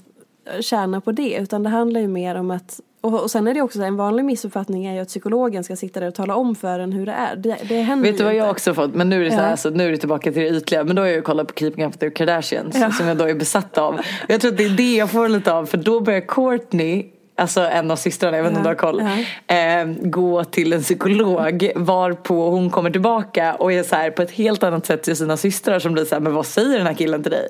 tjänar 0.59 0.99
på 0.99 1.11
det. 1.11 1.35
Utan 1.41 1.63
det 1.63 1.69
handlar 1.69 2.01
ju 2.01 2.07
mer 2.07 2.35
om 2.35 2.51
att 2.51 2.79
och, 3.03 3.21
och 3.23 3.31
sen 3.31 3.47
är 3.47 3.53
det 3.53 3.61
också 3.61 3.81
en 3.81 3.95
vanlig 3.95 4.25
missuppfattning 4.25 4.85
är 4.85 4.93
ju 4.93 4.99
att 4.99 5.07
psykologen 5.07 5.63
ska 5.63 5.75
sitta 5.75 5.99
där 5.99 6.07
och 6.07 6.15
tala 6.15 6.35
om 6.35 6.55
för 6.55 6.79
en 6.79 6.91
hur 6.93 7.05
det 7.05 7.11
är. 7.11 7.35
Det, 7.35 7.57
det 7.69 7.81
händer 7.81 8.09
Vet 8.11 8.17
du 8.17 8.23
vad 8.23 8.33
jag 8.35 8.43
inte. 8.45 8.51
också 8.51 8.73
fått? 8.73 8.95
Men 8.95 9.09
nu 9.09 9.19
är 9.21 9.23
det 9.25 9.31
så 9.31 9.37
här, 9.37 9.43
Ja. 9.43 9.51
alltså, 9.51 9.69
nu 9.69 9.87
är 9.87 9.91
det 9.91 9.97
tillbaka 9.97 10.31
till 10.31 10.41
det 10.41 10.49
ytliga. 10.49 10.83
Men 10.83 10.95
då 10.95 11.01
har 11.01 11.07
jag 11.07 11.15
ju 11.15 11.21
kollat 11.21 11.47
på 11.47 11.53
Keeping 11.53 11.85
Up 11.85 11.91
with 11.93 11.99
the 11.99 12.09
Kardashians. 12.09 12.77
Ja. 12.79 12.91
Som 12.91 13.07
jag 13.07 13.17
då 13.17 13.25
är 13.29 13.33
besatt 13.33 13.77
av. 13.77 13.99
Jag 14.27 14.41
tror 14.41 14.51
att 14.51 14.57
det 14.57 14.65
är 14.65 14.69
det 14.77 14.95
jag 14.95 15.09
får 15.11 15.29
lite 15.29 15.53
av. 15.53 15.65
För 15.65 15.77
då 15.77 15.99
börjar 15.99 16.21
Courtney 16.21 17.05
Alltså 17.41 17.61
en 17.61 17.91
av 17.91 17.95
systrarna, 17.95 18.37
jag 18.37 18.43
vet 18.43 18.49
inte 18.49 18.57
om 18.59 18.63
du 18.63 18.69
har 18.69 18.75
koll. 18.75 18.99
Eh, 19.47 20.09
gå 20.09 20.43
till 20.43 20.73
en 20.73 20.81
psykolog 20.81 21.71
varpå 21.75 22.49
hon 22.49 22.69
kommer 22.69 22.89
tillbaka 22.91 23.53
och 23.55 23.73
är 23.73 23.83
så 23.83 23.95
här 23.95 24.11
på 24.11 24.21
ett 24.21 24.31
helt 24.31 24.63
annat 24.63 24.85
sätt 24.85 25.03
till 25.03 25.15
sina 25.15 25.37
systrar 25.37 25.79
som 25.79 25.93
blir 25.93 26.05
så 26.05 26.15
här, 26.15 26.19
men 26.19 26.33
vad 26.33 26.45
säger 26.45 26.77
den 26.77 26.87
här 26.87 26.93
killen 26.93 27.23
till 27.23 27.31
dig? 27.31 27.47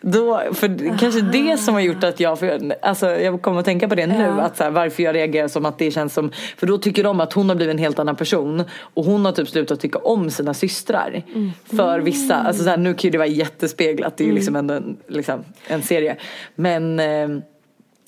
Då, 0.00 0.42
för 0.52 0.68
det- 0.68 0.94
kanske 1.00 1.20
det 1.20 1.56
som 1.58 1.74
har 1.74 1.80
gjort 1.80 2.04
att 2.04 2.20
jag, 2.20 2.38
för, 2.38 2.74
alltså 2.82 3.10
jag 3.10 3.42
kommer 3.42 3.58
att 3.58 3.64
tänka 3.64 3.88
på 3.88 3.94
det 3.94 4.06
nu, 4.06 4.14
Ja. 4.36 4.42
att 4.42 4.56
så 4.56 4.64
här, 4.64 4.70
varför 4.70 5.02
jag 5.02 5.14
reagerar 5.14 5.48
som 5.48 5.66
att 5.66 5.78
det 5.78 5.90
känns 5.90 6.14
som, 6.14 6.30
för 6.56 6.66
då 6.66 6.78
tycker 6.78 7.04
de 7.04 7.20
att 7.20 7.32
hon 7.32 7.48
har 7.48 7.56
blivit 7.56 7.72
en 7.74 7.78
helt 7.78 7.98
annan 7.98 8.16
person 8.16 8.64
och 8.94 9.04
hon 9.04 9.24
har 9.24 9.32
typ 9.32 9.48
slutat 9.48 9.80
tycka 9.80 9.98
om 9.98 10.30
sina 10.30 10.54
systrar. 10.54 11.22
För 11.76 12.00
vissa, 12.00 12.34
alltså 12.36 12.64
så 12.64 12.70
här, 12.70 12.76
nu 12.76 12.94
kan 12.94 13.08
ju 13.08 13.10
det 13.10 13.18
vara 13.18 13.28
jättespeglat, 13.28 14.16
det 14.16 14.24
är 14.24 14.28
ju 14.28 14.34
liksom 14.34 14.56
ändå 14.56 14.74
en, 14.74 14.96
liksom, 15.08 15.44
en 15.66 15.82
serie. 15.82 16.16
Men 16.54 17.00
eh, 17.00 17.28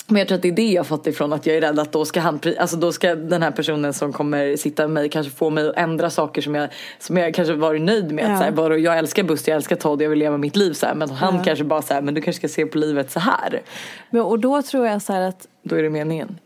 Men 0.07 0.17
jag 0.17 0.29
tror 0.29 0.37
att 0.37 0.43
det 0.43 0.49
är 0.49 0.53
det 0.53 0.71
jag 0.71 0.87
fått 0.87 1.07
ifrån 1.07 1.33
att 1.33 1.47
jag 1.47 1.57
är 1.57 1.61
rädd 1.61 1.79
att 1.79 1.93
då 1.93 2.05
ska 2.05 2.21
han, 2.21 2.41
alltså 2.59 2.77
då 2.77 2.93
ska 2.93 3.15
den 3.15 3.43
här 3.43 3.51
personen 3.51 3.95
som 3.95 4.13
kommer 4.13 4.57
sitta 4.57 4.83
med 4.83 4.91
mig 4.91 5.09
kanske 5.09 5.33
få 5.33 5.51
mig 5.51 5.69
att 5.69 5.77
ändra 5.77 6.11
saker 6.11 6.43
som 6.43 6.55
jag, 6.55 6.69
som 6.99 7.17
jag 7.17 7.35
kanske 7.35 7.55
varit 7.55 7.83
nöjd 7.83 8.13
med. 8.13 8.25
Ja. 8.25 8.39
Så 8.39 8.45
här, 8.45 8.51
bara, 8.51 8.79
jag 8.79 8.99
älskar 8.99 9.23
Buster, 9.23 9.53
jag 9.53 9.57
älskar 9.57 9.77
Todd, 9.77 10.03
jag 10.03 10.11
vill 10.11 10.19
leva 10.19 10.39
mitt 10.39 10.57
liv 10.57 10.73
så 10.73 10.87
här. 10.87 10.95
Men 10.95 11.11
han 11.11 11.45
kanske 11.45 11.65
bara 11.65 11.83
så 11.83 11.95
här, 11.95 12.03
men 12.03 12.15
du 12.15 12.21
kanske 12.21 12.49
ska 12.49 12.55
se 12.55 12.67
på 12.67 12.79
livet 12.79 13.11
så 13.11 13.21
här. 13.21 13.63
Men, 14.11 14.23
och 14.23 14.39
då 14.39 14.63
tror 14.63 14.87
jag 14.87 15.03
så 15.03 15.13
här 15.13 15.21
att 15.21 15.47
Då 15.63 15.77
är 15.77 15.83
det 15.83 15.91
meningen. 15.91 16.39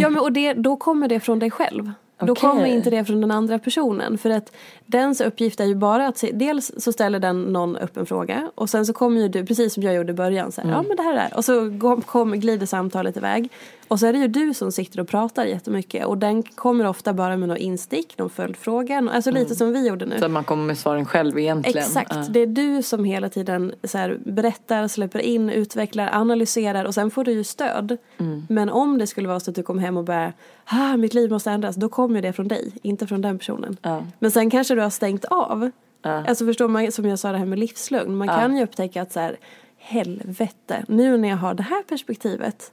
Ja 0.00 0.10
men 0.10 0.18
och 0.18 0.32
det, 0.32 0.52
då 0.52 0.76
kommer 0.76 1.08
det 1.08 1.20
från 1.20 1.38
dig 1.38 1.50
själv. 1.50 1.92
Då 2.20 2.34
kommer 2.34 2.64
inte 2.66 2.90
det 2.90 3.04
från 3.04 3.20
den 3.20 3.30
andra 3.30 3.58
personen. 3.58 4.18
För 4.18 4.30
att 4.30 4.52
dens 4.86 5.20
uppgift 5.20 5.60
är 5.60 5.64
ju 5.64 5.74
bara 5.74 6.06
att 6.08 6.18
se, 6.18 6.30
dels 6.32 6.72
så 6.76 6.92
ställer 6.92 7.18
den 7.18 7.42
någon 7.42 7.76
upp 7.76 7.96
en 7.96 8.06
fråga 8.06 8.50
och 8.54 8.70
sen 8.70 8.86
så 8.86 8.92
kommer 8.92 9.20
ju 9.20 9.28
du, 9.28 9.46
precis 9.46 9.74
som 9.74 9.82
jag 9.82 9.94
gjorde 9.94 10.10
i 10.12 10.14
början, 10.14 10.52
så 10.52 10.60
här, 10.60 10.70
ja 10.70 10.82
men 10.88 10.96
det 10.96 11.02
här 11.02 11.16
är 11.16 11.36
och 11.36 11.44
så 11.44 11.68
går- 11.68 12.00
kom, 12.00 12.40
glider 12.40 12.66
samtalet 12.66 13.16
iväg. 13.16 13.48
Och 13.88 14.00
så 14.00 14.06
är 14.06 14.12
det 14.12 14.18
ju 14.18 14.28
du 14.28 14.54
som 14.54 14.72
sitter 14.72 15.00
och 15.00 15.08
pratar 15.08 15.44
jättemycket 15.44 16.06
och 16.06 16.18
den 16.18 16.42
kommer 16.42 16.86
ofta 16.86 17.12
bara 17.12 17.36
med 17.36 17.48
någon 17.48 17.56
instick, 17.58 18.18
någon 18.18 18.30
följdfråga, 18.30 19.08
alltså 19.12 19.30
lite 19.30 19.54
som 19.54 19.72
vi 19.72 19.88
gjorde 19.88 20.06
nu. 20.06 20.18
Så 20.18 20.28
man 20.28 20.44
kommer 20.44 20.64
med 20.64 20.78
svaren 20.78 21.04
själv 21.04 21.38
egentligen. 21.38 21.78
Exakt, 21.78 22.14
Ja. 22.14 22.24
det 22.30 22.40
är 22.40 22.46
du 22.46 22.82
som 22.82 23.04
hela 23.04 23.28
tiden 23.28 23.74
så 23.84 23.98
här, 23.98 24.18
berättar, 24.24 24.88
släpper 24.88 25.18
in, 25.18 25.50
utvecklar, 25.50 26.10
analyserar 26.12 26.84
och 26.84 26.94
sen 26.94 27.10
får 27.10 27.24
du 27.24 27.32
ju 27.32 27.44
stöd. 27.44 27.96
Mm. 28.18 28.46
Men 28.48 28.68
om 28.70 28.98
det 28.98 29.06
skulle 29.06 29.28
vara 29.28 29.40
så 29.40 29.50
att 29.50 29.54
du 29.54 29.62
kom 29.62 29.78
hem 29.78 29.96
och 29.96 30.04
bara, 30.04 30.32
ah, 30.64 30.96
mitt 30.96 31.14
liv 31.14 31.30
måste 31.30 31.50
ändras, 31.50 31.76
då 31.76 31.88
kommer 31.88 32.22
det 32.22 32.32
från 32.32 32.48
dig, 32.48 32.72
inte 32.82 33.06
från 33.06 33.22
den 33.22 33.38
personen. 33.38 33.76
Ja. 33.82 34.04
Men 34.18 34.30
sen 34.30 34.50
kanske 34.50 34.74
du 34.74 34.80
har 34.80 34.90
stängt 34.90 35.24
av. 35.24 35.70
Ja. 36.02 36.24
Alltså 36.28 36.46
förstår 36.46 36.68
man, 36.68 36.92
som 36.92 37.04
jag 37.06 37.18
sa 37.18 37.32
det 37.32 37.38
här 37.38 37.46
med 37.46 37.58
livslugn, 37.58 38.16
man 38.16 38.28
kan 38.28 38.56
ju 38.56 38.62
upptäcka 38.62 39.02
att 39.02 39.12
så 39.12 39.20
här, 39.20 39.36
helvete, 39.78 40.84
nu 40.88 41.16
när 41.16 41.28
jag 41.28 41.36
har 41.36 41.54
det 41.54 41.62
här 41.62 41.82
perspektivet, 41.82 42.72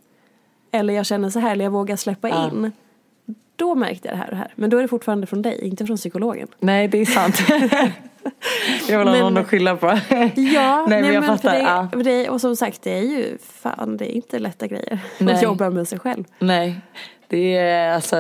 eller 0.73 0.93
jag 0.93 1.05
känner 1.05 1.29
så 1.29 1.39
här, 1.39 1.51
eller 1.51 1.63
jag 1.65 1.71
vågar 1.71 1.95
släppa 1.95 2.29
Ja. 2.29 2.47
in, 2.47 2.71
då 3.55 3.75
märkte 3.75 4.07
jag 4.07 4.17
det 4.17 4.19
här 4.19 4.25
och 4.25 4.31
det 4.31 4.37
här. 4.37 4.53
Men 4.55 4.69
då 4.69 4.77
är 4.77 4.81
det 4.81 4.87
fortfarande 4.87 5.27
från 5.27 5.41
dig, 5.41 5.67
inte 5.67 5.85
från 5.85 5.97
psykologen. 5.97 6.47
Nej 6.59 6.87
det 6.87 6.97
är 6.97 7.05
sant. 7.05 7.35
jag 8.89 8.99
vill 8.99 9.07
ha 9.07 9.13
Men- 9.13 9.21
någon 9.23 9.37
att 9.37 9.47
skylla 9.47 9.75
på. 9.75 9.87
Ja, 9.87 9.95
Nej, 10.89 11.01
men 11.01 11.13
jag 11.13 11.25
för 11.25 11.37
fattar. 11.37 11.97
Det, 11.97 12.03
det, 12.03 12.29
och 12.29 12.41
som 12.41 12.55
sagt, 12.55 12.81
det 12.81 12.97
är 12.97 13.01
ju 13.03 13.37
fan, 13.43 13.97
det 13.97 14.11
är 14.13 14.15
inte 14.15 14.39
lätta 14.39 14.67
grejer 14.67 14.99
Nej. 15.19 15.33
att 15.35 15.41
jobba 15.43 15.69
med 15.69 15.87
sig 15.87 15.99
själv. 15.99 16.23
Nej, 16.39 16.81
det 17.27 17.55
är 17.57 17.89
alltså, 17.95 18.15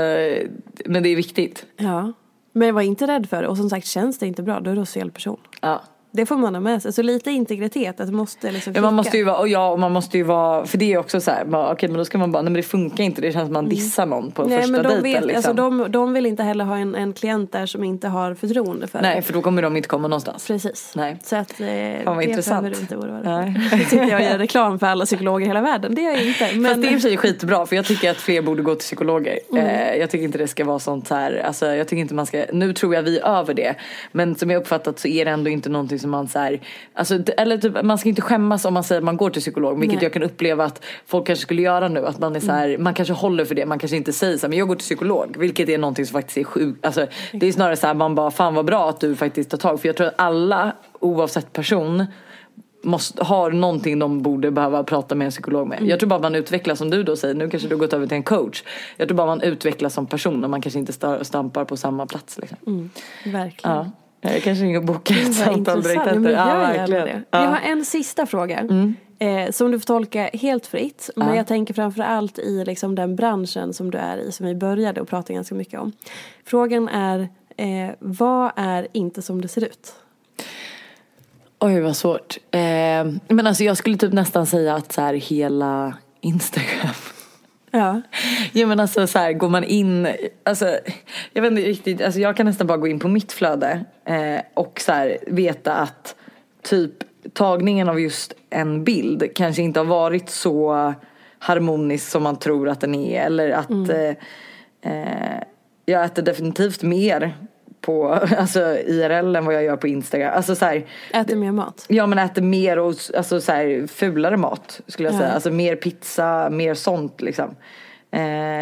men 0.85 1.03
det 1.03 1.09
är 1.09 1.15
viktigt. 1.15 1.65
Ja. 1.77 2.13
Men 2.55 2.75
var 2.75 2.81
inte 2.81 3.07
rädd 3.07 3.29
för 3.29 3.41
det. 3.41 3.47
Och 3.47 3.57
som 3.57 3.69
sagt, 3.69 3.85
känns 3.87 4.19
det 4.19 4.27
inte 4.27 4.43
bra, 4.43 4.59
då 4.59 4.71
är 4.71 4.75
du 4.75 4.81
hos 4.81 4.93
fel 4.93 5.11
person. 5.11 5.39
Ja. 5.61 5.81
Det 6.15 6.25
får 6.25 6.37
man 6.37 6.55
ha 6.55 6.61
med 6.61 6.81
sig. 6.81 6.93
Så 6.93 7.01
lite 7.01 7.31
integritet, 7.31 7.99
att 7.99 8.09
måste 8.09 8.51
liksom 8.51 8.73
Ja, 8.75 8.81
man 8.81 8.93
måste 8.93 9.17
ju 9.17 9.23
vara, 9.23 9.37
och 9.37 9.47
ja, 9.47 9.69
och 9.69 9.79
man 9.79 9.91
måste 9.91 10.17
ju 10.17 10.23
vara, 10.23 10.65
för 10.65 10.77
det 10.77 10.93
är 10.93 10.97
också 10.97 11.21
så 11.21 11.31
här, 11.31 11.45
bara, 11.45 11.71
okej 11.71 11.89
men 11.89 11.97
då 11.97 12.05
ska 12.05 12.17
man 12.17 12.31
bara, 12.31 12.41
nej 12.41 12.51
men 12.51 12.61
det 12.61 12.63
funkar 12.63 13.03
inte, 13.03 13.21
det 13.21 13.31
känns 13.31 13.45
som 13.45 13.53
man 13.53 13.69
dissar 13.69 14.05
någon 14.05 14.31
på 14.31 14.43
Nej, 14.43 14.57
första 14.57 14.71
men 14.71 14.83
de, 14.83 14.87
dejten 14.89 15.03
vet, 15.03 15.25
liksom. 15.25 15.35
alltså, 15.35 15.53
de, 15.53 15.91
de 15.91 16.13
vill 16.13 16.25
inte 16.25 16.43
heller 16.43 16.65
ha 16.65 16.77
en, 16.77 16.95
en 16.95 17.13
klient 17.13 17.51
där 17.51 17.65
som 17.65 17.83
inte 17.83 18.07
har 18.07 18.35
förtroende 18.35 18.87
för 18.87 19.01
Nej, 19.01 19.21
för 19.21 19.33
då 19.33 19.41
kommer 19.41 19.61
de 19.61 19.77
inte 19.77 19.89
komma 19.89 20.07
någonstans. 20.07 20.47
Precis. 20.47 20.91
Nej. 20.95 21.17
Så 21.23 21.35
att 21.35 21.61
eh, 21.61 21.67
vad 22.05 22.17
det 22.17 22.23
intressant. 22.23 22.61
behöver 22.61 22.69
du 22.69 22.81
inte 22.81 22.97
oroa 22.97 23.21
dig 23.21 23.53
för. 23.69 23.77
Nu 23.77 23.83
sitter 23.83 24.09
jag 24.09 24.21
och 24.21 24.25
gör 24.25 24.37
reklam 24.37 24.79
för 24.79 24.87
alla 24.87 25.05
psykologer 25.05 25.45
i 25.45 25.47
hela 25.47 25.61
världen. 25.61 25.95
Det 25.95 26.01
gör 26.01 26.11
jag 26.11 26.27
inte. 26.27 26.49
Men... 26.53 26.65
Fast 26.65 26.81
det 26.81 26.87
är 26.87 26.91
i 26.91 26.97
och 26.97 27.01
för 27.01 27.09
sig 27.09 27.17
skitbra 27.17 27.65
för 27.65 27.75
jag 27.75 27.85
tycker 27.85 28.11
att 28.11 28.17
fler 28.17 28.41
borde 28.41 28.63
gå 28.63 28.75
till 28.75 28.79
psykologer. 28.79 29.39
Mm. 29.51 29.65
Eh, 29.65 29.95
jag 29.95 30.09
tycker 30.09 30.25
inte 30.25 30.37
det 30.37 30.47
ska 30.47 30.65
vara 30.65 30.79
sånt 30.79 31.09
här, 31.09 31.43
alltså 31.45 31.65
jag 31.65 31.87
tycker 31.87 32.01
inte 32.01 32.13
man 32.13 32.25
ska, 32.25 32.45
nu 32.53 32.73
tror 32.73 32.95
jag 32.95 33.03
vi 33.03 33.19
är 33.19 33.39
över 33.39 33.53
det. 33.53 33.75
Men 34.11 34.35
som 34.35 34.49
jag 34.49 34.61
uppfattat 34.61 34.99
så 34.99 35.07
är 35.07 35.25
det 35.25 35.31
ändå 35.31 35.49
inte 35.49 35.69
någonting 35.69 35.99
som 36.03 36.11
man 36.11 36.27
så 36.27 36.39
här, 36.39 36.59
alltså, 36.93 37.19
eller 37.37 37.57
typ, 37.57 37.83
man 37.83 37.97
ska 37.97 38.09
inte 38.09 38.21
skämmas 38.21 38.65
om 38.65 38.73
man 38.73 38.83
säger 38.83 39.01
att 39.01 39.05
man 39.05 39.17
går 39.17 39.29
till 39.29 39.41
psykolog. 39.41 39.79
Vilket 39.79 39.87
Nej. 39.87 39.95
Mm. 39.95 40.03
jag 40.03 40.13
kan 40.13 40.23
uppleva 40.23 40.65
att 40.65 40.83
folk 41.05 41.27
kanske 41.27 41.43
skulle 41.43 41.61
göra 41.61 41.87
nu. 41.87 42.05
Att 42.05 42.19
man 42.19 42.35
är 42.35 42.39
så 42.39 42.51
här, 42.51 42.77
man 42.77 42.93
kanske 42.93 43.13
håller 43.13 43.45
för 43.45 43.55
det, 43.55 43.65
man 43.65 43.79
kanske 43.79 43.97
inte 43.97 44.13
säger 44.13 44.37
så 44.37 44.41
här, 44.41 44.49
men 44.49 44.59
jag 44.59 44.67
går 44.67 44.75
till 44.75 44.83
psykolog. 44.83 45.35
Vilket 45.37 45.69
är 45.69 45.77
någonting 45.77 46.05
som 46.05 46.13
faktiskt 46.13 46.37
är 46.37 46.43
sjukt, 46.43 46.85
alltså 46.85 47.07
det 47.31 47.47
är 47.47 47.51
snarare 47.51 47.75
så 47.75 47.87
här, 47.87 47.93
man 47.93 48.15
bara 48.15 48.31
fan 48.31 48.55
vad 48.55 48.65
bra 48.65 48.89
att 48.89 48.99
du 48.99 49.15
faktiskt 49.15 49.49
tar 49.49 49.57
tag. 49.57 49.81
För 49.81 49.89
jag 49.89 49.95
tror 49.95 50.07
att 50.07 50.19
alla, 50.19 50.75
oavsett 50.99 51.53
person, 51.53 52.05
måste, 52.83 53.23
har 53.23 53.51
någonting 53.51 53.99
de 53.99 54.21
borde 54.21 54.51
behöva 54.51 54.83
prata 54.83 55.15
med 55.15 55.25
en 55.25 55.31
psykolog 55.31 55.67
med. 55.67 55.83
Jag 55.83 55.99
tror 55.99 56.09
bara 56.09 56.19
man 56.19 56.35
utvecklas 56.35 56.79
som 56.79 56.89
du 56.89 57.03
då 57.03 57.15
säger, 57.15 57.33
nu 57.35 57.49
kanske 57.49 57.69
du 57.69 57.75
har 57.75 57.79
gått 57.79 57.93
över 57.93 58.07
till 58.07 58.17
en 58.17 58.23
coach. 58.23 58.63
Jag 58.97 59.07
tror 59.07 59.15
bara 59.17 59.27
man 59.27 59.41
utvecklas 59.41 59.93
som 59.93 60.05
person 60.05 60.43
och 60.43 60.49
man 60.49 60.61
kanske 60.61 60.79
inte 60.79 60.91
sta- 60.91 61.23
stampar 61.23 61.65
på 61.65 61.77
samma 61.77 62.05
plats. 62.05 62.37
Liksom. 62.37 62.89
Verkligen. 63.25 63.75
Ja. 63.75 63.91
Jag 64.25 64.41
kanske 64.43 64.63
ringer 64.63 64.77
och 64.77 64.85
bokar 64.85 65.15
ett 65.15 65.35
samtal 65.35 65.81
direkt 65.83 66.07
efter. 66.07 66.29
Ja, 66.29 66.45
verkligen. 66.57 67.05
det. 67.05 67.23
Ja. 67.31 67.43
Jag 67.43 67.49
har 67.49 67.59
en 67.59 67.85
sista 67.85 68.25
fråga. 68.25 68.59
Eh, 69.19 69.51
som 69.51 69.71
du 69.71 69.79
får 69.79 69.85
tolka 69.85 70.29
helt 70.33 70.67
fritt. 70.67 71.09
Men 71.15 71.27
Ja. 71.27 71.35
jag 71.35 71.47
tänker 71.47 71.73
framför 71.73 72.03
allt 72.03 72.39
i 72.39 72.65
liksom 72.65 72.95
den 72.95 73.15
branschen 73.15 73.73
som 73.73 73.91
du 73.91 73.97
är 73.97 74.17
i. 74.17 74.31
Som 74.31 74.45
vi 74.45 74.55
började 74.55 75.01
och 75.01 75.07
prata 75.07 75.33
ganska 75.33 75.55
mycket 75.55 75.79
om. 75.79 75.91
Frågan 76.45 76.87
är. 76.89 77.19
Eh, 77.57 77.89
vad 77.99 78.51
är 78.55 78.87
inte 78.93 79.21
som 79.21 79.41
det 79.41 79.47
ser 79.47 79.63
ut? 79.63 79.93
Oj 81.59 81.79
vad 81.79 81.95
svårt. 81.97 82.37
Eh, 82.51 82.59
men 83.27 83.47
alltså 83.47 83.63
jag 83.63 83.77
skulle 83.77 83.97
typ 83.97 84.13
nästan 84.13 84.45
säga 84.45 84.75
att 84.75 84.91
så 84.91 85.01
här 85.01 85.13
hela 85.13 85.93
Instagram. 86.21 86.93
Ja. 87.73 88.01
Ja 88.53 88.67
men 88.67 88.79
alltså 88.79 89.07
så 89.07 89.19
här, 89.19 89.33
går 89.33 89.49
man 89.49 89.63
in, 89.63 90.07
alltså 90.43 90.77
jag 91.33 91.41
vet 91.41 91.51
inte 91.51 91.63
riktigt, 91.63 92.01
alltså 92.01 92.19
jag 92.19 92.37
kan 92.37 92.45
nästan 92.45 92.67
bara 92.67 92.77
gå 92.77 92.87
in 92.87 92.99
på 92.99 93.07
mitt 93.07 93.31
flöde 93.31 93.85
eh, 94.05 94.41
och 94.53 94.81
så 94.85 94.91
här, 94.91 95.17
veta 95.27 95.73
att 95.73 96.15
typ 96.61 96.93
tagningen 97.33 97.89
av 97.89 97.99
just 97.99 98.33
en 98.49 98.83
bild 98.83 99.23
kanske 99.35 99.61
inte 99.61 99.79
har 99.79 99.85
varit 99.85 100.29
så 100.29 100.93
harmonisk 101.39 102.09
som 102.09 102.23
man 102.23 102.39
tror 102.39 102.69
att 102.69 102.81
den 102.81 102.95
är 102.95 103.21
eller 103.25 103.49
att 103.49 103.89
eh, 103.89 104.09
eh, 104.91 105.43
jag 105.85 106.05
äter 106.05 106.23
definitivt 106.23 106.83
mer 106.83 107.35
på 107.85 108.07
alltså, 108.37 108.59
IRL 108.77 109.35
än 109.35 109.45
vad 109.45 109.55
jag 109.55 109.63
gör 109.63 109.75
på 109.77 109.87
Instagram. 109.87 110.33
Alltså 110.35 110.55
så 110.55 110.65
här, 110.65 110.85
Äter 111.13 111.35
mer 111.35 111.51
mat. 111.51 111.85
Ja 111.89 112.05
men 112.07 112.19
äter 112.19 112.41
mer 112.41 112.79
och 112.79 112.95
alltså, 113.17 113.41
så 113.41 113.51
här, 113.51 113.87
fulare 113.87 114.37
mat 114.37 114.81
skulle 114.87 115.07
jag 115.07 115.15
Ja. 115.15 115.19
säga. 115.19 115.31
Alltså 115.31 115.51
mer 115.51 115.75
pizza, 115.75 116.49
mer 116.49 116.73
sånt 116.73 117.21
liksom. 117.21 117.49
Eh, 118.11 118.19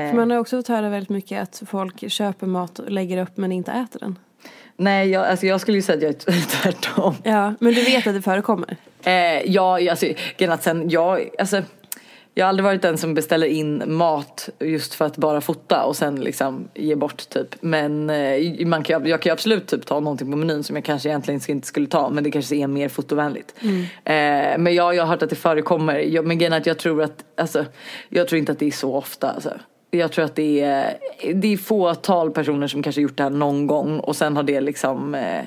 För 0.10 0.14
man 0.16 0.32
har 0.32 0.38
också 0.38 0.58
fått 0.58 0.68
höra 0.68 0.90
väldigt 0.90 1.10
mycket 1.10 1.42
att 1.42 1.64
folk 1.68 2.12
köper 2.12 2.48
mat 2.48 2.80
och 2.80 2.92
lägger 2.92 3.18
upp 3.22 3.38
men 3.38 3.52
inte 3.52 3.72
äter 3.72 4.00
den. 4.00 4.20
nej 4.78 5.10
jag, 5.10 5.26
alltså, 5.28 5.46
jag 5.46 5.62
skulle 5.62 5.78
ju 5.78 5.82
säga 5.82 6.10
att 6.10 6.26
jag 6.28 6.36
är 6.36 6.42
tvärtom. 6.62 7.16
Ja, 7.24 7.54
men 7.60 7.74
du 7.74 7.84
vet 7.84 8.08
att 8.08 8.14
det 8.16 8.22
förekommer? 8.22 8.78
Eh, 9.04 9.12
ja 9.52 9.90
alltså 9.92 10.06
sen 10.62 10.90
jag, 10.90 11.30
alltså 11.40 11.62
jag 12.34 12.46
har 12.46 12.50
aldrig 12.50 12.64
varit 12.64 12.82
den 12.82 12.98
som 12.98 13.14
beställer 13.14 13.48
in 13.48 13.84
mat 13.88 14.50
just 14.60 14.94
för 14.94 15.06
att 15.06 15.18
bara 15.18 15.42
fota 15.42 15.84
och 15.84 15.96
sen 15.96 16.16
liksom 16.16 16.68
ge 16.74 16.96
bort 16.96 17.30
typ. 17.30 17.56
Men 17.62 18.10
eh, 18.10 18.68
man 18.68 18.84
kan, 18.84 19.06
jag 19.06 19.22
kan 19.22 19.30
ju 19.30 19.34
absolut 19.34 19.68
typ 19.68 19.86
ta 19.86 20.00
någonting 20.00 20.32
på 20.32 20.38
menyn 20.38 20.64
som 20.64 20.76
jag 20.76 20.86
kanske 20.86 21.10
egentligen 21.10 21.42
inte 21.48 21.68
skulle 21.68 21.88
ta 21.88 22.10
men 22.10 22.24
det 22.24 22.32
kanske 22.32 22.56
är 22.56 22.68
mer 22.68 22.90
fotovänligt. 22.90 23.56
Eh, 24.04 24.58
men 24.58 24.76
ja, 24.76 24.94
jag 24.94 25.04
har 25.04 25.08
hört 25.08 25.22
att 25.22 25.30
det 25.30 25.36
förekommer. 25.36 26.00
Jag, 26.00 26.26
men 26.26 26.38
grejen 26.38 26.54
är 26.54 26.58
att 26.58 26.66
jag 26.66 26.78
tror 26.78 27.04
att, 27.04 27.24
alltså 27.38 27.66
jag 28.10 28.28
tror 28.28 28.40
inte 28.40 28.52
att 28.52 28.60
det 28.60 28.68
är 28.68 28.72
så 28.72 28.96
ofta 28.96 29.30
alltså. 29.30 29.54
Jag 29.92 30.12
tror 30.12 30.26
att 30.26 30.36
det 30.36 30.62
är, 30.62 30.98
det 31.34 31.54
är 31.54 31.58
fåtal 31.58 32.32
personer 32.32 32.68
som 32.68 32.84
kanske 32.84 33.02
gjort 33.02 33.18
det 33.18 33.24
här 33.24 33.30
någon 33.30 33.68
gång 33.68 34.00
och 34.00 34.16
sen 34.16 34.36
har 34.36 34.44
det 34.44 34.62
liksom 34.62 35.16
eh, 35.16 35.40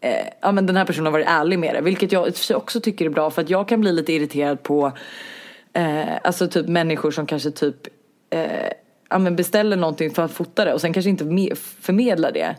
eh, 0.00 0.26
ja 0.40 0.52
men 0.52 0.66
den 0.66 0.76
här 0.76 0.84
personen 0.84 1.06
har 1.06 1.12
varit 1.12 1.28
ärlig 1.28 1.58
med 1.58 1.74
det. 1.74 1.80
Vilket 1.80 2.12
jag 2.12 2.32
också 2.54 2.80
tycker 2.80 3.04
är 3.06 3.10
bra 3.10 3.30
för 3.30 3.42
att 3.42 3.50
jag 3.50 3.68
kan 3.68 3.80
bli 3.80 3.92
lite 3.92 4.12
irriterad 4.12 4.62
på 4.62 4.92
eh, 5.78 6.16
alltså 6.24 6.48
typ 6.48 6.68
människor 6.68 7.10
som 7.10 7.26
kanske 7.26 7.50
typ 7.50 7.76
eh, 8.30 8.68
ja, 9.10 9.18
men 9.18 9.36
beställer 9.36 9.76
någonting 9.76 10.10
för 10.10 10.22
att 10.22 10.32
fota 10.32 10.64
det 10.64 10.74
och 10.74 10.80
sen 10.80 10.92
kanske 10.92 11.10
inte 11.10 11.24
me- 11.24 11.54
förmedlar 11.80 12.32
det. 12.32 12.56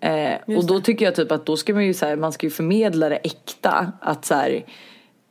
eh, 0.00 0.56
och 0.58 0.66
då 0.66 0.80
tycker 0.80 1.04
jag 1.04 1.14
typ 1.14 1.32
att 1.32 1.46
då 1.46 1.56
ska 1.56 1.74
man 1.74 1.84
ju 1.86 1.94
så 1.94 2.06
här, 2.06 2.16
man 2.16 2.32
ska 2.32 2.46
ju 2.46 2.50
förmedla 2.50 3.08
det 3.08 3.16
äkta. 3.16 3.92
Att 4.00 4.24
så 4.24 4.34
här, 4.34 4.64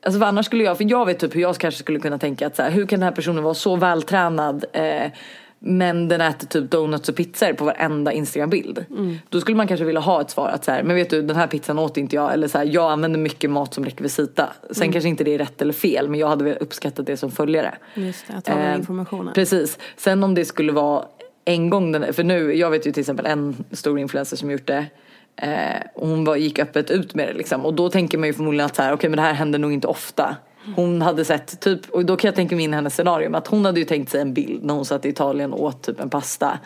Alltså 0.05 0.19
för 0.19 0.25
annars 0.27 0.45
skulle 0.45 0.63
jag, 0.63 0.77
för 0.77 0.91
jag 0.91 1.05
vet 1.05 1.19
typ 1.19 1.35
hur 1.35 1.41
jag 1.41 1.55
kanske 1.57 1.79
skulle 1.79 1.99
kunna 1.99 2.17
tänka 2.17 2.47
att 2.47 2.55
så 2.55 2.61
här, 2.63 2.71
hur 2.71 2.85
kan 2.85 2.99
den 2.99 3.07
här 3.09 3.15
personen 3.15 3.43
vara 3.43 3.53
så 3.53 3.75
vältränad 3.75 4.65
eh, 4.73 5.11
men 5.60 6.08
den 6.08 6.22
äter 6.22 6.47
typ 6.47 6.72
donuts 6.72 7.10
och 7.10 7.16
pizzor 7.16 7.53
på 7.53 7.66
varenda 7.66 8.12
Instagram-bild. 8.12 8.86
Då 9.30 9.41
skulle 9.41 9.58
man 9.58 9.68
kanske 9.68 9.86
vilja 9.86 10.01
ha 10.01 10.22
ett 10.22 10.30
svar 10.30 10.49
att 10.49 10.66
så 10.66 10.72
här, 10.72 10.84
men 10.84 10.95
vet 10.95 11.10
du 11.10 11.22
den 11.22 11.36
här 11.36 11.47
pizzan 11.47 11.80
åt 11.80 11.97
inte 11.97 12.16
jag 12.16 12.34
eller 12.34 12.47
så 12.47 12.58
här, 12.58 12.66
jag 12.66 12.91
använder 12.91 13.20
mycket 13.20 13.49
mat 13.49 13.74
som 13.74 13.86
rekvisita. 13.86 14.49
Sen 14.72 14.91
kanske 14.91 15.10
inte 15.10 15.24
det 15.24 15.34
är 15.34 15.38
rätt 15.38 15.62
eller 15.62 15.74
fel 15.74 16.10
men 16.10 16.20
jag 16.20 16.28
hade 16.28 16.43
väl 16.43 16.58
uppskattat 16.60 17.05
det 17.05 17.18
som 17.18 17.32
följare. 17.32 17.78
Just 17.93 18.28
det, 18.28 18.34
att 18.34 18.47
ha 18.47 18.55
den 18.55 18.68
Eh, 18.68 18.76
informationen. 18.76 19.34
Precis. 19.34 19.78
Sen 19.97 20.24
om 20.24 20.36
det 20.36 20.45
skulle 20.45 20.72
vara 20.72 21.05
en 21.45 21.70
gång, 21.70 21.91
den, 21.91 22.14
för 22.14 22.24
nu, 22.24 22.53
jag 22.53 22.72
vet 22.72 22.88
ju 22.88 22.91
till 22.91 23.01
exempel 23.01 23.26
en 23.26 23.66
stor 23.72 23.99
influencer 23.99 24.38
som 24.38 24.51
gjort 24.51 24.68
det. 24.68 24.86
Eh, 25.36 25.49
hon 25.95 26.24
var, 26.24 26.36
gick 26.36 26.60
öppet 26.60 26.91
ut 26.91 27.16
med 27.16 27.28
det 27.28 27.34
liksom. 27.34 27.66
Och 27.66 27.74
då 27.74 27.89
tänker 27.89 28.18
man 28.18 28.28
ju 28.28 28.34
förmodligen 28.34 28.66
att 28.66 28.76
så 28.76 28.82
här, 28.82 28.93
okej 28.93 29.09
men 29.09 29.17
det 29.17 29.24
här 29.24 29.34
händer 29.34 29.59
nog 29.59 29.74
inte 29.74 29.88
ofta. 29.88 30.36
Hon 30.75 31.01
hade 31.01 31.25
sett 31.25 31.59
typ, 31.59 31.89
och 31.89 32.05
då 32.05 32.15
kan 32.17 32.27
jag 32.27 32.35
tänka 32.35 32.55
mig 32.55 32.65
in 32.65 32.73
hennes 32.73 32.95
scenario 32.95 33.35
att 33.35 33.47
hon 33.47 33.65
hade 33.65 33.79
ju 33.79 33.85
tänkt 33.85 34.11
sig 34.11 34.21
en 34.21 34.33
bild 34.33 34.63
när 34.63 34.73
hon 34.73 34.85
satt 34.85 35.05
i 35.05 35.09
Italien 35.09 35.53
och 35.53 35.63
åt 35.63 35.83
typ 35.83 35.99
en 35.99 36.09
pasta. 36.09 36.59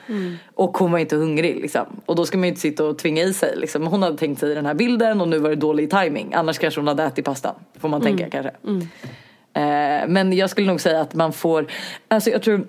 Och 0.55 0.77
hon 0.77 0.91
var 0.91 0.99
inte 0.99 1.15
hungrig 1.15 1.61
liksom. 1.61 1.85
Och 2.05 2.15
då 2.15 2.25
ska 2.25 2.37
man 2.37 2.43
ju 2.43 2.49
inte 2.49 2.61
sitta 2.61 2.85
och 2.85 2.97
tvinga 2.97 3.23
i 3.23 3.33
sig 3.33 3.55
liksom. 3.57 3.87
Hon 3.87 4.03
hade 4.03 4.17
tänkt 4.17 4.39
sig 4.39 4.55
den 4.55 4.65
här 4.65 4.73
bilden 4.73 5.21
och 5.21 5.27
nu 5.27 5.39
var 5.39 5.49
det 5.49 5.55
dålig 5.55 5.89
timing. 5.89 6.33
Annars 6.33 6.57
kanske 6.57 6.79
hon 6.79 6.87
hade 6.87 7.03
ätit 7.03 7.25
pastan. 7.25 7.55
Får 7.79 7.89
man 7.89 8.01
tänka 8.01 8.29
kanske. 8.29 8.51
Eh, 9.53 10.07
men 10.07 10.33
jag 10.33 10.49
skulle 10.49 10.67
nog 10.67 10.81
säga 10.81 11.01
att 11.01 11.13
man 11.13 11.33
får, 11.33 11.67
alltså 12.07 12.29
jag 12.29 12.41
tror 12.41 12.67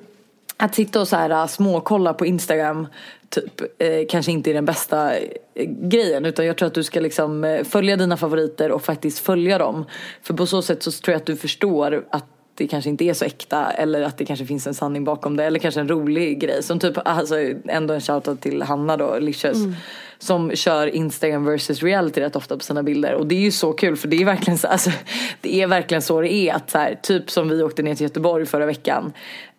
att 0.63 0.75
sitta 0.75 1.01
och 1.01 1.09
så 1.09 1.17
här 1.17 1.31
äh, 1.31 1.47
småkolla 1.47 2.15
på 2.15 2.27
Instagram 2.27 2.87
typ 3.29 3.61
eh, 3.79 3.89
kanske 4.09 4.33
inte 4.33 4.51
är 4.51 4.55
den 4.55 4.65
bästa 4.65 5.17
eh, 5.17 5.29
grejen 5.67 6.25
utan 6.25 6.47
jag 6.47 6.57
tror 6.57 6.67
att 6.67 6.75
du 6.75 6.83
ska 6.83 7.01
liksom 7.01 7.45
eh, 7.45 7.65
följa 7.65 7.97
dina 7.97 8.17
favoriter 8.17 8.73
och 8.73 8.83
faktiskt 8.83 9.19
följa 9.19 9.59
dem. 9.59 9.85
För 10.23 10.35
på 10.35 10.47
så 10.47 10.63
sätt 10.63 10.83
så 10.83 10.91
tror 10.91 11.13
jag 11.13 11.21
att 11.21 11.27
du 11.27 11.37
förstår 11.37 12.05
att 12.11 12.27
det 12.55 12.67
kanske 12.67 12.91
inte 12.91 13.05
är 13.05 13.15
så 13.15 13.25
äkta 13.25 13.71
eller 13.71 14.03
att 14.03 14.19
det 14.19 14.25
kanske 14.25 14.47
finns 14.47 14.67
en 14.67 14.75
sanning 14.75 15.05
bakom 15.05 15.37
det 15.37 15.45
eller 15.45 15.59
kanske 15.59 15.81
en 15.81 15.89
rolig 15.89 16.41
grej 16.41 16.63
som 16.63 16.79
typ 16.79 16.99
alltså 17.05 17.35
ändå 17.69 17.95
en 17.95 18.01
shoutout 18.01 18.41
till 18.41 18.63
Hanna 18.63 18.97
då, 18.97 19.19
Licious 19.19 19.57
mm 19.57 19.75
som 20.23 20.57
kör 20.57 20.87
Instagram 20.87 21.45
versus 21.45 21.83
reality 21.83 22.21
rätt 22.21 22.37
ofta 22.37 22.57
på 22.57 22.65
sina 22.65 22.83
bilder 22.83 23.15
och 23.15 23.27
det 23.27 23.35
är 23.35 23.41
ju 23.41 23.51
så 23.51 23.73
kul 23.73 23.97
för 23.97 24.09
det 24.09 24.17
är 24.17 24.25
verkligen 24.25 24.59
så, 24.59 24.69
alltså, 24.69 24.91
det 25.41 25.63
är 25.63 25.67
verkligen 25.67 26.03
så 26.03 26.21
det 26.21 26.33
är 26.33 26.55
att 26.55 26.71
så 26.71 26.79
här, 26.79 26.99
typ 27.03 27.31
som 27.31 27.49
vi 27.49 27.63
åkte 27.63 27.83
ner 27.83 27.95
till 27.95 28.05
Göteborg 28.05 28.47
förra 28.47 28.67
veckan 28.67 29.13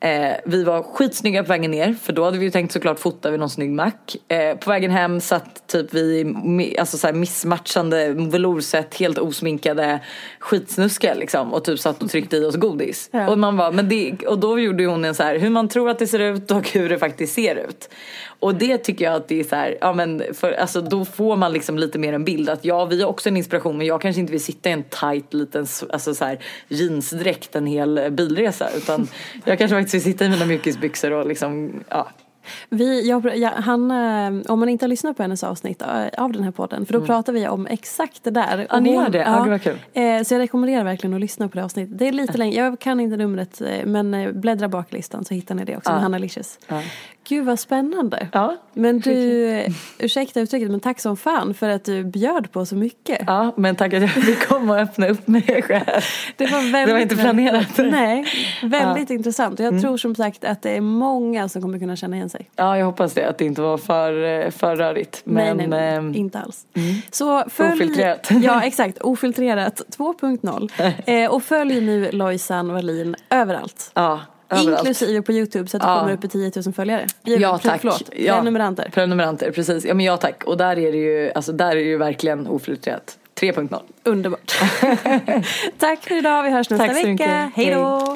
Eh, 0.03 0.35
vi 0.45 0.63
var 0.63 0.83
skitsnygga 0.83 1.43
på 1.43 1.49
vägen 1.49 1.71
ner 1.71 1.93
för 1.93 2.13
då 2.13 2.23
hade 2.23 2.37
vi 2.37 2.45
ju 2.45 2.51
tänkt 2.51 2.71
såklart 2.71 2.99
fota 2.99 3.31
vid 3.31 3.39
någon 3.39 3.49
snygg 3.49 3.69
mack. 3.69 4.15
Eh, 4.27 4.57
på 4.57 4.69
vägen 4.69 4.91
hem 4.91 5.21
satt 5.21 5.67
typ 5.67 5.93
vi 5.93 6.75
alltså 6.79 6.97
så 6.97 7.07
här 7.07 7.13
missmatchande 7.13 8.09
velourset, 8.09 8.95
helt 8.95 9.17
osminkade, 9.17 9.99
skitsnuskiga 10.39 11.13
liksom 11.13 11.53
och 11.53 11.63
typ 11.63 11.79
satt 11.79 12.03
och 12.03 12.09
tryckte 12.09 12.37
i 12.37 12.45
oss 12.45 12.55
godis. 12.55 13.09
Ja. 13.11 13.29
Och 13.29 13.39
man 13.39 13.57
var, 13.57 13.71
men 13.71 13.89
det, 13.89 14.13
och 14.27 14.39
då 14.39 14.59
gjorde 14.59 14.85
hon 14.85 15.05
en 15.05 15.15
så 15.15 15.23
här 15.23 15.39
hur 15.39 15.49
man 15.49 15.69
tror 15.69 15.89
att 15.89 15.99
det 15.99 16.07
ser 16.07 16.19
ut 16.19 16.51
och 16.51 16.69
hur 16.69 16.89
det 16.89 16.97
faktiskt 16.97 17.33
ser 17.33 17.55
ut. 17.55 17.89
Och 18.39 18.55
det 18.55 18.77
tycker 18.77 19.05
jag 19.05 19.13
att 19.13 19.27
det 19.27 19.39
är 19.39 19.43
så 19.43 19.55
här, 19.55 19.77
ja 19.81 19.93
men 19.93 20.23
för, 20.33 20.51
alltså 20.59 20.81
då 20.81 21.05
får 21.05 21.35
man 21.35 21.53
liksom 21.53 21.77
lite 21.77 21.99
mer 21.99 22.13
en 22.13 22.25
bild 22.25 22.49
att 22.49 22.65
ja 22.65 22.85
vi 22.85 23.01
har 23.01 23.09
också 23.09 23.29
en 23.29 23.37
inspiration 23.37 23.77
men 23.77 23.87
jag 23.87 24.01
kanske 24.01 24.19
inte 24.19 24.31
vill 24.31 24.43
sitta 24.43 24.69
i 24.69 24.71
en 24.71 24.83
tight 24.83 25.33
liten 25.33 25.65
alltså 25.89 26.13
så 26.13 26.25
här, 26.25 26.39
jeansdräkt 26.67 27.55
en 27.55 27.65
hel 27.65 28.11
bilresa 28.11 28.69
utan 28.77 29.07
jag 29.45 29.57
kanske 29.57 29.75
faktiskt 29.75 29.93
vill 29.93 30.13
sitta 30.13 30.25
i 30.25 30.29
mina 30.29 30.45
mjukisbyxor 30.45 31.11
och 31.11 31.27
liksom 31.27 31.83
ja 31.89 32.09
vi, 32.69 33.09
jag, 33.09 33.37
jag, 33.37 33.49
han, 33.49 33.91
eh, 33.91 34.51
om 34.51 34.59
man 34.59 34.69
inte 34.69 34.85
har 34.85 34.87
lyssnat 34.87 35.17
på 35.17 35.23
hennes 35.23 35.43
avsnitt 35.43 35.81
eh, 35.81 36.23
av 36.23 36.31
den 36.31 36.43
här 36.43 36.51
podden, 36.51 36.85
för 36.85 36.93
då 36.93 36.99
mm. 36.99 37.07
pratar 37.07 37.33
vi 37.33 37.47
om 37.47 37.67
exakt 37.67 38.23
det 38.23 38.31
där. 38.31 38.67
Ja, 38.69 38.79
ni 38.79 38.93
gör 38.93 39.09
det? 39.09 39.17
Ja, 39.17 39.47
ja, 39.49 39.59
kul. 39.59 39.77
Eh, 39.93 40.23
så 40.23 40.33
jag 40.33 40.39
rekommenderar 40.39 40.83
verkligen 40.83 41.13
att 41.13 41.21
lyssna 41.21 41.47
på 41.47 41.57
det 41.57 41.63
avsnittet. 41.63 41.97
Det 41.97 42.07
är 42.07 42.11
lite 42.11 42.37
längre, 42.37 42.55
jag 42.55 42.79
kan 42.79 42.99
inte 42.99 43.17
numret, 43.17 43.61
men 43.85 44.31
bläddra 44.41 44.67
bak 44.67 44.91
listan 44.91 45.25
så 45.25 45.33
hittar 45.33 45.55
ni 45.55 45.65
det 45.65 45.77
också 45.77 45.89
ja. 45.89 45.93
med 45.93 46.01
Hanna 46.01 46.17
Licious. 46.17 46.59
Ja. 46.67 46.81
Gud 47.27 47.45
vad 47.45 47.59
spännande. 47.59 48.27
Ja. 48.31 48.57
Men 48.73 48.99
du, 48.99 49.65
ursäkta 49.99 50.39
uttrycket, 50.39 50.71
men 50.71 50.79
tack 50.79 50.99
som 50.99 51.17
fan 51.17 51.53
för 51.53 51.69
att 51.69 51.85
du 51.85 52.03
bjöd 52.03 52.51
på 52.51 52.65
så 52.65 52.75
mycket. 52.75 53.21
Ja, 53.27 53.53
men 53.57 53.75
tack 53.75 53.93
att 53.93 54.01
jag 54.01 54.09
fick 54.09 54.47
komma 54.47 54.73
och 54.73 54.79
öppna 54.79 55.07
upp 55.07 55.27
mig 55.27 55.61
själv. 55.61 55.85
Det 56.37 56.45
var, 56.45 56.71
väldigt, 56.71 56.87
det 56.87 56.93
var 56.93 56.99
inte 56.99 57.15
planerat. 57.15 57.77
Nej, 57.77 58.25
väldigt 58.63 59.09
ja. 59.09 59.15
intressant. 59.15 59.59
Och 59.59 59.65
jag 59.65 59.71
mm. 59.71 59.81
tror 59.81 59.97
som 59.97 60.15
sagt 60.15 60.43
att 60.43 60.61
det 60.61 60.77
är 60.77 60.81
många 60.81 61.49
som 61.49 61.61
kommer 61.61 61.79
kunna 61.79 61.95
känna 61.95 62.15
igen 62.15 62.29
sig. 62.29 62.49
Ja, 62.55 62.77
jag 62.77 62.85
hoppas 62.85 63.13
det. 63.13 63.29
Att 63.29 63.37
det 63.37 63.45
inte 63.45 63.61
var 63.61 63.77
för, 63.77 64.51
för 64.51 64.75
rörigt. 64.75 65.21
Men, 65.23 65.57
nej, 65.57 65.67
nej, 65.67 65.99
nej. 65.99 66.11
Äh, 66.11 66.19
inte 66.19 66.39
alls. 66.39 66.65
Mm. 66.73 66.95
Så 67.11 67.43
följ, 67.49 67.73
Ofiltrerat. 67.73 68.29
Ja, 68.41 68.61
exakt. 68.63 68.97
Ofiltrerat 68.97 69.81
2.0. 69.97 70.69
eh, 71.25 71.31
och 71.31 71.43
följ 71.43 71.81
nu 71.81 72.11
Lojsan 72.11 72.73
Wallin 72.73 73.15
överallt. 73.29 73.91
Ja. 73.93 74.19
Överallt. 74.59 74.79
Inklusive 74.79 75.21
på 75.21 75.31
Youtube 75.31 75.69
så 75.69 75.77
att 75.77 75.83
det 75.83 75.89
ja. 75.89 75.99
kommer 75.99 76.13
upp 76.13 76.23
i 76.23 76.27
10 76.27 76.51
000 76.65 76.73
följare. 76.73 77.07
Ja 77.23 77.57
tack. 77.57 77.81
Förlåt, 77.81 78.09
ja. 78.15 78.35
prenumeranter. 78.35 78.89
Prenumeranter, 78.93 79.51
precis. 79.51 79.85
Ja 79.85 79.93
men 79.93 80.05
ja 80.05 80.17
tack. 80.17 80.43
Och 80.43 80.57
där 80.57 80.79
är 80.79 80.91
det 80.91 80.97
ju, 80.97 81.31
alltså 81.35 81.51
där 81.51 81.71
är 81.71 81.75
det 81.75 81.81
ju 81.81 81.97
verkligen 81.97 82.47
ofiltrerat. 82.47 83.17
3.0. 83.39 83.79
Underbart. 84.03 84.51
tack 85.79 86.03
för 86.03 86.17
idag, 86.17 86.43
vi 86.43 86.49
hörs 86.49 86.69
nästa 86.69 86.87
tack 86.87 87.05
vecka. 87.05 87.51
Hej 87.55 87.71
då! 87.71 88.15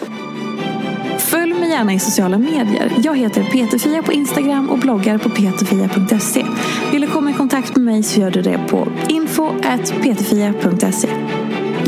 Följ 1.20 1.54
mig 1.54 1.70
gärna 1.70 1.94
i 1.94 2.00
sociala 2.00 2.38
medier. 2.38 2.92
Jag 3.04 3.18
heter 3.18 3.44
Peterfia 3.44 4.04
på 4.04 4.14
Instagram 4.14 4.70
och 4.70 4.78
bloggar 4.78 5.18
på 5.18 5.30
peterfia.se. 5.30 6.46
Vill 6.92 7.02
du 7.02 7.08
komma 7.08 7.32
i 7.32 7.34
kontakt 7.34 7.76
med 7.76 7.86
mig 7.86 8.04
så 8.04 8.20
gör 8.20 8.32
du 8.32 8.42
det 8.42 8.60
på 8.70 8.88
info.peterfia.se. 9.08 11.10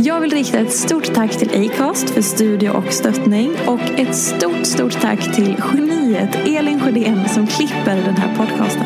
Jag 0.03 0.21
vill 0.21 0.31
rikta 0.31 0.59
ett 0.59 0.73
stort 0.73 1.13
tack 1.13 1.31
till 1.31 1.71
Acast 1.71 2.09
för 2.09 2.21
studio 2.21 2.69
och 2.69 2.93
stöttning 2.93 3.51
och 3.67 3.81
ett 3.81 4.15
stort, 4.15 4.65
stort 4.65 5.01
tack 5.01 5.35
till 5.35 5.61
geniet 5.73 6.35
Elin 6.35 6.79
Sjödén 6.79 7.29
som 7.29 7.47
klipper 7.47 7.95
den 7.95 8.17
här 8.17 8.35
podcasten. 8.37 8.85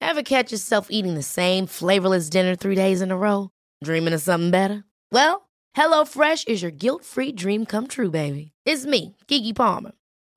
Have 0.00 0.22
catch 0.24 0.52
yourself 0.52 0.86
eating 0.90 1.14
the 1.14 1.22
same 1.22 1.66
flavorless 1.66 2.30
dinner 2.30 2.56
three 2.56 2.74
days 2.74 3.02
in 3.02 3.10
a 3.10 3.16
row? 3.16 3.50
Dreaming 3.84 4.14
of 4.14 4.20
something 4.20 4.50
better? 4.50 4.82
Well, 5.12 5.48
hello 5.74 6.04
fresh 6.04 6.44
is 6.48 6.62
your 6.62 6.72
guilt 6.72 7.04
free 7.04 7.32
dream 7.32 7.66
come 7.66 7.86
true 7.86 8.10
baby. 8.10 8.52
It's 8.66 8.84
me, 8.86 9.14
Gigi 9.28 9.52
Palmer. 9.52 9.92